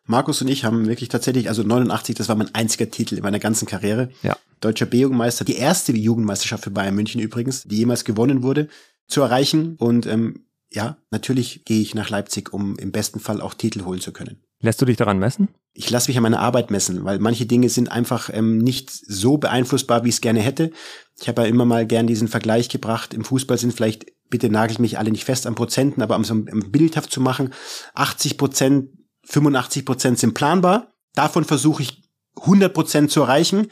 Markus 0.07 0.41
und 0.41 0.47
ich 0.47 0.63
haben 0.63 0.87
wirklich 0.87 1.09
tatsächlich, 1.09 1.49
also 1.49 1.63
89, 1.63 2.15
das 2.15 2.29
war 2.29 2.35
mein 2.35 2.53
einziger 2.53 2.89
Titel 2.89 3.15
in 3.15 3.23
meiner 3.23 3.39
ganzen 3.39 3.67
Karriere. 3.67 4.09
Ja. 4.21 4.37
Deutscher 4.61 4.85
B-Jugendmeister, 4.85 5.45
die 5.45 5.55
erste 5.55 5.91
Jugendmeisterschaft 5.91 6.63
für 6.63 6.71
Bayern 6.71 6.95
München 6.95 7.19
übrigens, 7.21 7.63
die 7.63 7.77
jemals 7.77 8.05
gewonnen 8.05 8.43
wurde, 8.43 8.67
zu 9.07 9.21
erreichen. 9.21 9.75
Und 9.79 10.05
ähm, 10.05 10.45
ja, 10.71 10.97
natürlich 11.09 11.65
gehe 11.65 11.81
ich 11.81 11.95
nach 11.95 12.09
Leipzig, 12.09 12.53
um 12.53 12.77
im 12.77 12.91
besten 12.91 13.19
Fall 13.19 13.41
auch 13.41 13.53
Titel 13.53 13.85
holen 13.85 13.99
zu 13.99 14.11
können. 14.11 14.41
Lässt 14.61 14.81
du 14.81 14.85
dich 14.85 14.97
daran 14.97 15.19
messen? 15.19 15.49
Ich 15.73 15.89
lasse 15.89 16.09
mich 16.09 16.17
an 16.17 16.23
meiner 16.23 16.39
Arbeit 16.39 16.71
messen, 16.71 17.03
weil 17.03 17.19
manche 17.19 17.45
Dinge 17.45 17.69
sind 17.69 17.91
einfach 17.91 18.29
ähm, 18.31 18.59
nicht 18.59 18.89
so 18.89 19.37
beeinflussbar, 19.37 20.03
wie 20.03 20.09
ich 20.09 20.15
es 20.15 20.21
gerne 20.21 20.39
hätte. 20.39 20.71
Ich 21.19 21.27
habe 21.27 21.43
ja 21.43 21.47
immer 21.47 21.65
mal 21.65 21.85
gern 21.85 22.07
diesen 22.07 22.27
Vergleich 22.27 22.69
gebracht. 22.69 23.13
Im 23.13 23.25
Fußball 23.25 23.57
sind 23.57 23.73
vielleicht, 23.73 24.05
bitte 24.29 24.49
nagelt 24.49 24.79
mich 24.79 24.97
alle 24.97 25.11
nicht 25.11 25.25
fest 25.25 25.47
an 25.47 25.55
Prozenten, 25.55 26.01
aber 26.01 26.15
um 26.15 26.23
so 26.23 26.33
um 26.33 26.71
bildhaft 26.71 27.11
zu 27.11 27.19
machen, 27.21 27.53
80 27.93 28.37
Prozent 28.37 28.89
85 29.25 29.85
Prozent 29.85 30.19
sind 30.19 30.33
planbar. 30.33 30.93
Davon 31.13 31.43
versuche 31.43 31.83
ich 31.83 32.03
100 32.37 32.73
Prozent 32.73 33.11
zu 33.11 33.21
erreichen. 33.21 33.67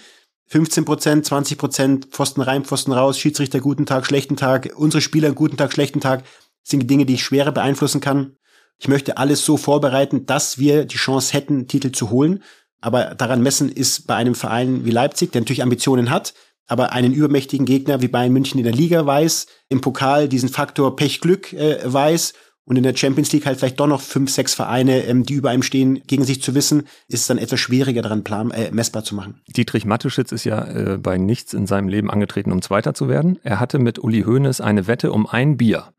15 0.47 0.85
Prozent, 0.85 1.25
20 1.25 1.57
Prozent, 1.57 2.05
Pfosten 2.11 2.41
rein, 2.41 2.63
Pfosten 2.63 2.91
raus, 2.91 3.17
Schiedsrichter 3.17 3.59
guten 3.59 3.85
Tag, 3.85 4.05
schlechten 4.05 4.35
Tag, 4.35 4.71
unsere 4.75 5.01
Spieler 5.01 5.31
guten 5.31 5.57
Tag, 5.57 5.73
schlechten 5.73 6.01
Tag, 6.01 6.23
sind 6.63 6.81
die 6.81 6.87
Dinge, 6.87 7.05
die 7.05 7.15
ich 7.15 7.23
schwerer 7.23 7.51
beeinflussen 7.51 8.01
kann. 8.01 8.35
Ich 8.77 8.87
möchte 8.87 9.17
alles 9.17 9.45
so 9.45 9.57
vorbereiten, 9.57 10.25
dass 10.25 10.57
wir 10.57 10.85
die 10.85 10.97
Chance 10.97 11.33
hätten, 11.33 11.67
Titel 11.67 11.91
zu 11.91 12.09
holen. 12.09 12.43
Aber 12.81 13.15
daran 13.15 13.41
messen 13.41 13.69
ist 13.69 14.07
bei 14.07 14.15
einem 14.15 14.35
Verein 14.35 14.85
wie 14.85 14.91
Leipzig, 14.91 15.31
der 15.31 15.41
natürlich 15.41 15.63
Ambitionen 15.63 16.09
hat, 16.09 16.33
aber 16.67 16.91
einen 16.91 17.13
übermächtigen 17.13 17.65
Gegner 17.65 18.01
wie 18.01 18.07
Bayern 18.07 18.33
München 18.33 18.59
in 18.59 18.65
der 18.65 18.73
Liga 18.73 19.05
weiß, 19.05 19.47
im 19.69 19.81
Pokal 19.81 20.27
diesen 20.27 20.49
Faktor 20.49 20.95
Pech-Glück 20.95 21.53
äh, 21.53 21.79
weiß 21.85 22.33
und 22.65 22.77
in 22.77 22.83
der 22.83 22.95
Champions 22.95 23.31
League 23.31 23.45
halt 23.45 23.59
vielleicht 23.59 23.79
doch 23.79 23.87
noch 23.87 24.01
fünf, 24.01 24.31
sechs 24.31 24.53
Vereine, 24.53 25.05
ähm, 25.05 25.23
die 25.23 25.33
über 25.33 25.49
einem 25.49 25.63
stehen, 25.63 26.01
gegen 26.07 26.23
sich 26.23 26.41
zu 26.41 26.55
wissen, 26.55 26.83
ist 27.07 27.21
es 27.21 27.27
dann 27.27 27.37
etwas 27.37 27.59
schwieriger 27.59 28.01
daran 28.01 28.23
plan 28.23 28.51
äh, 28.51 28.71
messbar 28.71 29.03
zu 29.03 29.15
machen. 29.15 29.41
Dietrich 29.47 29.85
Matteschitz 29.85 30.31
ist 30.31 30.45
ja 30.45 30.65
äh, 30.65 30.97
bei 30.97 31.17
nichts 31.17 31.53
in 31.53 31.67
seinem 31.67 31.87
Leben 31.87 32.09
angetreten, 32.09 32.51
um 32.51 32.61
Zweiter 32.61 32.93
zu 32.93 33.09
werden. 33.09 33.39
Er 33.43 33.59
hatte 33.59 33.79
mit 33.79 33.99
Uli 33.99 34.23
Hoeneß 34.23 34.61
eine 34.61 34.87
Wette 34.87 35.11
um 35.11 35.27
ein 35.27 35.57
Bier, 35.57 35.93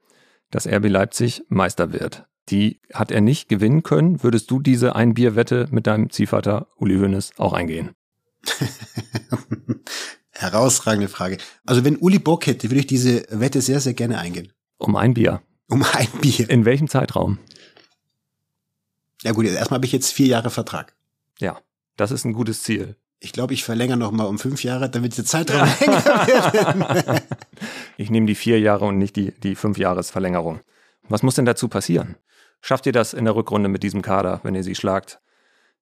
dass 0.51 0.67
RB 0.67 0.89
Leipzig 0.89 1.43
Meister 1.49 1.93
wird. 1.93 2.27
Die 2.51 2.81
hat 2.93 3.11
er 3.11 3.21
nicht 3.21 3.49
gewinnen 3.49 3.83
können. 3.83 4.23
Würdest 4.23 4.51
du 4.51 4.61
diese 4.61 4.95
Ein-Bier-Wette 4.95 5.69
mit 5.71 5.87
deinem 5.87 6.11
Ziehvater 6.11 6.69
Uli 6.77 6.99
Hoeneß 6.99 7.33
auch 7.39 7.55
eingehen? 7.55 7.93
Herausragende 10.31 11.09
Frage. 11.09 11.39
Also 11.65 11.85
wenn 11.85 11.97
Uli 11.97 12.19
Bock 12.19 12.47
hätte, 12.47 12.69
würde 12.71 12.81
ich 12.81 12.87
diese 12.87 13.25
Wette 13.31 13.63
sehr, 13.63 13.81
sehr 13.81 13.95
gerne 13.95 14.19
eingehen. 14.19 14.53
Um 14.77 14.97
ein 14.97 15.15
Bier. 15.15 15.41
Um 15.69 15.85
ein 15.93 16.09
Bier. 16.21 16.49
In 16.51 16.65
welchem 16.65 16.89
Zeitraum? 16.89 17.39
Ja 19.23 19.33
gut, 19.33 19.47
erstmal 19.47 19.79
habe 19.79 19.87
ich 19.87 19.93
jetzt 19.93 20.13
vier 20.13 20.27
Jahre 20.27 20.51
Vertrag. 20.51 20.95
Ja, 21.39 21.61
das 21.97 22.11
ist 22.11 22.25
ein 22.25 22.35
gutes 22.35 22.63
Ziel. 22.63 22.97
Ich 23.21 23.33
glaube, 23.33 23.55
ich 23.55 23.65
verlängere 23.65 23.97
noch 23.97 24.13
mal 24.13 24.25
um 24.25 24.39
fünf 24.39 24.63
Jahre, 24.65 24.91
damit 24.91 25.17
der 25.17 25.25
Zeitraum 25.25 25.67
länger 25.81 26.05
wird. 26.05 27.23
ich 27.97 28.11
nehme 28.11 28.27
die 28.27 28.35
vier 28.35 28.61
Jahre 28.61 28.85
und 28.85 28.99
nicht 28.99 29.17
die, 29.17 29.33
die 29.33 29.55
fünf 29.55 29.79
Jahresverlängerung. 29.79 30.61
Was 31.09 31.23
muss 31.23 31.35
denn 31.35 31.47
dazu 31.47 31.69
passieren? 31.69 32.17
Schafft 32.61 32.87
ihr 32.87 32.93
das 32.93 33.15
in 33.15 33.25
der 33.25 33.35
Rückrunde 33.35 33.69
mit 33.69 33.83
diesem 33.83 34.03
Kader, 34.03 34.41
wenn 34.43 34.55
ihr 34.55 34.63
sie 34.65 34.75
schlagt? 34.75 35.21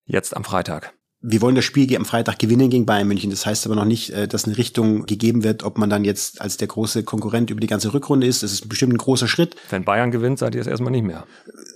Jetzt 0.04 0.36
am 0.36 0.44
Freitag 0.44 0.94
wir 1.24 1.40
wollen 1.40 1.54
das 1.54 1.64
Spiel 1.64 1.96
am 1.96 2.04
Freitag 2.04 2.40
gewinnen 2.40 2.68
gegen 2.68 2.84
Bayern 2.84 3.06
München. 3.06 3.30
Das 3.30 3.46
heißt 3.46 3.64
aber 3.66 3.76
noch 3.76 3.84
nicht, 3.84 4.10
äh, 4.10 4.26
dass 4.26 4.44
eine 4.44 4.58
Richtung 4.58 5.06
gegeben 5.06 5.44
wird, 5.44 5.62
ob 5.62 5.78
man 5.78 5.88
dann 5.88 6.04
jetzt 6.04 6.40
als 6.40 6.56
der 6.56 6.66
große 6.66 7.04
Konkurrent 7.04 7.48
über 7.50 7.60
die 7.60 7.68
ganze 7.68 7.94
Rückrunde 7.94 8.26
ist. 8.26 8.42
Das 8.42 8.52
ist 8.52 8.68
bestimmt 8.68 8.92
ein 8.92 8.98
großer 8.98 9.28
Schritt. 9.28 9.54
Wenn 9.70 9.84
Bayern 9.84 10.10
gewinnt, 10.10 10.40
seid 10.40 10.56
ihr 10.56 10.60
es 10.60 10.66
erstmal 10.66 10.90
nicht 10.90 11.04
mehr. 11.04 11.24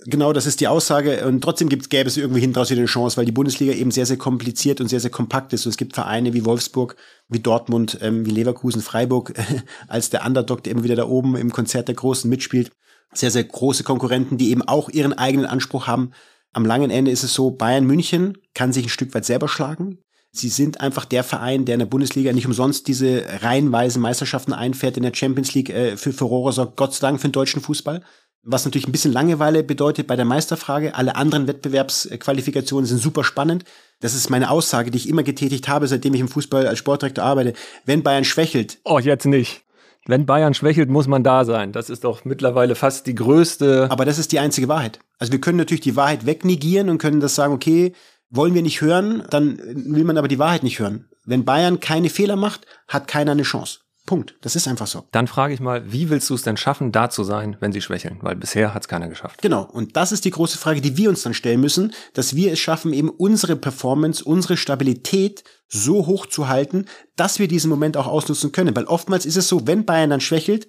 Genau, 0.05 0.33
das 0.33 0.45
ist 0.45 0.59
die 0.59 0.67
Aussage. 0.67 1.25
Und 1.25 1.41
trotzdem 1.41 1.69
gibt, 1.69 1.89
gäbe 1.89 2.09
es 2.09 2.17
irgendwie 2.17 2.41
hinten 2.41 2.57
raus 2.57 2.69
wieder 2.69 2.79
eine 2.79 2.87
Chance, 2.87 3.15
weil 3.15 3.25
die 3.25 3.31
Bundesliga 3.31 3.71
eben 3.71 3.91
sehr, 3.91 4.05
sehr 4.05 4.17
kompliziert 4.17 4.81
und 4.81 4.89
sehr, 4.89 4.99
sehr 4.99 5.11
kompakt 5.11 5.53
ist. 5.53 5.65
Und 5.65 5.69
es 5.69 5.77
gibt 5.77 5.95
Vereine 5.95 6.33
wie 6.33 6.43
Wolfsburg, 6.43 6.97
wie 7.29 7.39
Dortmund, 7.39 7.99
ähm, 8.01 8.25
wie 8.25 8.31
Leverkusen, 8.31 8.81
Freiburg, 8.81 9.33
als 9.87 10.09
der 10.09 10.25
Underdog, 10.25 10.63
der 10.63 10.73
immer 10.73 10.83
wieder 10.83 10.97
da 10.97 11.05
oben 11.05 11.37
im 11.37 11.53
Konzert 11.53 11.87
der 11.87 11.95
Großen 11.95 12.29
mitspielt. 12.29 12.71
Sehr, 13.13 13.31
sehr 13.31 13.45
große 13.45 13.83
Konkurrenten, 13.83 14.37
die 14.37 14.51
eben 14.51 14.61
auch 14.61 14.89
ihren 14.89 15.13
eigenen 15.13 15.45
Anspruch 15.45 15.87
haben 15.87 16.11
am 16.53 16.65
langen 16.65 16.89
Ende 16.89 17.11
ist 17.11 17.23
es 17.23 17.33
so, 17.33 17.51
Bayern 17.51 17.85
München 17.85 18.37
kann 18.53 18.73
sich 18.73 18.85
ein 18.85 18.89
Stück 18.89 19.13
weit 19.13 19.25
selber 19.25 19.47
schlagen. 19.47 19.99
Sie 20.31 20.49
sind 20.49 20.81
einfach 20.81 21.05
der 21.05 21.23
Verein, 21.23 21.65
der 21.65 21.75
in 21.75 21.79
der 21.79 21.85
Bundesliga 21.87 22.31
nicht 22.33 22.45
umsonst 22.45 22.87
diese 22.87 23.23
reihenweisen 23.41 24.01
Meisterschaften 24.01 24.53
einfährt, 24.53 24.97
in 24.97 25.03
der 25.03 25.13
Champions 25.13 25.53
League 25.53 25.69
äh, 25.69 25.97
für 25.97 26.13
Furore 26.13 26.53
sorgt, 26.53 26.77
Gott 26.77 26.93
sei 26.93 27.07
Dank 27.07 27.19
für 27.19 27.27
den 27.27 27.33
deutschen 27.33 27.61
Fußball. 27.61 28.03
Was 28.43 28.63
natürlich 28.63 28.87
ein 28.87 28.91
bisschen 28.91 29.11
Langeweile 29.11 29.63
bedeutet 29.63 30.07
bei 30.07 30.15
der 30.15 30.25
Meisterfrage. 30.25 30.95
Alle 30.95 31.15
anderen 31.15 31.47
Wettbewerbsqualifikationen 31.47 32.85
sind 32.85 32.99
super 32.99 33.23
spannend. 33.23 33.65
Das 33.99 34.13
ist 34.13 34.29
meine 34.29 34.49
Aussage, 34.49 34.91
die 34.91 34.97
ich 34.97 35.09
immer 35.09 35.23
getätigt 35.23 35.67
habe, 35.67 35.87
seitdem 35.87 36.13
ich 36.13 36.21
im 36.21 36.29
Fußball 36.29 36.65
als 36.65 36.79
Sportdirektor 36.79 37.25
arbeite. 37.25 37.53
Wenn 37.85 38.03
Bayern 38.03 38.23
schwächelt. 38.23 38.79
Oh, 38.85 38.99
jetzt 38.99 39.25
nicht. 39.25 39.63
Wenn 40.07 40.25
Bayern 40.25 40.53
schwächelt, 40.53 40.89
muss 40.89 41.07
man 41.07 41.23
da 41.23 41.43
sein. 41.43 41.73
Das 41.73 41.89
ist 41.89 42.03
doch 42.03 42.23
mittlerweile 42.23 42.75
fast 42.75 43.07
die 43.07 43.15
größte. 43.15 43.87
Aber 43.91 44.05
das 44.05 44.17
ist 44.17 44.31
die 44.31 44.39
einzige 44.39 44.67
Wahrheit. 44.69 44.99
Also 45.19 45.33
wir 45.33 45.41
können 45.41 45.57
natürlich 45.57 45.81
die 45.81 45.95
Wahrheit 45.95 46.25
wegnegieren 46.25 46.89
und 46.89 46.97
können 46.97 47.19
das 47.19 47.35
sagen, 47.35 47.53
okay, 47.53 47.93
wollen 48.29 48.53
wir 48.53 48.61
nicht 48.61 48.81
hören, 48.81 49.23
dann 49.29 49.57
will 49.57 50.03
man 50.03 50.17
aber 50.17 50.27
die 50.27 50.39
Wahrheit 50.39 50.63
nicht 50.63 50.79
hören. 50.79 51.09
Wenn 51.25 51.45
Bayern 51.45 51.79
keine 51.79 52.09
Fehler 52.09 52.35
macht, 52.35 52.65
hat 52.87 53.07
keiner 53.07 53.33
eine 53.33 53.43
Chance. 53.43 53.79
Punkt. 54.07 54.35
Das 54.41 54.55
ist 54.55 54.67
einfach 54.67 54.87
so. 54.87 55.03
Dann 55.11 55.27
frage 55.27 55.53
ich 55.53 55.59
mal, 55.59 55.91
wie 55.91 56.09
willst 56.09 56.29
du 56.31 56.33
es 56.33 56.41
denn 56.41 56.57
schaffen, 56.57 56.91
da 56.91 57.11
zu 57.11 57.23
sein, 57.23 57.57
wenn 57.59 57.71
sie 57.71 57.81
schwächeln? 57.81 58.17
Weil 58.21 58.35
bisher 58.35 58.73
hat 58.73 58.81
es 58.83 58.87
keiner 58.87 59.07
geschafft. 59.07 59.43
Genau. 59.43 59.63
Und 59.71 59.95
das 59.95 60.11
ist 60.11 60.25
die 60.25 60.31
große 60.31 60.57
Frage, 60.57 60.81
die 60.81 60.97
wir 60.97 61.09
uns 61.09 61.21
dann 61.21 61.35
stellen 61.35 61.61
müssen, 61.61 61.93
dass 62.13 62.35
wir 62.35 62.53
es 62.53 62.59
schaffen, 62.59 62.93
eben 62.93 63.09
unsere 63.09 63.55
Performance, 63.55 64.23
unsere 64.23 64.57
Stabilität 64.57 65.43
so 65.67 66.07
hoch 66.07 66.25
zu 66.25 66.47
halten, 66.47 66.85
dass 67.15 67.37
wir 67.37 67.47
diesen 67.47 67.69
Moment 67.69 67.97
auch 67.97 68.07
ausnutzen 68.07 68.51
können. 68.51 68.75
Weil 68.75 68.85
oftmals 68.85 69.25
ist 69.25 69.37
es 69.37 69.47
so, 69.47 69.67
wenn 69.67 69.85
Bayern 69.85 70.09
dann 70.09 70.21
schwächelt, 70.21 70.65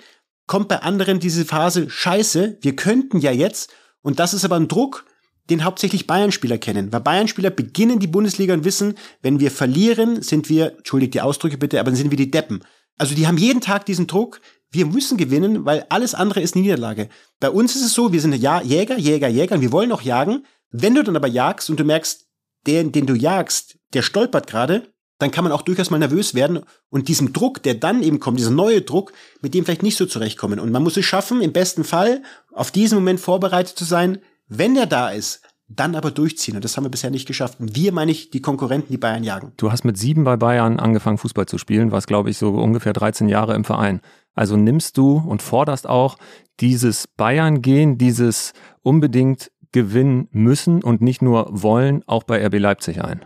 kommt 0.47 0.69
bei 0.69 0.83
anderen 0.83 1.21
diese 1.21 1.45
Phase, 1.45 1.89
scheiße, 1.89 2.59
wir 2.61 2.77
könnten 2.77 3.21
ja 3.21 3.31
jetzt, 3.31 3.73
und 4.03 4.19
das 4.19 4.35
ist 4.35 4.45
aber 4.45 4.57
ein 4.57 4.69
Druck, 4.69 5.05
den 5.51 5.65
hauptsächlich 5.65 6.07
Bayern-Spieler 6.07 6.59
kennen. 6.59 6.93
Weil 6.93 7.01
Bayern-Spieler 7.01 7.51
beginnen 7.51 8.01
die 8.01 8.07
Bundesliga 8.07 8.53
und 8.55 8.65
wissen, 8.65 8.95
wenn 9.23 9.41
wir 9.41 9.51
verlieren, 9.51 10.23
sind 10.23 10.49
wir, 10.49 10.77
entschuldigt 10.79 11.15
die 11.15 11.21
Ausdrücke 11.21 11.57
bitte, 11.57 11.81
aber 11.81 11.91
dann 11.91 11.97
sind 11.97 12.11
wir 12.11 12.19
die 12.19 12.31
Deppen. 12.31 12.65
Also 12.99 13.15
die 13.15 13.27
haben 13.27 13.39
jeden 13.39 13.61
Tag 13.61 13.87
diesen 13.87 14.07
Druck, 14.07 14.41
wir 14.71 14.87
müssen 14.87 15.17
gewinnen, 15.17 15.65
weil 15.65 15.87
alles 15.89 16.15
andere 16.15 16.41
ist 16.41 16.57
Niederlage. 16.57 17.09
Bei 17.41 17.51
uns 17.51 17.75
ist 17.75 17.85
es 17.85 17.95
so, 17.95 18.13
wir 18.13 18.21
sind 18.21 18.35
ja 18.35 18.61
Jäger, 18.61 18.99
Jäger, 18.99 19.29
Jäger 19.29 19.55
und 19.55 19.63
wir 19.63 19.73
wollen 19.73 19.93
auch 19.93 20.03
jagen. 20.03 20.45
Wenn 20.71 20.95
du 20.95 21.03
dann 21.03 21.17
aber 21.17 21.29
jagst 21.29 21.71
und 21.71 21.81
du 21.81 21.85
merkst, 21.85 22.27
den, 22.67 22.93
den 22.93 23.07
du 23.07 23.15
jagst, 23.15 23.79
der 23.95 24.03
stolpert 24.03 24.47
gerade, 24.47 24.93
dann 25.19 25.31
kann 25.31 25.45
man 25.45 25.53
auch 25.53 25.63
durchaus 25.63 25.91
mal 25.91 25.99
nervös 25.99 26.35
werden 26.35 26.61
und 26.91 27.09
diesem 27.09 27.33
Druck, 27.33 27.63
der 27.63 27.75
dann 27.75 28.03
eben 28.03 28.21
kommt, 28.21 28.39
dieser 28.39 28.51
neue 28.51 28.83
Druck, 28.83 29.13
mit 29.41 29.55
dem 29.55 29.65
vielleicht 29.65 29.83
nicht 29.83 29.97
so 29.97 30.07
zurechtkommen. 30.07 30.61
Und 30.61 30.71
man 30.71 30.83
muss 30.83 30.97
es 30.97 31.05
schaffen, 31.05 31.41
im 31.41 31.53
besten 31.53 31.83
Fall 31.83 32.23
auf 32.53 32.71
diesen 32.71 32.97
Moment 32.97 33.21
vorbereitet 33.21 33.77
zu 33.77 33.85
sein, 33.85 34.19
wenn 34.47 34.77
er 34.77 34.87
da 34.87 35.11
ist, 35.11 35.43
dann 35.69 35.95
aber 35.95 36.11
durchziehen. 36.11 36.57
Und 36.57 36.65
das 36.65 36.77
haben 36.77 36.85
wir 36.85 36.91
bisher 36.91 37.11
nicht 37.11 37.27
geschafft. 37.27 37.59
Wir, 37.61 37.93
meine 37.93 38.11
ich, 38.11 38.31
die 38.31 38.41
Konkurrenten, 38.41 38.91
die 38.91 38.99
Bayern 38.99 39.23
jagen. 39.23 39.53
Du 39.57 39.71
hast 39.71 39.85
mit 39.85 39.99
sieben 39.99 40.25
bei 40.25 40.37
Bayern 40.37 40.81
angefangen, 40.81 41.19
Fußball 41.19 41.47
zu 41.47 41.59
spielen, 41.59 41.93
warst, 41.93 42.07
glaube 42.07 42.31
ich, 42.31 42.39
so 42.39 42.51
ungefähr 42.55 42.93
13 42.93 43.29
Jahre 43.29 43.55
im 43.55 43.65
Verein. 43.65 44.01
Also 44.35 44.57
nimmst 44.57 44.97
du 44.97 45.19
und 45.19 45.43
forderst 45.43 45.89
auch 45.89 46.17
dieses 46.61 47.07
Bayern-Gehen, 47.07 47.99
dieses 47.99 48.53
unbedingt 48.83 49.51
gewinnen 49.73 50.29
müssen 50.31 50.83
und 50.83 51.03
nicht 51.03 51.21
nur 51.21 51.49
wollen, 51.51 52.03
auch 52.07 52.23
bei 52.23 52.45
RB 52.45 52.59
Leipzig 52.59 53.05
ein 53.05 53.25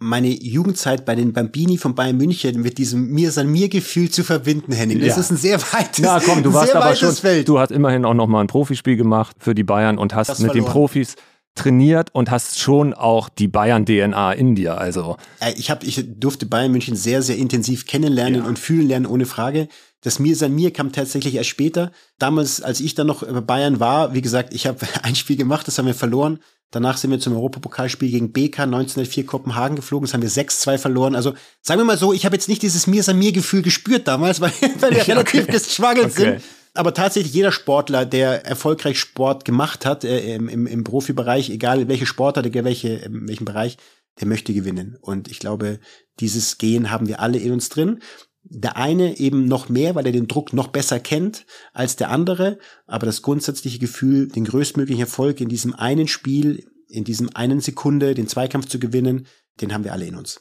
meine 0.00 0.28
Jugendzeit 0.28 1.04
bei 1.04 1.14
den 1.14 1.32
Bambini 1.32 1.76
von 1.76 1.94
Bayern 1.94 2.16
München 2.16 2.60
mit 2.60 2.78
diesem 2.78 3.10
mir 3.10 3.32
san 3.32 3.50
mir 3.50 3.68
Gefühl 3.68 4.10
zu 4.10 4.22
verbinden, 4.22 4.72
Henning. 4.72 5.00
Das 5.00 5.08
ja. 5.08 5.20
ist 5.20 5.30
ein 5.30 5.36
sehr 5.36 5.60
weites 5.72 6.00
Na 6.00 6.20
komm, 6.20 6.42
du 6.42 6.52
warst 6.52 6.74
aber 6.74 6.94
schon, 6.94 7.12
Feld. 7.12 7.48
du 7.48 7.58
hast 7.58 7.72
immerhin 7.72 8.04
auch 8.04 8.14
noch 8.14 8.26
mal 8.26 8.40
ein 8.40 8.46
Profispiel 8.46 8.96
gemacht 8.96 9.36
für 9.40 9.54
die 9.54 9.64
Bayern 9.64 9.98
und 9.98 10.14
hast 10.14 10.28
das 10.28 10.38
mit 10.38 10.52
verloren. 10.52 10.66
den 10.66 10.72
Profis 10.72 11.16
trainiert 11.58 12.08
und 12.14 12.30
hast 12.30 12.58
schon 12.58 12.94
auch 12.94 13.28
die 13.28 13.48
Bayern 13.48 13.84
DNA 13.84 14.32
in 14.32 14.54
dir, 14.54 14.78
also. 14.78 15.16
Ich 15.56 15.70
habe 15.70 15.84
ich 15.84 16.04
durfte 16.06 16.46
Bayern 16.46 16.72
München 16.72 16.96
sehr 16.96 17.22
sehr 17.22 17.36
intensiv 17.36 17.86
kennenlernen 17.86 18.42
ja. 18.42 18.46
und 18.46 18.58
fühlen 18.58 18.88
lernen 18.88 19.06
ohne 19.06 19.26
Frage. 19.26 19.68
Das 20.02 20.20
Mir 20.20 20.36
san 20.36 20.54
mir 20.54 20.72
kam 20.72 20.92
tatsächlich 20.92 21.34
erst 21.34 21.48
später. 21.50 21.90
Damals, 22.18 22.62
als 22.62 22.80
ich 22.80 22.94
dann 22.94 23.08
noch 23.08 23.26
bei 23.26 23.40
Bayern 23.40 23.80
war, 23.80 24.14
wie 24.14 24.22
gesagt, 24.22 24.54
ich 24.54 24.66
habe 24.66 24.78
ein 25.02 25.16
Spiel 25.16 25.36
gemacht, 25.36 25.66
das 25.66 25.78
haben 25.78 25.86
wir 25.86 25.94
verloren. 25.94 26.38
Danach 26.70 26.98
sind 26.98 27.10
wir 27.10 27.18
zum 27.18 27.34
Europapokalspiel 27.34 28.10
gegen 28.10 28.30
BK 28.30 28.64
1904 28.64 29.24
Kopenhagen 29.24 29.74
geflogen. 29.74 30.06
Das 30.06 30.12
haben 30.12 30.22
wir 30.22 30.30
6-2 30.30 30.76
verloren. 30.76 31.16
Also 31.16 31.32
sagen 31.62 31.80
wir 31.80 31.84
mal 31.86 31.96
so, 31.96 32.12
ich 32.12 32.26
habe 32.26 32.36
jetzt 32.36 32.48
nicht 32.48 32.62
dieses 32.62 32.86
Mir 32.86 33.02
san 33.02 33.18
mir 33.18 33.32
Gefühl 33.32 33.62
gespürt 33.62 34.06
damals, 34.06 34.40
weil, 34.40 34.52
weil 34.80 34.94
wir 34.94 35.08
relativ 35.08 35.44
okay. 35.44 35.52
geschwangelt 35.52 36.12
okay. 36.12 36.22
sind. 36.22 36.42
Aber 36.74 36.94
tatsächlich 36.94 37.34
jeder 37.34 37.52
Sportler, 37.52 38.06
der 38.06 38.46
erfolgreich 38.46 38.98
Sport 38.98 39.44
gemacht 39.44 39.86
hat 39.86 40.04
äh, 40.04 40.34
im, 40.34 40.48
im, 40.48 40.66
im 40.66 40.84
Profibereich, 40.84 41.50
egal 41.50 41.88
welche 41.88 42.06
Sportler, 42.06 42.44
egal 42.44 42.64
welche, 42.64 42.88
in 42.88 43.28
welchem 43.28 43.44
Bereich, 43.44 43.78
der 44.20 44.26
möchte 44.26 44.52
gewinnen. 44.52 44.96
Und 45.00 45.28
ich 45.28 45.38
glaube, 45.38 45.80
dieses 46.20 46.58
Gehen 46.58 46.90
haben 46.90 47.08
wir 47.08 47.20
alle 47.20 47.38
in 47.38 47.52
uns 47.52 47.68
drin. 47.68 48.00
Der 48.42 48.76
eine 48.76 49.18
eben 49.18 49.44
noch 49.44 49.68
mehr, 49.68 49.94
weil 49.94 50.06
er 50.06 50.12
den 50.12 50.28
Druck 50.28 50.52
noch 50.52 50.68
besser 50.68 51.00
kennt 51.00 51.44
als 51.72 51.96
der 51.96 52.10
andere. 52.10 52.58
Aber 52.86 53.06
das 53.06 53.22
grundsätzliche 53.22 53.78
Gefühl, 53.78 54.28
den 54.28 54.44
größtmöglichen 54.44 55.02
Erfolg 55.02 55.40
in 55.40 55.48
diesem 55.48 55.74
einen 55.74 56.08
Spiel, 56.08 56.66
in 56.88 57.04
diesem 57.04 57.34
einen 57.34 57.60
Sekunde, 57.60 58.14
den 58.14 58.28
Zweikampf 58.28 58.66
zu 58.66 58.78
gewinnen, 58.78 59.26
den 59.60 59.74
haben 59.74 59.84
wir 59.84 59.92
alle 59.92 60.06
in 60.06 60.14
uns. 60.14 60.40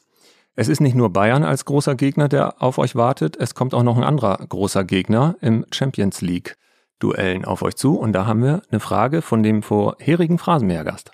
Es 0.60 0.70
ist 0.70 0.82
nicht 0.82 0.95
nur 0.95 1.12
Bayern 1.12 1.43
als 1.43 1.66
großer 1.66 1.93
Gegner, 1.93 2.30
der 2.30 2.64
auf 2.64 2.80
euch 2.80 2.95
wartet, 2.95 3.38
es 3.39 3.53
kommt 3.53 3.76
auch 3.76 3.84
noch 3.84 3.95
ein 3.95 4.03
anderer 4.03 4.38
großer 4.38 4.84
Gegner 4.84 5.36
im 5.39 5.68
Champions 5.72 6.22
League 6.22 6.58
Duellen 6.97 7.45
auf 7.45 7.62
euch 7.62 7.76
zu. 7.76 7.99
Und 7.99 8.14
da 8.14 8.26
haben 8.26 8.41
wir 8.41 8.64
eine 8.72 8.80
Frage 8.80 9.22
von 9.22 9.43
dem 9.43 9.62
vorherigen 9.62 10.39
Phrasenmähergast. 10.39 11.12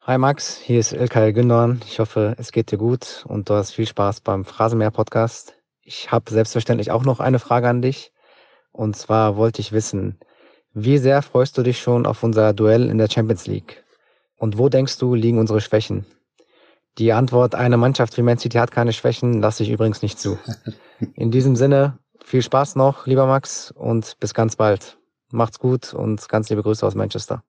Hi 0.00 0.16
Max, 0.16 0.56
hier 0.56 0.80
ist 0.80 0.94
Ilkay 0.94 1.34
Gündoğan. 1.34 1.82
Ich 1.84 1.98
hoffe, 1.98 2.34
es 2.38 2.50
geht 2.50 2.72
dir 2.72 2.78
gut 2.78 3.26
und 3.28 3.50
du 3.50 3.54
hast 3.56 3.72
viel 3.72 3.86
Spaß 3.86 4.22
beim 4.22 4.46
Phrasenmäher 4.46 4.90
Podcast. 4.90 5.54
Ich 5.82 6.10
habe 6.10 6.30
selbstverständlich 6.30 6.90
auch 6.90 7.04
noch 7.04 7.20
eine 7.20 7.40
Frage 7.40 7.68
an 7.68 7.82
dich. 7.82 8.14
Und 8.72 8.96
zwar 8.96 9.36
wollte 9.36 9.60
ich 9.60 9.72
wissen, 9.72 10.18
wie 10.72 10.96
sehr 10.96 11.20
freust 11.20 11.58
du 11.58 11.62
dich 11.62 11.78
schon 11.78 12.06
auf 12.06 12.22
unser 12.22 12.54
Duell 12.54 12.88
in 12.88 12.96
der 12.96 13.10
Champions 13.10 13.46
League? 13.46 13.84
Und 14.38 14.56
wo 14.56 14.70
denkst 14.70 14.96
du, 14.96 15.14
liegen 15.14 15.38
unsere 15.38 15.60
Schwächen? 15.60 16.06
Die 16.98 17.12
Antwort, 17.12 17.54
eine 17.54 17.76
Mannschaft 17.76 18.16
wie 18.16 18.22
Man 18.22 18.38
City 18.38 18.58
hat 18.58 18.72
keine 18.72 18.92
Schwächen, 18.92 19.40
lasse 19.40 19.62
ich 19.62 19.70
übrigens 19.70 20.02
nicht 20.02 20.18
zu. 20.18 20.36
In 21.14 21.30
diesem 21.30 21.54
Sinne, 21.54 21.98
viel 22.24 22.42
Spaß 22.42 22.74
noch, 22.74 23.06
lieber 23.06 23.26
Max, 23.26 23.70
und 23.70 24.16
bis 24.18 24.34
ganz 24.34 24.56
bald. 24.56 24.98
Macht's 25.30 25.60
gut 25.60 25.94
und 25.94 26.28
ganz 26.28 26.48
liebe 26.48 26.62
Grüße 26.62 26.84
aus 26.84 26.96
Manchester. 26.96 27.44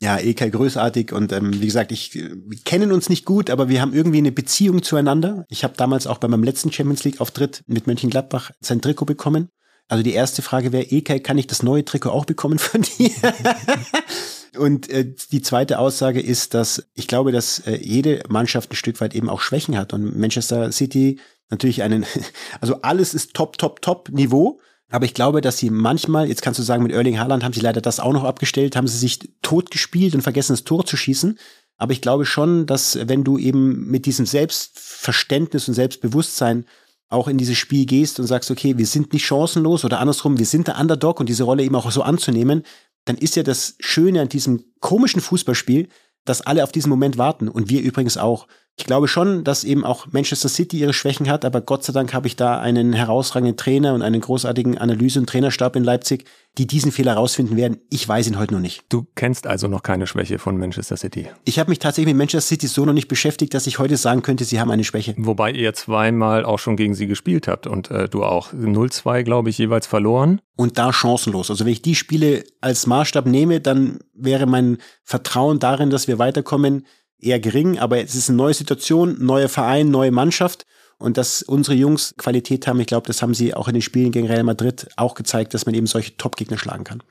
Ja, 0.00 0.18
Ilkay 0.18 0.50
großartig 0.50 1.12
und 1.12 1.32
ähm, 1.32 1.60
wie 1.60 1.66
gesagt, 1.66 1.90
ich 1.90 2.14
wir 2.14 2.58
kennen 2.64 2.92
uns 2.92 3.08
nicht 3.08 3.24
gut, 3.24 3.50
aber 3.50 3.68
wir 3.68 3.80
haben 3.80 3.94
irgendwie 3.94 4.18
eine 4.18 4.32
Beziehung 4.32 4.82
zueinander. 4.82 5.44
Ich 5.48 5.64
habe 5.64 5.74
damals 5.76 6.06
auch 6.06 6.18
bei 6.18 6.28
meinem 6.28 6.44
letzten 6.44 6.70
Champions 6.70 7.04
League 7.04 7.20
Auftritt 7.20 7.62
mit 7.66 7.86
Mönchengladbach 7.86 8.50
sein 8.60 8.82
Trikot 8.82 9.06
bekommen. 9.06 9.48
Also 9.88 10.02
die 10.02 10.12
erste 10.12 10.42
Frage 10.42 10.72
wäre, 10.72 10.84
Ilkay, 10.84 11.20
kann 11.20 11.38
ich 11.38 11.46
das 11.46 11.62
neue 11.62 11.84
Trikot 11.84 12.10
auch 12.10 12.24
bekommen 12.24 12.58
von 12.58 12.82
dir? 12.82 13.10
und 14.58 14.88
äh, 14.90 15.14
die 15.30 15.42
zweite 15.42 15.78
Aussage 15.78 16.20
ist, 16.20 16.54
dass 16.54 16.86
ich 16.94 17.06
glaube, 17.06 17.32
dass 17.32 17.60
äh, 17.60 17.76
jede 17.76 18.22
Mannschaft 18.28 18.72
ein 18.72 18.76
Stück 18.76 19.00
weit 19.00 19.14
eben 19.14 19.28
auch 19.28 19.40
Schwächen 19.40 19.76
hat 19.76 19.92
und 19.92 20.18
Manchester 20.18 20.70
City 20.72 21.20
natürlich 21.50 21.82
einen, 21.82 22.04
also 22.60 22.80
alles 22.82 23.14
ist 23.14 23.34
top, 23.34 23.58
top, 23.58 23.82
top 23.82 24.10
Niveau. 24.10 24.60
Aber 24.88 25.04
ich 25.04 25.14
glaube, 25.14 25.40
dass 25.40 25.58
sie 25.58 25.70
manchmal, 25.70 26.28
jetzt 26.28 26.42
kannst 26.42 26.60
du 26.60 26.62
sagen, 26.62 26.84
mit 26.84 26.92
Erling 26.92 27.18
Haaland 27.18 27.42
haben 27.42 27.52
sie 27.52 27.60
leider 27.60 27.80
das 27.80 27.98
auch 27.98 28.12
noch 28.12 28.22
abgestellt, 28.22 28.76
haben 28.76 28.86
sie 28.86 28.98
sich 28.98 29.18
tot 29.42 29.70
gespielt 29.72 30.14
und 30.14 30.22
vergessen, 30.22 30.52
das 30.52 30.64
Tor 30.64 30.86
zu 30.86 30.96
schießen. 30.96 31.38
Aber 31.76 31.92
ich 31.92 32.00
glaube 32.00 32.24
schon, 32.24 32.66
dass 32.66 32.96
wenn 33.08 33.24
du 33.24 33.36
eben 33.36 33.86
mit 33.90 34.06
diesem 34.06 34.26
Selbstverständnis 34.26 35.66
und 35.68 35.74
Selbstbewusstsein 35.74 36.66
auch 37.08 37.28
in 37.28 37.38
dieses 37.38 37.58
Spiel 37.58 37.86
gehst 37.86 38.18
und 38.18 38.26
sagst, 38.26 38.50
okay, 38.50 38.78
wir 38.78 38.86
sind 38.86 39.12
nicht 39.12 39.26
chancenlos 39.26 39.84
oder 39.84 40.00
andersrum, 40.00 40.38
wir 40.38 40.46
sind 40.46 40.68
der 40.68 40.78
Underdog 40.78 41.20
und 41.20 41.28
diese 41.28 41.44
Rolle 41.44 41.62
eben 41.62 41.76
auch 41.76 41.90
so 41.90 42.02
anzunehmen, 42.02 42.64
dann 43.06 43.16
ist 43.16 43.36
ja 43.36 43.42
das 43.42 43.76
Schöne 43.80 44.20
an 44.20 44.28
diesem 44.28 44.64
komischen 44.80 45.22
Fußballspiel, 45.22 45.88
dass 46.26 46.42
alle 46.42 46.62
auf 46.64 46.72
diesen 46.72 46.90
Moment 46.90 47.16
warten 47.16 47.48
und 47.48 47.70
wir 47.70 47.80
übrigens 47.80 48.18
auch. 48.18 48.46
Ich 48.78 48.84
glaube 48.84 49.08
schon, 49.08 49.42
dass 49.42 49.64
eben 49.64 49.84
auch 49.84 50.06
Manchester 50.12 50.50
City 50.50 50.78
ihre 50.78 50.92
Schwächen 50.92 51.30
hat, 51.30 51.46
aber 51.46 51.62
Gott 51.62 51.82
sei 51.82 51.94
Dank 51.94 52.12
habe 52.12 52.26
ich 52.26 52.36
da 52.36 52.60
einen 52.60 52.92
herausragenden 52.92 53.56
Trainer 53.56 53.94
und 53.94 54.02
einen 54.02 54.20
großartigen 54.20 54.76
Analyse- 54.76 55.18
und 55.18 55.26
Trainerstab 55.26 55.76
in 55.76 55.84
Leipzig, 55.84 56.26
die 56.58 56.66
diesen 56.66 56.92
Fehler 56.92 57.12
herausfinden 57.12 57.56
werden. 57.56 57.78
Ich 57.90 58.06
weiß 58.06 58.28
ihn 58.28 58.38
heute 58.38 58.52
noch 58.52 58.60
nicht. 58.60 58.84
Du 58.90 59.06
kennst 59.14 59.46
also 59.46 59.66
noch 59.66 59.82
keine 59.82 60.06
Schwäche 60.06 60.38
von 60.38 60.58
Manchester 60.58 60.98
City. 60.98 61.28
Ich 61.46 61.58
habe 61.58 61.70
mich 61.70 61.78
tatsächlich 61.78 62.12
mit 62.12 62.18
Manchester 62.18 62.46
City 62.46 62.66
so 62.66 62.84
noch 62.84 62.92
nicht 62.92 63.08
beschäftigt, 63.08 63.54
dass 63.54 63.66
ich 63.66 63.78
heute 63.78 63.96
sagen 63.96 64.20
könnte, 64.20 64.44
sie 64.44 64.60
haben 64.60 64.70
eine 64.70 64.84
Schwäche. 64.84 65.14
Wobei 65.16 65.52
ihr 65.52 65.72
zweimal 65.72 66.44
auch 66.44 66.58
schon 66.58 66.76
gegen 66.76 66.94
sie 66.94 67.06
gespielt 67.06 67.48
habt 67.48 67.66
und 67.66 67.90
äh, 67.90 68.10
du 68.10 68.24
auch 68.24 68.52
0-2, 68.52 69.22
glaube 69.22 69.48
ich, 69.48 69.56
jeweils 69.56 69.86
verloren. 69.86 70.42
Und 70.54 70.76
da 70.76 70.92
chancenlos. 70.92 71.50
Also 71.50 71.64
wenn 71.64 71.72
ich 71.72 71.82
die 71.82 71.94
Spiele 71.94 72.44
als 72.60 72.86
Maßstab 72.86 73.24
nehme, 73.24 73.60
dann 73.60 74.00
wäre 74.12 74.44
mein 74.44 74.78
Vertrauen 75.02 75.60
darin, 75.60 75.88
dass 75.88 76.08
wir 76.08 76.18
weiterkommen, 76.18 76.84
eher 77.20 77.40
gering, 77.40 77.78
aber 77.78 77.98
es 77.98 78.14
ist 78.14 78.28
eine 78.28 78.38
neue 78.38 78.54
Situation, 78.54 79.16
neuer 79.24 79.48
Verein, 79.48 79.90
neue 79.90 80.10
Mannschaft. 80.10 80.66
Und 80.98 81.18
dass 81.18 81.42
unsere 81.42 81.76
Jungs 81.76 82.14
Qualität 82.16 82.66
haben, 82.66 82.80
ich 82.80 82.86
glaube, 82.86 83.06
das 83.06 83.20
haben 83.20 83.34
sie 83.34 83.54
auch 83.54 83.68
in 83.68 83.74
den 83.74 83.82
Spielen 83.82 84.12
gegen 84.12 84.28
Real 84.28 84.44
Madrid 84.44 84.88
auch 84.96 85.14
gezeigt, 85.14 85.52
dass 85.52 85.66
man 85.66 85.74
eben 85.74 85.86
solche 85.86 86.16
Top-Gegner 86.16 86.56
schlagen 86.56 86.84
kann. 86.84 87.02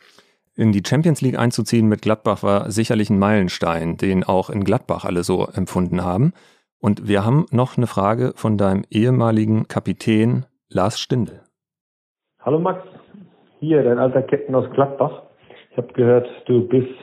In 0.55 0.71
die 0.71 0.81
Champions 0.85 1.21
League 1.21 1.37
einzuziehen 1.37 1.87
mit 1.87 2.01
Gladbach 2.01 2.41
war 2.41 2.71
sicherlich 2.71 3.09
ein 3.09 3.19
Meilenstein, 3.19 3.97
den 3.97 4.23
auch 4.23 4.49
in 4.49 4.63
Gladbach 4.63 5.05
alle 5.05 5.23
so 5.23 5.45
empfunden 5.47 6.03
haben. 6.03 6.33
Und 6.79 7.07
wir 7.07 7.25
haben 7.25 7.45
noch 7.51 7.77
eine 7.77 7.87
Frage 7.87 8.33
von 8.35 8.57
deinem 8.57 8.85
ehemaligen 8.89 9.67
Kapitän 9.67 10.45
Lars 10.69 10.99
Stindl. 10.99 11.41
Hallo 12.39 12.59
Max, 12.59 12.87
hier 13.59 13.83
dein 13.83 13.99
alter 13.99 14.21
Captain 14.21 14.55
aus 14.55 14.69
Gladbach. 14.71 15.23
Ich 15.71 15.77
habe 15.77 15.91
gehört, 15.93 16.27
du 16.45 16.67
bist 16.67 16.93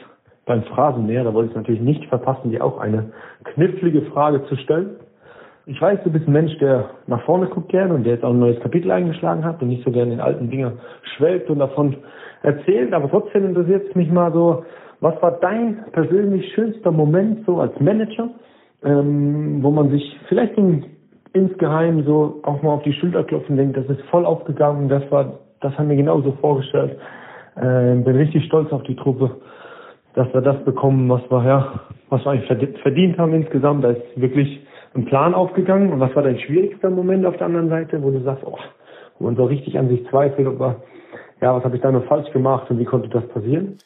beim 0.45 0.63
Phrasenmäher, 0.65 1.25
da 1.25 1.35
wollte 1.35 1.51
ich 1.51 1.57
natürlich 1.57 1.81
nicht 1.81 2.07
verpassen, 2.07 2.51
dir 2.51 2.65
auch 2.65 2.79
eine 2.79 3.13
knifflige 3.45 4.03
Frage 4.03 4.45
zu 4.47 4.57
stellen. 4.57 4.97
Ich 5.67 5.81
weiß, 5.81 6.01
du 6.03 6.11
bist 6.11 6.27
ein 6.27 6.33
Mensch, 6.33 6.59
der 6.59 6.91
nach 7.07 7.23
vorne 7.23 7.47
guckt 7.47 7.69
gerne 7.69 7.95
und 7.95 8.05
der 8.05 8.15
jetzt 8.15 8.25
auch 8.25 8.31
ein 8.31 8.41
neues 8.41 8.59
Kapitel 8.61 8.91
eingeschlagen 8.91 9.45
hat 9.45 9.63
und 9.63 9.69
nicht 9.69 9.85
so 9.85 9.93
gerne 9.93 10.13
in 10.13 10.21
alten 10.21 10.51
Dingen 10.51 10.81
schwelgt 11.17 11.49
und 11.51 11.61
davon 11.61 11.97
erzählt, 12.43 12.93
aber 12.93 13.09
trotzdem 13.09 13.47
interessiert 13.47 13.89
es 13.89 13.95
mich 13.95 14.11
mal 14.11 14.33
so, 14.33 14.65
was 15.01 15.21
war 15.23 15.39
dein 15.41 15.85
persönlich 15.93 16.53
schönster 16.55 16.91
Moment 16.91 17.47
so 17.47 17.61
als 17.61 17.79
Manager, 17.79 18.31
ähm, 18.83 19.63
wo 19.63 19.71
man 19.71 19.91
sich 19.91 20.19
vielleicht 20.29 20.59
in, 20.59 20.85
insgeheim 21.33 22.05
so 22.05 22.41
auch 22.43 22.61
mal 22.63 22.73
auf 22.73 22.83
die 22.83 22.93
Schulter 22.93 23.23
klopfen 23.23 23.57
denkt, 23.57 23.77
das 23.77 23.87
ist 23.87 24.03
voll 24.11 24.27
aufgegangen, 24.27 24.89
das 24.89 25.09
war, 25.13 25.39
das 25.61 25.79
haben 25.79 25.89
wir 25.89 25.97
genauso 25.97 26.33
vorgestellt. 26.41 26.99
Ähm, 27.61 28.03
bin 28.03 28.17
richtig 28.17 28.45
stolz 28.47 28.73
auf 28.73 28.83
die 28.83 28.97
Truppe 28.97 29.31
dass 30.15 30.33
wir 30.33 30.41
das 30.41 30.63
bekommen, 30.65 31.09
was 31.09 31.23
wir, 31.31 31.45
ja, 31.45 31.81
was 32.11 32.25
wir 32.25 32.33
eigentlich 32.33 32.81
verdient 32.83 33.19
haben 33.19 33.35
insgesamt. 33.35 33.85
Da 33.85 33.91
ist 33.91 34.03
wirklich 34.17 34.61
ein 34.95 35.05
Plan 35.07 35.35
aufgegangen. 35.35 35.93
Und 35.93 36.01
was 36.01 36.15
war 36.15 36.23
dein 36.23 36.39
schwierigster 36.39 36.91
Moment 36.91 37.25
auf 37.27 37.37
der 37.37 37.47
anderen 37.47 37.69
Seite, 37.69 38.03
wo 38.03 38.11
du 38.11 38.23
sagst, 38.23 38.45
oh, 38.45 38.59
wo 39.19 39.25
man 39.25 39.37
so 39.37 39.45
richtig 39.45 39.79
an 39.79 39.89
sich 39.89 40.07
zweifelt, 40.11 40.47
aber 40.47 40.83
ja, 41.41 41.55
was 41.55 41.65
habe 41.65 41.77
ich 41.77 41.83
da 41.83 41.91
noch 41.91 42.07
falsch 42.07 42.33
gemacht 42.33 42.71
und 42.71 42.79
wie 42.79 42.85
konnte 42.85 43.09
das 43.09 43.27
passieren? 43.29 43.79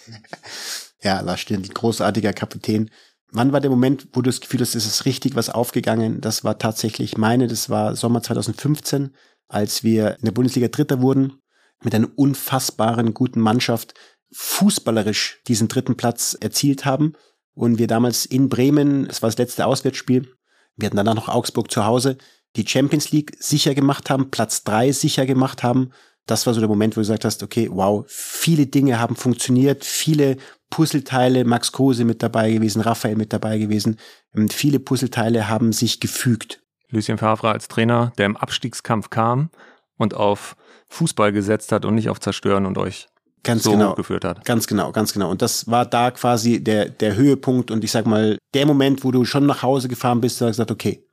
ja, 1.02 1.20
Lars 1.20 1.40
Stirn, 1.40 1.62
großartiger 1.62 2.32
Kapitän. 2.32 2.90
Wann 3.32 3.52
war 3.52 3.60
der 3.60 3.70
Moment, 3.70 4.08
wo 4.12 4.20
du 4.20 4.28
das 4.28 4.42
Gefühl 4.42 4.60
hast, 4.60 4.74
es 4.74 4.86
ist 4.86 5.06
richtig 5.06 5.36
was 5.36 5.48
aufgegangen? 5.48 6.20
Das 6.20 6.44
war 6.44 6.58
tatsächlich 6.58 7.16
meine, 7.16 7.46
das 7.46 7.70
war 7.70 7.96
Sommer 7.96 8.20
2015, 8.20 9.14
als 9.48 9.84
wir 9.84 10.16
in 10.18 10.26
der 10.26 10.32
Bundesliga 10.32 10.68
Dritter 10.68 11.00
wurden, 11.00 11.38
mit 11.82 11.94
einer 11.94 12.08
unfassbaren 12.14 13.14
guten 13.14 13.40
Mannschaft, 13.40 13.94
fußballerisch 14.32 15.40
diesen 15.46 15.68
dritten 15.68 15.96
Platz 15.96 16.36
erzielt 16.38 16.84
haben. 16.84 17.14
Und 17.54 17.78
wir 17.78 17.86
damals 17.86 18.24
in 18.24 18.48
Bremen, 18.48 19.06
es 19.06 19.22
war 19.22 19.28
das 19.28 19.38
letzte 19.38 19.66
Auswärtsspiel, 19.66 20.28
wir 20.76 20.86
hatten 20.86 20.96
danach 20.96 21.14
noch 21.14 21.28
Augsburg 21.28 21.70
zu 21.70 21.84
Hause, 21.84 22.16
die 22.56 22.66
Champions 22.66 23.12
League 23.12 23.36
sicher 23.38 23.74
gemacht 23.74 24.10
haben, 24.10 24.30
Platz 24.30 24.64
drei 24.64 24.92
sicher 24.92 25.26
gemacht 25.26 25.62
haben. 25.62 25.90
Das 26.26 26.46
war 26.46 26.54
so 26.54 26.60
der 26.60 26.68
Moment, 26.68 26.94
wo 26.94 27.00
du 27.00 27.02
gesagt 27.02 27.24
hast, 27.24 27.42
okay, 27.42 27.68
wow, 27.70 28.04
viele 28.08 28.66
Dinge 28.66 28.98
haben 28.98 29.16
funktioniert, 29.16 29.84
viele 29.84 30.36
Puzzleteile, 30.70 31.44
Max 31.44 31.72
Kruse 31.72 32.04
mit 32.04 32.22
dabei 32.22 32.52
gewesen, 32.52 32.80
Raphael 32.80 33.16
mit 33.16 33.32
dabei 33.32 33.58
gewesen, 33.58 33.98
ähm, 34.34 34.48
viele 34.48 34.80
Puzzleteile 34.80 35.48
haben 35.48 35.72
sich 35.72 36.00
gefügt. 36.00 36.62
Lucien 36.88 37.18
Favre 37.18 37.50
als 37.50 37.68
Trainer, 37.68 38.12
der 38.18 38.26
im 38.26 38.36
Abstiegskampf 38.36 39.10
kam 39.10 39.50
und 39.96 40.14
auf 40.14 40.56
Fußball 40.88 41.32
gesetzt 41.32 41.72
hat 41.72 41.84
und 41.84 41.94
nicht 41.94 42.08
auf 42.08 42.20
Zerstören 42.20 42.66
und 42.66 42.78
euch 42.78 43.08
ganz 43.42 43.64
so 43.64 43.72
genau 43.72 43.94
geführt 43.94 44.24
hat. 44.24 44.44
Ganz 44.44 44.66
genau, 44.66 44.92
ganz 44.92 45.12
genau. 45.12 45.30
Und 45.30 45.42
das 45.42 45.68
war 45.68 45.86
da 45.86 46.10
quasi 46.10 46.62
der, 46.62 46.88
der 46.88 47.16
Höhepunkt 47.16 47.70
und 47.70 47.84
ich 47.84 47.90
sag 47.90 48.06
mal, 48.06 48.38
der 48.54 48.66
Moment, 48.66 49.04
wo 49.04 49.10
du 49.10 49.24
schon 49.24 49.46
nach 49.46 49.62
Hause 49.62 49.88
gefahren 49.88 50.20
bist 50.20 50.40
und 50.40 50.48
hast 50.48 50.56
gesagt, 50.56 50.70
okay, 50.70 51.06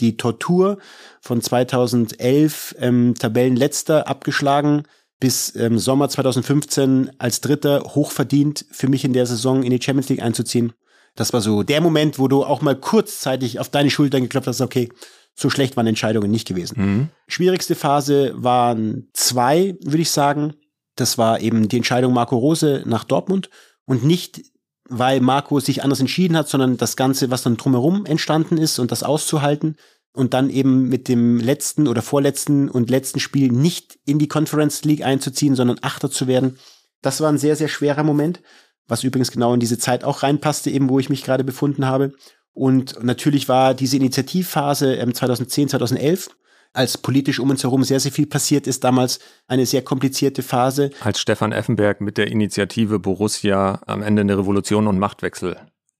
die 0.00 0.16
Tortur 0.16 0.78
von 1.20 1.40
2011 1.40 2.76
ähm, 2.78 3.14
Tabellenletzter 3.18 4.08
abgeschlagen 4.08 4.84
bis 5.20 5.54
ähm, 5.56 5.78
Sommer 5.78 6.08
2015 6.08 7.12
als 7.18 7.40
Dritter 7.40 7.80
hochverdient 7.80 8.66
für 8.70 8.88
mich 8.88 9.04
in 9.04 9.12
der 9.12 9.26
Saison 9.26 9.62
in 9.62 9.70
die 9.70 9.80
Champions 9.80 10.08
League 10.08 10.22
einzuziehen. 10.22 10.72
Das 11.14 11.32
war 11.32 11.40
so 11.40 11.62
der 11.62 11.80
Moment, 11.80 12.18
wo 12.18 12.26
du 12.26 12.44
auch 12.44 12.60
mal 12.60 12.74
kurzzeitig 12.74 13.60
auf 13.60 13.68
deine 13.68 13.90
Schultern 13.90 14.22
geklopft 14.22 14.48
hast, 14.48 14.60
okay, 14.60 14.88
so 15.34 15.50
schlecht 15.50 15.76
waren 15.76 15.86
Entscheidungen 15.86 16.30
nicht 16.30 16.46
gewesen. 16.46 16.74
Mhm. 16.76 17.08
Schwierigste 17.28 17.74
Phase 17.74 18.32
waren 18.36 19.08
zwei, 19.12 19.76
würde 19.82 20.02
ich 20.02 20.10
sagen. 20.10 20.54
Das 20.96 21.18
war 21.18 21.40
eben 21.40 21.68
die 21.68 21.76
Entscheidung 21.76 22.12
Marco 22.12 22.36
Rose 22.36 22.82
nach 22.86 23.04
Dortmund 23.04 23.50
und 23.84 24.04
nicht 24.04 24.42
weil 24.88 25.20
Marco 25.20 25.60
sich 25.60 25.82
anders 25.82 26.00
entschieden 26.00 26.36
hat, 26.36 26.48
sondern 26.48 26.76
das 26.76 26.96
Ganze, 26.96 27.30
was 27.30 27.42
dann 27.42 27.56
drumherum 27.56 28.04
entstanden 28.04 28.58
ist 28.58 28.78
und 28.78 28.92
das 28.92 29.02
auszuhalten 29.02 29.76
und 30.12 30.34
dann 30.34 30.50
eben 30.50 30.88
mit 30.88 31.08
dem 31.08 31.40
letzten 31.40 31.88
oder 31.88 32.02
vorletzten 32.02 32.68
und 32.68 32.90
letzten 32.90 33.18
Spiel 33.18 33.50
nicht 33.50 33.98
in 34.04 34.18
die 34.18 34.28
Conference 34.28 34.84
League 34.84 35.04
einzuziehen, 35.04 35.56
sondern 35.56 35.78
Achter 35.82 36.10
zu 36.10 36.26
werden. 36.26 36.58
Das 37.02 37.20
war 37.20 37.30
ein 37.30 37.38
sehr, 37.38 37.56
sehr 37.56 37.68
schwerer 37.68 38.04
Moment, 38.04 38.40
was 38.86 39.04
übrigens 39.04 39.32
genau 39.32 39.54
in 39.54 39.60
diese 39.60 39.78
Zeit 39.78 40.04
auch 40.04 40.22
reinpasste, 40.22 40.70
eben 40.70 40.88
wo 40.88 40.98
ich 40.98 41.10
mich 41.10 41.24
gerade 41.24 41.44
befunden 41.44 41.86
habe. 41.86 42.12
Und 42.52 43.02
natürlich 43.02 43.48
war 43.48 43.74
diese 43.74 43.96
Initiativphase 43.96 44.98
2010, 45.12 45.62
ähm, 45.62 45.68
2011 45.68 46.28
als 46.74 46.98
politisch 46.98 47.38
um 47.38 47.50
uns 47.50 47.62
herum 47.62 47.84
sehr, 47.84 48.00
sehr 48.00 48.12
viel 48.12 48.26
passiert 48.26 48.66
ist, 48.66 48.84
damals 48.84 49.20
eine 49.46 49.64
sehr 49.64 49.82
komplizierte 49.82 50.42
Phase. 50.42 50.90
Als 51.00 51.20
Stefan 51.20 51.52
Effenberg 51.52 52.00
mit 52.00 52.18
der 52.18 52.28
Initiative 52.28 52.98
Borussia 52.98 53.80
am 53.86 54.02
Ende 54.02 54.20
eine 54.20 54.36
Revolution 54.36 54.86
und 54.86 54.98
Machtwechsel 54.98 55.56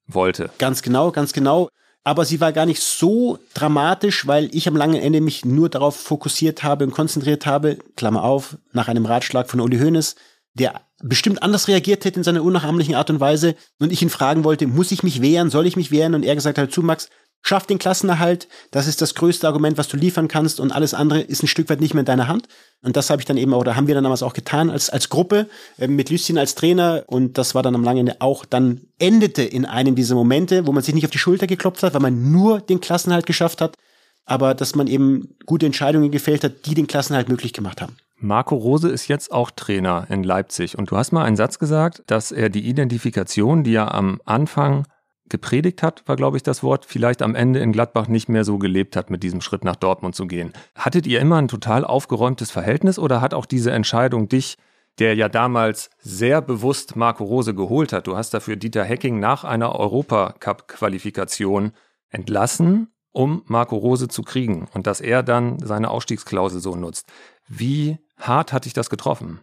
wollte. 0.06 0.50
Ganz 0.58 0.82
genau, 0.82 1.10
ganz 1.12 1.32
genau. 1.32 1.68
Aber 2.02 2.26
sie 2.26 2.40
war 2.40 2.52
gar 2.52 2.66
nicht 2.66 2.82
so 2.82 3.38
dramatisch, 3.54 4.26
weil 4.26 4.50
ich 4.54 4.68
am 4.68 4.76
langen 4.76 5.00
Ende 5.00 5.22
mich 5.22 5.46
nur 5.46 5.70
darauf 5.70 5.96
fokussiert 5.96 6.62
habe 6.62 6.84
und 6.84 6.90
konzentriert 6.90 7.46
habe, 7.46 7.78
Klammer 7.96 8.24
auf, 8.24 8.58
nach 8.72 8.88
einem 8.88 9.06
Ratschlag 9.06 9.48
von 9.48 9.60
Uli 9.60 9.78
Hoeneß, 9.78 10.16
der 10.52 10.82
bestimmt 11.02 11.42
anders 11.42 11.66
reagiert 11.66 12.04
hätte 12.04 12.20
in 12.20 12.24
seiner 12.24 12.42
unnachahmlichen 12.42 12.94
Art 12.94 13.10
und 13.10 13.20
Weise 13.20 13.56
und 13.78 13.90
ich 13.90 14.02
ihn 14.02 14.10
fragen 14.10 14.44
wollte, 14.44 14.66
muss 14.66 14.92
ich 14.92 15.02
mich 15.02 15.22
wehren, 15.22 15.50
soll 15.50 15.66
ich 15.66 15.76
mich 15.76 15.90
wehren? 15.90 16.14
Und 16.14 16.24
er 16.24 16.34
gesagt 16.34 16.58
hat, 16.58 16.72
zu 16.72 16.82
Max, 16.82 17.08
Schaff 17.46 17.66
den 17.66 17.78
Klassenerhalt, 17.78 18.48
das 18.70 18.86
ist 18.86 19.02
das 19.02 19.14
größte 19.14 19.46
Argument, 19.46 19.76
was 19.76 19.88
du 19.88 19.98
liefern 19.98 20.28
kannst 20.28 20.60
und 20.60 20.72
alles 20.72 20.94
andere 20.94 21.20
ist 21.20 21.42
ein 21.42 21.46
Stück 21.46 21.68
weit 21.68 21.78
nicht 21.78 21.92
mehr 21.92 22.00
in 22.00 22.06
deiner 22.06 22.26
Hand. 22.26 22.48
Und 22.82 22.96
das 22.96 23.10
habe 23.10 23.20
ich 23.20 23.26
dann 23.26 23.36
eben, 23.36 23.52
oder 23.52 23.76
haben 23.76 23.86
wir 23.86 23.94
dann 23.94 24.04
damals 24.04 24.22
auch 24.22 24.32
getan 24.32 24.70
als, 24.70 24.88
als 24.88 25.10
Gruppe 25.10 25.46
äh, 25.76 25.86
mit 25.86 26.08
Lucien 26.08 26.38
als 26.38 26.54
Trainer 26.54 27.04
und 27.06 27.36
das 27.36 27.54
war 27.54 27.62
dann 27.62 27.74
am 27.74 27.84
langen 27.84 28.00
Ende 28.00 28.16
auch, 28.20 28.46
dann 28.46 28.80
endete 28.98 29.42
in 29.42 29.66
einem 29.66 29.94
dieser 29.94 30.14
Momente, 30.14 30.66
wo 30.66 30.72
man 30.72 30.82
sich 30.82 30.94
nicht 30.94 31.04
auf 31.04 31.10
die 31.10 31.18
Schulter 31.18 31.46
geklopft 31.46 31.82
hat, 31.82 31.92
weil 31.92 32.00
man 32.00 32.32
nur 32.32 32.60
den 32.60 32.80
Klassenhalt 32.80 33.26
geschafft 33.26 33.60
hat, 33.60 33.76
aber 34.24 34.54
dass 34.54 34.74
man 34.74 34.86
eben 34.86 35.36
gute 35.44 35.66
Entscheidungen 35.66 36.10
gefällt 36.10 36.44
hat, 36.44 36.64
die 36.64 36.74
den 36.74 36.86
Klassenhalt 36.86 37.28
möglich 37.28 37.52
gemacht 37.52 37.82
haben. 37.82 37.98
Marco 38.16 38.54
Rose 38.56 38.88
ist 38.88 39.06
jetzt 39.08 39.30
auch 39.32 39.50
Trainer 39.50 40.06
in 40.08 40.24
Leipzig 40.24 40.78
und 40.78 40.90
du 40.90 40.96
hast 40.96 41.12
mal 41.12 41.24
einen 41.24 41.36
Satz 41.36 41.58
gesagt, 41.58 42.04
dass 42.06 42.32
er 42.32 42.48
die 42.48 42.66
Identifikation, 42.66 43.64
die 43.64 43.74
er 43.74 43.92
am 43.92 44.22
Anfang 44.24 44.86
gepredigt 45.28 45.82
hat, 45.82 46.02
war, 46.06 46.16
glaube 46.16 46.36
ich, 46.36 46.42
das 46.42 46.62
Wort, 46.62 46.84
vielleicht 46.84 47.22
am 47.22 47.34
Ende 47.34 47.60
in 47.60 47.72
Gladbach 47.72 48.08
nicht 48.08 48.28
mehr 48.28 48.44
so 48.44 48.58
gelebt 48.58 48.96
hat, 48.96 49.10
mit 49.10 49.22
diesem 49.22 49.40
Schritt 49.40 49.64
nach 49.64 49.76
Dortmund 49.76 50.14
zu 50.14 50.26
gehen. 50.26 50.52
Hattet 50.74 51.06
ihr 51.06 51.20
immer 51.20 51.36
ein 51.36 51.48
total 51.48 51.84
aufgeräumtes 51.84 52.50
Verhältnis 52.50 52.98
oder 52.98 53.20
hat 53.20 53.34
auch 53.34 53.46
diese 53.46 53.72
Entscheidung 53.72 54.28
dich, 54.28 54.58
der 54.98 55.14
ja 55.14 55.28
damals 55.28 55.90
sehr 55.98 56.40
bewusst 56.40 56.96
Marco 56.96 57.24
Rose 57.24 57.54
geholt 57.54 57.92
hat, 57.92 58.06
du 58.06 58.16
hast 58.16 58.34
dafür 58.34 58.56
Dieter 58.56 58.84
Hecking 58.84 59.18
nach 59.18 59.44
einer 59.44 59.74
Europacup-Qualifikation 59.74 61.72
entlassen, 62.10 62.92
um 63.10 63.42
Marco 63.46 63.76
Rose 63.76 64.08
zu 64.08 64.22
kriegen 64.22 64.68
und 64.72 64.86
dass 64.86 65.00
er 65.00 65.22
dann 65.22 65.58
seine 65.64 65.90
Ausstiegsklausel 65.90 66.60
so 66.60 66.76
nutzt. 66.76 67.06
Wie 67.48 67.98
hart 68.18 68.52
hat 68.52 68.64
dich 68.66 68.72
das 68.72 68.90
getroffen? 68.90 69.40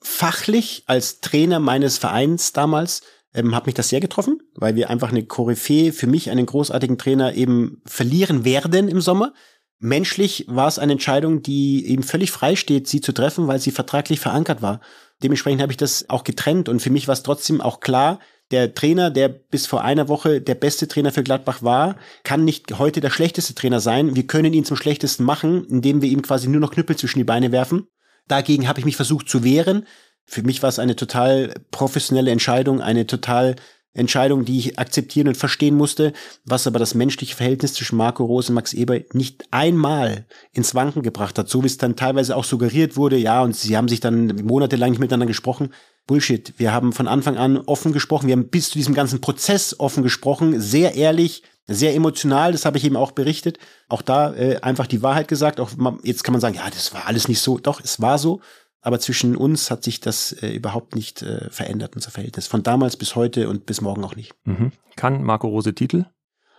Fachlich 0.00 0.84
als 0.86 1.20
Trainer 1.20 1.60
meines 1.60 1.98
Vereins 1.98 2.52
damals 2.52 3.02
ähm, 3.34 3.54
hat 3.54 3.66
mich 3.66 3.74
das 3.74 3.88
sehr 3.88 4.00
getroffen, 4.00 4.40
weil 4.54 4.74
wir 4.74 4.90
einfach 4.90 5.10
eine 5.10 5.24
Koryphäe, 5.24 5.92
für 5.92 6.06
mich 6.06 6.30
einen 6.30 6.46
großartigen 6.46 6.98
Trainer 6.98 7.34
eben 7.34 7.82
verlieren 7.84 8.44
werden 8.44 8.88
im 8.88 9.00
Sommer. 9.00 9.32
Menschlich 9.78 10.44
war 10.48 10.68
es 10.68 10.78
eine 10.78 10.92
Entscheidung, 10.92 11.42
die 11.42 11.86
eben 11.88 12.02
völlig 12.02 12.30
frei 12.30 12.54
steht, 12.54 12.86
sie 12.86 13.00
zu 13.00 13.12
treffen, 13.12 13.48
weil 13.48 13.58
sie 13.58 13.72
vertraglich 13.72 14.20
verankert 14.20 14.62
war. 14.62 14.80
Dementsprechend 15.22 15.60
habe 15.60 15.72
ich 15.72 15.76
das 15.76 16.08
auch 16.08 16.24
getrennt 16.24 16.68
und 16.68 16.80
für 16.80 16.90
mich 16.90 17.08
war 17.08 17.14
es 17.14 17.22
trotzdem 17.22 17.60
auch 17.60 17.80
klar, 17.80 18.18
der 18.52 18.74
Trainer, 18.74 19.10
der 19.10 19.28
bis 19.28 19.66
vor 19.66 19.82
einer 19.82 20.08
Woche 20.08 20.40
der 20.40 20.54
beste 20.54 20.86
Trainer 20.86 21.10
für 21.10 21.22
Gladbach 21.22 21.62
war, 21.62 21.96
kann 22.22 22.44
nicht 22.44 22.78
heute 22.78 23.00
der 23.00 23.10
schlechteste 23.10 23.54
Trainer 23.54 23.80
sein. 23.80 24.14
Wir 24.14 24.26
können 24.26 24.52
ihn 24.52 24.64
zum 24.64 24.76
schlechtesten 24.76 25.24
machen, 25.24 25.64
indem 25.64 26.02
wir 26.02 26.10
ihm 26.10 26.22
quasi 26.22 26.48
nur 26.48 26.60
noch 26.60 26.72
Knüppel 26.72 26.96
zwischen 26.96 27.18
die 27.18 27.24
Beine 27.24 27.50
werfen. 27.50 27.88
Dagegen 28.28 28.68
habe 28.68 28.78
ich 28.78 28.84
mich 28.84 28.96
versucht 28.96 29.28
zu 29.28 29.42
wehren. 29.42 29.86
Für 30.24 30.42
mich 30.42 30.62
war 30.62 30.68
es 30.68 30.78
eine 30.78 30.96
total 30.96 31.54
professionelle 31.70 32.30
Entscheidung, 32.30 32.80
eine 32.80 33.06
total 33.06 33.56
Entscheidung, 33.94 34.44
die 34.44 34.58
ich 34.58 34.78
akzeptieren 34.78 35.28
und 35.28 35.36
verstehen 35.36 35.76
musste, 35.76 36.14
was 36.44 36.66
aber 36.66 36.78
das 36.78 36.94
menschliche 36.94 37.36
Verhältnis 37.36 37.74
zwischen 37.74 37.96
Marco 37.96 38.24
Rose 38.24 38.48
und 38.48 38.54
Max 38.54 38.72
Eber 38.72 39.00
nicht 39.12 39.44
einmal 39.50 40.26
ins 40.52 40.74
Wanken 40.74 41.02
gebracht 41.02 41.38
hat, 41.38 41.50
so 41.50 41.62
wie 41.62 41.66
es 41.66 41.76
dann 41.76 41.96
teilweise 41.96 42.36
auch 42.36 42.44
suggeriert 42.44 42.96
wurde, 42.96 43.18
ja, 43.18 43.42
und 43.42 43.54
sie 43.54 43.76
haben 43.76 43.88
sich 43.88 44.00
dann 44.00 44.28
monatelang 44.44 44.90
nicht 44.90 45.00
miteinander 45.00 45.26
gesprochen. 45.26 45.74
Bullshit. 46.06 46.54
Wir 46.56 46.72
haben 46.72 46.92
von 46.92 47.06
Anfang 47.06 47.36
an 47.36 47.58
offen 47.58 47.92
gesprochen, 47.92 48.28
wir 48.28 48.32
haben 48.32 48.48
bis 48.48 48.70
zu 48.70 48.78
diesem 48.78 48.94
ganzen 48.94 49.20
Prozess 49.20 49.78
offen 49.78 50.02
gesprochen, 50.02 50.60
sehr 50.60 50.94
ehrlich, 50.94 51.42
sehr 51.66 51.94
emotional, 51.94 52.52
das 52.52 52.64
habe 52.64 52.78
ich 52.78 52.84
eben 52.84 52.96
auch 52.96 53.12
berichtet. 53.12 53.58
Auch 53.88 54.02
da 54.02 54.34
äh, 54.34 54.58
einfach 54.62 54.86
die 54.86 55.02
Wahrheit 55.02 55.28
gesagt. 55.28 55.60
Auch 55.60 55.70
jetzt 56.02 56.24
kann 56.24 56.32
man 56.32 56.40
sagen, 56.40 56.56
ja, 56.56 56.68
das 56.68 56.92
war 56.92 57.06
alles 57.06 57.28
nicht 57.28 57.40
so. 57.40 57.58
Doch, 57.58 57.80
es 57.80 58.00
war 58.00 58.18
so. 58.18 58.40
Aber 58.82 58.98
zwischen 58.98 59.36
uns 59.36 59.70
hat 59.70 59.84
sich 59.84 60.00
das 60.00 60.32
äh, 60.32 60.48
überhaupt 60.48 60.96
nicht 60.96 61.22
äh, 61.22 61.48
verändert, 61.50 61.94
unser 61.94 62.10
Verhältnis. 62.10 62.48
Von 62.48 62.64
damals 62.64 62.96
bis 62.96 63.14
heute 63.14 63.48
und 63.48 63.64
bis 63.64 63.80
morgen 63.80 64.04
auch 64.04 64.16
nicht. 64.16 64.34
Mhm. 64.44 64.72
Kann 64.96 65.22
Marco 65.22 65.48
Rose 65.48 65.72
Titel? 65.72 66.04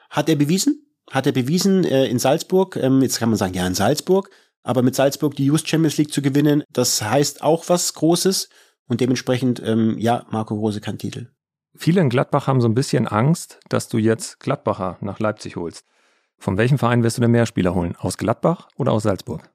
Hat 0.10 0.30
er 0.30 0.38
bewiesen. 0.38 0.88
Hat 1.12 1.28
er 1.28 1.34
bewiesen 1.34 1.84
äh, 1.84 2.06
in 2.06 2.20
Salzburg. 2.20 2.78
Ähm, 2.78 3.02
jetzt 3.02 3.20
kann 3.20 3.30
man 3.30 3.38
sagen, 3.38 3.54
ja, 3.54 3.68
in 3.68 3.76
Salzburg. 3.76 4.30
Aber 4.64 4.82
mit 4.82 4.96
Salzburg 4.96 5.36
die 5.36 5.46
Just 5.46 5.68
Champions 5.68 5.98
League 5.98 6.14
zu 6.14 6.22
gewinnen, 6.22 6.64
das 6.72 7.02
heißt 7.02 7.44
auch 7.44 7.68
was 7.68 7.94
Großes. 7.94 8.48
Und 8.88 9.02
dementsprechend, 9.02 9.62
ähm, 9.66 9.98
ja, 9.98 10.26
Marco 10.30 10.56
Rose 10.56 10.80
kann 10.80 10.98
Titel. 10.98 11.28
Viele 11.76 12.00
in 12.00 12.10
Gladbach 12.10 12.48
haben 12.48 12.62
so 12.62 12.68
ein 12.68 12.76
bisschen 12.76 13.08
Angst, 13.08 13.60
dass 13.68 13.90
du 13.90 13.98
jetzt 13.98 14.40
Gladbacher 14.40 14.98
nach 15.02 15.20
Leipzig 15.20 15.58
holst. 15.58 15.84
Von 16.38 16.58
welchem 16.58 16.78
Verein 16.78 17.04
wirst 17.04 17.18
du 17.18 17.22
denn 17.22 17.32
mehr 17.32 17.46
Spieler 17.46 17.74
holen? 17.74 17.96
Aus 17.98 18.18
Gladbach 18.18 18.70
oder 18.78 18.92
aus 18.92 19.04
Salzburg? 19.04 19.50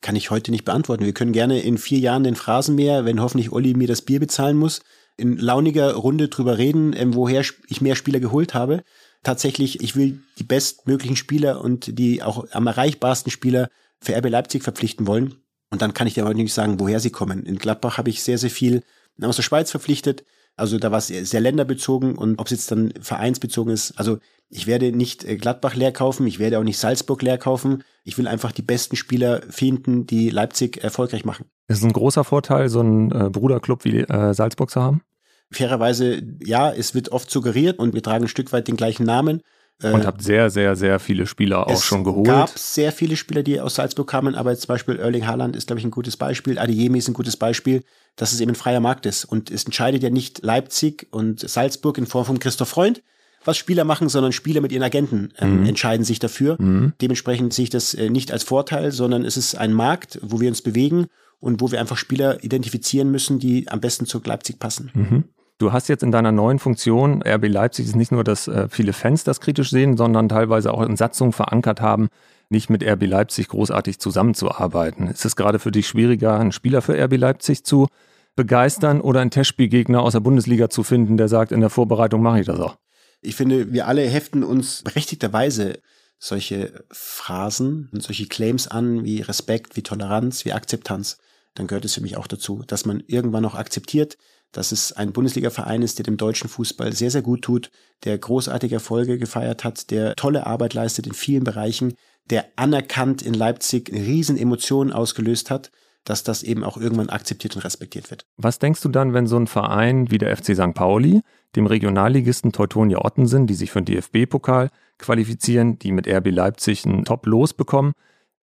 Kann 0.00 0.16
ich 0.16 0.30
heute 0.30 0.50
nicht 0.50 0.64
beantworten. 0.64 1.04
Wir 1.04 1.14
können 1.14 1.32
gerne 1.32 1.60
in 1.60 1.78
vier 1.78 1.98
Jahren 1.98 2.24
den 2.24 2.36
Phrasenmäher, 2.36 3.04
wenn 3.04 3.20
hoffentlich 3.20 3.52
Olli 3.52 3.74
mir 3.74 3.88
das 3.88 4.02
Bier 4.02 4.20
bezahlen 4.20 4.56
muss, 4.56 4.80
in 5.16 5.36
launiger 5.36 5.94
Runde 5.94 6.28
drüber 6.28 6.58
reden, 6.58 6.94
ähm, 6.96 7.14
woher 7.14 7.42
ich 7.68 7.80
mehr 7.80 7.96
Spieler 7.96 8.20
geholt 8.20 8.54
habe. 8.54 8.82
Tatsächlich, 9.22 9.82
ich 9.82 9.96
will 9.96 10.20
die 10.38 10.44
bestmöglichen 10.44 11.16
Spieler 11.16 11.60
und 11.62 11.98
die 11.98 12.22
auch 12.22 12.46
am 12.52 12.66
erreichbarsten 12.66 13.32
Spieler 13.32 13.68
für 14.00 14.14
RB 14.16 14.28
Leipzig 14.28 14.62
verpflichten 14.62 15.06
wollen. 15.06 15.34
Und 15.70 15.82
dann 15.82 15.94
kann 15.94 16.06
ich 16.06 16.14
dir 16.14 16.24
aber 16.24 16.34
nicht 16.34 16.54
sagen, 16.54 16.78
woher 16.78 17.00
sie 17.00 17.10
kommen. 17.10 17.44
In 17.44 17.58
Gladbach 17.58 17.98
habe 17.98 18.10
ich 18.10 18.22
sehr, 18.22 18.38
sehr 18.38 18.50
viel 18.50 18.82
aus 19.20 19.36
der 19.36 19.42
Schweiz 19.42 19.70
verpflichtet. 19.70 20.24
Also 20.56 20.78
da 20.78 20.90
war 20.90 20.98
es 20.98 21.08
sehr 21.08 21.40
länderbezogen 21.40 22.16
und 22.16 22.38
ob 22.38 22.46
es 22.46 22.52
jetzt 22.52 22.70
dann 22.70 22.92
vereinsbezogen 23.00 23.72
ist. 23.72 23.92
Also 23.98 24.18
ich 24.48 24.66
werde 24.66 24.92
nicht 24.92 25.24
äh, 25.24 25.36
Gladbach 25.36 25.74
leer 25.74 25.92
kaufen, 25.92 26.26
ich 26.26 26.38
werde 26.38 26.58
auch 26.58 26.64
nicht 26.64 26.78
Salzburg 26.78 27.20
leer 27.22 27.36
kaufen. 27.38 27.82
Ich 28.04 28.16
will 28.16 28.26
einfach 28.26 28.52
die 28.52 28.62
besten 28.62 28.96
Spieler 28.96 29.42
finden, 29.50 30.06
die 30.06 30.30
Leipzig 30.30 30.82
erfolgreich 30.82 31.24
machen. 31.24 31.46
Ist 31.68 31.78
es 31.78 31.84
ein 31.84 31.92
großer 31.92 32.24
Vorteil, 32.24 32.68
so 32.68 32.80
einen 32.80 33.10
äh, 33.10 33.28
Bruderclub 33.30 33.84
wie 33.84 34.00
äh, 34.00 34.32
Salzburg 34.32 34.70
zu 34.70 34.80
haben? 34.80 35.02
Fairerweise, 35.50 36.22
ja, 36.42 36.72
es 36.72 36.94
wird 36.94 37.10
oft 37.10 37.30
suggeriert 37.30 37.78
und 37.78 37.94
wir 37.94 38.02
tragen 38.02 38.24
ein 38.24 38.28
Stück 38.28 38.52
weit 38.52 38.68
den 38.68 38.76
gleichen 38.76 39.04
Namen. 39.04 39.42
Äh, 39.82 39.92
und 39.92 40.06
habt 40.06 40.22
sehr, 40.22 40.48
sehr, 40.50 40.74
sehr 40.74 40.98
viele 40.98 41.26
Spieler 41.26 41.66
auch 41.66 41.82
schon 41.82 42.02
geholt. 42.02 42.28
Es 42.28 42.32
gab 42.32 42.58
sehr 42.58 42.92
viele 42.92 43.16
Spieler, 43.16 43.42
die 43.42 43.60
aus 43.60 43.74
Salzburg 43.74 44.08
kamen, 44.08 44.34
aber 44.34 44.56
zum 44.56 44.68
Beispiel 44.68 44.96
Erling 44.96 45.26
Haaland 45.26 45.54
ist, 45.54 45.66
glaube 45.66 45.80
ich, 45.80 45.84
ein 45.84 45.90
gutes 45.90 46.16
Beispiel. 46.16 46.58
Adeyemi 46.58 46.98
ist 46.98 47.08
ein 47.08 47.14
gutes 47.14 47.36
Beispiel, 47.36 47.82
dass 48.16 48.32
es 48.32 48.40
eben 48.40 48.52
ein 48.52 48.56
freier 48.56 48.80
Markt 48.80 49.06
ist. 49.06 49.24
Und 49.24 49.50
es 49.50 49.64
entscheidet 49.64 50.02
ja 50.02 50.10
nicht 50.10 50.42
Leipzig 50.42 51.06
und 51.10 51.40
Salzburg 51.48 51.98
in 51.98 52.06
Form 52.06 52.24
von 52.24 52.38
Christoph 52.38 52.68
Freund, 52.68 53.02
was 53.44 53.56
Spieler 53.56 53.84
machen, 53.84 54.08
sondern 54.08 54.32
Spieler 54.32 54.60
mit 54.60 54.72
ihren 54.72 54.82
Agenten 54.82 55.32
ähm, 55.38 55.60
Mhm. 55.60 55.66
entscheiden 55.66 56.04
sich 56.04 56.18
dafür. 56.18 56.56
Mhm. 56.60 56.94
Dementsprechend 57.00 57.52
sehe 57.52 57.64
ich 57.64 57.70
das 57.70 57.94
äh, 57.94 58.10
nicht 58.10 58.32
als 58.32 58.42
Vorteil, 58.42 58.90
sondern 58.90 59.24
es 59.24 59.36
ist 59.36 59.54
ein 59.54 59.72
Markt, 59.72 60.18
wo 60.22 60.40
wir 60.40 60.48
uns 60.48 60.62
bewegen 60.62 61.06
und 61.38 61.60
wo 61.60 61.70
wir 61.70 61.78
einfach 61.78 61.96
Spieler 61.96 62.42
identifizieren 62.42 63.10
müssen, 63.10 63.38
die 63.38 63.68
am 63.68 63.80
besten 63.80 64.06
zu 64.06 64.20
Leipzig 64.24 64.58
passen. 64.58 64.90
Mhm. 64.94 65.24
Du 65.58 65.72
hast 65.72 65.88
jetzt 65.88 66.02
in 66.02 66.10
deiner 66.10 66.32
neuen 66.32 66.58
Funktion, 66.58 67.22
RB 67.22 67.46
Leipzig 67.48 67.86
ist 67.86 67.96
nicht 67.96 68.12
nur, 68.12 68.24
dass 68.24 68.48
äh, 68.48 68.68
viele 68.68 68.92
Fans 68.92 69.24
das 69.24 69.40
kritisch 69.40 69.70
sehen, 69.70 69.96
sondern 69.96 70.28
teilweise 70.28 70.72
auch 70.74 70.82
in 70.82 70.96
Satzungen 70.96 71.32
verankert 71.32 71.80
haben, 71.80 72.08
nicht 72.50 72.68
mit 72.68 72.82
RB 72.84 73.06
Leipzig 73.06 73.48
großartig 73.48 73.98
zusammenzuarbeiten. 73.98 75.06
Ist 75.08 75.24
es 75.24 75.34
gerade 75.36 75.58
für 75.58 75.70
dich 75.70 75.86
schwieriger, 75.88 76.38
einen 76.38 76.52
Spieler 76.52 76.82
für 76.82 76.94
RB 77.02 77.16
Leipzig 77.16 77.64
zu 77.64 77.88
begeistern 78.36 79.00
oder 79.00 79.20
einen 79.20 79.30
Testspielgegner 79.30 80.02
aus 80.02 80.12
der 80.12 80.20
Bundesliga 80.20 80.70
zu 80.70 80.82
finden, 80.82 81.16
der 81.16 81.28
sagt, 81.28 81.52
in 81.52 81.60
der 81.60 81.70
Vorbereitung 81.70 82.22
mache 82.22 82.40
ich 82.40 82.46
das 82.46 82.60
auch? 82.60 82.76
Ich 83.22 83.34
finde, 83.34 83.72
wir 83.72 83.88
alle 83.88 84.02
heften 84.02 84.44
uns 84.44 84.82
berechtigterweise 84.82 85.80
solche 86.18 86.84
Phrasen 86.90 87.88
und 87.92 88.02
solche 88.02 88.26
Claims 88.26 88.68
an, 88.68 89.04
wie 89.04 89.20
Respekt, 89.20 89.76
wie 89.76 89.82
Toleranz, 89.82 90.44
wie 90.44 90.52
Akzeptanz. 90.52 91.18
Dann 91.54 91.66
gehört 91.66 91.84
es 91.84 91.94
für 91.94 92.00
mich 92.02 92.16
auch 92.16 92.26
dazu, 92.26 92.62
dass 92.66 92.84
man 92.84 93.02
irgendwann 93.06 93.44
auch 93.44 93.54
akzeptiert, 93.54 94.16
dass 94.52 94.72
es 94.72 94.92
ein 94.92 95.12
Bundesliga-Verein 95.12 95.82
ist, 95.82 95.98
der 95.98 96.04
dem 96.04 96.16
deutschen 96.16 96.48
Fußball 96.48 96.92
sehr, 96.92 97.10
sehr 97.10 97.22
gut 97.22 97.42
tut, 97.42 97.70
der 98.04 98.16
großartige 98.16 98.76
Erfolge 98.76 99.18
gefeiert 99.18 99.64
hat, 99.64 99.90
der 99.90 100.14
tolle 100.14 100.46
Arbeit 100.46 100.74
leistet 100.74 101.06
in 101.06 101.14
vielen 101.14 101.44
Bereichen, 101.44 101.94
der 102.30 102.46
anerkannt 102.56 103.22
in 103.22 103.34
Leipzig 103.34 103.90
riesen 103.92 104.36
Emotionen 104.36 104.92
ausgelöst 104.92 105.50
hat, 105.50 105.70
dass 106.06 106.22
das 106.22 106.42
eben 106.42 106.64
auch 106.64 106.78
irgendwann 106.78 107.10
akzeptiert 107.10 107.56
und 107.56 107.64
respektiert 107.64 108.10
wird. 108.10 108.26
Was 108.36 108.58
denkst 108.58 108.80
du 108.80 108.88
dann, 108.88 109.12
wenn 109.12 109.26
so 109.26 109.36
ein 109.36 109.48
Verein 109.48 110.10
wie 110.10 110.18
der 110.18 110.34
FC 110.34 110.54
St. 110.54 110.72
Pauli, 110.72 111.20
dem 111.56 111.66
Regionalligisten 111.66 112.52
Teutonia 112.52 113.04
Ottensen, 113.04 113.46
die 113.46 113.54
sich 113.54 113.70
für 113.70 113.82
den 113.82 113.96
DFB-Pokal 113.96 114.70
qualifizieren, 114.98 115.78
die 115.78 115.92
mit 115.92 116.08
RB 116.08 116.30
Leipzig 116.30 116.86
ein 116.86 117.04
Top-Los 117.04 117.54
bekommen, 117.54 117.92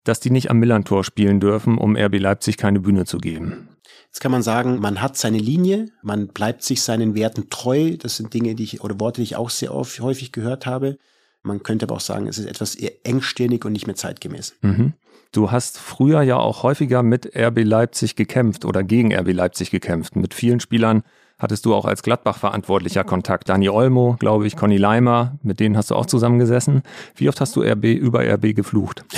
dass 0.04 0.20
die 0.20 0.32
nicht 0.32 0.50
am 0.50 0.58
Millantor 0.58 1.04
spielen 1.04 1.40
dürfen, 1.40 1.78
um 1.78 1.96
RB 1.96 2.20
Leipzig 2.20 2.58
keine 2.58 2.80
Bühne 2.80 3.06
zu 3.06 3.20
geben? 3.20 3.70
Jetzt 4.08 4.20
kann 4.20 4.32
man 4.32 4.42
sagen, 4.42 4.80
man 4.80 5.02
hat 5.02 5.16
seine 5.16 5.38
Linie, 5.38 5.90
man 6.02 6.28
bleibt 6.30 6.64
sich 6.64 6.82
seinen 6.82 7.16
Werten 7.16 7.50
treu. 7.50 7.96
Das 7.98 8.18
sind 8.18 8.34
Dinge, 8.34 8.56
die 8.56 8.64
ich 8.64 8.82
oder 8.82 9.00
Worte, 9.00 9.22
die 9.22 9.24
ich 9.24 9.36
auch 9.38 9.50
sehr 9.50 9.74
oft, 9.74 10.00
häufig 10.02 10.32
gehört 10.32 10.66
habe. 10.66 10.98
Man 11.44 11.64
könnte 11.64 11.86
aber 11.86 11.96
auch 11.96 12.02
sagen, 12.02 12.28
es 12.28 12.38
ist 12.38 12.46
etwas 12.46 12.76
eher 12.76 12.92
engstirnig 13.04 13.64
und 13.64 13.72
nicht 13.72 13.88
mehr 13.88 13.96
zeitgemäß. 13.96 14.56
Mhm. 14.62 14.94
Du 15.34 15.49
hast 15.49 15.78
früher 15.78 16.22
ja 16.24 16.36
auch 16.36 16.64
häufiger 16.64 17.03
mit 17.03 17.36
RB 17.38 17.64
Leipzig 17.64 18.18
gekämpft 18.18 18.66
oder 18.66 18.84
gegen 18.84 19.16
RB 19.16 19.32
Leipzig 19.32 19.72
gekämpft. 19.72 20.18
Mit 20.18 20.34
vielen 20.34 20.60
Spielern 20.60 21.03
hattest 21.40 21.66
du 21.66 21.74
auch 21.74 21.86
als 21.86 22.03
Gladbach-Verantwortlicher 22.03 23.06
Kontakt. 23.06 23.48
Dani 23.48 23.70
Olmo, 23.70 24.18
glaube 24.20 24.45
ich, 24.45 24.58
Conny 24.58 24.76
Leimer, 24.76 25.40
mit 25.41 25.62
denen 25.62 25.78
hast 25.78 25.90
du 25.90 25.95
auch 25.95 26.06
zusammengesessen. 26.06 26.84
Wie 27.16 27.30
oft 27.30 27.40
hast 27.40 27.56
du 27.56 27.62
RB 27.62 27.86
über 27.86 28.22
RB 28.26 28.53
geflucht? 28.53 29.06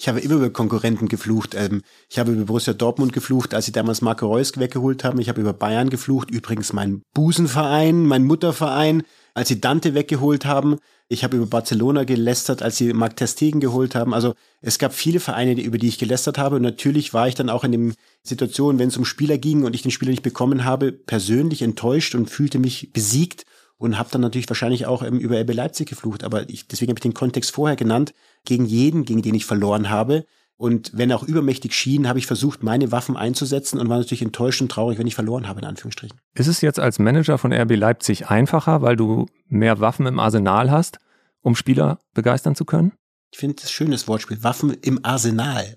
Ich 0.00 0.06
habe 0.06 0.20
immer 0.20 0.36
über 0.36 0.50
Konkurrenten 0.50 1.08
geflucht. 1.08 1.56
Ähm, 1.56 1.82
Ich 2.08 2.20
habe 2.20 2.30
über 2.30 2.44
Borussia 2.44 2.72
Dortmund 2.72 3.12
geflucht, 3.12 3.52
als 3.52 3.66
sie 3.66 3.72
damals 3.72 4.00
Marco 4.00 4.28
Reus 4.28 4.56
weggeholt 4.56 5.02
haben. 5.02 5.20
Ich 5.20 5.28
habe 5.28 5.40
über 5.40 5.52
Bayern 5.52 5.90
geflucht. 5.90 6.30
Übrigens 6.30 6.72
mein 6.72 7.02
Busenverein, 7.14 8.06
mein 8.06 8.22
Mutterverein, 8.22 9.02
als 9.34 9.48
sie 9.48 9.60
Dante 9.60 9.94
weggeholt 9.94 10.44
haben. 10.46 10.78
Ich 11.08 11.24
habe 11.24 11.36
über 11.36 11.46
Barcelona 11.46 12.04
gelästert, 12.04 12.62
als 12.62 12.76
sie 12.76 12.92
Marc 12.92 13.16
Testegen 13.16 13.60
geholt 13.60 13.94
haben. 13.94 14.12
Also 14.12 14.34
es 14.60 14.78
gab 14.78 14.92
viele 14.92 15.20
Vereine, 15.20 15.60
über 15.60 15.78
die 15.78 15.88
ich 15.88 15.98
gelästert 15.98 16.38
habe. 16.38 16.56
Und 16.56 16.62
natürlich 16.62 17.14
war 17.14 17.28
ich 17.28 17.34
dann 17.34 17.48
auch 17.48 17.64
in 17.64 17.72
dem 17.72 17.94
Situation, 18.22 18.78
wenn 18.78 18.88
es 18.88 18.96
um 18.96 19.04
Spieler 19.04 19.38
ging 19.38 19.64
und 19.64 19.74
ich 19.74 19.82
den 19.82 19.90
Spieler 19.90 20.10
nicht 20.10 20.22
bekommen 20.22 20.64
habe, 20.64 20.92
persönlich 20.92 21.62
enttäuscht 21.62 22.14
und 22.14 22.28
fühlte 22.28 22.58
mich 22.58 22.92
besiegt 22.92 23.46
und 23.78 23.96
habe 23.96 24.10
dann 24.12 24.20
natürlich 24.20 24.48
wahrscheinlich 24.48 24.86
auch 24.86 25.02
ähm, 25.02 25.18
über 25.18 25.40
RB 25.40 25.54
Leipzig 25.54 25.88
geflucht. 25.88 26.24
Aber 26.24 26.48
ich, 26.50 26.68
deswegen 26.68 26.90
habe 26.90 26.98
ich 26.98 27.02
den 27.02 27.14
Kontext 27.14 27.52
vorher 27.52 27.76
genannt. 27.76 28.12
Gegen 28.44 28.66
jeden, 28.66 29.04
gegen 29.04 29.22
den 29.22 29.34
ich 29.34 29.46
verloren 29.46 29.88
habe. 29.88 30.24
Und 30.58 30.90
wenn 30.92 31.12
auch 31.12 31.22
übermächtig 31.22 31.72
schien, 31.72 32.08
habe 32.08 32.18
ich 32.18 32.26
versucht, 32.26 32.64
meine 32.64 32.90
Waffen 32.90 33.16
einzusetzen 33.16 33.78
und 33.78 33.88
war 33.88 33.98
natürlich 33.98 34.22
enttäuscht 34.22 34.60
und 34.60 34.70
traurig, 34.70 34.98
wenn 34.98 35.06
ich 35.06 35.14
verloren 35.14 35.46
habe, 35.46 35.60
in 35.60 35.66
Anführungsstrichen. 35.66 36.18
Ist 36.34 36.48
es 36.48 36.60
jetzt 36.60 36.80
als 36.80 36.98
Manager 36.98 37.38
von 37.38 37.52
RB 37.52 37.76
Leipzig 37.76 38.28
einfacher, 38.28 38.82
weil 38.82 38.96
du 38.96 39.26
mehr 39.46 39.78
Waffen 39.78 40.06
im 40.06 40.18
Arsenal 40.18 40.72
hast, 40.72 40.98
um 41.42 41.54
Spieler 41.54 42.00
begeistern 42.12 42.56
zu 42.56 42.64
können? 42.64 42.92
Ich 43.30 43.38
finde 43.38 43.56
das 43.62 43.70
schönes 43.70 44.08
Wortspiel. 44.08 44.42
Waffen 44.42 44.76
im 44.82 45.04
Arsenal. 45.04 45.76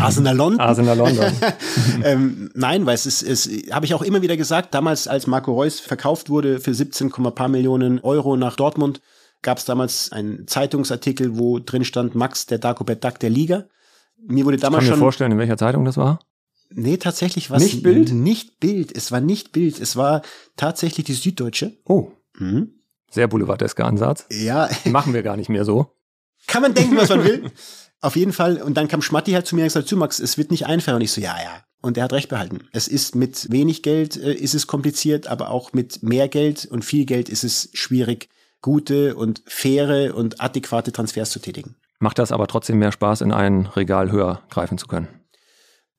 Arsenalon. 0.00 0.58
Arsenal 0.60 0.96
London. 0.96 1.32
ähm, 2.02 2.50
nein, 2.54 2.84
weil 2.84 2.94
es 2.94 3.06
ist, 3.06 3.22
es 3.22 3.48
habe 3.70 3.86
ich 3.86 3.94
auch 3.94 4.02
immer 4.02 4.22
wieder 4.22 4.36
gesagt, 4.36 4.74
damals 4.74 5.06
als 5.06 5.28
Marco 5.28 5.52
Reus 5.52 5.78
verkauft 5.78 6.30
wurde 6.30 6.58
für 6.58 6.74
17, 6.74 7.10
paar 7.10 7.48
Millionen 7.48 8.00
Euro 8.00 8.36
nach 8.36 8.56
Dortmund, 8.56 9.00
gab 9.42 9.58
es 9.58 9.66
damals 9.66 10.10
einen 10.10 10.48
Zeitungsartikel, 10.48 11.38
wo 11.38 11.60
drin 11.60 11.84
stand 11.84 12.16
Max, 12.16 12.46
der 12.46 12.58
Dagobert 12.58 13.04
Duck 13.04 13.20
der 13.20 13.30
Liga. 13.30 13.66
Mir 14.18 14.44
wurde 14.44 14.56
Ich 14.56 14.62
kann 14.62 14.72
damals 14.72 14.84
mir 14.84 14.90
schon 14.90 14.98
vorstellen, 15.00 15.32
in 15.32 15.38
welcher 15.38 15.56
Zeitung 15.56 15.84
das 15.84 15.96
war. 15.96 16.20
Nee, 16.70 16.96
tatsächlich 16.96 17.50
was 17.50 17.62
Nicht 17.62 17.82
Bild? 17.82 18.12
Nicht 18.12 18.58
Bild, 18.58 18.96
es 18.96 19.12
war 19.12 19.20
nicht 19.20 19.52
Bild, 19.52 19.78
es 19.80 19.94
war 19.96 20.22
tatsächlich 20.56 21.06
die 21.06 21.14
Süddeutsche. 21.14 21.76
Oh, 21.84 22.10
Mhm. 22.38 22.72
sehr 23.10 23.28
boulevardesker 23.28 23.84
Ansatz. 23.86 24.26
Ja, 24.30 24.68
Machen 24.84 25.14
wir 25.14 25.22
gar 25.22 25.36
nicht 25.36 25.48
mehr 25.48 25.64
so. 25.64 25.92
kann 26.46 26.62
man 26.62 26.74
denken, 26.74 26.96
was 26.96 27.08
man 27.08 27.24
will. 27.24 27.50
Auf 28.02 28.14
jeden 28.16 28.32
Fall. 28.32 28.60
Und 28.60 28.76
dann 28.76 28.88
kam 28.88 29.00
Schmatti 29.00 29.32
halt 29.32 29.46
zu 29.46 29.54
mir 29.56 29.62
und 29.62 29.68
gesagt, 29.68 29.88
zu 29.88 29.96
Max, 29.96 30.18
es 30.18 30.36
wird 30.36 30.50
nicht 30.50 30.66
einfach. 30.66 30.94
Und 30.94 31.00
ich 31.00 31.12
so, 31.12 31.20
ja, 31.20 31.34
ja. 31.42 31.62
Und 31.80 31.96
er 31.96 32.04
hat 32.04 32.12
recht 32.12 32.28
behalten. 32.28 32.60
Es 32.72 32.88
ist 32.88 33.14
mit 33.14 33.50
wenig 33.50 33.82
Geld 33.82 34.16
äh, 34.16 34.34
ist 34.34 34.54
es 34.54 34.66
kompliziert, 34.66 35.28
aber 35.28 35.50
auch 35.50 35.72
mit 35.72 36.02
mehr 36.02 36.28
Geld 36.28 36.66
und 36.66 36.84
viel 36.84 37.06
Geld 37.06 37.28
ist 37.28 37.42
es 37.44 37.70
schwierig, 37.72 38.28
gute 38.60 39.14
und 39.14 39.42
faire 39.46 40.14
und 40.14 40.40
adäquate 40.40 40.92
Transfers 40.92 41.30
zu 41.30 41.38
tätigen. 41.38 41.76
Macht 41.98 42.18
das 42.18 42.32
aber 42.32 42.46
trotzdem 42.46 42.78
mehr 42.78 42.92
Spaß, 42.92 43.22
in 43.22 43.32
ein 43.32 43.66
Regal 43.66 44.10
höher 44.10 44.42
greifen 44.50 44.78
zu 44.78 44.86
können. 44.86 45.08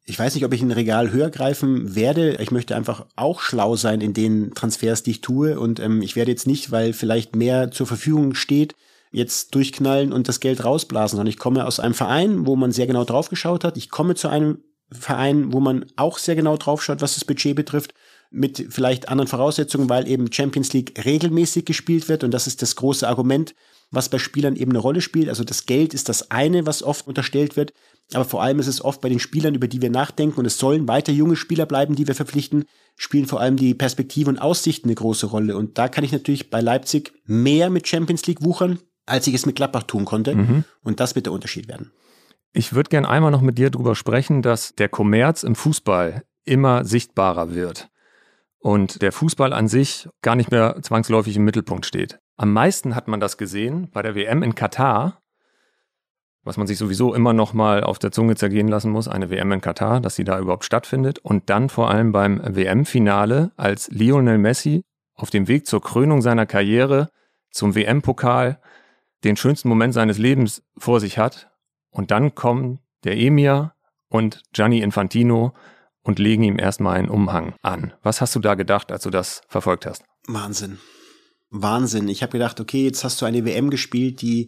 Ich 0.09 0.17
weiß 0.17 0.35
nicht, 0.35 0.45
ob 0.45 0.53
ich 0.53 0.61
in 0.61 0.69
ein 0.69 0.73
Regal 0.73 1.11
höher 1.11 1.29
greifen 1.29 1.95
werde. 1.95 2.37
Ich 2.41 2.51
möchte 2.51 2.75
einfach 2.75 3.05
auch 3.17 3.41
schlau 3.41 3.75
sein 3.75 3.99
in 3.99 4.13
den 4.13 4.53
Transfers, 4.53 5.03
die 5.03 5.11
ich 5.11 5.21
tue. 5.21 5.59
Und 5.59 5.81
ähm, 5.81 6.01
ich 6.01 6.15
werde 6.15 6.31
jetzt 6.31 6.47
nicht, 6.47 6.71
weil 6.71 6.93
vielleicht 6.93 7.35
mehr 7.35 7.71
zur 7.71 7.87
Verfügung 7.87 8.33
steht, 8.33 8.73
jetzt 9.11 9.53
durchknallen 9.53 10.13
und 10.13 10.29
das 10.29 10.39
Geld 10.39 10.63
rausblasen, 10.63 11.17
sondern 11.17 11.29
ich 11.29 11.39
komme 11.39 11.65
aus 11.65 11.81
einem 11.81 11.93
Verein, 11.93 12.45
wo 12.45 12.55
man 12.55 12.71
sehr 12.71 12.87
genau 12.87 13.03
drauf 13.03 13.29
geschaut 13.29 13.65
hat. 13.65 13.75
Ich 13.75 13.89
komme 13.89 14.15
zu 14.15 14.29
einem 14.29 14.59
Verein, 14.91 15.51
wo 15.51 15.59
man 15.59 15.85
auch 15.97 16.17
sehr 16.17 16.35
genau 16.35 16.55
drauf 16.55 16.81
schaut, 16.81 17.01
was 17.01 17.15
das 17.15 17.25
Budget 17.25 17.55
betrifft, 17.55 17.93
mit 18.29 18.67
vielleicht 18.69 19.09
anderen 19.09 19.27
Voraussetzungen, 19.27 19.89
weil 19.89 20.07
eben 20.07 20.31
Champions 20.31 20.71
League 20.71 21.03
regelmäßig 21.03 21.65
gespielt 21.65 22.07
wird. 22.07 22.23
Und 22.23 22.31
das 22.31 22.47
ist 22.47 22.61
das 22.61 22.75
große 22.75 23.07
Argument, 23.07 23.55
was 23.91 24.09
bei 24.09 24.17
Spielern 24.17 24.55
eben 24.55 24.71
eine 24.71 24.79
Rolle 24.79 25.01
spielt. 25.01 25.29
Also 25.29 25.43
das 25.43 25.65
Geld 25.65 25.93
ist 25.93 26.09
das 26.09 26.31
eine, 26.31 26.65
was 26.65 26.83
oft 26.83 27.07
unterstellt 27.07 27.55
wird. 27.55 27.73
Aber 28.13 28.25
vor 28.25 28.41
allem 28.41 28.59
ist 28.59 28.67
es 28.67 28.83
oft 28.83 29.01
bei 29.01 29.09
den 29.09 29.19
Spielern, 29.19 29.55
über 29.55 29.67
die 29.67 29.81
wir 29.81 29.89
nachdenken, 29.89 30.39
und 30.39 30.45
es 30.45 30.57
sollen 30.57 30.87
weiter 30.87 31.11
junge 31.11 31.35
Spieler 31.35 31.65
bleiben, 31.65 31.95
die 31.95 32.07
wir 32.07 32.15
verpflichten, 32.15 32.65
spielen 32.95 33.25
vor 33.25 33.41
allem 33.41 33.57
die 33.57 33.73
Perspektive 33.73 34.29
und 34.29 34.39
Aussichten 34.39 34.87
eine 34.87 34.95
große 34.95 35.27
Rolle. 35.27 35.57
Und 35.57 35.77
da 35.77 35.89
kann 35.89 36.03
ich 36.03 36.11
natürlich 36.11 36.49
bei 36.49 36.61
Leipzig 36.61 37.13
mehr 37.25 37.69
mit 37.69 37.87
Champions 37.87 38.25
League 38.25 38.43
wuchern, 38.43 38.79
als 39.05 39.27
ich 39.27 39.33
es 39.33 39.45
mit 39.45 39.55
Gladbach 39.55 39.83
tun 39.83 40.05
konnte. 40.05 40.35
Mhm. 40.35 40.63
Und 40.83 40.99
das 40.99 41.15
wird 41.15 41.25
der 41.25 41.33
Unterschied 41.33 41.67
werden. 41.67 41.91
Ich 42.53 42.73
würde 42.73 42.89
gern 42.89 43.05
einmal 43.05 43.31
noch 43.31 43.41
mit 43.41 43.57
dir 43.57 43.69
drüber 43.69 43.93
sprechen, 43.93 44.41
dass 44.41 44.73
der 44.75 44.89
Kommerz 44.89 45.43
im 45.43 45.55
Fußball 45.55 46.23
immer 46.45 46.85
sichtbarer 46.85 47.53
wird 47.53 47.89
und 48.59 49.01
der 49.01 49.11
Fußball 49.11 49.53
an 49.53 49.67
sich 49.67 50.07
gar 50.21 50.35
nicht 50.35 50.49
mehr 50.49 50.77
zwangsläufig 50.81 51.35
im 51.35 51.43
Mittelpunkt 51.43 51.85
steht. 51.85 52.19
Am 52.37 52.53
meisten 52.53 52.95
hat 52.95 53.07
man 53.07 53.19
das 53.19 53.37
gesehen 53.37 53.89
bei 53.91 54.03
der 54.03 54.13
WM 54.13 54.43
in 54.43 54.53
Katar, 54.53 55.23
was 56.43 56.55
man 56.55 56.67
sich 56.67 56.77
sowieso 56.77 57.13
immer 57.15 57.33
noch 57.33 57.53
mal 57.53 57.83
auf 57.83 57.97
der 57.97 58.11
Zunge 58.11 58.35
zergehen 58.35 58.67
lassen 58.67 58.91
muss, 58.91 59.07
eine 59.07 59.31
WM 59.31 59.51
in 59.51 59.59
Katar, 59.59 59.99
dass 59.99 60.15
sie 60.15 60.23
da 60.23 60.39
überhaupt 60.39 60.63
stattfindet 60.63 61.17
und 61.19 61.49
dann 61.49 61.67
vor 61.67 61.89
allem 61.89 62.11
beim 62.11 62.39
WM-Finale, 62.43 63.51
als 63.57 63.89
Lionel 63.89 64.37
Messi 64.37 64.83
auf 65.15 65.31
dem 65.31 65.47
Weg 65.47 65.65
zur 65.65 65.81
Krönung 65.81 66.21
seiner 66.21 66.45
Karriere 66.45 67.09
zum 67.49 67.73
WM-Pokal 67.73 68.59
den 69.23 69.35
schönsten 69.35 69.67
Moment 69.67 69.95
seines 69.95 70.19
Lebens 70.19 70.63
vor 70.77 70.99
sich 70.99 71.17
hat 71.17 71.49
und 71.89 72.11
dann 72.11 72.35
kommen 72.35 72.79
der 73.03 73.17
Emir 73.17 73.73
und 74.09 74.43
Gianni 74.53 74.79
Infantino 74.81 75.53
und 76.03 76.19
legen 76.19 76.43
ihm 76.43 76.59
erstmal 76.59 76.97
einen 76.97 77.09
Umhang 77.09 77.55
an. 77.63 77.93
Was 78.03 78.21
hast 78.21 78.35
du 78.35 78.39
da 78.39 78.53
gedacht, 78.53 78.91
als 78.91 79.03
du 79.03 79.09
das 79.09 79.41
verfolgt 79.49 79.87
hast? 79.87 80.05
Wahnsinn. 80.27 80.77
Wahnsinn. 81.49 82.09
Ich 82.09 82.23
habe 82.23 82.33
gedacht, 82.33 82.59
okay, 82.59 82.83
jetzt 82.83 83.03
hast 83.03 83.21
du 83.21 83.25
eine 83.25 83.45
WM 83.45 83.69
gespielt, 83.69 84.21
die 84.21 84.47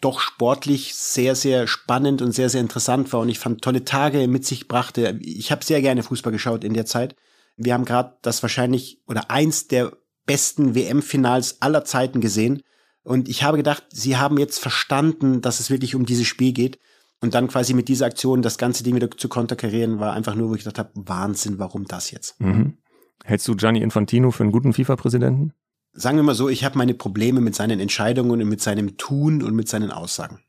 doch 0.00 0.20
sportlich 0.20 0.94
sehr, 0.94 1.34
sehr 1.34 1.66
spannend 1.66 2.20
und 2.20 2.32
sehr, 2.32 2.50
sehr 2.50 2.60
interessant 2.60 3.12
war 3.12 3.20
und 3.20 3.30
ich 3.30 3.38
fand 3.38 3.62
tolle 3.62 3.84
Tage 3.84 4.28
mit 4.28 4.44
sich 4.44 4.68
brachte. 4.68 5.18
Ich 5.22 5.50
habe 5.50 5.64
sehr 5.64 5.80
gerne 5.80 6.02
Fußball 6.02 6.32
geschaut 6.32 6.62
in 6.62 6.74
der 6.74 6.84
Zeit. 6.84 7.16
Wir 7.56 7.72
haben 7.72 7.84
gerade 7.84 8.16
das 8.22 8.42
wahrscheinlich 8.42 9.00
oder 9.06 9.30
eins 9.30 9.68
der 9.68 9.96
besten 10.26 10.74
WM-Finals 10.74 11.62
aller 11.62 11.84
Zeiten 11.84 12.20
gesehen. 12.20 12.62
Und 13.02 13.28
ich 13.28 13.42
habe 13.42 13.56
gedacht, 13.56 13.84
sie 13.90 14.16
haben 14.16 14.38
jetzt 14.38 14.58
verstanden, 14.58 15.40
dass 15.40 15.60
es 15.60 15.70
wirklich 15.70 15.94
um 15.94 16.06
dieses 16.06 16.26
Spiel 16.26 16.52
geht. 16.52 16.78
Und 17.20 17.34
dann 17.34 17.48
quasi 17.48 17.72
mit 17.72 17.88
dieser 17.88 18.06
Aktion 18.06 18.42
das 18.42 18.58
ganze 18.58 18.82
Ding 18.84 18.94
wieder 18.94 19.10
zu 19.10 19.28
konterkarieren, 19.28 20.00
war 20.00 20.12
einfach 20.12 20.34
nur, 20.34 20.50
wo 20.50 20.54
ich 20.54 20.64
gedacht 20.64 20.78
habe, 20.78 20.90
Wahnsinn, 20.94 21.58
warum 21.58 21.86
das 21.86 22.10
jetzt? 22.10 22.38
Mhm. 22.40 22.76
Hältst 23.22 23.48
du 23.48 23.56
Gianni 23.56 23.80
Infantino 23.80 24.30
für 24.30 24.42
einen 24.42 24.52
guten 24.52 24.74
FIFA-Präsidenten? 24.74 25.54
Sagen 25.94 26.16
wir 26.18 26.24
mal 26.24 26.34
so, 26.34 26.48
ich 26.48 26.64
habe 26.64 26.76
meine 26.76 26.92
Probleme 26.92 27.40
mit 27.40 27.54
seinen 27.54 27.78
Entscheidungen 27.78 28.42
und 28.42 28.48
mit 28.48 28.60
seinem 28.60 28.96
Tun 28.96 29.42
und 29.42 29.54
mit 29.54 29.68
seinen 29.68 29.90
Aussagen. 29.90 30.40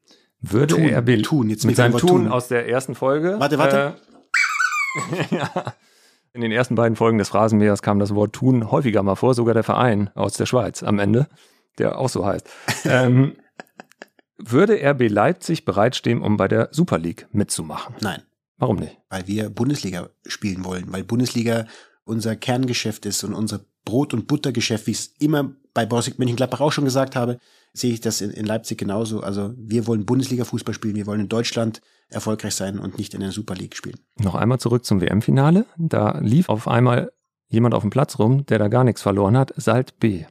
Würde 0.42 0.76
Tun, 0.76 0.84
er 0.84 1.06
tun, 1.22 1.50
jetzt 1.50 1.66
mit 1.66 1.76
seinem 1.76 1.98
Tun, 1.98 2.10
tun. 2.10 2.32
aus 2.32 2.48
der 2.48 2.68
ersten 2.68 2.96
Folge. 2.96 3.36
Warte, 3.40 3.58
warte. 3.58 3.96
Äh, 5.30 5.36
ja. 5.36 5.74
In 6.34 6.42
den 6.42 6.52
ersten 6.52 6.76
beiden 6.76 6.96
Folgen 6.96 7.18
des 7.18 7.30
Phrasenmähers 7.30 7.82
kam 7.82 8.00
das 8.00 8.14
Wort 8.14 8.34
tun 8.34 8.70
häufiger 8.70 9.02
mal 9.04 9.16
vor, 9.16 9.34
sogar 9.34 9.54
der 9.54 9.64
Verein 9.64 10.10
aus 10.16 10.34
der 10.34 10.46
Schweiz 10.46 10.84
am 10.84 11.00
Ende, 11.00 11.28
der 11.78 11.98
auch 11.98 12.10
so 12.10 12.26
heißt. 12.26 12.50
ähm, 12.86 13.36
würde 14.38 14.78
RB 14.84 15.10
Leipzig 15.10 15.64
bereitstehen, 15.64 16.22
um 16.22 16.38
bei 16.38 16.48
der 16.48 16.70
Super 16.72 16.98
League 16.98 17.28
mitzumachen? 17.32 17.96
Nein, 18.02 18.22
Warum 18.58 18.78
nicht? 18.78 18.98
weil 19.10 19.28
wir 19.28 19.50
Bundesliga 19.50 20.10
spielen 20.26 20.66
wollen, 20.66 20.86
weil 20.92 21.04
Bundesliga 21.04 21.68
unser 22.04 22.36
Kerngeschäft 22.36 23.06
ist 23.06 23.24
und 23.24 23.34
unser 23.34 23.62
Brot- 23.86 24.14
und 24.14 24.28
Buttergeschäft, 24.28 24.88
wie 24.88 24.92
ich 24.92 25.00
es 25.00 25.14
immer 25.20 25.56
bei 25.74 25.86
Borussia 25.86 26.14
Mönchengladbach 26.18 26.62
auch 26.62 26.72
schon 26.72 26.86
gesagt 26.86 27.16
habe, 27.16 27.38
sehe 27.74 27.94
ich 27.94 28.02
das 28.02 28.22
in, 28.22 28.32
in 28.32 28.46
Leipzig 28.46 28.78
genauso. 28.78 29.22
Also 29.22 29.54
wir 29.58 29.88
wollen 29.88 30.06
Bundesliga-Fußball 30.06 30.74
spielen, 30.74 30.96
wir 30.96 31.06
wollen 31.06 31.22
in 31.22 31.30
Deutschland 31.30 31.82
erfolgreich 32.10 32.56
sein 32.56 32.80
und 32.80 32.98
nicht 32.98 33.14
in 33.14 33.22
der 33.22 33.32
Super 33.32 33.56
League 33.56 33.76
spielen. 33.76 34.00
Noch 34.20 34.36
einmal 34.36 34.60
zurück 34.60 34.86
zum 34.86 35.02
WM-Finale. 35.02 35.66
Da 35.78 36.20
lief 36.20 36.50
auf 36.50 36.68
einmal 36.68 37.12
jemand 37.48 37.74
auf 37.74 37.82
dem 37.82 37.90
Platz 37.90 38.20
rum, 38.20 38.46
der 38.46 38.60
da 38.60 38.68
gar 38.68 38.84
nichts 38.84 39.02
verloren 39.02 39.38
hat, 39.38 39.54
Salt 39.58 40.00
B. 40.00 40.26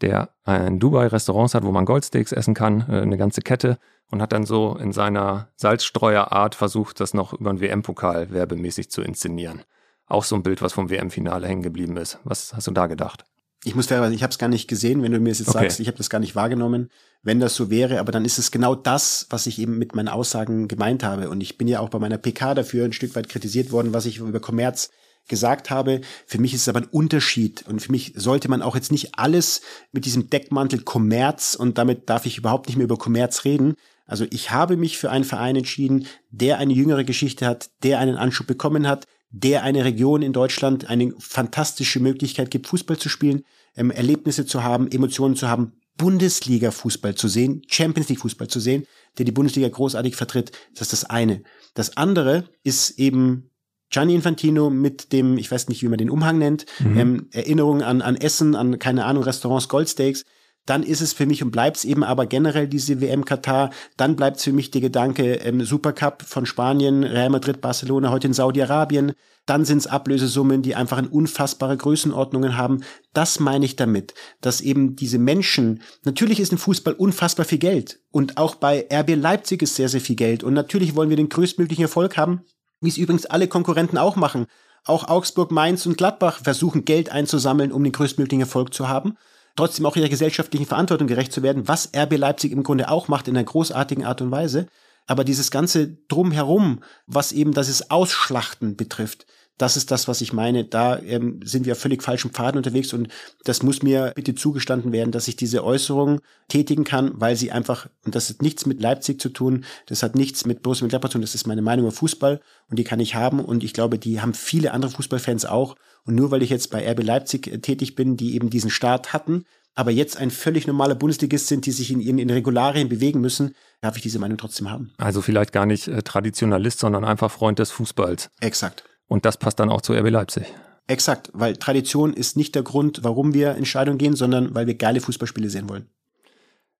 Der 0.00 0.30
ein 0.44 0.80
Dubai-Restaurants 0.80 1.54
hat, 1.54 1.64
wo 1.64 1.72
man 1.72 1.84
Goldsteaks 1.84 2.32
essen 2.32 2.54
kann, 2.54 2.84
äh, 2.88 3.00
eine 3.00 3.16
ganze 3.16 3.40
Kette, 3.40 3.78
und 4.10 4.20
hat 4.20 4.32
dann 4.32 4.44
so 4.44 4.76
in 4.76 4.92
seiner 4.92 5.48
Salzstreuerart 5.56 6.54
versucht, 6.54 7.00
das 7.00 7.14
noch 7.14 7.32
über 7.32 7.52
den 7.52 7.60
WM-Pokal 7.60 8.30
werbemäßig 8.30 8.90
zu 8.90 9.02
inszenieren. 9.02 9.62
Auch 10.06 10.24
so 10.24 10.36
ein 10.36 10.42
Bild, 10.42 10.62
was 10.62 10.72
vom 10.72 10.90
WM-Finale 10.90 11.46
hängen 11.46 11.62
geblieben 11.62 11.96
ist. 11.96 12.18
Was 12.24 12.54
hast 12.54 12.66
du 12.66 12.70
da 12.72 12.86
gedacht? 12.86 13.24
Ich 13.66 13.74
muss 13.74 13.86
fairerweise, 13.86 14.14
ich 14.14 14.22
habe 14.22 14.30
es 14.30 14.38
gar 14.38 14.48
nicht 14.48 14.68
gesehen, 14.68 15.02
wenn 15.02 15.12
du 15.12 15.20
mir 15.20 15.30
das 15.30 15.38
jetzt 15.38 15.48
Okay. 15.48 15.60
sagst, 15.64 15.80
ich 15.80 15.86
habe 15.86 15.96
das 15.96 16.10
gar 16.10 16.18
nicht 16.18 16.36
wahrgenommen. 16.36 16.90
Wenn 17.22 17.40
das 17.40 17.54
so 17.56 17.70
wäre, 17.70 17.98
aber 17.98 18.12
dann 18.12 18.26
ist 18.26 18.38
es 18.38 18.50
genau 18.50 18.74
das, 18.74 19.26
was 19.30 19.46
ich 19.46 19.58
eben 19.58 19.78
mit 19.78 19.94
meinen 19.94 20.08
Aussagen 20.08 20.68
gemeint 20.68 21.02
habe. 21.02 21.30
Und 21.30 21.40
ich 21.40 21.56
bin 21.56 21.66
ja 21.66 21.80
auch 21.80 21.88
bei 21.88 21.98
meiner 21.98 22.18
PK 22.18 22.52
dafür 22.54 22.84
ein 22.84 22.92
Stück 22.92 23.14
weit 23.16 23.30
kritisiert 23.30 23.72
worden, 23.72 23.94
was 23.94 24.04
ich 24.04 24.18
über 24.18 24.40
Kommerz 24.40 24.90
gesagt 25.28 25.70
habe. 25.70 26.02
Für 26.26 26.38
mich 26.38 26.52
ist 26.52 26.60
es 26.62 26.68
aber 26.68 26.80
ein 26.80 26.88
Unterschied 26.88 27.64
und 27.66 27.80
für 27.80 27.90
mich 27.90 28.12
sollte 28.14 28.50
man 28.50 28.60
auch 28.60 28.74
jetzt 28.74 28.92
nicht 28.92 29.18
alles 29.18 29.62
mit 29.92 30.04
diesem 30.04 30.28
Deckmantel 30.28 30.82
Kommerz 30.82 31.54
und 31.54 31.78
damit 31.78 32.10
darf 32.10 32.26
ich 32.26 32.36
überhaupt 32.36 32.66
nicht 32.66 32.76
mehr 32.76 32.84
über 32.84 32.98
Kommerz 32.98 33.44
reden. 33.44 33.74
Also 34.06 34.26
ich 34.30 34.50
habe 34.50 34.76
mich 34.76 34.98
für 34.98 35.10
einen 35.10 35.24
Verein 35.24 35.56
entschieden, 35.56 36.06
der 36.30 36.58
eine 36.58 36.74
jüngere 36.74 37.04
Geschichte 37.04 37.46
hat, 37.46 37.70
der 37.82 37.98
einen 38.00 38.16
Anschub 38.16 38.46
bekommen 38.46 38.86
hat, 38.86 39.06
der 39.36 39.64
eine 39.64 39.84
Region 39.84 40.22
in 40.22 40.32
Deutschland 40.32 40.88
eine 40.88 41.12
fantastische 41.18 41.98
Möglichkeit 41.98 42.52
gibt, 42.52 42.68
Fußball 42.68 42.98
zu 42.98 43.08
spielen, 43.08 43.42
ähm, 43.76 43.90
Erlebnisse 43.90 44.46
zu 44.46 44.62
haben, 44.62 44.88
Emotionen 44.90 45.34
zu 45.34 45.48
haben, 45.48 45.72
Bundesliga-Fußball 45.96 47.16
zu 47.16 47.26
sehen, 47.26 47.62
Champions 47.66 48.08
League-Fußball 48.08 48.46
zu 48.46 48.60
sehen, 48.60 48.86
der 49.18 49.24
die 49.24 49.32
Bundesliga 49.32 49.68
großartig 49.68 50.14
vertritt. 50.14 50.52
Das 50.74 50.82
ist 50.82 50.92
das 50.92 51.04
eine. 51.10 51.42
Das 51.74 51.96
andere 51.96 52.44
ist 52.62 52.98
eben 52.98 53.50
Gianni 53.90 54.14
Infantino 54.14 54.70
mit 54.70 55.12
dem, 55.12 55.36
ich 55.36 55.50
weiß 55.50 55.68
nicht, 55.68 55.82
wie 55.82 55.88
man 55.88 55.98
den 55.98 56.10
Umhang 56.10 56.38
nennt, 56.38 56.66
ähm, 56.80 57.28
Erinnerungen 57.32 57.82
an, 57.82 58.02
an 58.02 58.16
Essen, 58.16 58.54
an, 58.54 58.78
keine 58.78 59.04
Ahnung, 59.04 59.24
Restaurants, 59.24 59.68
Goldsteaks. 59.68 60.24
Dann 60.66 60.82
ist 60.82 61.00
es 61.00 61.12
für 61.12 61.26
mich 61.26 61.42
und 61.42 61.50
bleibt 61.50 61.76
es 61.76 61.84
eben 61.84 62.02
aber 62.02 62.26
generell 62.26 62.66
diese 62.66 63.00
WM 63.00 63.24
Katar. 63.24 63.70
Dann 63.96 64.16
bleibt 64.16 64.38
es 64.38 64.44
für 64.44 64.52
mich 64.52 64.70
der 64.70 64.80
Gedanke 64.80 65.34
ähm, 65.34 65.62
Supercup 65.62 66.22
von 66.22 66.46
Spanien, 66.46 67.04
Real 67.04 67.30
Madrid, 67.30 67.60
Barcelona, 67.60 68.10
heute 68.10 68.28
in 68.28 68.32
Saudi-Arabien. 68.32 69.12
Dann 69.46 69.66
sind 69.66 69.78
es 69.78 69.86
Ablösesummen, 69.86 70.62
die 70.62 70.74
einfach 70.74 70.96
eine 70.96 71.08
unfassbare 71.08 71.76
Größenordnungen 71.76 72.56
haben. 72.56 72.82
Das 73.12 73.40
meine 73.40 73.66
ich 73.66 73.76
damit, 73.76 74.14
dass 74.40 74.62
eben 74.62 74.96
diese 74.96 75.18
Menschen, 75.18 75.82
natürlich 76.04 76.40
ist 76.40 76.52
im 76.52 76.58
Fußball 76.58 76.94
unfassbar 76.94 77.44
viel 77.44 77.58
Geld. 77.58 78.00
Und 78.10 78.38
auch 78.38 78.54
bei 78.54 78.88
RB 78.90 79.16
Leipzig 79.16 79.60
ist 79.60 79.76
sehr, 79.76 79.90
sehr 79.90 80.00
viel 80.00 80.16
Geld. 80.16 80.42
Und 80.42 80.54
natürlich 80.54 80.96
wollen 80.96 81.10
wir 81.10 81.18
den 81.18 81.28
größtmöglichen 81.28 81.84
Erfolg 81.84 82.16
haben, 82.16 82.40
wie 82.80 82.88
es 82.88 82.96
übrigens 82.96 83.26
alle 83.26 83.48
Konkurrenten 83.48 83.98
auch 83.98 84.16
machen. 84.16 84.46
Auch 84.86 85.08
Augsburg, 85.08 85.50
Mainz 85.50 85.84
und 85.84 85.98
Gladbach 85.98 86.40
versuchen 86.42 86.86
Geld 86.86 87.10
einzusammeln, 87.10 87.72
um 87.72 87.84
den 87.84 87.92
größtmöglichen 87.92 88.42
Erfolg 88.42 88.72
zu 88.72 88.88
haben. 88.88 89.16
Trotzdem 89.56 89.86
auch 89.86 89.96
ihrer 89.96 90.08
gesellschaftlichen 90.08 90.66
Verantwortung 90.66 91.06
gerecht 91.06 91.32
zu 91.32 91.42
werden, 91.42 91.68
was 91.68 91.90
RB 91.94 92.16
Leipzig 92.16 92.52
im 92.52 92.62
Grunde 92.62 92.88
auch 92.88 93.08
macht 93.08 93.28
in 93.28 93.36
einer 93.36 93.44
großartigen 93.44 94.04
Art 94.04 94.20
und 94.20 94.30
Weise. 94.30 94.66
Aber 95.06 95.24
dieses 95.24 95.50
ganze 95.50 95.88
Drumherum, 96.08 96.80
was 97.06 97.32
eben 97.32 97.52
das 97.52 97.90
Ausschlachten 97.90 98.76
betrifft, 98.76 99.26
das 99.56 99.76
ist 99.76 99.92
das, 99.92 100.08
was 100.08 100.20
ich 100.20 100.32
meine. 100.32 100.64
Da 100.64 100.98
ähm, 100.98 101.40
sind 101.44 101.64
wir 101.64 101.74
auf 101.74 101.78
völlig 101.78 102.02
falschen 102.02 102.32
Pfaden 102.32 102.56
unterwegs 102.56 102.92
und 102.92 103.08
das 103.44 103.62
muss 103.62 103.82
mir 103.82 104.12
bitte 104.16 104.34
zugestanden 104.34 104.90
werden, 104.92 105.12
dass 105.12 105.28
ich 105.28 105.36
diese 105.36 105.62
Äußerung 105.62 106.20
tätigen 106.48 106.82
kann, 106.82 107.12
weil 107.14 107.36
sie 107.36 107.52
einfach, 107.52 107.88
und 108.04 108.16
das 108.16 108.30
hat 108.30 108.42
nichts 108.42 108.66
mit 108.66 108.80
Leipzig 108.80 109.20
zu 109.20 109.28
tun, 109.28 109.64
das 109.86 110.02
hat 110.02 110.16
nichts 110.16 110.44
mit 110.44 110.62
Borussia 110.62 110.84
Mönchengladbach 110.84 111.10
zu 111.10 111.14
tun, 111.14 111.22
das 111.22 111.36
ist 111.36 111.46
meine 111.46 111.62
Meinung 111.62 111.86
über 111.86 111.94
Fußball 111.94 112.40
und 112.68 112.78
die 112.78 112.84
kann 112.84 112.98
ich 112.98 113.14
haben 113.14 113.38
und 113.38 113.62
ich 113.62 113.74
glaube, 113.74 113.98
die 113.98 114.20
haben 114.20 114.34
viele 114.34 114.72
andere 114.72 114.90
Fußballfans 114.90 115.44
auch 115.44 115.76
und 116.06 116.14
nur 116.14 116.30
weil 116.30 116.42
ich 116.42 116.50
jetzt 116.50 116.70
bei 116.70 116.88
RB 116.90 117.02
Leipzig 117.02 117.46
äh, 117.46 117.58
tätig 117.58 117.94
bin, 117.94 118.16
die 118.16 118.34
eben 118.34 118.50
diesen 118.50 118.70
Start 118.70 119.12
hatten, 119.12 119.44
aber 119.74 119.90
jetzt 119.90 120.16
ein 120.16 120.30
völlig 120.30 120.66
normaler 120.66 120.94
Bundesligist 120.94 121.48
sind, 121.48 121.66
die 121.66 121.72
sich 121.72 121.90
in 121.90 122.00
ihren 122.00 122.30
Regularien 122.30 122.88
bewegen 122.88 123.20
müssen, 123.20 123.54
darf 123.80 123.96
ich 123.96 124.02
diese 124.02 124.18
Meinung 124.18 124.38
trotzdem 124.38 124.70
haben. 124.70 124.92
Also 124.98 125.20
vielleicht 125.20 125.52
gar 125.52 125.66
nicht 125.66 125.88
äh, 125.88 126.02
Traditionalist, 126.02 126.78
sondern 126.78 127.04
einfach 127.04 127.30
Freund 127.30 127.58
des 127.58 127.70
Fußballs. 127.70 128.30
Exakt. 128.40 128.84
Und 129.06 129.24
das 129.24 129.36
passt 129.36 129.58
dann 129.58 129.70
auch 129.70 129.80
zu 129.82 129.92
RB 129.92 130.10
Leipzig. 130.10 130.46
Exakt, 130.86 131.30
weil 131.32 131.56
Tradition 131.56 132.12
ist 132.12 132.36
nicht 132.36 132.54
der 132.54 132.62
Grund, 132.62 133.00
warum 133.02 133.32
wir 133.32 133.54
in 133.54 133.64
Scheidung 133.64 133.96
gehen, 133.96 134.16
sondern 134.16 134.54
weil 134.54 134.66
wir 134.66 134.74
geile 134.74 135.00
Fußballspiele 135.00 135.48
sehen 135.48 135.68
wollen. 135.68 135.88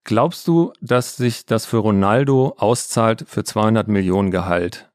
Glaubst 0.03 0.47
du, 0.47 0.71
dass 0.81 1.17
sich 1.17 1.47
das 1.47 1.65
für 1.65 1.77
Ronaldo 1.77 2.53
auszahlt, 2.57 3.25
für 3.27 3.43
200 3.43 3.87
Millionen 3.87 4.29
Gehalt 4.29 4.91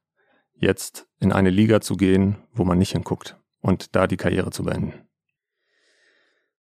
jetzt 0.53 1.07
in 1.19 1.33
eine 1.33 1.49
Liga 1.49 1.81
zu 1.81 1.97
gehen, 1.97 2.37
wo 2.53 2.63
man 2.63 2.77
nicht 2.77 2.93
hinguckt 2.93 3.35
und 3.61 3.95
da 3.95 4.07
die 4.07 4.17
Karriere 4.17 4.51
zu 4.51 4.63
beenden? 4.63 4.93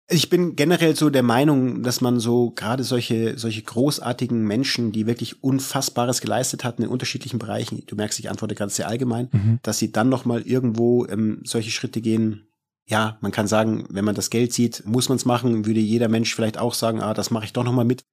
Ich 0.09 0.31
bin 0.31 0.55
generell 0.55 0.95
so 0.95 1.11
der 1.11 1.25
Meinung, 1.25 1.83
dass 1.83 2.01
man 2.01 2.21
so 2.21 2.53
gerade 2.53 2.85
solche, 2.85 3.37
solche 3.39 3.63
großartigen 3.63 4.41
Menschen, 4.41 4.93
die 4.93 5.07
wirklich 5.09 5.43
Unfassbares 5.43 6.21
geleistet 6.21 6.63
hatten 6.63 6.85
in 6.85 6.89
unterschiedlichen 6.89 7.41
Bereichen, 7.41 7.83
du 7.87 7.97
merkst, 7.97 8.21
ich 8.21 8.31
antworte 8.31 8.55
ganz 8.55 8.77
sehr 8.77 8.87
allgemein, 8.87 9.29
Mhm. 9.33 9.59
dass 9.63 9.79
sie 9.79 9.91
dann 9.91 10.09
nochmal 10.09 10.43
irgendwo 10.43 11.07
ähm, 11.07 11.41
solche 11.45 11.73
Schritte 11.73 12.01
gehen. 12.01 12.47
Ja, 12.87 13.19
man 13.21 13.33
kann 13.33 13.49
sagen, 13.49 13.85
wenn 13.91 14.05
man 14.05 14.15
das 14.15 14.31
Geld 14.31 14.53
sieht, 14.53 14.85
muss 14.87 15.09
man 15.09 15.17
es 15.17 15.25
machen, 15.25 15.67
würde 15.67 15.81
jeder 15.81 16.07
Mensch 16.09 16.33
vielleicht 16.33 16.57
auch 16.57 16.75
sagen, 16.75 17.01
ah, 17.01 17.13
das 17.13 17.33
mache 17.33 17.47
ich 17.47 17.53
doch 17.53 17.65
nochmal 17.65 17.85
mit. 17.85 18.05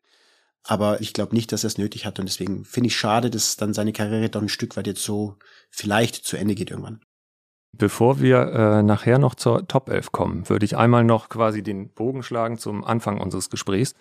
Aber 0.63 0.99
ich 0.99 1.13
glaube 1.13 1.35
nicht, 1.35 1.51
dass 1.51 1.63
er 1.63 1.67
es 1.67 1.77
nötig 1.77 2.07
hat 2.07 2.17
und 2.19 2.25
deswegen 2.27 2.65
finde 2.65 2.87
ich 2.87 2.95
schade, 2.95 3.29
dass 3.29 3.55
dann 3.55 3.75
seine 3.75 3.93
Karriere 3.93 4.29
doch 4.29 4.41
ein 4.41 4.49
Stück 4.49 4.75
weit 4.77 4.87
jetzt 4.87 5.03
so 5.03 5.37
vielleicht 5.69 6.15
zu 6.15 6.37
Ende 6.37 6.55
geht 6.55 6.71
irgendwann. 6.71 7.01
Bevor 7.75 8.21
wir 8.21 8.37
äh, 8.53 8.83
nachher 8.83 9.17
noch 9.17 9.33
zur 9.33 9.67
Top 9.67 9.89
11 9.89 10.11
kommen, 10.11 10.49
würde 10.49 10.63
ich 10.63 10.77
einmal 10.77 11.03
noch 11.03 11.27
quasi 11.27 11.63
den 11.63 11.89
Bogen 11.89 12.21
schlagen 12.21 12.59
zum 12.59 12.83
Anfang 12.83 13.19
unseres 13.19 13.49
Gesprächs, 13.49 13.95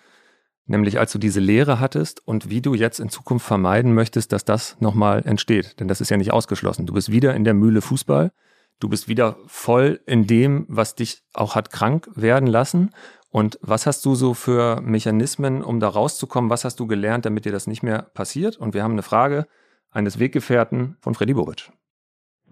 nämlich 0.67 0.99
als 0.99 1.11
du 1.11 1.17
diese 1.17 1.39
Lehre 1.39 1.79
hattest 1.79 2.25
und 2.27 2.51
wie 2.51 2.61
du 2.61 2.75
jetzt 2.75 2.99
in 2.99 3.09
Zukunft 3.09 3.47
vermeiden 3.47 3.95
möchtest, 3.95 4.31
dass 4.31 4.45
das 4.45 4.79
nochmal 4.79 5.25
entsteht. 5.25 5.79
Denn 5.79 5.87
das 5.87 6.01
ist 6.01 6.11
ja 6.11 6.17
nicht 6.17 6.31
ausgeschlossen. 6.31 6.85
Du 6.85 6.93
bist 6.93 7.11
wieder 7.11 7.33
in 7.33 7.45
der 7.45 7.55
Mühle 7.55 7.81
Fußball, 7.81 8.31
du 8.79 8.89
bist 8.89 9.07
wieder 9.07 9.37
voll 9.47 10.01
in 10.05 10.27
dem, 10.27 10.65
was 10.69 10.93
dich 10.93 11.23
auch 11.33 11.55
hat 11.55 11.71
krank 11.71 12.07
werden 12.13 12.47
lassen. 12.47 12.91
Und 13.29 13.57
was 13.63 13.87
hast 13.87 14.05
du 14.05 14.13
so 14.13 14.35
für 14.35 14.81
Mechanismen, 14.81 15.63
um 15.63 15.79
da 15.79 15.87
rauszukommen? 15.87 16.51
Was 16.51 16.63
hast 16.63 16.79
du 16.79 16.85
gelernt, 16.85 17.25
damit 17.25 17.45
dir 17.45 17.51
das 17.51 17.65
nicht 17.65 17.81
mehr 17.81 18.03
passiert? 18.03 18.57
Und 18.57 18.75
wir 18.75 18.83
haben 18.83 18.91
eine 18.91 19.01
Frage 19.01 19.47
eines 19.89 20.19
Weggefährten 20.19 20.97
von 21.01 21.15
Freddy 21.15 21.33
Boric. 21.33 21.71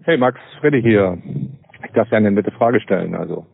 Hey 0.04 0.18
Max, 0.18 0.40
Freddy 0.58 0.82
hier. 0.82 1.16
Ich 1.84 1.92
darf 1.92 2.08
dir 2.08 2.16
eine 2.16 2.32
nette 2.32 2.50
Frage 2.50 2.80
stellen. 2.80 3.14
Also 3.14 3.46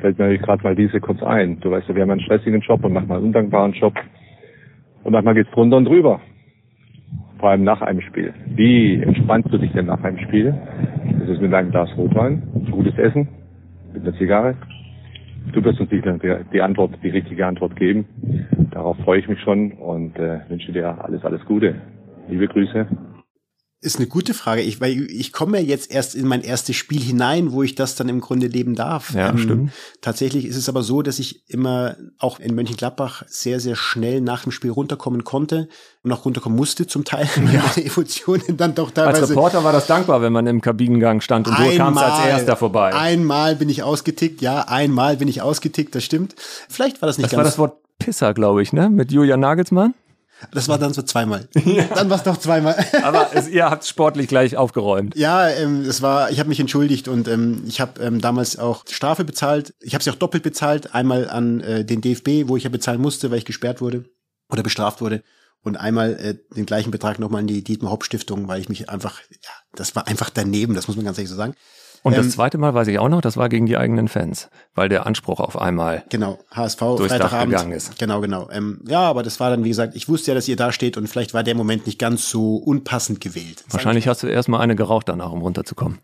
fällt 0.00 0.18
mir 0.18 0.38
gerade 0.38 0.62
mal 0.62 0.74
diese 0.74 1.00
kurz 1.00 1.22
ein. 1.22 1.60
Du 1.60 1.70
weißt 1.70 1.86
ja, 1.86 1.94
wir 1.94 2.02
haben 2.02 2.10
einen 2.10 2.22
stressigen 2.22 2.62
Job 2.62 2.82
und 2.82 2.94
manchmal 2.94 3.18
einen 3.18 3.26
undankbaren 3.26 3.74
Job. 3.74 3.92
Und 5.04 5.12
manchmal 5.12 5.34
geht's 5.34 5.50
drunter 5.50 5.76
und 5.76 5.84
drüber. 5.84 6.22
Vor 7.38 7.50
allem 7.50 7.64
nach 7.64 7.82
einem 7.82 8.00
Spiel. 8.00 8.32
Wie 8.46 9.02
entspannst 9.02 9.52
du 9.52 9.58
dich 9.58 9.70
denn 9.72 9.84
nach 9.84 10.02
einem 10.02 10.18
Spiel? 10.20 10.54
Das 11.18 11.28
ist 11.28 11.42
mit 11.42 11.52
einem 11.52 11.70
Glas 11.70 11.90
Rotwein, 11.94 12.42
gutes 12.70 12.96
Essen, 12.96 13.28
mit 13.92 14.02
einer 14.02 14.16
Zigarre. 14.16 14.54
Du 15.52 15.62
wirst 15.62 15.78
uns 15.78 15.90
sicher 15.90 16.18
die, 16.54 16.62
Antwort, 16.62 16.92
die 17.02 17.10
richtige 17.10 17.46
Antwort 17.46 17.76
geben. 17.76 18.06
Darauf 18.70 18.96
freue 19.04 19.18
ich 19.18 19.28
mich 19.28 19.40
schon 19.40 19.72
und 19.72 20.18
äh, 20.18 20.40
wünsche 20.48 20.72
dir 20.72 21.04
alles, 21.04 21.22
alles 21.22 21.44
Gute. 21.44 21.74
Liebe 22.28 22.48
Grüße. 22.48 22.86
Ist 23.82 23.96
eine 23.96 24.08
gute 24.08 24.34
Frage. 24.34 24.60
Ich, 24.60 24.82
weil 24.82 25.10
ich 25.10 25.32
komme 25.32 25.58
ja 25.58 25.64
jetzt 25.64 25.90
erst 25.90 26.14
in 26.14 26.26
mein 26.26 26.42
erstes 26.42 26.76
Spiel 26.76 27.00
hinein, 27.00 27.52
wo 27.52 27.62
ich 27.62 27.76
das 27.76 27.94
dann 27.94 28.10
im 28.10 28.20
Grunde 28.20 28.46
leben 28.46 28.74
darf. 28.74 29.14
Ja, 29.14 29.30
ähm, 29.30 29.38
stimmt. 29.38 29.72
Tatsächlich 30.02 30.44
ist 30.44 30.56
es 30.56 30.68
aber 30.68 30.82
so, 30.82 31.00
dass 31.00 31.18
ich 31.18 31.48
immer 31.48 31.96
auch 32.18 32.40
in 32.40 32.54
Mönchengladbach 32.54 33.22
sehr, 33.26 33.58
sehr 33.58 33.76
schnell 33.76 34.20
nach 34.20 34.42
dem 34.42 34.52
Spiel 34.52 34.70
runterkommen 34.70 35.24
konnte 35.24 35.66
und 36.02 36.12
auch 36.12 36.26
runterkommen 36.26 36.58
musste 36.58 36.86
zum 36.86 37.04
Teil. 37.04 37.26
Ja. 37.50 37.64
Meine 37.74 37.86
Emotionen 37.86 38.56
dann 38.58 38.74
doch 38.74 38.90
teilweise. 38.90 39.22
Als 39.22 39.30
Reporter 39.30 39.64
war 39.64 39.72
das 39.72 39.86
dankbar, 39.86 40.20
wenn 40.20 40.32
man 40.32 40.46
im 40.46 40.60
Kabinengang 40.60 41.20
stand 41.20 41.48
und 41.48 41.58
du 41.58 41.76
kamst 41.76 42.02
als 42.02 42.26
erster 42.26 42.54
vorbei. 42.54 42.92
Einmal 42.94 43.56
bin 43.56 43.68
ich 43.70 43.82
ausgetickt, 43.82 44.42
ja, 44.42 44.68
einmal 44.68 45.16
bin 45.16 45.26
ich 45.26 45.42
ausgetickt, 45.42 45.94
das 45.94 46.04
stimmt. 46.04 46.34
Vielleicht 46.68 47.00
war 47.00 47.06
das 47.06 47.16
nicht 47.16 47.32
das 47.32 47.32
ganz. 47.32 47.48
Das 47.48 47.58
war 47.58 47.68
das 47.68 47.72
Wort 47.74 47.82
Pisser, 47.98 48.34
glaube 48.34 48.62
ich, 48.62 48.72
ne? 48.72 48.90
Mit 48.90 49.10
Julian 49.10 49.40
Nagelsmann? 49.40 49.94
Das 50.52 50.68
war 50.68 50.78
dann 50.78 50.92
so 50.92 51.02
zweimal. 51.02 51.48
Ja. 51.70 51.84
Dann 51.94 52.10
war 52.10 52.16
es 52.16 52.24
doch 52.24 52.38
zweimal. 52.38 52.74
Aber 53.02 53.30
es, 53.34 53.46
ihr 53.48 53.70
habt 53.70 53.84
sportlich 53.86 54.28
gleich 54.28 54.56
aufgeräumt. 54.56 55.14
Ja, 55.14 55.48
ähm, 55.48 55.82
es 55.82 56.02
war. 56.02 56.30
Ich 56.30 56.40
habe 56.40 56.48
mich 56.48 56.58
entschuldigt 56.58 57.06
und 57.06 57.28
ähm, 57.28 57.62
ich 57.66 57.80
habe 57.80 58.00
ähm, 58.02 58.20
damals 58.20 58.58
auch 58.58 58.84
Strafe 58.88 59.24
bezahlt. 59.24 59.74
Ich 59.80 59.94
habe 59.94 60.02
sie 60.02 60.10
auch 60.10 60.16
doppelt 60.16 60.42
bezahlt. 60.42 60.94
Einmal 60.94 61.28
an 61.28 61.60
äh, 61.60 61.84
den 61.84 62.00
DFB, 62.00 62.48
wo 62.48 62.56
ich 62.56 62.64
ja 62.64 62.70
bezahlen 62.70 63.00
musste, 63.00 63.30
weil 63.30 63.38
ich 63.38 63.44
gesperrt 63.44 63.80
wurde 63.80 64.04
oder 64.50 64.62
bestraft 64.62 65.00
wurde. 65.00 65.22
Und 65.62 65.76
einmal 65.76 66.14
äh, 66.14 66.34
den 66.56 66.66
gleichen 66.66 66.90
Betrag 66.90 67.18
nochmal 67.18 67.40
an 67.42 67.46
die 67.46 67.62
Dietmar 67.62 67.92
Hopp 67.92 68.04
Stiftung, 68.04 68.48
weil 68.48 68.60
ich 68.60 68.68
mich 68.68 68.88
einfach, 68.88 69.20
ja, 69.30 69.50
das 69.74 69.94
war 69.94 70.08
einfach 70.08 70.30
daneben. 70.30 70.74
Das 70.74 70.88
muss 70.88 70.96
man 70.96 71.04
ganz 71.04 71.18
ehrlich 71.18 71.30
so 71.30 71.36
sagen. 71.36 71.54
Und 72.02 72.16
das 72.16 72.26
ähm, 72.26 72.32
zweite 72.32 72.58
Mal 72.58 72.72
weiß 72.72 72.88
ich 72.88 72.98
auch 72.98 73.08
noch, 73.08 73.20
das 73.20 73.36
war 73.36 73.48
gegen 73.48 73.66
die 73.66 73.76
eigenen 73.76 74.08
Fans, 74.08 74.48
weil 74.74 74.88
der 74.88 75.06
Anspruch 75.06 75.40
auf 75.40 75.58
einmal 75.58 76.04
genau 76.08 76.38
HSV 76.50 76.78
Freitagabend 76.78 77.52
gegangen 77.52 77.72
ist. 77.72 77.98
Genau, 77.98 78.20
genau. 78.20 78.48
Ähm, 78.50 78.82
ja, 78.86 79.00
aber 79.00 79.22
das 79.22 79.40
war 79.40 79.50
dann 79.50 79.64
wie 79.64 79.68
gesagt, 79.68 79.94
ich 79.94 80.08
wusste 80.08 80.30
ja, 80.30 80.34
dass 80.34 80.48
ihr 80.48 80.56
da 80.56 80.72
steht 80.72 80.96
und 80.96 81.08
vielleicht 81.08 81.34
war 81.34 81.42
der 81.42 81.54
Moment 81.54 81.86
nicht 81.86 81.98
ganz 81.98 82.30
so 82.30 82.56
unpassend 82.56 83.20
gewählt. 83.20 83.64
Wahrscheinlich 83.68 84.08
hast 84.08 84.22
du 84.22 84.26
erstmal 84.26 84.60
eine 84.60 84.76
geraucht 84.76 85.08
danach, 85.08 85.32
um 85.32 85.42
runterzukommen. 85.42 85.98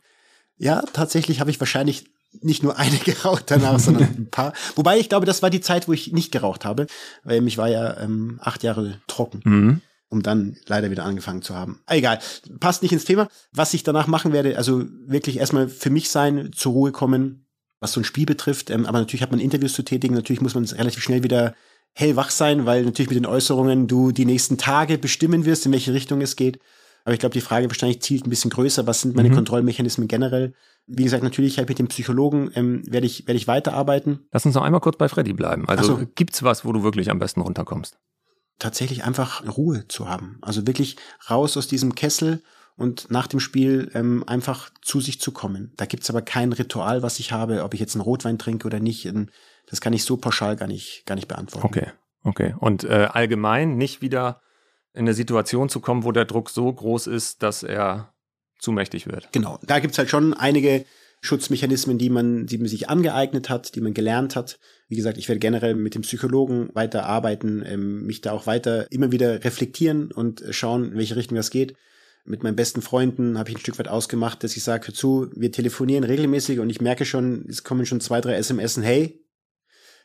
Ja, 0.58 0.82
tatsächlich 0.92 1.40
habe 1.40 1.50
ich 1.50 1.60
wahrscheinlich 1.60 2.06
nicht 2.42 2.62
nur 2.62 2.78
eine 2.78 2.96
geraucht 3.04 3.44
danach, 3.46 3.78
sondern 3.78 4.04
ein 4.18 4.30
paar. 4.30 4.52
Wobei 4.74 4.98
ich 4.98 5.08
glaube, 5.08 5.26
das 5.26 5.42
war 5.42 5.50
die 5.50 5.60
Zeit, 5.60 5.88
wo 5.88 5.92
ich 5.92 6.12
nicht 6.12 6.30
geraucht 6.32 6.64
habe, 6.64 6.86
weil 7.24 7.40
mich 7.40 7.56
war 7.56 7.68
ja 7.68 7.98
ähm, 8.00 8.38
acht 8.42 8.62
Jahre 8.62 9.00
trocken. 9.06 9.40
Mhm 9.44 9.82
um 10.08 10.22
dann 10.22 10.56
leider 10.66 10.90
wieder 10.90 11.04
angefangen 11.04 11.42
zu 11.42 11.54
haben. 11.54 11.80
Egal, 11.86 12.18
passt 12.60 12.82
nicht 12.82 12.92
ins 12.92 13.04
Thema. 13.04 13.28
Was 13.52 13.74
ich 13.74 13.82
danach 13.82 14.06
machen 14.06 14.32
werde, 14.32 14.56
also 14.56 14.84
wirklich 15.06 15.38
erstmal 15.38 15.68
für 15.68 15.90
mich 15.90 16.10
sein, 16.10 16.50
zur 16.54 16.72
Ruhe 16.72 16.92
kommen, 16.92 17.46
was 17.80 17.92
so 17.92 18.00
ein 18.00 18.04
Spiel 18.04 18.26
betrifft. 18.26 18.70
Ähm, 18.70 18.86
aber 18.86 18.98
natürlich 18.98 19.22
hat 19.22 19.30
man 19.30 19.40
Interviews 19.40 19.74
zu 19.74 19.82
tätigen, 19.82 20.14
natürlich 20.14 20.40
muss 20.40 20.54
man 20.54 20.64
relativ 20.64 21.02
schnell 21.02 21.22
wieder 21.22 21.54
hellwach 21.92 22.30
sein, 22.30 22.66
weil 22.66 22.84
natürlich 22.84 23.08
mit 23.08 23.16
den 23.16 23.26
Äußerungen 23.26 23.88
du 23.88 24.12
die 24.12 24.26
nächsten 24.26 24.58
Tage 24.58 24.98
bestimmen 24.98 25.44
wirst, 25.44 25.66
in 25.66 25.72
welche 25.72 25.94
Richtung 25.94 26.20
es 26.20 26.36
geht. 26.36 26.60
Aber 27.04 27.14
ich 27.14 27.20
glaube, 27.20 27.32
die 27.32 27.40
Frage 27.40 27.68
wahrscheinlich 27.70 28.02
zielt 28.02 28.26
ein 28.26 28.30
bisschen 28.30 28.50
größer. 28.50 28.86
Was 28.86 29.00
sind 29.00 29.14
meine 29.14 29.30
mhm. 29.30 29.34
Kontrollmechanismen 29.34 30.08
generell? 30.08 30.54
Wie 30.86 31.04
gesagt, 31.04 31.22
natürlich 31.22 31.56
halt 31.56 31.68
mit 31.68 31.78
dem 31.78 31.86
Psychologen 31.86 32.50
ähm, 32.54 32.82
werde 32.90 33.06
ich, 33.06 33.26
werde 33.26 33.36
ich 33.36 33.46
weiterarbeiten. 33.46 34.26
Lass 34.32 34.44
uns 34.44 34.56
noch 34.56 34.62
einmal 34.62 34.80
kurz 34.80 34.98
bei 34.98 35.08
Freddy 35.08 35.32
bleiben. 35.32 35.68
Also 35.68 35.98
so. 35.98 36.06
gibt's 36.16 36.42
was, 36.42 36.64
wo 36.64 36.72
du 36.72 36.82
wirklich 36.82 37.10
am 37.10 37.20
besten 37.20 37.40
runterkommst? 37.40 37.96
Tatsächlich 38.58 39.04
einfach 39.04 39.44
Ruhe 39.56 39.86
zu 39.88 40.08
haben. 40.08 40.38
Also 40.42 40.66
wirklich 40.66 40.96
raus 41.30 41.56
aus 41.56 41.68
diesem 41.68 41.94
Kessel 41.94 42.42
und 42.76 43.10
nach 43.10 43.26
dem 43.26 43.40
Spiel 43.40 43.90
ähm, 43.94 44.24
einfach 44.26 44.70
zu 44.82 45.00
sich 45.00 45.20
zu 45.20 45.32
kommen. 45.32 45.72
Da 45.76 45.86
gibt's 45.86 46.10
aber 46.10 46.22
kein 46.22 46.52
Ritual, 46.52 47.02
was 47.02 47.18
ich 47.18 47.32
habe, 47.32 47.64
ob 47.64 47.74
ich 47.74 47.80
jetzt 47.80 47.94
einen 47.94 48.02
Rotwein 48.02 48.38
trinke 48.38 48.66
oder 48.66 48.80
nicht. 48.80 49.06
Ähm, 49.06 49.30
das 49.68 49.80
kann 49.80 49.92
ich 49.92 50.04
so 50.04 50.16
pauschal 50.16 50.56
gar 50.56 50.68
nicht, 50.68 51.04
gar 51.06 51.14
nicht 51.14 51.28
beantworten. 51.28 51.66
Okay, 51.66 51.90
okay. 52.22 52.54
Und 52.58 52.84
äh, 52.84 53.08
allgemein 53.10 53.76
nicht 53.76 54.02
wieder 54.02 54.42
in 54.92 55.00
eine 55.00 55.14
Situation 55.14 55.68
zu 55.68 55.80
kommen, 55.80 56.04
wo 56.04 56.12
der 56.12 56.24
Druck 56.24 56.50
so 56.50 56.72
groß 56.72 57.06
ist, 57.06 57.42
dass 57.42 57.62
er 57.62 58.12
zu 58.58 58.72
mächtig 58.72 59.06
wird. 59.06 59.30
Genau, 59.32 59.58
da 59.62 59.78
gibt's 59.78 59.98
halt 59.98 60.08
schon 60.08 60.34
einige 60.34 60.84
Schutzmechanismen, 61.22 61.98
die 61.98 62.10
man, 62.10 62.46
die 62.46 62.58
man 62.58 62.68
sich 62.68 62.88
angeeignet 62.88 63.48
hat, 63.48 63.74
die 63.74 63.80
man 63.80 63.94
gelernt 63.94 64.36
hat. 64.36 64.58
Wie 64.88 64.96
gesagt, 64.96 65.18
ich 65.18 65.28
werde 65.28 65.40
generell 65.40 65.74
mit 65.74 65.94
dem 65.94 66.02
Psychologen 66.02 66.70
weiter 66.74 67.06
arbeiten, 67.06 67.62
ähm, 67.66 68.06
mich 68.06 68.20
da 68.20 68.32
auch 68.32 68.46
weiter 68.46 68.90
immer 68.92 69.12
wieder 69.12 69.44
reflektieren 69.44 70.12
und 70.12 70.44
schauen, 70.50 70.92
in 70.92 70.98
welche 70.98 71.16
Richtung 71.16 71.36
das 71.36 71.50
geht. 71.50 71.74
Mit 72.24 72.42
meinen 72.42 72.56
besten 72.56 72.82
Freunden 72.82 73.38
habe 73.38 73.50
ich 73.50 73.56
ein 73.56 73.60
Stück 73.60 73.78
weit 73.78 73.88
ausgemacht, 73.88 74.42
dass 74.42 74.56
ich 74.56 74.64
sage, 74.64 74.92
zu, 74.92 75.30
wir 75.34 75.52
telefonieren 75.52 76.04
regelmäßig 76.04 76.58
und 76.58 76.70
ich 76.70 76.80
merke 76.80 77.04
schon, 77.04 77.46
es 77.48 77.62
kommen 77.62 77.86
schon 77.86 78.00
zwei, 78.00 78.20
drei 78.20 78.34
SMS, 78.34 78.76
hey, 78.78 79.24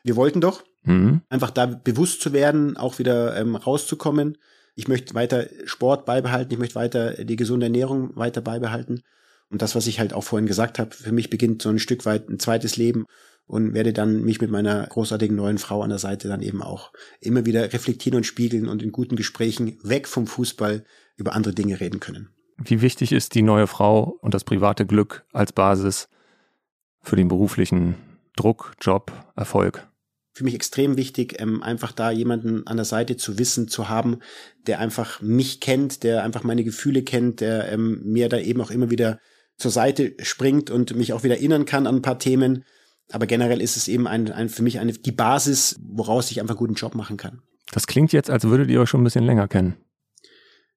wir 0.03 0.15
wollten 0.15 0.41
doch. 0.41 0.63
Mhm. 0.83 1.21
Einfach 1.29 1.51
da 1.51 1.65
bewusst 1.65 2.21
zu 2.21 2.33
werden, 2.33 2.77
auch 2.77 2.99
wieder 2.99 3.35
ähm, 3.37 3.55
rauszukommen. 3.55 4.37
Ich 4.75 4.87
möchte 4.87 5.13
weiter 5.13 5.47
Sport 5.65 6.05
beibehalten, 6.05 6.53
ich 6.53 6.59
möchte 6.59 6.75
weiter 6.75 7.23
die 7.23 7.35
gesunde 7.35 7.67
Ernährung 7.67 8.15
weiter 8.15 8.41
beibehalten. 8.41 9.01
Und 9.51 9.61
das, 9.61 9.75
was 9.75 9.85
ich 9.87 9.99
halt 9.99 10.13
auch 10.13 10.23
vorhin 10.23 10.47
gesagt 10.47 10.79
habe, 10.79 10.95
für 10.95 11.11
mich 11.11 11.29
beginnt 11.29 11.61
so 11.61 11.69
ein 11.69 11.79
Stück 11.79 12.05
weit 12.05 12.29
ein 12.29 12.39
zweites 12.39 12.77
Leben 12.77 13.05
und 13.45 13.73
werde 13.73 13.91
dann 13.91 14.23
mich 14.23 14.39
mit 14.39 14.49
meiner 14.49 14.87
großartigen 14.87 15.35
neuen 15.35 15.57
Frau 15.57 15.81
an 15.81 15.89
der 15.89 15.99
Seite 15.99 16.29
dann 16.29 16.41
eben 16.41 16.63
auch 16.63 16.93
immer 17.19 17.45
wieder 17.45 17.73
reflektieren 17.73 18.15
und 18.15 18.25
spiegeln 18.25 18.67
und 18.67 18.81
in 18.81 18.93
guten 18.93 19.17
Gesprächen 19.17 19.77
weg 19.83 20.07
vom 20.07 20.25
Fußball 20.25 20.85
über 21.17 21.33
andere 21.33 21.53
Dinge 21.53 21.79
reden 21.81 21.99
können. 21.99 22.29
Wie 22.57 22.81
wichtig 22.81 23.11
ist 23.11 23.35
die 23.35 23.41
neue 23.41 23.67
Frau 23.67 24.17
und 24.21 24.33
das 24.33 24.45
private 24.45 24.85
Glück 24.85 25.25
als 25.33 25.51
Basis 25.51 26.07
für 27.01 27.17
den 27.17 27.27
beruflichen 27.27 27.95
Druck, 28.37 28.73
Job, 28.79 29.11
Erfolg? 29.35 29.85
für 30.33 30.45
mich 30.45 30.55
extrem 30.55 30.97
wichtig, 30.97 31.41
ähm, 31.41 31.61
einfach 31.61 31.91
da 31.91 32.09
jemanden 32.09 32.65
an 32.65 32.77
der 32.77 32.85
Seite 32.85 33.17
zu 33.17 33.37
wissen, 33.37 33.67
zu 33.67 33.89
haben, 33.89 34.19
der 34.65 34.79
einfach 34.79 35.21
mich 35.21 35.59
kennt, 35.59 36.03
der 36.03 36.23
einfach 36.23 36.43
meine 36.43 36.63
Gefühle 36.63 37.03
kennt, 37.03 37.41
der 37.41 37.71
ähm, 37.71 38.01
mir 38.05 38.29
da 38.29 38.37
eben 38.37 38.61
auch 38.61 38.71
immer 38.71 38.89
wieder 38.89 39.19
zur 39.61 39.71
Seite 39.71 40.15
springt 40.21 40.69
und 40.69 40.95
mich 40.95 41.13
auch 41.13 41.23
wieder 41.23 41.35
erinnern 41.35 41.65
kann 41.65 41.87
an 41.87 41.97
ein 41.97 42.01
paar 42.01 42.19
Themen. 42.19 42.65
Aber 43.11 43.25
generell 43.27 43.61
ist 43.61 43.77
es 43.77 43.87
eben 43.87 44.07
ein, 44.07 44.31
ein, 44.31 44.49
für 44.49 44.63
mich 44.63 44.79
eine, 44.79 44.93
die 44.93 45.11
Basis, 45.11 45.79
woraus 45.81 46.31
ich 46.31 46.39
einfach 46.39 46.55
einen 46.55 46.59
guten 46.59 46.73
Job 46.75 46.95
machen 46.95 47.17
kann. 47.17 47.41
Das 47.71 47.87
klingt 47.87 48.11
jetzt, 48.13 48.29
als 48.29 48.43
würdet 48.45 48.69
ihr 48.69 48.81
euch 48.81 48.89
schon 48.89 49.01
ein 49.01 49.05
bisschen 49.05 49.25
länger 49.25 49.47
kennen. 49.47 49.77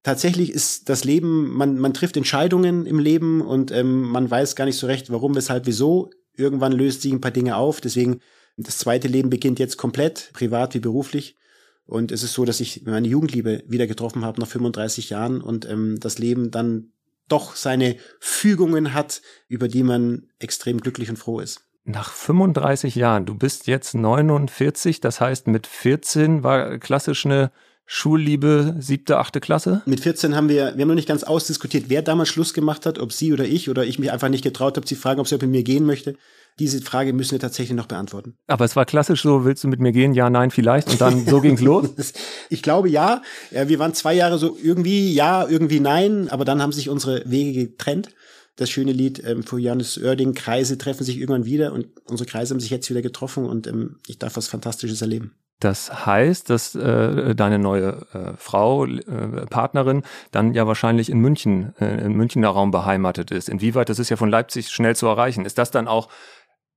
Tatsächlich 0.03 0.51
ist 0.51 0.87
das 0.89 1.03
Leben, 1.03 1.49
man, 1.49 1.79
man 1.79 1.93
trifft 1.93 2.15
Entscheidungen 2.15 2.85
im 2.85 2.99
Leben 2.99 3.41
und 3.41 3.71
ähm, 3.71 4.03
man 4.03 4.29
weiß 4.29 4.55
gar 4.55 4.65
nicht 4.65 4.77
so 4.77 4.85
recht, 4.87 5.09
warum, 5.09 5.35
weshalb, 5.35 5.65
wieso. 5.65 6.11
Irgendwann 6.35 6.73
löst 6.73 7.01
sich 7.01 7.11
ein 7.11 7.21
paar 7.21 7.31
Dinge 7.31 7.55
auf. 7.57 7.81
Deswegen, 7.81 8.19
das 8.57 8.77
zweite 8.77 9.07
Leben 9.07 9.29
beginnt 9.29 9.57
jetzt 9.57 9.77
komplett, 9.77 10.29
privat 10.33 10.75
wie 10.75 10.79
beruflich. 10.79 11.37
Und 11.85 12.11
es 12.11 12.23
ist 12.23 12.33
so, 12.33 12.45
dass 12.45 12.59
ich 12.59 12.83
meine 12.85 13.07
Jugendliebe 13.07 13.63
wieder 13.67 13.87
getroffen 13.87 14.25
habe 14.25 14.39
nach 14.39 14.47
35 14.47 15.09
Jahren 15.09 15.41
und 15.41 15.69
ähm, 15.69 15.99
das 15.99 16.17
Leben 16.17 16.51
dann 16.51 16.91
doch 17.27 17.55
seine 17.55 17.97
Fügungen 18.19 18.93
hat, 18.93 19.21
über 19.47 19.67
die 19.67 19.83
man 19.83 20.29
extrem 20.39 20.79
glücklich 20.79 21.09
und 21.09 21.17
froh 21.17 21.39
ist. 21.39 21.61
Nach 21.83 22.11
35 22.11 22.95
Jahren, 22.95 23.25
du 23.25 23.35
bist 23.35 23.67
jetzt 23.67 23.93
49, 23.93 25.01
das 25.01 25.21
heißt 25.21 25.47
mit 25.47 25.67
14 25.67 26.43
war 26.43 26.79
klassisch 26.79 27.25
eine 27.25 27.51
Schulliebe 27.85 28.75
siebte, 28.79 29.19
achte 29.19 29.39
Klasse? 29.39 29.83
Mit 29.85 29.99
14 29.99 30.35
haben 30.35 30.49
wir, 30.49 30.73
wir 30.75 30.81
haben 30.81 30.87
noch 30.87 30.95
nicht 30.95 31.07
ganz 31.07 31.23
ausdiskutiert, 31.23 31.85
wer 31.87 32.01
damals 32.01 32.29
Schluss 32.29 32.55
gemacht 32.55 32.87
hat, 32.87 32.97
ob 32.97 33.13
sie 33.13 33.31
oder 33.31 33.45
ich, 33.45 33.69
oder 33.69 33.85
ich 33.85 33.99
mich 33.99 34.11
einfach 34.11 34.29
nicht 34.29 34.43
getraut 34.43 34.77
habe, 34.77 34.87
sie 34.87 34.95
fragen, 34.95 35.19
ob 35.19 35.27
sie 35.27 35.35
mit 35.35 35.49
mir 35.49 35.63
gehen 35.63 35.85
möchte. 35.85 36.15
Diese 36.59 36.81
Frage 36.81 37.11
müssen 37.11 37.31
wir 37.31 37.39
tatsächlich 37.39 37.75
noch 37.75 37.87
beantworten. 37.87 38.37
Aber 38.47 38.63
es 38.63 38.75
war 38.75 38.85
klassisch 38.85 39.21
so, 39.23 39.43
willst 39.43 39.63
du 39.63 39.67
mit 39.67 39.81
mir 39.81 39.91
gehen? 39.91 40.13
Ja, 40.13 40.29
nein, 40.29 40.51
vielleicht. 40.51 40.89
Und 40.89 41.01
dann 41.01 41.25
so 41.25 41.41
ging's 41.41 41.61
los? 41.61 41.89
ich 42.49 42.61
glaube 42.61 42.89
ja. 42.89 43.21
Wir 43.51 43.77
waren 43.79 43.93
zwei 43.93 44.13
Jahre 44.13 44.37
so 44.37 44.57
irgendwie 44.61 45.13
ja, 45.13 45.45
irgendwie 45.47 45.81
nein, 45.81 46.29
aber 46.29 46.45
dann 46.45 46.61
haben 46.61 46.71
sich 46.71 46.89
unsere 46.89 47.23
Wege 47.29 47.67
getrennt. 47.67 48.09
Das 48.55 48.69
schöne 48.69 48.93
Lied 48.93 49.21
ähm, 49.25 49.43
von 49.43 49.59
Johannes 49.59 49.97
Oerding, 50.01 50.33
Kreise 50.33 50.77
treffen 50.77 51.03
sich 51.03 51.17
irgendwann 51.17 51.43
wieder 51.43 51.73
und 51.73 51.87
unsere 52.05 52.29
Kreise 52.29 52.53
haben 52.53 52.61
sich 52.61 52.69
jetzt 52.69 52.89
wieder 52.89 53.01
getroffen 53.01 53.45
und 53.45 53.67
ähm, 53.67 53.97
ich 54.07 54.17
darf 54.17 54.37
was 54.37 54.47
Fantastisches 54.47 55.01
erleben. 55.01 55.35
Das 55.59 56.05
heißt, 56.05 56.49
dass 56.49 56.75
äh, 56.75 57.33
deine 57.33 57.59
neue 57.59 58.05
äh, 58.13 58.33
Frau, 58.37 58.85
äh, 58.85 59.45
Partnerin, 59.49 60.03
dann 60.31 60.53
ja 60.53 60.67
wahrscheinlich 60.67 61.09
in 61.09 61.19
München, 61.19 61.73
äh, 61.79 62.05
im 62.05 62.13
Münchner 62.13 62.49
Raum 62.49 62.71
beheimatet 62.71 63.31
ist. 63.31 63.47
Inwieweit, 63.47 63.87
das 63.87 63.99
ist 63.99 64.09
ja 64.09 64.17
von 64.17 64.29
Leipzig 64.29 64.69
schnell 64.69 64.97
zu 64.97 65.07
erreichen. 65.07 65.45
Ist 65.45 65.57
das 65.57 65.71
dann 65.71 65.87
auch 65.87 66.09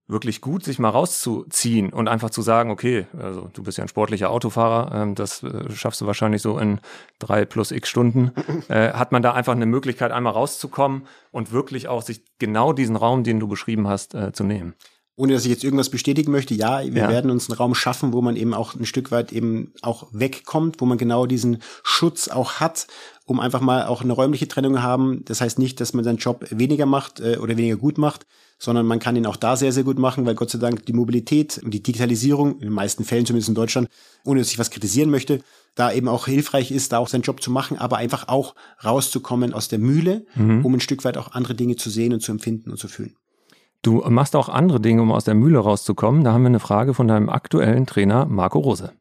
wirklich 0.08 0.40
gut, 0.40 0.64
sich 0.64 0.78
mal 0.78 0.88
rauszuziehen 0.88 1.92
und 1.92 2.08
einfach 2.08 2.30
zu 2.30 2.40
sagen, 2.42 2.70
okay, 2.70 3.06
also 3.18 3.50
du 3.52 3.62
bist 3.62 3.76
ja 3.78 3.84
ein 3.84 3.88
sportlicher 3.88 4.30
Autofahrer, 4.30 5.02
ähm, 5.02 5.14
das 5.14 5.42
äh, 5.42 5.70
schaffst 5.70 6.00
du 6.00 6.06
wahrscheinlich 6.06 6.42
so 6.42 6.58
in 6.58 6.80
drei 7.18 7.44
plus 7.44 7.70
x 7.70 7.88
Stunden, 7.88 8.32
äh, 8.68 8.92
hat 8.92 9.12
man 9.12 9.22
da 9.22 9.32
einfach 9.34 9.52
eine 9.52 9.66
Möglichkeit, 9.66 10.10
einmal 10.10 10.32
rauszukommen 10.32 11.02
und 11.30 11.52
wirklich 11.52 11.88
auch 11.88 12.02
sich 12.02 12.22
genau 12.38 12.72
diesen 12.72 12.96
Raum, 12.96 13.22
den 13.22 13.38
du 13.38 13.48
beschrieben 13.48 13.86
hast, 13.86 14.14
äh, 14.14 14.32
zu 14.32 14.44
nehmen. 14.44 14.74
ohne 15.20 15.32
dass 15.32 15.44
ich 15.44 15.50
jetzt 15.50 15.64
irgendwas 15.64 15.90
bestätigen 15.90 16.30
möchte, 16.30 16.54
ja, 16.54 16.78
wir 16.80 17.02
Ja. 17.02 17.08
werden 17.08 17.32
uns 17.32 17.50
einen 17.50 17.56
Raum 17.58 17.74
schaffen, 17.74 18.12
wo 18.12 18.22
man 18.22 18.36
eben 18.36 18.54
auch 18.54 18.76
ein 18.76 18.86
Stück 18.86 19.10
weit 19.10 19.32
eben 19.32 19.72
auch 19.82 20.06
wegkommt, 20.12 20.80
wo 20.80 20.86
man 20.86 20.96
genau 20.96 21.26
diesen 21.26 21.58
Schutz 21.82 22.28
auch 22.28 22.60
hat, 22.60 22.86
um 23.24 23.40
einfach 23.40 23.60
mal 23.60 23.86
auch 23.86 24.00
eine 24.02 24.12
räumliche 24.12 24.46
Trennung 24.46 24.80
haben. 24.80 25.24
Das 25.24 25.40
heißt 25.40 25.58
nicht, 25.58 25.80
dass 25.80 25.92
man 25.92 26.04
seinen 26.04 26.18
Job 26.18 26.46
weniger 26.50 26.86
macht 26.86 27.18
äh, 27.18 27.36
oder 27.38 27.56
weniger 27.56 27.76
gut 27.76 27.98
macht, 27.98 28.26
sondern 28.58 28.86
man 28.86 28.98
kann 28.98 29.16
ihn 29.16 29.26
auch 29.26 29.36
da 29.36 29.56
sehr, 29.56 29.72
sehr 29.72 29.84
gut 29.84 29.98
machen, 29.98 30.26
weil 30.26 30.34
Gott 30.34 30.50
sei 30.50 30.58
Dank 30.58 30.84
die 30.86 30.92
Mobilität 30.92 31.60
und 31.64 31.72
die 31.72 31.82
Digitalisierung, 31.82 32.54
in 32.54 32.60
den 32.60 32.72
meisten 32.72 33.04
Fällen 33.04 33.24
zumindest 33.26 33.48
in 33.48 33.54
Deutschland, 33.54 33.88
ohne 34.24 34.40
dass 34.40 34.50
ich 34.50 34.58
was 34.58 34.70
kritisieren 34.70 35.10
möchte, 35.10 35.40
da 35.74 35.92
eben 35.92 36.08
auch 36.08 36.26
hilfreich 36.26 36.72
ist, 36.72 36.92
da 36.92 36.98
auch 36.98 37.08
seinen 37.08 37.22
Job 37.22 37.40
zu 37.40 37.50
machen, 37.52 37.78
aber 37.78 37.98
einfach 37.98 38.26
auch 38.28 38.54
rauszukommen 38.84 39.54
aus 39.54 39.68
der 39.68 39.78
Mühle, 39.78 40.26
Mhm. 40.34 40.64
um 40.64 40.74
ein 40.74 40.80
Stück 40.80 41.04
weit 41.04 41.16
auch 41.16 41.32
andere 41.32 41.54
Dinge 41.54 41.76
zu 41.76 41.88
sehen 41.88 42.12
und 42.12 42.20
zu 42.20 42.32
empfinden 42.32 42.70
und 42.70 42.78
zu 42.78 42.88
fühlen. 42.88 43.14
Du 43.82 44.02
machst 44.10 44.34
auch 44.34 44.48
andere 44.48 44.80
Dinge, 44.80 45.02
um 45.02 45.12
aus 45.12 45.22
der 45.22 45.34
Mühle 45.34 45.60
rauszukommen. 45.60 46.24
Da 46.24 46.32
haben 46.32 46.42
wir 46.42 46.48
eine 46.48 46.58
Frage 46.58 46.94
von 46.94 47.06
deinem 47.06 47.28
aktuellen 47.28 47.86
Trainer 47.86 48.26
Marco 48.26 48.58
Rose. 48.58 48.92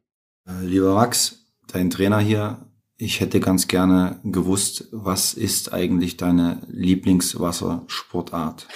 Äh, 0.46 0.64
Lieber 0.64 0.94
Max, 0.94 1.46
dein 1.66 1.90
Trainer 1.90 2.20
hier, 2.20 2.64
ich 2.96 3.18
hätte 3.20 3.40
ganz 3.40 3.66
gerne 3.66 4.20
gewusst, 4.22 4.86
was 4.92 5.34
ist 5.34 5.72
eigentlich 5.72 6.16
deine 6.16 6.60
Lieblingswassersportart? 6.68 8.68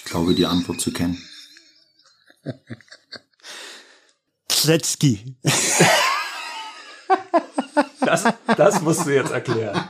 Ich 0.00 0.10
glaube, 0.10 0.34
die 0.34 0.46
Antwort 0.46 0.80
zu 0.80 0.92
kennen. 0.92 1.22
Kletski. 4.48 5.36
Das, 8.00 8.24
das 8.56 8.80
musst 8.80 9.06
du 9.06 9.10
jetzt 9.10 9.30
erklären. 9.30 9.88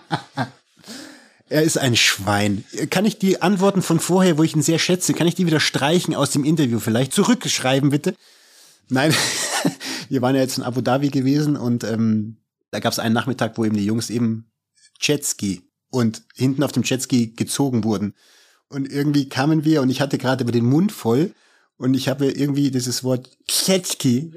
Er 1.49 1.63
ist 1.63 1.79
ein 1.79 1.97
Schwein. 1.97 2.65
Kann 2.91 3.05
ich 3.05 3.19
die 3.19 3.41
Antworten 3.41 3.83
von 3.83 3.99
vorher, 3.99 4.37
wo 4.37 4.43
ich 4.43 4.55
ihn 4.55 4.63
sehr 4.63 4.79
schätze, 4.79 5.15
kann 5.15 5.27
ich 5.27 5.37
die 5.37 5.47
wieder 5.47 5.61
streichen 5.61 6.15
aus 6.15 6.31
dem 6.31 6.45
Interview 6.45 6.81
vielleicht? 6.81 7.13
Zurückschreiben 7.13 7.91
bitte. 7.91 8.15
Nein, 8.89 9.15
wir 10.09 10.23
waren 10.23 10.35
ja 10.35 10.43
jetzt 10.43 10.59
in 10.59 10.65
Abu 10.65 10.81
Dhabi 10.81 11.09
gewesen 11.09 11.57
und 11.57 11.85
ähm, 11.85 12.37
da 12.73 12.81
gab 12.81 12.93
es 12.93 12.99
einen 12.99 13.15
Nachmittag, 13.15 13.57
wo 13.57 13.65
eben 13.65 13.77
die 13.77 13.87
Jungs 13.87 14.11
eben 14.11 14.51
Jetski 15.01 15.63
und 15.91 16.23
hinten 16.35 16.63
auf 16.63 16.73
dem 16.73 16.83
Jetski 16.83 17.33
gezogen 17.33 17.85
wurden. 17.85 18.15
Und 18.71 18.91
irgendwie 18.91 19.29
kamen 19.29 19.65
wir 19.65 19.83
und 19.83 19.91
ich 19.91 20.01
hatte 20.01 20.17
gerade 20.17 20.45
über 20.45 20.53
den 20.53 20.65
Mund 20.65 20.93
voll 20.93 21.33
und 21.77 21.95
ich 21.95 22.09
habe 22.09 22.27
irgendwie 22.31 22.71
dieses 22.71 23.05
Wort 23.05 23.29
Jetski 23.49 24.33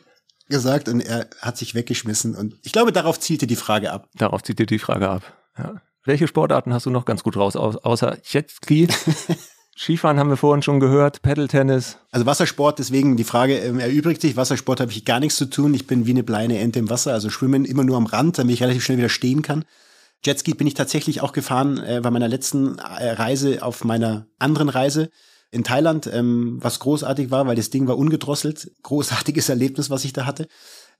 gesagt 0.49 0.89
und 0.89 0.99
er 1.01 1.27
hat 1.39 1.57
sich 1.57 1.75
weggeschmissen 1.75 2.35
und 2.35 2.55
ich 2.63 2.71
glaube, 2.73 2.91
darauf 2.91 3.19
zielte 3.19 3.47
die 3.47 3.55
Frage 3.55 3.91
ab. 3.93 4.09
Darauf 4.15 4.43
zieht 4.43 4.59
dir 4.59 4.65
die 4.65 4.79
Frage 4.79 5.07
ab. 5.09 5.21
Ja. 5.57 5.75
Welche 6.03 6.27
Sportarten 6.27 6.73
hast 6.73 6.85
du 6.85 6.89
noch 6.89 7.05
ganz 7.05 7.23
gut 7.23 7.37
raus, 7.37 7.55
au- 7.55 7.77
außer 7.83 8.17
Jetski? 8.25 8.87
Skifahren 9.77 10.19
haben 10.19 10.29
wir 10.29 10.37
vorhin 10.37 10.61
schon 10.61 10.79
gehört, 10.79 11.21
Paddle-Tennis. 11.21 11.97
Also 12.11 12.25
Wassersport, 12.25 12.77
deswegen 12.79 13.17
die 13.17 13.23
Frage 13.23 13.57
ähm, 13.57 13.79
erübrigt 13.79 14.21
sich. 14.21 14.35
Wassersport 14.35 14.79
habe 14.79 14.91
ich 14.91 15.03
gar 15.05 15.19
nichts 15.19 15.35
zu 15.37 15.45
tun. 15.45 15.73
Ich 15.73 15.87
bin 15.87 16.05
wie 16.05 16.11
eine 16.11 16.23
kleine 16.23 16.59
Ente 16.59 16.77
im 16.79 16.89
Wasser, 16.89 17.13
also 17.13 17.29
schwimmen 17.31 17.65
immer 17.65 17.83
nur 17.83 17.97
am 17.97 18.05
Rand, 18.05 18.37
damit 18.37 18.53
ich 18.53 18.61
relativ 18.61 18.83
schnell 18.83 18.97
wieder 18.99 19.09
stehen 19.09 19.41
kann. 19.41 19.65
Jetski 20.25 20.53
bin 20.53 20.67
ich 20.67 20.73
tatsächlich 20.73 21.21
auch 21.21 21.31
gefahren 21.33 21.77
äh, 21.77 21.99
bei 22.03 22.11
meiner 22.11 22.27
letzten 22.27 22.77
äh, 22.79 23.11
Reise 23.11 23.61
auf 23.63 23.83
meiner 23.83 24.27
anderen 24.39 24.69
Reise 24.69 25.09
in 25.51 25.63
Thailand, 25.63 26.09
ähm, 26.11 26.57
was 26.61 26.79
großartig 26.79 27.29
war, 27.31 27.45
weil 27.45 27.55
das 27.55 27.69
Ding 27.69 27.87
war 27.87 27.97
ungedrosselt. 27.97 28.71
Großartiges 28.83 29.49
Erlebnis, 29.49 29.89
was 29.89 30.05
ich 30.05 30.13
da 30.13 30.25
hatte. 30.25 30.47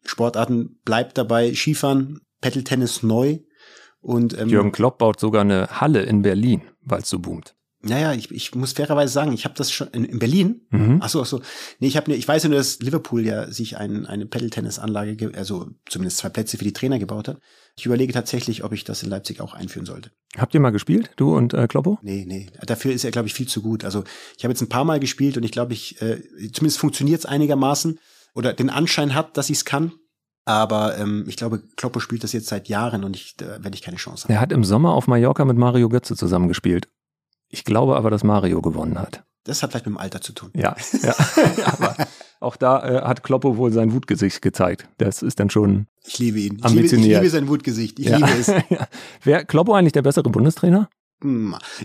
Sportarten 0.05 0.79
bleibt 0.85 1.17
dabei 1.17 1.53
Skifahren, 1.53 2.21
Paddle-Tennis 2.41 3.03
neu 3.03 3.39
und 4.01 4.37
ähm, 4.37 4.49
Jürgen 4.49 4.71
Klopp 4.71 4.97
baut 4.97 5.19
sogar 5.19 5.41
eine 5.41 5.67
Halle 5.79 6.01
in 6.03 6.21
Berlin, 6.21 6.61
weil 6.81 7.01
es 7.01 7.09
so 7.09 7.19
boomt. 7.19 7.55
Naja, 7.85 8.13
ich, 8.13 8.31
ich 8.31 8.55
muss 8.55 8.73
fairerweise 8.73 9.11
sagen, 9.11 9.33
ich 9.33 9.43
habe 9.45 9.55
das 9.55 9.69
schon 9.71 9.87
in, 9.89 10.05
in 10.05 10.19
Berlin. 10.19 10.61
Mhm. 10.69 10.99
Ach 11.01 11.09
so, 11.09 11.21
ach 11.21 11.25
so. 11.25 11.41
Nee, 11.79 11.87
ich 11.87 11.97
habe 11.97 12.11
ne, 12.11 12.17
ich 12.17 12.27
weiß 12.27 12.43
ja 12.43 12.49
nur, 12.49 12.57
dass 12.57 12.79
Liverpool 12.79 13.25
ja 13.25 13.51
sich 13.51 13.77
ein, 13.77 14.05
eine 14.05 14.25
Paddle-Tennis-Anlage, 14.25 15.15
ge- 15.17 15.35
also 15.35 15.69
zumindest 15.89 16.17
zwei 16.17 16.29
Plätze 16.29 16.57
für 16.57 16.63
die 16.63 16.71
Trainer 16.73 16.97
gebaut 16.99 17.27
hat. 17.27 17.39
Ich 17.75 17.85
überlege 17.85 18.13
tatsächlich, 18.13 18.63
ob 18.63 18.71
ich 18.71 18.83
das 18.83 19.01
in 19.01 19.09
Leipzig 19.09 19.41
auch 19.41 19.53
einführen 19.53 19.85
sollte. 19.85 20.11
Habt 20.37 20.53
ihr 20.53 20.59
mal 20.59 20.69
gespielt, 20.69 21.11
du 21.15 21.35
und 21.35 21.53
äh, 21.53 21.67
Kloppo? 21.67 21.97
Nee, 22.01 22.25
nee. 22.27 22.47
Dafür 22.61 22.93
ist 22.93 23.03
er, 23.03 23.11
glaube 23.11 23.27
ich, 23.27 23.33
viel 23.33 23.47
zu 23.47 23.61
gut. 23.61 23.83
Also 23.83 24.03
ich 24.37 24.43
habe 24.43 24.51
jetzt 24.51 24.61
ein 24.61 24.69
paar 24.69 24.85
Mal 24.85 24.99
gespielt 24.99 25.37
und 25.37 25.43
ich 25.43 25.51
glaube, 25.51 25.73
ich, 25.73 26.01
äh, 26.01 26.21
zumindest 26.51 26.77
funktioniert 26.77 27.19
es 27.19 27.25
einigermaßen 27.25 27.99
oder 28.35 28.53
den 28.53 28.69
Anschein 28.69 29.15
hat, 29.15 29.37
dass 29.37 29.49
ich 29.49 29.57
es 29.57 29.65
kann. 29.65 29.93
Aber 30.45 30.97
ähm, 30.97 31.25
ich 31.27 31.37
glaube, 31.37 31.63
Kloppo 31.77 31.99
spielt 31.99 32.23
das 32.23 32.33
jetzt 32.33 32.47
seit 32.47 32.67
Jahren 32.67 33.03
und 33.03 33.15
ich, 33.15 33.35
da 33.37 33.63
werde 33.63 33.75
ich 33.75 33.81
keine 33.81 33.97
Chance 33.97 34.25
haben. 34.25 34.33
Er 34.33 34.41
hat 34.41 34.51
im 34.51 34.63
Sommer 34.63 34.93
auf 34.93 35.07
Mallorca 35.07 35.45
mit 35.45 35.57
Mario 35.57 35.89
Götze 35.89 36.15
zusammengespielt. 36.15 36.89
Ich 37.47 37.63
glaube 37.63 37.95
aber, 37.95 38.09
dass 38.09 38.23
Mario 38.23 38.61
gewonnen 38.61 38.99
hat. 38.99 39.23
Das 39.45 39.61
hat 39.61 39.71
vielleicht 39.71 39.85
mit 39.85 39.95
dem 39.95 39.97
Alter 39.97 40.21
zu 40.21 40.31
tun. 40.33 40.51
Ja, 40.55 40.75
ja. 41.01 41.15
aber 41.65 41.95
auch 42.39 42.55
da 42.55 42.83
äh, 42.83 43.01
hat 43.01 43.23
Kloppo 43.23 43.57
wohl 43.57 43.73
sein 43.73 43.91
Wutgesicht 43.93 44.41
gezeigt. 44.41 44.87
Das 44.97 45.21
ist 45.21 45.39
dann 45.39 45.49
schon. 45.49 45.87
Ich 46.05 46.19
liebe 46.19 46.39
ihn. 46.39 46.43
Ich 46.43 46.49
liebe, 46.51 46.59
ich 46.59 46.65
Ambitioniert. 46.65 47.21
liebe 47.21 47.29
sein 47.29 47.47
Wutgesicht. 47.47 47.99
Ich 47.99 48.07
ja. 48.07 48.17
liebe 48.17 48.31
es. 48.31 48.47
ja. 48.69 48.87
Wäre 49.23 49.45
Kloppo 49.45 49.73
eigentlich 49.73 49.93
der 49.93 50.01
bessere 50.01 50.29
Bundestrainer? 50.29 50.89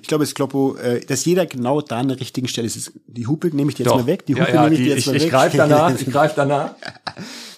Ich 0.01 0.09
glaube, 0.09 0.25
es 0.25 0.31
ist 0.31 0.35
Kloppo, 0.35 0.77
äh, 0.77 1.01
dass 1.01 1.25
jeder 1.25 1.47
genau 1.47 1.81
da 1.81 1.99
an 1.99 2.09
der 2.09 2.21
richtigen 2.21 2.49
Stelle 2.49 2.67
ist. 2.67 2.93
Die 3.07 3.27
Hupe 3.27 3.49
nehme 3.55 3.71
ich 3.71 3.77
dir 3.77 3.85
jetzt 3.85 3.93
Doch. 3.93 3.99
mal 4.01 4.07
weg. 4.07 4.27
Die 4.27 4.33
Ja, 4.33 4.41
Hupe 4.43 4.53
ja, 4.53 4.63
nehme 4.65 4.75
ich 4.75 4.79
die- 4.81 4.85
dir 4.85 4.91
jetzt 4.91 4.99
ich- 5.01 5.07
mal 5.07 5.17
ich 5.17 5.23
weg. 5.25 5.31
greif 5.31 5.53
danach, 5.57 5.95
ich 6.01 6.07
greif 6.11 6.35
danach. 6.35 6.75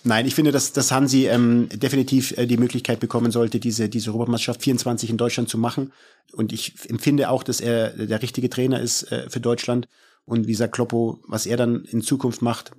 Nein, 0.04 0.26
ich 0.26 0.34
finde, 0.34 0.52
dass, 0.52 0.72
dass 0.72 0.92
Hansi 0.92 1.26
ähm, 1.28 1.68
definitiv 1.72 2.36
äh, 2.38 2.46
die 2.46 2.56
Möglichkeit 2.56 3.00
bekommen 3.00 3.30
sollte, 3.32 3.60
diese, 3.60 3.88
diese 3.88 4.10
Europameisterschaft 4.10 4.62
24 4.62 5.10
in 5.10 5.16
Deutschland 5.16 5.48
zu 5.48 5.58
machen. 5.58 5.92
Und 6.32 6.52
ich 6.52 6.74
empfinde 6.88 7.28
auch, 7.30 7.42
dass 7.42 7.60
er 7.60 7.90
der 7.90 8.22
richtige 8.22 8.48
Trainer 8.48 8.80
ist 8.80 9.10
äh, 9.12 9.28
für 9.28 9.40
Deutschland. 9.40 9.88
Und 10.24 10.46
wie 10.46 10.52
gesagt, 10.52 10.74
Kloppo, 10.74 11.18
was 11.26 11.44
er 11.46 11.56
dann 11.56 11.84
in 11.84 12.02
Zukunft 12.02 12.40
macht, 12.40 12.72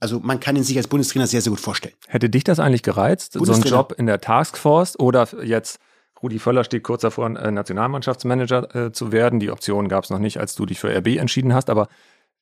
also 0.00 0.20
man 0.20 0.40
kann 0.40 0.56
ihn 0.56 0.62
sich 0.64 0.76
als 0.76 0.88
Bundestrainer 0.88 1.26
sehr, 1.26 1.40
sehr 1.40 1.50
gut 1.50 1.60
vorstellen. 1.60 1.94
Hätte 2.06 2.28
dich 2.28 2.44
das 2.44 2.58
eigentlich 2.58 2.82
gereizt, 2.82 3.32
so 3.34 3.40
ein. 3.52 3.62
Job 3.62 3.94
in 3.96 4.06
der 4.06 4.20
Taskforce 4.20 4.98
oder 4.98 5.26
jetzt 5.44 5.78
Rudi 6.22 6.38
Völler 6.38 6.64
steht 6.64 6.82
kurz 6.82 7.02
davor, 7.02 7.26
äh, 7.36 7.50
Nationalmannschaftsmanager 7.50 8.74
äh, 8.74 8.92
zu 8.92 9.12
werden. 9.12 9.40
Die 9.40 9.50
Option 9.50 9.88
gab 9.88 10.04
es 10.04 10.10
noch 10.10 10.18
nicht, 10.18 10.38
als 10.38 10.54
du 10.54 10.66
dich 10.66 10.80
für 10.80 10.94
RB 10.94 11.16
entschieden 11.16 11.54
hast. 11.54 11.70
Aber 11.70 11.88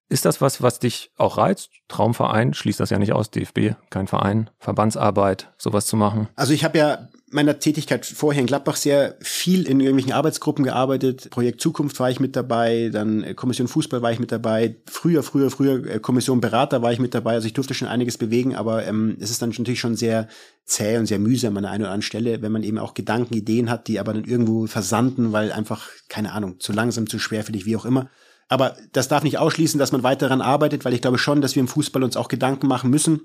ist 0.08 0.24
das 0.24 0.40
was, 0.40 0.62
was 0.62 0.78
dich 0.78 1.10
auch 1.16 1.38
reizt? 1.38 1.70
Traumverein, 1.88 2.54
schließt 2.54 2.80
das 2.80 2.90
ja 2.90 2.98
nicht 2.98 3.12
aus, 3.12 3.30
DFB, 3.30 3.74
kein 3.90 4.06
Verein, 4.06 4.50
Verbandsarbeit, 4.58 5.52
sowas 5.56 5.86
zu 5.86 5.96
machen. 5.96 6.28
Also 6.36 6.52
ich 6.52 6.64
habe 6.64 6.78
ja 6.78 7.08
meiner 7.34 7.58
Tätigkeit 7.58 8.06
vorher 8.06 8.40
in 8.40 8.46
Gladbach 8.46 8.76
sehr 8.76 9.16
viel 9.20 9.66
in 9.66 9.80
irgendwelchen 9.80 10.12
Arbeitsgruppen 10.12 10.64
gearbeitet. 10.64 11.30
Projekt 11.30 11.60
Zukunft 11.60 11.98
war 11.98 12.08
ich 12.08 12.20
mit 12.20 12.36
dabei, 12.36 12.90
dann 12.92 13.24
äh, 13.24 13.34
Kommission 13.34 13.66
Fußball 13.66 14.02
war 14.02 14.12
ich 14.12 14.20
mit 14.20 14.30
dabei, 14.30 14.76
früher, 14.86 15.24
früher, 15.24 15.50
früher 15.50 15.84
äh, 15.84 15.98
Kommission 15.98 16.40
Berater 16.40 16.80
war 16.80 16.92
ich 16.92 17.00
mit 17.00 17.12
dabei. 17.12 17.32
Also 17.32 17.46
ich 17.46 17.52
durfte 17.52 17.74
schon 17.74 17.88
einiges 17.88 18.18
bewegen, 18.18 18.54
aber 18.54 18.86
ähm, 18.86 19.16
es 19.20 19.30
ist 19.30 19.42
dann 19.42 19.50
natürlich 19.50 19.80
schon 19.80 19.96
sehr 19.96 20.28
zäh 20.64 20.96
und 20.96 21.06
sehr 21.06 21.18
mühsam 21.18 21.56
an 21.56 21.64
der 21.64 21.72
einen 21.72 21.82
oder 21.82 21.90
anderen 21.90 22.02
Stelle, 22.02 22.40
wenn 22.40 22.52
man 22.52 22.62
eben 22.62 22.78
auch 22.78 22.94
Gedanken, 22.94 23.34
Ideen 23.34 23.68
hat, 23.68 23.88
die 23.88 23.98
aber 23.98 24.14
dann 24.14 24.24
irgendwo 24.24 24.68
versanden, 24.68 25.32
weil 25.32 25.50
einfach, 25.50 25.88
keine 26.08 26.32
Ahnung, 26.32 26.60
zu 26.60 26.72
langsam, 26.72 27.08
zu 27.08 27.18
schwerfällig, 27.18 27.66
wie 27.66 27.76
auch 27.76 27.84
immer. 27.84 28.10
Aber 28.48 28.76
das 28.92 29.08
darf 29.08 29.24
nicht 29.24 29.38
ausschließen, 29.38 29.80
dass 29.80 29.90
man 29.90 30.04
weiter 30.04 30.28
daran 30.28 30.40
arbeitet, 30.40 30.84
weil 30.84 30.94
ich 30.94 31.02
glaube 31.02 31.18
schon, 31.18 31.40
dass 31.40 31.56
wir 31.56 31.60
im 31.60 31.68
Fußball 31.68 32.04
uns 32.04 32.16
auch 32.16 32.28
Gedanken 32.28 32.68
machen 32.68 32.90
müssen, 32.90 33.22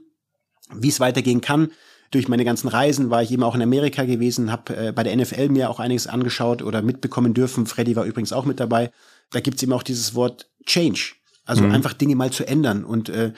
wie 0.73 0.89
es 0.89 0.99
weitergehen 0.99 1.41
kann. 1.41 1.71
Durch 2.11 2.27
meine 2.27 2.45
ganzen 2.45 2.67
Reisen 2.67 3.09
war 3.09 3.21
ich 3.21 3.31
eben 3.31 3.43
auch 3.43 3.55
in 3.55 3.61
Amerika 3.61 4.03
gewesen, 4.03 4.51
habe 4.51 4.75
äh, 4.75 4.91
bei 4.91 5.03
der 5.03 5.15
NFL 5.15 5.49
mir 5.49 5.69
auch 5.69 5.79
einiges 5.79 6.07
angeschaut 6.07 6.61
oder 6.61 6.81
mitbekommen 6.81 7.33
dürfen. 7.33 7.65
Freddy 7.67 7.95
war 7.95 8.05
übrigens 8.05 8.33
auch 8.33 8.45
mit 8.45 8.59
dabei. 8.59 8.91
Da 9.31 9.39
gibt's 9.41 9.61
eben 9.61 9.73
auch 9.73 9.83
dieses 9.83 10.15
Wort 10.15 10.49
Change, 10.65 11.13
also 11.45 11.63
Mhm. 11.63 11.71
einfach 11.71 11.93
Dinge 11.93 12.15
mal 12.15 12.31
zu 12.31 12.47
ändern. 12.47 12.83
Und 12.83 13.09
äh, 13.09 13.33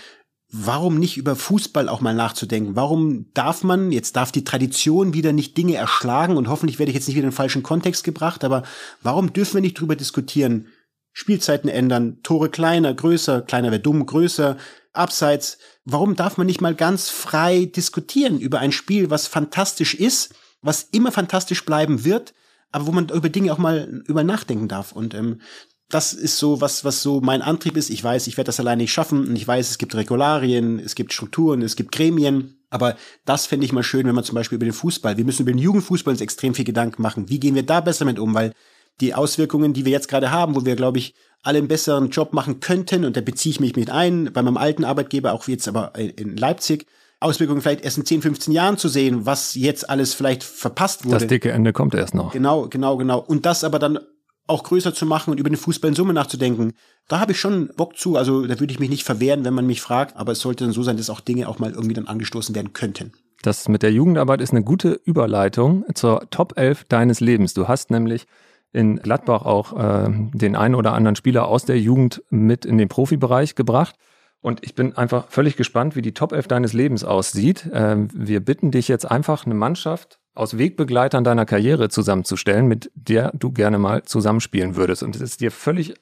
warum 0.50 1.00
nicht 1.00 1.18
über 1.18 1.36
Fußball 1.36 1.90
auch 1.90 2.02
mal 2.02 2.14
nachzudenken? 2.14 2.76
Warum 2.76 3.26
darf 3.34 3.64
man, 3.64 3.92
jetzt 3.92 4.16
darf 4.16 4.32
die 4.32 4.44
Tradition 4.44 5.14
wieder 5.14 5.34
nicht 5.34 5.58
Dinge 5.58 5.76
erschlagen 5.76 6.38
und 6.38 6.48
hoffentlich 6.48 6.80
werde 6.80 6.92
ich 6.92 6.96
jetzt 6.96 7.08
nicht 7.08 7.16
wieder 7.18 7.26
in 7.26 7.32
den 7.32 7.36
falschen 7.36 7.64
Kontext 7.64 8.04
gebracht, 8.04 8.44
aber 8.44 8.64
warum 9.02 9.34
dürfen 9.34 9.56
wir 9.56 9.62
nicht 9.62 9.80
drüber 9.80 9.96
diskutieren? 9.96 10.68
Spielzeiten 11.14 11.70
ändern, 11.70 12.20
Tore 12.24 12.50
kleiner, 12.50 12.94
größer, 12.94 13.42
kleiner 13.42 13.72
wäre 13.72 13.82
dumm, 13.82 14.06
größer, 14.06 14.56
abseits. 14.94 15.58
Warum 15.86 16.16
darf 16.16 16.38
man 16.38 16.48
nicht 16.48 16.62
mal 16.62 16.76
ganz 16.76 17.10
frei 17.10 17.66
diskutieren 17.66 18.40
über 18.40 18.60
ein 18.60 18.72
Spiel, 18.72 19.10
was 19.10 19.28
fantastisch 19.28 19.96
ist, 19.96 20.36
was 20.62 20.84
immer 20.92 21.12
fantastisch 21.12 21.66
bleiben 21.66 22.06
wird, 22.06 22.34
aber 22.72 22.86
wo 22.86 22.92
man 22.92 23.10
über 23.10 23.30
Dinge 23.30 23.52
auch 23.52 23.58
mal 23.58 24.04
über 24.06 24.24
nachdenken 24.24 24.68
darf? 24.68 24.92
Und 24.92 25.14
ähm, 25.14 25.42
das 25.90 26.14
ist 26.14 26.38
so 26.38 26.62
was, 26.62 26.86
was 26.86 27.02
so 27.02 27.20
mein 27.20 27.42
Antrieb 27.42 27.76
ist. 27.76 27.90
Ich 27.90 28.04
weiß, 28.04 28.28
ich 28.28 28.38
werde 28.38 28.48
das 28.48 28.60
alleine 28.60 28.84
nicht 28.84 28.94
schaffen 28.94 29.28
und 29.28 29.36
ich 29.36 29.48
weiß, 29.48 29.70
es 29.70 29.78
gibt 29.78 29.96
Regularien, 29.96 30.80
es 30.80 30.96
gibt 30.96 31.14
Strukturen, 31.14 31.62
es 31.62 31.76
gibt 31.76 31.92
Gremien. 31.92 32.58
Aber 32.70 32.96
das 33.26 33.46
fände 33.46 33.66
ich 33.66 33.74
mal 33.74 33.84
schön, 33.84 34.08
wenn 34.08 34.16
man 34.16 34.24
zum 34.24 34.36
Beispiel 34.36 34.56
über 34.56 34.66
den 34.66 34.74
Fußball, 34.74 35.18
wir 35.18 35.26
müssen 35.26 35.42
über 35.42 35.52
den 35.52 35.58
Jugendfußball 35.58 36.14
uns 36.14 36.22
extrem 36.22 36.54
viel 36.54 36.64
Gedanken 36.64 37.02
machen. 37.02 37.28
Wie 37.28 37.40
gehen 37.40 37.56
wir 37.56 37.64
da 37.64 37.82
besser 37.82 38.06
mit 38.06 38.20
um? 38.20 38.34
Weil 38.34 38.54
die 39.02 39.14
Auswirkungen, 39.14 39.74
die 39.74 39.84
wir 39.84 39.92
jetzt 39.92 40.08
gerade 40.08 40.32
haben, 40.32 40.56
wo 40.56 40.64
wir, 40.64 40.76
glaube 40.76 41.00
ich, 41.00 41.14
alle 41.44 41.58
einen 41.58 41.68
besseren 41.68 42.10
Job 42.10 42.34
machen 42.34 42.60
könnten, 42.60 43.06
und 43.06 43.18
da 43.18 43.22
beziehe 43.22 43.52
ich 43.52 43.60
mich 43.60 43.76
mit 43.76 43.90
ein, 43.90 44.32
bei 44.34 44.42
meinem 44.42 44.58
alten 44.58 44.84
Arbeitgeber, 44.84 45.34
auch 45.34 45.48
jetzt 45.48 45.68
aber 45.68 45.96
in 45.96 46.38
Leipzig, 46.38 46.86
Auswirkungen 47.20 47.62
vielleicht 47.62 47.84
erst 47.84 48.00
in 48.00 48.06
10, 48.06 48.22
15 48.24 48.54
Jahren 48.54 48.78
zu 48.78 48.90
sehen, 48.90 49.26
was 49.26 49.54
jetzt 49.54 49.90
alles 49.90 50.14
vielleicht 50.14 50.44
verpasst 50.44 51.06
wurde. 51.06 51.20
Das 51.20 51.28
dicke 51.28 51.52
Ende 51.52 51.72
kommt 51.72 51.94
erst 51.94 52.16
noch. 52.16 52.34
Genau, 52.34 52.68
genau, 52.68 52.98
genau. 52.98 53.20
Und 53.20 53.46
das 53.46 53.64
aber 53.64 53.78
dann 53.78 54.00
auch 54.48 54.64
größer 54.64 54.94
zu 54.94 55.06
machen 55.06 55.32
und 55.32 55.40
über 55.40 55.50
den 55.50 55.58
Fußball 55.58 55.90
in 55.90 55.96
Summe 55.96 56.14
nachzudenken. 56.14 56.74
Da 57.08 57.20
habe 57.20 57.32
ich 57.32 57.40
schon 57.40 57.70
Bock 57.78 57.98
zu. 57.98 58.18
Also 58.18 58.46
da 58.46 58.60
würde 58.60 58.74
ich 58.74 58.80
mich 58.80 58.90
nicht 58.90 59.04
verwehren, 59.04 59.46
wenn 59.46 59.54
man 59.54 59.68
mich 59.68 59.82
fragt. 59.82 60.18
Aber 60.18 60.32
es 60.32 60.40
sollte 60.40 60.64
dann 60.64 60.74
so 60.74 60.82
sein, 60.84 60.98
dass 60.98 61.12
auch 61.12 61.22
Dinge 61.22 61.48
auch 61.48 61.60
mal 61.60 61.72
irgendwie 61.72 61.94
dann 61.94 62.08
angestoßen 62.08 62.56
werden 62.56 62.74
könnten. 62.74 63.14
Das 63.44 63.68
mit 63.68 63.82
der 63.82 63.92
Jugendarbeit 63.92 64.42
ist 64.42 64.52
eine 64.52 64.64
gute 64.64 65.00
Überleitung 65.06 65.86
zur 65.96 66.28
Top 66.32 66.58
11 66.58 66.86
deines 66.86 67.20
Lebens. 67.20 67.54
Du 67.54 67.68
hast 67.68 67.92
nämlich 67.92 68.26
in 68.74 68.98
Gladbach 68.98 69.44
auch 69.44 69.78
äh, 69.78 70.10
den 70.10 70.56
einen 70.56 70.76
oder 70.76 70.94
anderen 70.94 71.16
Spieler 71.16 71.48
aus 71.48 71.66
der 71.66 71.80
Jugend 71.80 72.24
mit 72.30 72.66
in 72.66 72.78
den 72.78 72.88
Profibereich 72.88 73.56
gebracht. 73.56 73.96
Und 74.40 74.64
ich 74.64 74.74
bin 74.74 74.98
einfach 74.98 75.28
völlig 75.30 75.56
gespannt, 75.56 75.96
wie 75.96 76.02
die 76.02 76.14
Top 76.14 76.32
11 76.32 76.48
deines 76.48 76.74
Lebens 76.74 77.04
aussieht. 77.04 77.70
Ähm, 77.74 78.08
wir 78.14 78.40
bitten 78.40 78.72
dich 78.72 78.88
jetzt 78.88 79.10
einfach 79.10 79.46
eine 79.46 79.56
Mannschaft 79.56 80.20
aus 80.34 80.58
Wegbegleitern 80.58 81.24
deiner 81.24 81.46
Karriere 81.46 81.90
zusammenzustellen, 81.90 82.68
mit 82.68 82.90
der 82.96 83.32
du 83.36 83.52
gerne 83.52 83.78
mal 83.78 84.04
zusammenspielen 84.04 84.76
würdest. 84.76 85.04
Und 85.04 85.16
es 85.16 85.22
ist 85.22 85.42
dir 85.42 85.52
völlig 85.52 85.94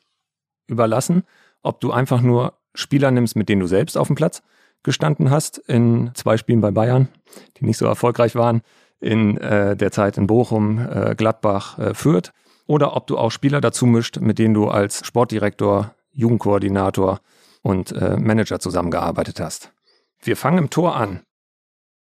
überlassen, 0.67 1.23
ob 1.63 1.81
du 1.81 1.91
einfach 1.91 2.21
nur 2.21 2.53
Spieler 2.75 3.11
nimmst, 3.11 3.35
mit 3.35 3.49
denen 3.49 3.61
du 3.61 3.67
selbst 3.67 3.97
auf 3.97 4.07
dem 4.07 4.15
Platz 4.15 4.43
gestanden 4.83 5.29
hast, 5.29 5.57
in 5.57 6.11
zwei 6.13 6.37
Spielen 6.37 6.61
bei 6.61 6.71
Bayern, 6.71 7.09
die 7.57 7.65
nicht 7.65 7.77
so 7.77 7.85
erfolgreich 7.85 8.35
waren, 8.35 8.61
in 9.01 9.37
äh, 9.37 9.75
der 9.75 9.91
Zeit 9.91 10.17
in 10.17 10.27
Bochum, 10.27 10.79
äh, 10.79 11.15
Gladbach, 11.15 11.79
äh, 11.79 11.93
Fürth, 11.93 12.31
oder 12.69 12.95
ob 12.95 13.07
du 13.07 13.17
auch 13.17 13.31
Spieler 13.31 13.61
dazu 13.61 13.87
mischt, 13.87 14.17
mit 14.17 14.37
denen 14.37 14.53
du 14.53 14.67
als 14.67 15.05
Sportdirektor, 15.05 15.95
Jugendkoordinator 16.11 17.19
und 17.63 17.91
äh, 17.93 18.15
Manager 18.15 18.59
zusammengearbeitet 18.59 19.39
hast. 19.39 19.73
Wir 20.21 20.37
fangen 20.37 20.59
im 20.59 20.69
Tor 20.69 20.95
an. 20.95 21.21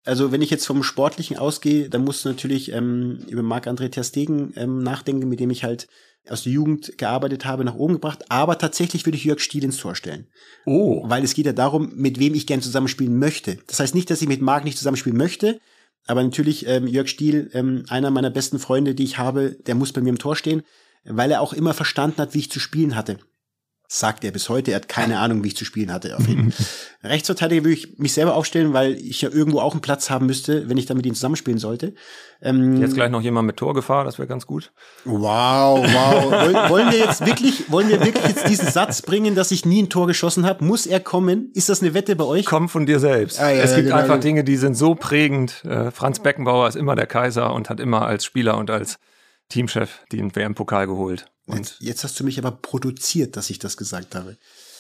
Also 0.06 0.32
wenn 0.32 0.42
ich 0.42 0.50
jetzt 0.50 0.66
vom 0.66 0.82
Sportlichen 0.82 1.38
ausgehe, 1.38 1.90
dann 1.90 2.06
musst 2.06 2.24
du 2.24 2.30
natürlich 2.30 2.72
ähm, 2.72 3.20
über 3.28 3.44
Marc-André 3.44 3.90
Ter 3.90 4.06
Stegen 4.06 4.54
ähm, 4.56 4.80
nachdenken, 4.80 5.28
mit 5.28 5.42
dem 5.42 5.50
ich 5.50 5.66
halt 5.66 5.90
aus 6.30 6.44
der 6.44 6.54
Jugend 6.54 6.98
gearbeitet 6.98 7.44
habe, 7.44 7.66
nach 7.66 7.76
oben 7.76 7.96
gebracht. 7.96 8.24
Aber 8.30 8.58
tatsächlich 8.58 9.06
würde 9.06 9.18
ich 9.18 9.26
Jörg 9.26 9.42
Stiel 9.42 9.66
ins 9.66 9.78
Tor 9.78 9.96
stellen. 9.96 10.28
Oh. 10.66 11.04
Weil 11.10 11.26
es 11.26 11.34
geht 11.34 11.46
ja 11.46 11.52
darum, 11.52 11.92
mit 11.96 12.20
wem 12.20 12.36
ich 12.36 12.48
gern 12.48 12.62
zusammenspielen 12.62 13.20
möchte. 13.20 13.58
Das 13.68 13.82
heißt 13.82 13.96
nicht, 13.96 14.10
dass 14.10 14.22
ich 14.22 14.30
mit 14.30 14.42
Marc 14.42 14.64
nicht 14.64 14.78
zusammenspielen 14.78 15.18
möchte, 15.18 15.60
aber 16.06 16.24
natürlich 16.24 16.68
ähm, 16.68 16.88
Jörg 16.88 17.08
Stiel, 17.08 17.50
ähm, 17.54 17.86
einer 17.90 18.12
meiner 18.12 18.30
besten 18.30 18.60
Freunde, 18.60 18.96
die 18.96 19.04
ich 19.04 19.18
habe, 19.18 19.58
der 19.66 19.76
muss 19.76 19.94
bei 19.94 20.02
mir 20.02 20.10
im 20.10 20.20
Tor 20.20 20.36
stehen, 20.36 20.64
weil 21.06 21.32
er 21.32 21.42
auch 21.42 21.54
immer 21.54 21.74
verstanden 21.74 22.18
hat, 22.18 22.34
wie 22.34 22.40
ich 22.40 22.52
zu 22.52 22.60
spielen 22.60 22.96
hatte 22.96 23.20
sagt 23.94 24.24
er 24.24 24.32
bis 24.32 24.50
heute. 24.50 24.72
Er 24.72 24.78
hat 24.78 24.88
keine 24.88 25.20
Ahnung, 25.20 25.44
wie 25.44 25.50
ich 25.50 25.56
zu 25.56 25.66
spielen 25.66 25.94
hatte. 25.94 26.18
Auf 26.18 26.28
jeden 26.28 26.52
Rechtsverteidiger 27.04 27.64
würde 27.64 27.74
ich 27.74 28.00
mich 28.00 28.14
selber 28.14 28.34
aufstellen, 28.34 28.74
weil 28.74 28.94
ich 28.94 29.22
ja 29.22 29.30
irgendwo 29.30 29.60
auch 29.60 29.74
einen 29.74 29.82
Platz 29.82 30.10
haben 30.10 30.26
müsste, 30.26 30.68
wenn 30.68 30.78
ich 30.78 30.88
dann 30.88 30.98
mit 30.98 31.06
ihm 31.06 31.14
zusammenspielen 31.14 31.60
sollte. 31.60 31.94
Ähm, 32.42 32.82
jetzt 32.82 32.96
gleich 32.96 33.12
noch 33.12 33.22
jemand 33.22 33.46
mit 33.46 33.58
Torgefahr, 33.58 34.04
das 34.04 34.18
wäre 34.18 34.28
ganz 34.28 34.48
gut. 34.48 34.72
Wow, 35.06 35.86
wow. 35.86 36.32
wollen, 36.32 36.70
wollen 36.70 36.92
wir 36.92 36.98
jetzt 36.98 37.24
wirklich, 37.26 37.72
wollen 37.72 37.88
wir 37.88 38.04
wirklich 38.04 38.26
jetzt 38.26 38.50
diesen 38.50 38.68
Satz 38.68 39.04
bringen, 39.04 39.36
dass 39.36 39.52
ich 39.52 39.64
nie 39.64 39.84
ein 39.84 39.90
Tor 39.90 40.08
geschossen 40.08 40.46
habe? 40.48 40.66
Muss 40.66 40.88
er 40.88 41.00
kommen? 41.00 41.52
Ist 41.54 41.70
das 41.70 41.84
eine 41.84 41.94
Wette 41.94 42.16
bei 42.16 42.24
euch? 42.24 42.46
Komm 42.46 42.70
von 42.70 42.88
dir 42.88 43.00
selbst. 43.00 43.40
Ah, 43.40 43.52
ja, 43.52 43.62
es 43.62 43.76
gibt 43.76 43.90
genau. 43.90 43.98
einfach 43.98 44.20
Dinge, 44.20 44.44
die 44.44 44.58
sind 44.58 44.76
so 44.76 44.96
prägend. 44.96 45.64
Äh, 45.66 45.92
Franz 45.92 46.20
Beckenbauer 46.20 46.68
ist 46.68 46.76
immer 46.76 46.96
der 46.96 47.06
Kaiser 47.06 47.54
und 47.54 47.70
hat 47.70 47.80
immer 47.80 48.08
als 48.08 48.26
Spieler 48.26 48.58
und 48.58 48.72
als 48.72 48.98
Teamchef 49.54 50.00
den 50.12 50.36
WM-Pokal 50.36 50.88
geholt. 50.88 51.28
Und 51.46 51.58
jetzt, 51.58 51.76
jetzt 51.80 52.04
hast 52.04 52.20
du 52.20 52.24
mich 52.24 52.40
aber 52.40 52.52
produziert, 52.52 53.38
dass 53.38 53.50
ich 53.50 53.60
das 53.60 53.78
gesagt 53.78 54.16
habe. 54.16 54.38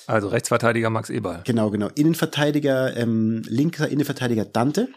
Also 0.07 0.29
Rechtsverteidiger 0.29 0.89
Max 0.89 1.09
Eberl. 1.09 1.41
Genau, 1.45 1.69
genau. 1.69 1.89
Innenverteidiger, 1.93 2.97
ähm, 2.97 3.43
linker 3.45 3.87
Innenverteidiger 3.87 4.45
Dante. 4.45 4.89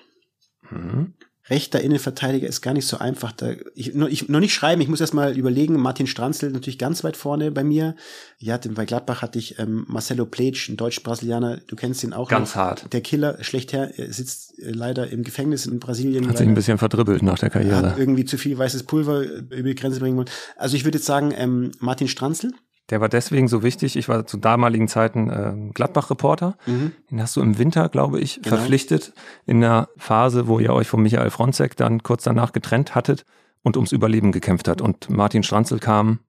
Mhm 0.71 1.15
rechter 1.49 1.81
Innenverteidiger 1.81 2.49
ist 2.49 2.61
gar 2.61 2.75
nicht 2.75 2.87
so 2.87 2.99
einfach. 2.99 3.33
Da, 3.33 3.53
ich, 3.75 3.95
noch, 3.95 4.09
ich, 4.09 4.29
noch 4.29 4.41
nicht 4.41 4.55
schreiben, 4.55 4.81
ich 4.81 4.89
muss 4.89 5.01
erst 5.01 5.15
mal 5.15 5.37
überlegen. 5.37 5.81
Martin 5.81 6.07
Stranzl 6.07 6.51
natürlich 6.51 6.79
ganz 6.79 7.05
weit 7.05 7.17
vorne 7.17 7.51
bei 7.53 7.63
mir. 7.63 7.95
Ja, 8.39 8.59
bei 8.59 8.85
Gladbach 8.85 9.23
hatte 9.23 9.39
ich 9.39 9.59
ähm, 9.59 9.85
Marcelo 9.89 10.27
Pleitsch, 10.27 10.69
ein 10.69 10.77
Deutsch-Brasilianer, 10.77 11.59
du 11.67 11.77
kennst 11.77 12.03
ihn 12.03 12.13
auch. 12.13 12.29
Ganz 12.29 12.51
noch. 12.51 12.63
hart. 12.63 12.93
Der 12.93 13.01
Killer, 13.01 13.43
schlechther, 13.43 13.97
er 13.97 14.13
sitzt 14.13 14.59
äh, 14.59 14.71
leider 14.71 15.09
im 15.09 15.23
Gefängnis 15.23 15.67
in 15.67 15.79
Brasilien. 15.79 16.29
Hat 16.29 16.39
sich 16.39 16.49
ein 16.49 16.55
bisschen 16.55 16.79
verdribbelt 16.79 17.23
nach 17.23 17.39
der 17.39 17.51
Karriere. 17.51 17.91
Hat 17.91 17.99
irgendwie 17.99 18.25
zu 18.25 18.39
viel 18.39 18.59
weißes 18.59 18.83
Pulver 18.83 19.23
über 19.23 19.69
die 19.69 19.75
Grenze 19.75 20.01
bringen 20.01 20.17
wollen. 20.17 20.31
Also 20.57 20.77
ich 20.77 20.85
würde 20.85 20.99
jetzt 20.99 21.07
sagen, 21.07 21.33
ähm, 21.37 21.71
Martin 21.79 22.09
Stranzl. 22.09 22.53
Der 22.91 23.01
war 23.01 23.09
deswegen 23.09 23.49
so 23.49 23.63
wichtig. 23.63 23.97
Ich 23.97 24.09
war 24.09 24.27
zu 24.27 24.37
damaligen 24.37 24.87
Zeiten 24.87 25.29
äh, 25.29 25.73
Gladbach-Reporter. 25.73 26.57
Mhm. 26.67 26.93
Den 27.11 27.21
hast 27.21 27.35
du 27.35 27.41
im 27.41 27.59
Winter, 27.59 27.89
glaube 27.89 28.21
ich, 28.21 28.41
genau. 28.43 28.57
verpflichtet 28.57 29.13
in 29.45 29.61
der 29.61 29.89
Phase, 29.97 30.47
wo 30.47 30.61
ihr 30.61 30.73
euch 30.73 30.87
von 30.87 31.03
Michael 31.03 31.31
Fronzek 31.31 31.77
dann 31.77 32.03
kurz 32.03 32.23
danach 32.23 32.53
getrennt 32.53 32.95
hattet 32.95 33.25
und 33.63 33.77
ums 33.77 33.91
Überleben 33.91 34.31
gekämpft 34.31 34.69
hat. 34.69 34.81
Und 34.81 35.11
Martin 35.11 35.43
Stranzel 35.43 35.81
kam. 35.81 36.21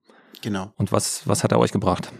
Genau. 0.42 0.72
Und 0.76 0.90
was, 0.90 1.28
was 1.28 1.44
hat 1.44 1.52
er 1.52 1.60
euch 1.60 1.70
gebracht? 1.70 2.10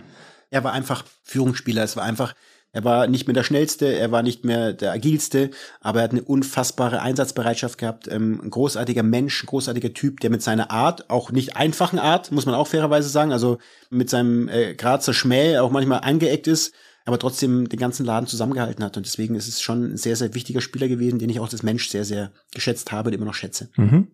Er 0.51 0.63
war 0.63 0.73
einfach 0.73 1.05
Führungsspieler. 1.25 1.83
Es 1.83 1.97
war 1.97 2.05
einfach 2.05 2.35
er 2.73 2.85
war 2.85 3.07
nicht 3.07 3.27
mehr 3.27 3.35
der 3.35 3.45
schnellste, 3.45 3.87
er 3.87 4.13
war 4.13 4.23
nicht 4.23 4.45
mehr 4.45 4.75
der 4.75 4.93
agilste, 4.93 5.51
aber 5.81 6.01
er 6.01 6.05
hat 6.05 6.11
eine 6.11 6.23
unfassbare 6.23 7.01
Einsatzbereitschaft 7.01 7.79
gehabt. 7.79 8.09
Ähm, 8.09 8.41
ein 8.43 8.51
großartiger 8.51 9.03
Mensch, 9.03 9.43
ein 9.43 9.47
großartiger 9.47 9.95
Typ, 9.95 10.21
der 10.21 10.31
mit 10.31 10.43
seiner 10.43 10.71
Art, 10.71 11.09
auch 11.09 11.33
nicht 11.33 11.57
einfachen 11.57 11.99
Art, 11.99 12.31
muss 12.31 12.47
man 12.47 12.55
auch 12.55 12.67
fairerweise 12.67 13.09
sagen, 13.09 13.33
also 13.33 13.59
mit 13.91 14.11
seinem 14.11 14.49
äh, 14.49 14.75
Grazer 14.75 15.15
Schmäh 15.15 15.59
auch 15.59 15.71
manchmal 15.71 16.01
angeeckt 16.01 16.47
ist, 16.47 16.75
aber 17.07 17.19
trotzdem 17.19 17.71
den 17.71 17.79
ganzen 17.79 18.05
Laden 18.05 18.27
zusammengehalten 18.27 18.85
hat. 18.85 18.99
Und 18.99 19.07
deswegen 19.07 19.35
ist 19.35 19.49
es 19.49 19.63
schon 19.63 19.93
ein 19.93 19.97
sehr, 19.97 20.17
sehr 20.17 20.35
wichtiger 20.35 20.61
Spieler 20.61 20.89
gewesen, 20.89 21.19
den 21.19 21.31
ich 21.31 21.41
auch 21.41 21.51
als 21.51 21.63
Mensch 21.63 21.89
sehr, 21.89 22.05
sehr 22.05 22.33
geschätzt 22.53 22.93
habe 22.93 23.09
und 23.09 23.15
immer 23.15 23.25
noch 23.25 23.35
schätze. 23.35 23.71
Mhm. 23.77 24.09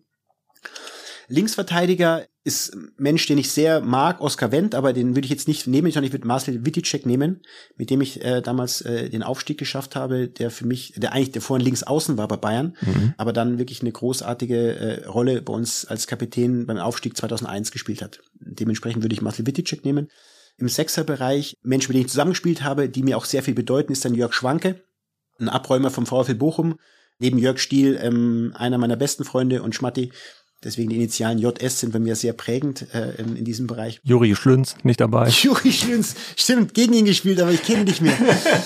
Linksverteidiger 1.27 2.25
ist 2.45 2.75
ein 2.75 2.91
Mensch, 2.97 3.25
den 3.25 3.39
ich 3.39 3.51
sehr 3.51 3.81
mag, 3.81 4.21
Oskar 4.21 4.51
Wendt, 4.51 4.75
aber 4.75 4.93
den 4.93 5.15
würde 5.15 5.25
ich 5.25 5.31
jetzt 5.31 5.47
nicht 5.47 5.65
nehmen, 5.65 5.91
sondern 5.91 6.05
ich 6.05 6.13
würde 6.13 6.27
Marcel 6.27 6.63
Witticek 6.63 7.03
nehmen, 7.05 7.41
mit 7.75 7.89
dem 7.89 8.01
ich 8.01 8.23
äh, 8.23 8.41
damals 8.41 8.81
äh, 8.81 9.09
den 9.09 9.23
Aufstieg 9.23 9.57
geschafft 9.57 9.95
habe, 9.95 10.27
der 10.27 10.51
für 10.51 10.67
mich, 10.67 10.93
der 10.95 11.11
eigentlich 11.11 11.31
der 11.31 11.41
vorhin 11.41 11.65
links 11.65 11.81
außen 11.81 12.19
war 12.19 12.27
bei 12.27 12.37
Bayern, 12.37 12.77
mhm. 12.81 13.15
aber 13.17 13.33
dann 13.33 13.57
wirklich 13.57 13.81
eine 13.81 13.91
großartige 13.91 14.75
äh, 14.75 15.05
Rolle 15.07 15.41
bei 15.41 15.53
uns 15.53 15.85
als 15.85 16.05
Kapitän 16.05 16.67
beim 16.67 16.77
Aufstieg 16.77 17.17
2001 17.17 17.71
gespielt 17.71 18.03
hat. 18.03 18.19
Dementsprechend 18.39 19.03
würde 19.03 19.15
ich 19.15 19.23
Marcel 19.23 19.47
Witticek 19.47 19.83
nehmen. 19.83 20.09
Im 20.57 20.69
Sechserbereich, 20.69 21.57
Menschen, 21.63 21.89
mit 21.89 21.95
denen 21.95 22.05
ich 22.05 22.11
zusammengespielt 22.11 22.61
habe, 22.61 22.89
die 22.89 23.01
mir 23.01 23.17
auch 23.17 23.25
sehr 23.25 23.41
viel 23.41 23.55
bedeuten, 23.55 23.91
ist 23.91 24.05
dann 24.05 24.13
Jörg 24.13 24.33
Schwanke, 24.33 24.83
ein 25.39 25.49
Abräumer 25.49 25.89
vom 25.89 26.05
VfL 26.05 26.35
Bochum, 26.35 26.75
neben 27.17 27.39
Jörg 27.39 27.57
Stiel, 27.57 27.97
ähm, 27.99 28.53
einer 28.55 28.77
meiner 28.77 28.95
besten 28.97 29.23
Freunde 29.23 29.63
und 29.63 29.73
Schmatti, 29.73 30.11
Deswegen 30.65 30.89
die 30.89 30.95
Initialen 30.95 31.37
JS 31.37 31.79
sind 31.79 31.93
bei 31.93 31.99
mir 31.99 32.15
sehr 32.15 32.33
prägend 32.33 32.87
äh, 32.93 33.21
in, 33.21 33.35
in, 33.35 33.45
diesem 33.45 33.67
Bereich. 33.67 33.99
Juri 34.03 34.35
Schlünz 34.35 34.75
nicht 34.81 34.99
dabei. 34.99 35.29
Juri 35.43 35.71
Schlünz, 35.71 36.15
stimmt, 36.35 36.73
gegen 36.73 36.93
ihn 36.93 37.05
gespielt, 37.05 37.39
aber 37.39 37.51
ich 37.51 37.61
kenne 37.61 37.83
nicht 37.83 38.01
mehr. 38.01 38.17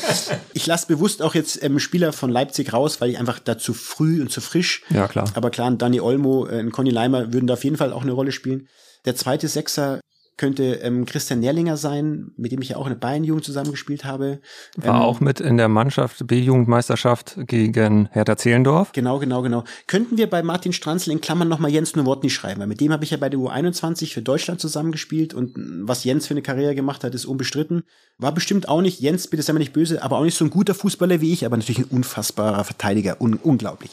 ich 0.54 0.66
lasse 0.66 0.88
bewusst 0.88 1.22
auch 1.22 1.36
jetzt 1.36 1.62
ähm, 1.62 1.78
Spieler 1.78 2.14
von 2.14 2.30
Leipzig 2.32 2.72
raus, 2.72 3.02
weil 3.02 3.10
ich 3.10 3.20
einfach 3.20 3.40
da 3.40 3.58
zu 3.58 3.74
früh 3.74 4.22
und 4.22 4.32
zu 4.32 4.40
frisch. 4.40 4.84
Ja, 4.90 5.10
klar. 5.10 5.30
Aber 5.34 5.50
klar, 5.50 5.70
ein 5.70 5.78
Danny 5.78 6.00
Olmo, 6.00 6.48
äh, 6.48 6.60
ein 6.60 6.72
Conny 6.72 6.90
Leimer 6.90 7.34
würden 7.34 7.48
da 7.48 7.56
auf 7.56 7.66
jeden 7.66 7.76
Fall 7.76 7.92
auch 7.92 8.04
eine 8.04 8.14
Rolle 8.14 8.32
spielen. 8.32 8.70
Der 9.04 9.18
zweite 9.18 9.50
Sechser 9.50 10.00
könnte 10.40 10.76
ähm, 10.82 11.06
Christian 11.06 11.42
Nerlinger 11.42 11.78
sein, 11.78 12.32
mit 12.38 12.52
dem 12.52 12.62
ich 12.62 12.70
ja 12.70 12.78
auch 12.78 12.88
in 12.88 12.94
der 12.94 13.00
Bayern-Jugend 13.00 13.44
zusammengespielt 13.44 14.06
habe. 14.06 14.40
War 14.78 14.96
ähm, 14.96 15.02
auch 15.02 15.20
mit 15.20 15.40
in 15.42 15.58
der 15.58 15.68
Mannschaft 15.68 16.26
B-Jugendmeisterschaft 16.26 17.36
gegen 17.46 18.08
Hertha 18.12 18.38
Zehlendorf. 18.38 18.94
Genau, 18.94 19.20
genau, 19.20 19.42
genau. 19.42 19.66
Könnten 19.86 20.18
wir 20.18 20.30
bei 20.30 20.42
Martin 20.42 20.72
Stranzl 20.72 21.12
in 21.12 21.20
Klammern 21.22 21.50
nochmal 21.50 21.72
Jens 21.72 21.96
Nowotny 21.96 22.30
schreiben, 22.30 22.62
weil 22.62 22.68
mit 22.68 22.80
dem 22.80 22.94
habe 22.94 23.04
ich 23.04 23.12
ja 23.12 23.18
bei 23.18 23.30
der 23.30 23.40
U21 23.40 24.14
für 24.14 24.22
Deutschland 24.22 24.62
zusammengespielt 24.62 25.34
und 25.34 25.54
was 25.56 26.06
Jens 26.06 26.26
für 26.26 26.34
eine 26.34 26.42
Karriere 26.42 26.74
gemacht 26.74 27.04
hat, 27.04 27.14
ist 27.14 27.26
unbestritten. 27.26 27.84
War 28.18 28.34
bestimmt 28.34 28.70
auch 28.70 28.82
nicht, 28.82 29.02
Jens, 29.02 29.28
bitte 29.28 29.44
sei 29.44 29.52
mir 29.52 29.60
nicht 29.60 29.74
böse, 29.74 30.02
aber 30.02 30.18
auch 30.18 30.24
nicht 30.24 30.38
so 30.38 30.46
ein 30.46 30.52
guter 30.52 30.74
Fußballer 30.74 31.20
wie 31.20 31.34
ich, 31.34 31.46
aber 31.46 31.58
natürlich 31.58 31.80
ein 31.80 31.96
unfassbarer 31.96 32.64
Verteidiger, 32.64 33.20
un 33.20 33.34
unglaublich. 33.36 33.92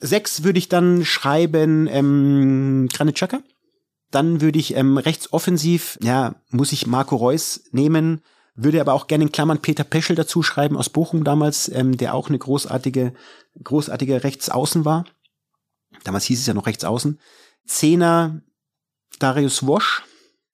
Sechs 0.00 0.44
würde 0.44 0.60
ich 0.60 0.68
dann 0.68 1.04
schreiben, 1.04 1.88
ähm, 1.90 2.88
Granit 2.92 3.16
Xhaka. 3.16 3.40
Dann 4.10 4.40
würde 4.40 4.58
ich 4.58 4.74
ähm, 4.74 4.96
rechts 4.96 5.32
offensiv, 5.32 5.98
ja, 6.02 6.36
muss 6.50 6.72
ich 6.72 6.86
Marco 6.86 7.16
Reus 7.16 7.62
nehmen, 7.72 8.22
würde 8.54 8.80
aber 8.80 8.94
auch 8.94 9.06
gerne 9.06 9.24
in 9.24 9.32
Klammern 9.32 9.60
Peter 9.60 9.84
Peschel 9.84 10.16
dazu 10.16 10.42
schreiben 10.42 10.76
aus 10.76 10.88
Bochum 10.88 11.24
damals, 11.24 11.68
ähm, 11.68 11.96
der 11.96 12.14
auch 12.14 12.28
eine 12.28 12.38
großartige, 12.38 13.12
großartige 13.62 14.24
Rechtsaußen 14.24 14.84
war. 14.84 15.04
Damals 16.04 16.24
hieß 16.24 16.40
es 16.40 16.46
ja 16.46 16.54
noch 16.54 16.66
Rechtsaußen. 16.66 17.18
Zehner 17.66 18.40
Darius 19.18 19.66
Wosch, 19.66 20.02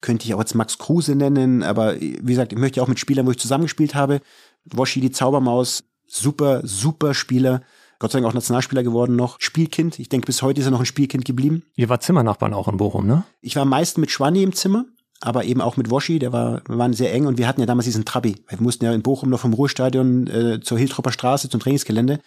könnte 0.01 0.25
ich 0.25 0.33
auch 0.33 0.39
jetzt 0.39 0.53
Max 0.53 0.77
Kruse 0.77 1.15
nennen, 1.15 1.63
aber 1.63 1.99
wie 1.99 2.21
gesagt, 2.21 2.53
ich 2.53 2.59
möchte 2.59 2.81
auch 2.81 2.87
mit 2.87 2.99
Spielern, 2.99 3.25
wo 3.25 3.31
ich 3.31 3.39
zusammengespielt 3.39 3.95
habe. 3.95 4.21
Woschi, 4.65 5.01
die 5.01 5.11
Zaubermaus, 5.11 5.83
super, 6.07 6.61
super 6.63 7.13
Spieler. 7.13 7.61
Gott 7.99 8.11
sei 8.11 8.19
Dank 8.19 8.29
auch 8.29 8.33
Nationalspieler 8.33 8.83
geworden 8.83 9.15
noch. 9.15 9.37
Spielkind. 9.39 9.99
Ich 9.99 10.09
denke, 10.09 10.25
bis 10.25 10.41
heute 10.41 10.59
ist 10.59 10.67
er 10.67 10.71
noch 10.71 10.79
ein 10.79 10.85
Spielkind 10.85 11.25
geblieben. 11.25 11.63
Ihr 11.75 11.89
war 11.89 11.99
Zimmernachbarn 11.99 12.53
auch 12.53 12.67
in 12.67 12.77
Bochum, 12.77 13.07
ne? 13.07 13.23
Ich 13.41 13.55
war 13.55 13.65
meist 13.65 13.97
mit 13.97 14.11
Schwanni 14.11 14.43
im 14.43 14.53
Zimmer, 14.53 14.85
aber 15.21 15.45
eben 15.45 15.61
auch 15.61 15.77
mit 15.77 15.89
Woschi. 15.89 16.19
Der 16.19 16.33
war, 16.33 16.61
wir 16.67 16.77
waren 16.77 16.93
sehr 16.93 17.13
eng 17.13 17.25
und 17.25 17.37
wir 17.37 17.47
hatten 17.47 17.61
ja 17.61 17.67
damals 17.67 17.85
diesen 17.85 18.05
Trabi. 18.05 18.35
Wir 18.47 18.61
mussten 18.61 18.85
ja 18.85 18.93
in 18.93 19.01
Bochum 19.01 19.29
noch 19.29 19.39
vom 19.39 19.53
Ruhestadion 19.53 20.27
äh, 20.27 20.59
zur 20.61 20.77
Hiltropper 20.77 21.11
Straße 21.11 21.49
zum 21.49 21.59
Trainingsgelände. 21.59 22.19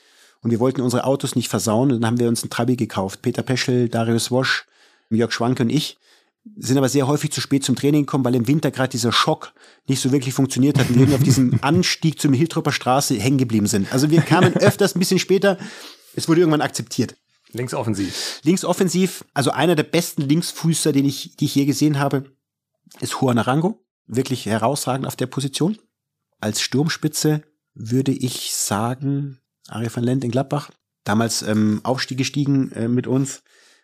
Und 0.43 0.51
wir 0.51 0.61
wollten 0.61 0.81
unsere 0.81 1.05
Autos 1.05 1.35
nicht 1.37 1.49
versauen. 1.49 1.93
Und 1.93 2.01
dann 2.01 2.11
haben 2.11 2.21
wir 2.21 2.29
uns 2.29 2.43
einen 2.43 2.51
Trabi 2.51 2.77
gekauft. 2.77 3.23
Peter 3.23 3.43
Peschel, 3.43 3.89
Darius 3.89 4.31
Wosch, 4.31 4.67
Jörg 5.11 5.33
Schwanke 5.33 5.63
und 5.63 5.71
ich 5.71 5.99
sind 6.57 6.79
aber 6.79 6.89
sehr 6.89 7.07
häufig 7.07 7.33
zu 7.33 7.41
spät 7.41 7.65
zum 7.65 7.77
Training 7.77 8.03
gekommen, 8.03 8.25
weil 8.25 8.35
im 8.35 8.47
Winter 8.47 8.71
gerade 8.71 8.91
dieser 8.91 9.13
Schock 9.13 9.53
nicht 9.87 10.01
so 10.01 10.13
wirklich 10.13 10.35
funktioniert 10.35 10.79
hat 10.79 10.91
und 10.91 11.07
wir 11.09 11.15
auf 11.15 11.23
diesem 11.23 11.59
Anstieg 11.63 12.21
zum 12.21 12.33
Hiltropper 12.33 12.73
Straße 12.73 13.15
hängen 13.19 13.39
geblieben 13.39 13.67
sind. 13.67 13.93
Also 13.93 14.11
wir 14.11 14.23
kamen 14.23 14.57
öfters 14.57 14.95
ein 14.95 14.99
bisschen 14.99 15.19
später. 15.19 15.59
Es 16.15 16.29
wurde 16.29 16.41
irgendwann 16.41 16.63
akzeptiert. 16.63 17.17
Linksoffensiv. 17.53 18.41
Linksoffensiv, 18.43 19.25
also 19.35 19.51
einer 19.51 19.75
der 19.75 19.85
besten 19.85 20.23
Linksfußer, 20.23 20.93
den 20.93 21.07
ich, 21.07 21.37
die 21.37 21.47
ich 21.47 21.55
je 21.55 21.65
gesehen 21.65 21.99
habe, 21.99 22.25
ist 23.01 23.17
Juan 23.21 23.39
Arango. 23.39 23.85
Wirklich 24.07 24.47
herausragend 24.47 25.07
auf 25.07 25.17
der 25.17 25.27
Position. 25.27 25.79
Als 26.41 26.61
Sturmspitze 26.61 27.43
würde 27.75 28.13
ich 28.13 28.55
sagen, 28.55 29.39
Ari 29.69 29.89
van 29.95 30.05
Lent 30.05 30.25
in 30.25 30.31
Gladbach. 30.31 30.71
Damals 31.05 31.43
ähm, 31.43 31.81
Aufstieg 31.85 32.19
gestiegen 32.19 32.73
äh, 32.73 32.89
mit 32.89 33.07
uns. 33.07 33.43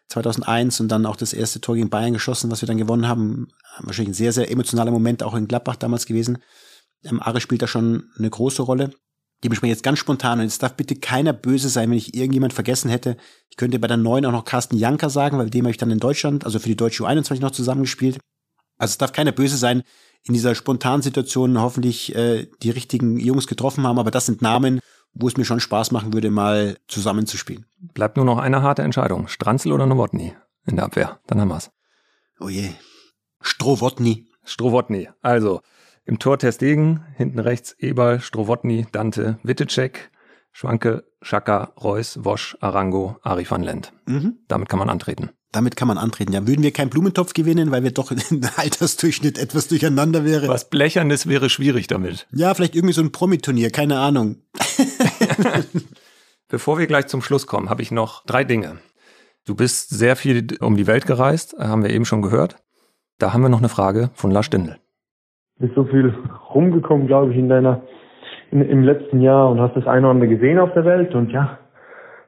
2001 0.08 0.80
und 0.80 0.88
dann 0.88 1.06
auch 1.06 1.16
das 1.16 1.32
erste 1.32 1.60
Tor 1.60 1.74
gegen 1.74 1.90
Bayern 1.90 2.12
geschossen, 2.12 2.50
was 2.50 2.62
wir 2.62 2.66
dann 2.66 2.78
gewonnen 2.78 3.08
haben. 3.08 3.48
Wahrscheinlich 3.80 4.10
ein 4.10 4.14
sehr, 4.14 4.32
sehr 4.32 4.50
emotionaler 4.50 4.90
Moment 4.90 5.22
auch 5.22 5.34
in 5.34 5.48
Gladbach 5.48 5.76
damals 5.76 6.06
gewesen. 6.06 6.38
Ähm, 7.04 7.20
Ari 7.22 7.40
spielt 7.40 7.62
da 7.62 7.66
schon 7.66 8.10
eine 8.18 8.30
große 8.30 8.62
Rolle. 8.62 8.90
Dementsprechend 9.42 9.76
jetzt 9.76 9.82
ganz 9.82 9.98
spontan 9.98 10.38
und 10.38 10.44
jetzt 10.44 10.62
darf 10.62 10.74
bitte 10.74 10.96
keiner 10.96 11.32
böse 11.32 11.68
sein, 11.68 11.90
wenn 11.90 11.98
ich 11.98 12.14
irgendjemand 12.14 12.52
vergessen 12.52 12.88
hätte. 12.90 13.16
Ich 13.50 13.56
könnte 13.56 13.78
bei 13.78 13.88
der 13.88 13.96
neuen 13.96 14.24
auch 14.24 14.32
noch 14.32 14.44
Carsten 14.44 14.76
Janker 14.76 15.10
sagen, 15.10 15.38
weil 15.38 15.50
dem 15.50 15.64
habe 15.64 15.70
ich 15.70 15.76
dann 15.76 15.90
in 15.90 15.98
Deutschland, 15.98 16.44
also 16.44 16.58
für 16.58 16.68
die 16.68 16.76
deutsche 16.76 17.02
U21 17.02 17.40
noch 17.40 17.50
zusammengespielt. 17.50 18.18
Also 18.78 18.92
es 18.92 18.98
darf 18.98 19.12
keiner 19.12 19.32
böse 19.32 19.56
sein, 19.56 19.82
in 20.26 20.32
dieser 20.32 20.54
spontanen 20.54 21.02
Situation 21.02 21.60
hoffentlich 21.60 22.14
äh, 22.14 22.48
die 22.62 22.70
richtigen 22.70 23.18
Jungs 23.18 23.46
getroffen 23.46 23.86
haben, 23.86 23.98
aber 23.98 24.10
das 24.10 24.26
sind 24.26 24.40
Namen, 24.40 24.80
wo 25.14 25.28
es 25.28 25.36
mir 25.36 25.44
schon 25.44 25.60
Spaß 25.60 25.92
machen 25.92 26.12
würde, 26.12 26.30
mal 26.30 26.76
zusammenzuspielen. 26.88 27.66
Bleibt 27.78 28.16
nur 28.16 28.26
noch 28.26 28.38
eine 28.38 28.62
harte 28.62 28.82
Entscheidung. 28.82 29.28
Stranzel 29.28 29.72
oder 29.72 29.86
Nowotny 29.86 30.34
in 30.66 30.76
der 30.76 30.84
Abwehr. 30.86 31.20
Dann 31.26 31.40
haben 31.40 31.48
wir's. 31.48 31.70
Oh 32.40 32.48
je. 32.48 32.70
Strowotny. 33.40 34.26
Strowotny. 34.44 35.08
Also, 35.22 35.60
im 36.04 36.18
Tor 36.18 36.38
Testegen, 36.38 37.04
hinten 37.16 37.38
rechts 37.38 37.72
Eberl, 37.78 38.20
Strowotny, 38.20 38.86
Dante, 38.92 39.38
Wittecek, 39.42 40.10
Schwanke, 40.52 41.04
Schaka, 41.22 41.72
Reus, 41.82 42.24
Wosch, 42.24 42.56
Arango, 42.60 43.16
Ari 43.22 43.50
van 43.50 43.62
Lent. 43.62 43.92
Mhm. 44.06 44.38
Damit 44.48 44.68
kann 44.68 44.78
man 44.78 44.90
antreten. 44.90 45.30
Damit 45.54 45.76
kann 45.76 45.86
man 45.86 45.98
antreten. 45.98 46.32
Ja, 46.32 46.48
würden 46.48 46.64
wir 46.64 46.72
keinen 46.72 46.90
Blumentopf 46.90 47.32
gewinnen, 47.32 47.70
weil 47.70 47.84
wir 47.84 47.92
doch 47.92 48.10
im 48.10 48.18
Altersdurchschnitt 48.56 49.38
etwas 49.38 49.68
durcheinander 49.68 50.24
wäre. 50.24 50.48
Was 50.48 50.68
Blechernes 50.68 51.28
wäre 51.28 51.48
schwierig 51.48 51.86
damit. 51.86 52.26
Ja, 52.32 52.52
vielleicht 52.54 52.74
irgendwie 52.74 52.92
so 52.92 53.02
ein 53.02 53.12
Promiturnier, 53.12 53.70
keine 53.70 53.98
Ahnung. 54.00 54.36
Bevor 56.48 56.78
wir 56.78 56.88
gleich 56.88 57.06
zum 57.06 57.22
Schluss 57.22 57.46
kommen, 57.46 57.70
habe 57.70 57.82
ich 57.82 57.92
noch 57.92 58.24
drei 58.26 58.42
Dinge. 58.42 58.78
Du 59.46 59.54
bist 59.54 59.90
sehr 59.90 60.16
viel 60.16 60.46
um 60.60 60.76
die 60.76 60.88
Welt 60.88 61.06
gereist, 61.06 61.54
haben 61.58 61.84
wir 61.84 61.90
eben 61.90 62.04
schon 62.04 62.22
gehört. 62.22 62.56
Da 63.20 63.32
haben 63.32 63.42
wir 63.42 63.48
noch 63.48 63.58
eine 63.58 63.68
Frage 63.68 64.10
von 64.14 64.32
Lars 64.32 64.46
Stindl. 64.46 64.78
Du 65.58 65.66
bist 65.66 65.76
so 65.76 65.84
viel 65.84 66.12
rumgekommen, 66.52 67.06
glaube 67.06 67.30
ich, 67.30 67.38
in 67.38 67.48
deiner, 67.48 67.82
in, 68.50 68.60
im 68.60 68.82
letzten 68.82 69.20
Jahr 69.20 69.50
und 69.50 69.60
hast 69.60 69.76
das 69.76 69.86
eine 69.86 70.00
oder 70.00 70.10
andere 70.10 70.30
gesehen 70.30 70.58
auf 70.58 70.72
der 70.74 70.84
Welt 70.84 71.14
und 71.14 71.30
ja, 71.30 71.58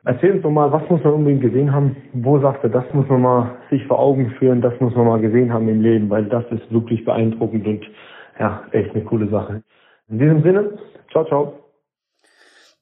Erzähl 0.06 0.34
uns 0.34 0.42
doch 0.42 0.52
mal, 0.52 0.70
was 0.70 0.88
muss 0.88 1.02
man 1.02 1.14
unbedingt 1.14 1.42
gesehen 1.42 1.72
haben? 1.72 1.96
Wo 2.12 2.38
sagst 2.38 2.62
du, 2.62 2.68
das 2.68 2.84
muss 2.94 3.08
man 3.08 3.22
mal 3.22 3.58
sich 3.70 3.84
vor 3.86 3.98
Augen 3.98 4.30
führen, 4.38 4.62
das 4.62 4.72
muss 4.78 4.94
man 4.94 5.04
mal 5.04 5.20
gesehen 5.20 5.52
haben 5.52 5.68
im 5.68 5.80
Leben, 5.80 6.08
weil 6.08 6.26
das 6.26 6.44
ist 6.52 6.70
wirklich 6.70 7.04
beeindruckend 7.04 7.66
und 7.66 7.84
ja, 8.38 8.62
echt 8.70 8.94
eine 8.94 9.04
coole 9.04 9.28
Sache. 9.28 9.64
In 10.08 10.20
diesem 10.20 10.44
Sinne, 10.44 10.78
ciao, 11.10 11.24
ciao. 11.24 11.58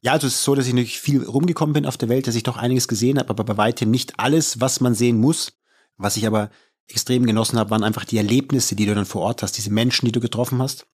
Ja, 0.03 0.13
also 0.13 0.27
es 0.27 0.35
ist 0.35 0.45
so, 0.45 0.55
dass 0.55 0.67
ich 0.67 0.75
natürlich 0.75 1.01
viel 1.01 1.25
rumgekommen 1.25 1.73
bin 1.73 1.87
auf 1.87 1.97
der 1.97 2.11
Welt, 2.11 2.27
dass 2.27 2.37
ich 2.37 2.43
doch 2.43 2.59
einiges 2.59 2.89
gesehen 2.89 3.19
habe, 3.19 3.31
aber 3.31 3.43
bei 3.45 3.57
weitem 3.57 3.91
nicht 3.91 4.13
alles, 4.19 4.61
was 4.61 4.83
man 4.83 4.93
sehen 4.93 5.17
muss. 5.17 5.59
Was 5.97 6.19
ich 6.19 6.27
aber 6.27 6.51
extrem 6.91 7.25
genossen 7.25 7.59
habe, 7.59 7.71
waren 7.71 7.85
einfach 7.85 8.05
die 8.05 8.19
Erlebnisse, 8.19 8.77
die 8.77 8.85
du 8.85 8.95
dann 8.95 9.07
vor 9.07 9.23
Ort 9.23 9.43
hast, 9.43 9.57
diese 9.57 9.73
Menschen, 9.73 10.05
die 10.05 10.13
du 10.13 10.21
getroffen 10.21 10.61
hast. 10.61 10.87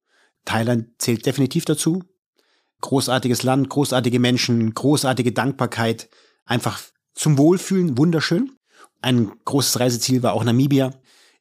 Thailand 0.44 0.90
zählt 0.98 1.27
definitiv 1.27 1.65
dazu 1.65 2.05
großartiges 2.81 3.43
Land, 3.43 3.69
großartige 3.69 4.19
Menschen, 4.19 4.74
großartige 4.74 5.32
Dankbarkeit, 5.32 6.09
einfach 6.44 6.81
zum 7.15 7.39
Wohlfühlen, 7.39 7.98
wunderschön. 7.98 8.52
Ein 9.02 9.32
großes 9.44 9.81
Reiseziel 9.81 10.23
war 10.23 10.35
auch 10.35 10.44
Namibia, 10.44 10.93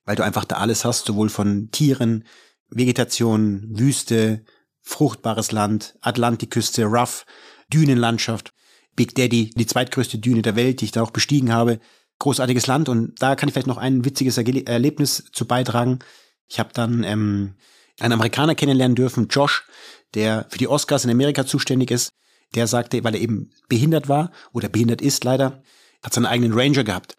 weil 0.06 0.16
du 0.16 0.24
einfach 0.24 0.46
da 0.46 0.58
alles 0.58 0.86
hast, 0.86 1.06
sowohl 1.06 1.30
von 1.30 1.70
Tieren, 1.72 2.26
Vegetation, 2.70 3.68
Wüste, 3.78 4.44
fruchtbares 4.82 5.52
Land, 5.52 5.96
Atlantikküste, 6.02 6.86
Rough, 6.86 7.26
Dünenlandschaft, 7.72 8.54
Big 8.96 9.16
Daddy, 9.16 9.52
die 9.56 9.66
zweitgrößte 9.66 10.18
Düne 10.18 10.42
der 10.42 10.56
Welt, 10.56 10.82
die 10.82 10.86
ich 10.86 10.92
da 10.92 11.02
auch 11.02 11.12
bestiegen 11.12 11.54
habe. 11.54 11.80
Großartiges 12.20 12.68
Land 12.68 12.90
und 12.90 13.22
da 13.22 13.36
kann 13.36 13.48
ich 13.48 13.54
vielleicht 13.54 13.68
noch 13.68 13.78
ein 13.78 14.04
witziges 14.04 14.38
Erlebnis 14.38 15.24
zu 15.32 15.46
beitragen. 15.46 16.00
Ich 16.48 16.60
habe 16.60 16.72
dann 16.74 17.04
ähm, 17.04 17.56
einen 18.00 18.14
Amerikaner 18.14 18.56
kennenlernen 18.56 18.96
dürfen, 18.96 19.28
Josh, 19.30 19.66
der 20.16 20.46
für 20.50 20.58
die 20.58 20.68
Oscars 20.68 21.06
in 21.06 21.12
Amerika 21.12 21.46
zuständig 21.46 21.92
ist, 21.92 22.12
der 22.56 22.68
sagte, 22.68 23.04
weil 23.04 23.16
er 23.16 23.22
eben 23.22 23.52
behindert 23.68 24.10
war 24.10 24.32
oder 24.54 24.70
behindert 24.70 25.02
ist 25.02 25.24
leider, 25.24 25.62
hat 26.04 26.14
seinen 26.14 26.26
eigenen 26.26 26.54
Ranger 26.54 26.84
gehabt. 26.84 27.18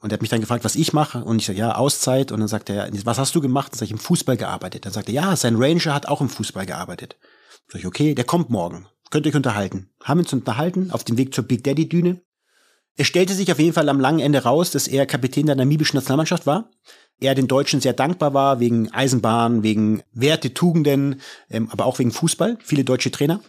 Und 0.00 0.12
er 0.12 0.14
hat 0.14 0.20
mich 0.20 0.30
dann 0.30 0.40
gefragt, 0.40 0.64
was 0.64 0.76
ich 0.76 0.92
mache. 0.92 1.24
Und 1.24 1.40
ich 1.40 1.46
sage, 1.46 1.58
ja, 1.58 1.74
Auszeit. 1.74 2.30
Und 2.30 2.38
dann 2.38 2.48
sagte 2.48 2.72
er, 2.72 2.88
was 3.04 3.18
hast 3.18 3.34
du 3.34 3.40
gemacht? 3.40 3.72
Dann 3.72 3.78
sage 3.78 3.86
ich, 3.86 3.92
im 3.92 3.98
Fußball 3.98 4.36
gearbeitet. 4.36 4.86
Dann 4.86 4.92
sagte 4.92 5.10
er, 5.10 5.22
ja, 5.22 5.36
sein 5.36 5.56
Ranger 5.56 5.92
hat 5.92 6.06
auch 6.06 6.20
im 6.20 6.28
Fußball 6.28 6.66
gearbeitet. 6.66 7.16
Sag 7.66 7.80
ich, 7.80 7.86
okay, 7.86 8.14
der 8.14 8.24
kommt 8.24 8.48
morgen. 8.48 8.86
Könnt 9.10 9.26
ihr 9.26 9.30
euch 9.30 9.36
unterhalten. 9.36 9.90
Haben 10.04 10.20
uns 10.20 10.32
unterhalten 10.32 10.92
auf 10.92 11.02
dem 11.02 11.18
Weg 11.18 11.34
zur 11.34 11.44
Big 11.44 11.64
Daddy 11.64 11.88
Düne. 11.88 12.20
Es 12.94 13.06
stellte 13.06 13.34
sich 13.34 13.50
auf 13.50 13.58
jeden 13.58 13.72
Fall 13.72 13.88
am 13.88 14.00
langen 14.00 14.20
Ende 14.20 14.42
raus, 14.42 14.70
dass 14.70 14.86
er 14.86 15.06
Kapitän 15.06 15.46
der 15.46 15.56
namibischen 15.56 15.96
Nationalmannschaft 15.96 16.46
war 16.46 16.70
er 17.20 17.34
den 17.34 17.48
Deutschen 17.48 17.80
sehr 17.80 17.92
dankbar 17.92 18.34
war, 18.34 18.60
wegen 18.60 18.92
Eisenbahn, 18.92 19.62
wegen 19.62 20.02
Werte, 20.12 20.54
Tugenden, 20.54 21.20
ähm, 21.50 21.68
aber 21.70 21.86
auch 21.86 21.98
wegen 21.98 22.12
Fußball, 22.12 22.58
viele 22.62 22.84
deutsche 22.84 23.10
Trainer. 23.10 23.40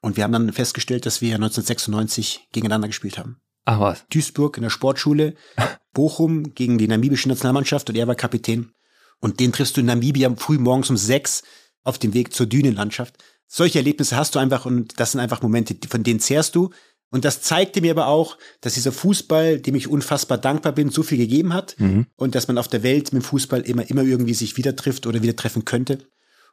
Und 0.00 0.16
wir 0.16 0.24
haben 0.24 0.32
dann 0.32 0.52
festgestellt, 0.52 1.06
dass 1.06 1.20
wir 1.20 1.34
1996 1.34 2.48
gegeneinander 2.52 2.88
gespielt 2.88 3.18
haben. 3.18 3.40
Ach 3.64 3.80
was. 3.80 4.04
Duisburg 4.10 4.56
in 4.56 4.62
der 4.62 4.70
Sportschule, 4.70 5.34
Bochum 5.92 6.54
gegen 6.54 6.78
die 6.78 6.88
namibische 6.88 7.28
Nationalmannschaft 7.28 7.90
und 7.90 7.96
er 7.96 8.06
war 8.06 8.14
Kapitän. 8.14 8.72
Und 9.20 9.40
den 9.40 9.52
triffst 9.52 9.76
du 9.76 9.80
in 9.80 9.86
Namibia 9.86 10.32
früh 10.36 10.58
morgens 10.58 10.90
um 10.90 10.96
sechs 10.96 11.42
auf 11.82 11.98
dem 11.98 12.14
Weg 12.14 12.32
zur 12.32 12.46
Dünenlandschaft. 12.46 13.16
Solche 13.46 13.78
Erlebnisse 13.78 14.16
hast 14.16 14.34
du 14.34 14.38
einfach 14.38 14.66
und 14.66 15.00
das 15.00 15.12
sind 15.12 15.20
einfach 15.20 15.42
Momente, 15.42 15.76
von 15.88 16.02
denen 16.02 16.20
zehrst 16.20 16.54
du. 16.54 16.70
Und 17.10 17.24
das 17.24 17.40
zeigte 17.40 17.80
mir 17.80 17.92
aber 17.92 18.06
auch, 18.06 18.36
dass 18.60 18.74
dieser 18.74 18.92
Fußball, 18.92 19.60
dem 19.60 19.74
ich 19.74 19.88
unfassbar 19.88 20.36
dankbar 20.36 20.72
bin, 20.72 20.90
so 20.90 21.02
viel 21.02 21.16
gegeben 21.16 21.54
hat 21.54 21.74
mhm. 21.78 22.06
und 22.16 22.34
dass 22.34 22.48
man 22.48 22.58
auf 22.58 22.68
der 22.68 22.82
Welt 22.82 23.12
mit 23.12 23.22
dem 23.22 23.24
Fußball 23.24 23.62
immer, 23.62 23.88
immer 23.88 24.02
irgendwie 24.02 24.34
sich 24.34 24.56
wieder 24.56 24.76
trifft 24.76 25.06
oder 25.06 25.22
wieder 25.22 25.34
treffen 25.34 25.64
könnte. 25.64 26.06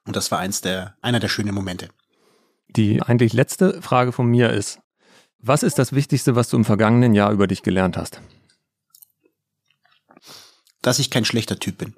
Und 0.05 0.15
das 0.15 0.31
war 0.31 0.39
eins 0.39 0.61
der, 0.61 0.95
einer 1.01 1.19
der 1.19 1.27
schönen 1.27 1.53
Momente. 1.53 1.89
Die 2.69 3.01
eigentlich 3.01 3.33
letzte 3.33 3.81
Frage 3.81 4.11
von 4.11 4.27
mir 4.27 4.51
ist, 4.51 4.79
was 5.39 5.61
ist 5.61 5.77
das 5.77 5.93
Wichtigste, 5.93 6.35
was 6.35 6.49
du 6.49 6.57
im 6.57 6.65
vergangenen 6.65 7.13
Jahr 7.13 7.31
über 7.31 7.47
dich 7.47 7.61
gelernt 7.61 7.97
hast? 7.97 8.21
Dass 10.81 10.99
ich 10.99 11.09
kein 11.09 11.25
schlechter 11.25 11.59
Typ 11.59 11.77
bin. 11.77 11.95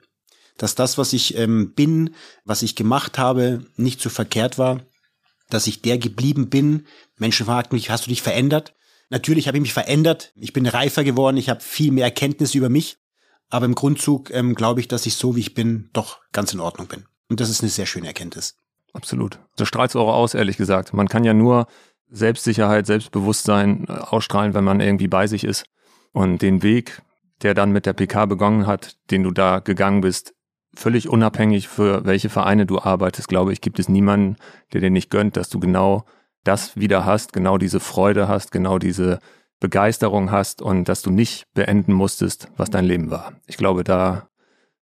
Dass 0.57 0.73
das, 0.73 0.97
was 0.97 1.13
ich 1.13 1.37
ähm, 1.37 1.73
bin, 1.75 2.15
was 2.43 2.63
ich 2.63 2.75
gemacht 2.75 3.19
habe, 3.19 3.65
nicht 3.75 4.01
so 4.01 4.09
verkehrt 4.09 4.57
war 4.57 4.81
dass 5.49 5.67
ich 5.67 5.81
der 5.81 5.97
geblieben 5.97 6.49
bin. 6.49 6.85
Menschen 7.17 7.45
fragten 7.45 7.75
mich, 7.75 7.89
hast 7.89 8.05
du 8.05 8.09
dich 8.09 8.21
verändert? 8.21 8.73
Natürlich 9.09 9.47
habe 9.47 9.57
ich 9.57 9.61
mich 9.61 9.73
verändert. 9.73 10.33
Ich 10.35 10.53
bin 10.53 10.67
reifer 10.67 11.03
geworden. 11.03 11.37
Ich 11.37 11.49
habe 11.49 11.61
viel 11.61 11.91
mehr 11.91 12.05
Erkenntnis 12.05 12.55
über 12.55 12.69
mich. 12.69 12.97
Aber 13.49 13.65
im 13.65 13.75
Grundzug 13.75 14.29
ähm, 14.31 14.55
glaube 14.55 14.81
ich, 14.81 14.87
dass 14.87 15.05
ich 15.05 15.15
so, 15.15 15.35
wie 15.35 15.39
ich 15.39 15.53
bin, 15.53 15.89
doch 15.93 16.19
ganz 16.33 16.53
in 16.53 16.59
Ordnung 16.59 16.87
bin. 16.87 17.05
Und 17.29 17.39
das 17.39 17.49
ist 17.49 17.61
eine 17.61 17.69
sehr 17.69 17.85
schöne 17.85 18.07
Erkenntnis. 18.07 18.55
Absolut. 18.93 19.39
Das 19.55 19.67
strahlt 19.67 19.95
auch 19.95 20.13
aus, 20.13 20.33
ehrlich 20.33 20.57
gesagt. 20.57 20.93
Man 20.93 21.07
kann 21.07 21.23
ja 21.23 21.33
nur 21.33 21.67
Selbstsicherheit, 22.09 22.85
Selbstbewusstsein 22.85 23.85
äh, 23.87 23.91
ausstrahlen, 23.93 24.53
wenn 24.53 24.63
man 24.63 24.79
irgendwie 24.79 25.07
bei 25.07 25.27
sich 25.27 25.43
ist. 25.43 25.65
Und 26.11 26.41
den 26.41 26.63
Weg, 26.63 27.01
der 27.41 27.53
dann 27.53 27.71
mit 27.71 27.85
der 27.85 27.93
PK 27.93 28.25
begonnen 28.25 28.67
hat, 28.67 28.97
den 29.11 29.23
du 29.23 29.31
da 29.31 29.59
gegangen 29.59 30.01
bist, 30.01 30.33
völlig 30.75 31.09
unabhängig 31.09 31.67
für 31.67 32.05
welche 32.05 32.29
Vereine 32.29 32.65
du 32.65 32.79
arbeitest, 32.79 33.27
glaube 33.27 33.53
ich, 33.53 33.61
gibt 33.61 33.79
es 33.79 33.89
niemanden, 33.89 34.37
der 34.73 34.81
dir 34.81 34.89
nicht 34.89 35.09
gönnt, 35.09 35.37
dass 35.37 35.49
du 35.49 35.59
genau 35.59 36.05
das 36.43 36.77
wieder 36.77 37.05
hast, 37.05 37.33
genau 37.33 37.57
diese 37.57 37.79
Freude 37.79 38.27
hast, 38.27 38.51
genau 38.51 38.79
diese 38.79 39.19
Begeisterung 39.59 40.31
hast 40.31 40.61
und 40.61 40.87
dass 40.87 41.01
du 41.01 41.09
nicht 41.09 41.45
beenden 41.53 41.93
musstest, 41.93 42.49
was 42.57 42.69
dein 42.69 42.85
Leben 42.85 43.09
war. 43.09 43.33
Ich 43.47 43.57
glaube, 43.57 43.83
da 43.83 44.29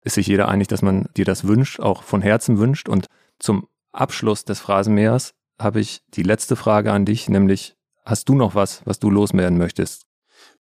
ist 0.02 0.16
sich 0.16 0.28
jeder 0.28 0.50
einig, 0.50 0.68
dass 0.68 0.82
man 0.82 1.08
dir 1.18 1.26
das 1.26 1.48
wünscht, 1.48 1.80
auch 1.80 2.04
von 2.04 2.22
Herzen 2.22 2.58
wünscht. 2.60 2.90
Und 2.90 3.08
zum 3.40 3.68
Abschluss 3.92 4.46
des 4.46 4.60
Phrasenmeers 4.60 5.34
habe 5.60 5.80
ich 5.80 6.02
die 6.14 6.24
letzte 6.24 6.56
Frage 6.56 6.92
an 6.92 7.06
dich, 7.06 7.30
nämlich 7.30 7.76
hast 8.06 8.30
du 8.30 8.36
noch 8.36 8.54
was, 8.54 8.86
was 8.86 9.00
du 9.00 9.10
loswerden 9.10 9.58
möchtest? 9.58 10.06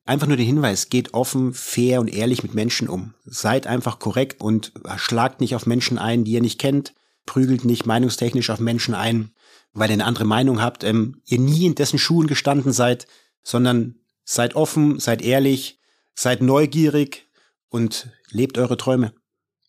Einfach 0.07 0.27
nur 0.27 0.37
der 0.37 0.45
Hinweis, 0.45 0.91
geht 0.91 1.15
offen, 1.15 1.55
fair 1.55 2.01
und 2.01 2.13
ehrlich 2.13 2.43
mit 2.43 2.55
Menschen 2.55 2.89
um. 2.89 3.15
Seid 3.25 3.67
einfach 3.67 3.99
korrekt 3.99 4.43
und 4.43 4.73
schlagt 4.97 5.41
nicht 5.41 5.55
auf 5.55 5.67
Menschen 5.67 5.97
ein, 5.97 6.25
die 6.25 6.33
ihr 6.33 6.43
nicht 6.43 6.61
kennt. 6.61 6.95
Prügelt 7.25 7.65
nicht 7.65 7.87
meinungstechnisch 7.87 8.51
auf 8.51 8.61
Menschen 8.61 8.95
ein, 8.95 9.31
weil 9.73 9.89
ihr 9.89 9.95
eine 9.95 10.05
andere 10.05 10.27
Meinung 10.27 10.61
habt, 10.61 10.85
ähm, 10.85 11.23
ihr 11.25 11.39
nie 11.39 11.65
in 11.65 11.75
dessen 11.75 11.99
Schuhen 11.99 12.27
gestanden 12.27 12.73
seid, 12.73 13.07
sondern 13.43 13.95
seid 14.25 14.57
offen, 14.57 15.01
seid 15.01 15.23
ehrlich, 15.23 15.81
seid 16.15 16.43
neugierig 16.43 17.27
und 17.71 18.11
lebt 18.31 18.59
eure 18.59 18.77
Träume. 18.77 19.15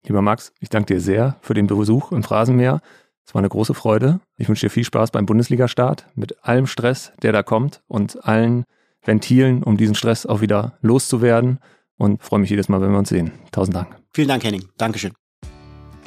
Lieber 0.03 0.21
Max, 0.21 0.51
ich 0.59 0.69
danke 0.69 0.95
dir 0.95 1.01
sehr 1.01 1.37
für 1.41 1.53
den 1.53 1.67
Besuch 1.67 2.11
im 2.11 2.23
Phrasenmeer. 2.23 2.81
Es 3.25 3.33
war 3.33 3.39
eine 3.39 3.49
große 3.49 3.73
Freude. 3.73 4.19
Ich 4.37 4.49
wünsche 4.49 4.67
dir 4.67 4.69
viel 4.69 4.83
Spaß 4.83 5.11
beim 5.11 5.25
Bundesliga-Start 5.25 6.07
mit 6.13 6.43
allem 6.43 6.67
Stress, 6.67 7.13
der 7.21 7.31
da 7.31 7.41
kommt 7.41 7.81
und 7.87 8.23
allen 8.25 8.65
Ventilen, 9.05 9.63
um 9.63 9.77
diesen 9.77 9.95
Stress 9.95 10.25
auch 10.25 10.41
wieder 10.41 10.77
loszuwerden. 10.81 11.59
Und 11.97 12.21
freue 12.21 12.39
mich 12.39 12.49
jedes 12.49 12.67
Mal, 12.67 12.81
wenn 12.81 12.91
wir 12.91 12.99
uns 12.99 13.09
sehen. 13.09 13.31
Tausend 13.51 13.75
Dank. 13.75 13.87
Vielen 14.13 14.27
Dank, 14.27 14.43
Henning. 14.43 14.65
Dankeschön. 14.77 15.13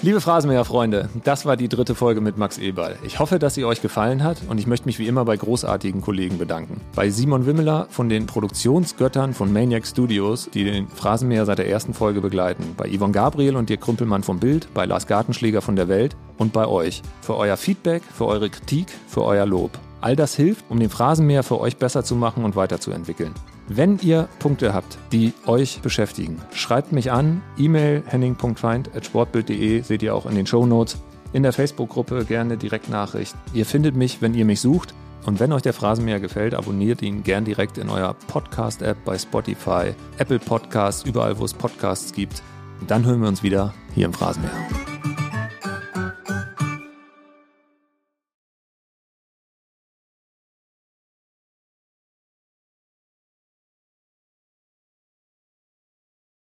Liebe 0.00 0.20
Phrasenmäher-Freunde, 0.20 1.08
das 1.24 1.44
war 1.44 1.56
die 1.56 1.68
dritte 1.68 1.96
Folge 1.96 2.20
mit 2.20 2.38
Max 2.38 2.56
Eberl. 2.56 2.96
Ich 3.02 3.18
hoffe, 3.18 3.40
dass 3.40 3.56
sie 3.56 3.64
euch 3.64 3.82
gefallen 3.82 4.22
hat 4.22 4.42
und 4.48 4.58
ich 4.58 4.68
möchte 4.68 4.86
mich 4.86 5.00
wie 5.00 5.08
immer 5.08 5.24
bei 5.24 5.36
großartigen 5.36 6.02
Kollegen 6.02 6.38
bedanken. 6.38 6.80
Bei 6.94 7.10
Simon 7.10 7.46
Wimmeler 7.46 7.88
von 7.90 8.08
den 8.08 8.26
Produktionsgöttern 8.26 9.34
von 9.34 9.52
Maniac 9.52 9.84
Studios, 9.84 10.48
die 10.54 10.62
den 10.62 10.86
Phrasenmäher 10.86 11.46
seit 11.46 11.58
der 11.58 11.68
ersten 11.68 11.94
Folge 11.94 12.20
begleiten. 12.20 12.74
Bei 12.76 12.88
Yvonne 12.88 13.12
Gabriel 13.12 13.56
und 13.56 13.70
Dirk 13.70 13.80
Krümpelmann 13.80 14.22
vom 14.22 14.38
Bild, 14.38 14.68
bei 14.72 14.86
Lars 14.86 15.08
Gartenschläger 15.08 15.62
von 15.62 15.74
der 15.74 15.88
Welt 15.88 16.16
und 16.36 16.52
bei 16.52 16.68
euch. 16.68 17.02
Für 17.20 17.36
euer 17.36 17.56
Feedback, 17.56 18.04
für 18.04 18.26
eure 18.26 18.50
Kritik, 18.50 18.86
für 19.08 19.24
euer 19.24 19.46
Lob. 19.46 19.72
All 20.00 20.16
das 20.16 20.34
hilft, 20.34 20.64
um 20.68 20.78
den 20.78 20.90
Phrasenmäher 20.90 21.42
für 21.42 21.60
euch 21.60 21.76
besser 21.76 22.04
zu 22.04 22.14
machen 22.14 22.44
und 22.44 22.56
weiterzuentwickeln. 22.56 23.34
Wenn 23.68 23.98
ihr 23.98 24.28
Punkte 24.38 24.72
habt, 24.72 24.98
die 25.12 25.34
euch 25.46 25.80
beschäftigen, 25.80 26.40
schreibt 26.52 26.92
mich 26.92 27.12
an. 27.12 27.42
E-Mail 27.58 28.02
henning.feind.sportbild.de 28.06 29.82
seht 29.82 30.02
ihr 30.02 30.14
auch 30.14 30.26
in 30.26 30.36
den 30.36 30.46
Show 30.46 30.64
Notes. 30.66 30.98
In 31.32 31.42
der 31.42 31.52
Facebook-Gruppe 31.52 32.24
gerne 32.24 32.56
Direktnachricht. 32.56 33.34
Ihr 33.52 33.66
findet 33.66 33.94
mich, 33.94 34.22
wenn 34.22 34.34
ihr 34.34 34.44
mich 34.44 34.60
sucht. 34.60 34.94
Und 35.26 35.40
wenn 35.40 35.52
euch 35.52 35.62
der 35.62 35.74
Phrasenmäher 35.74 36.20
gefällt, 36.20 36.54
abonniert 36.54 37.02
ihn 37.02 37.22
gern 37.22 37.44
direkt 37.44 37.76
in 37.76 37.90
eurer 37.90 38.14
Podcast-App 38.14 39.04
bei 39.04 39.18
Spotify, 39.18 39.92
Apple 40.16 40.38
Podcasts, 40.38 41.04
überall, 41.04 41.38
wo 41.38 41.44
es 41.44 41.52
Podcasts 41.52 42.12
gibt. 42.14 42.42
Dann 42.86 43.04
hören 43.04 43.20
wir 43.20 43.28
uns 43.28 43.42
wieder 43.42 43.74
hier 43.94 44.06
im 44.06 44.14
Phrasenmäher. 44.14 44.52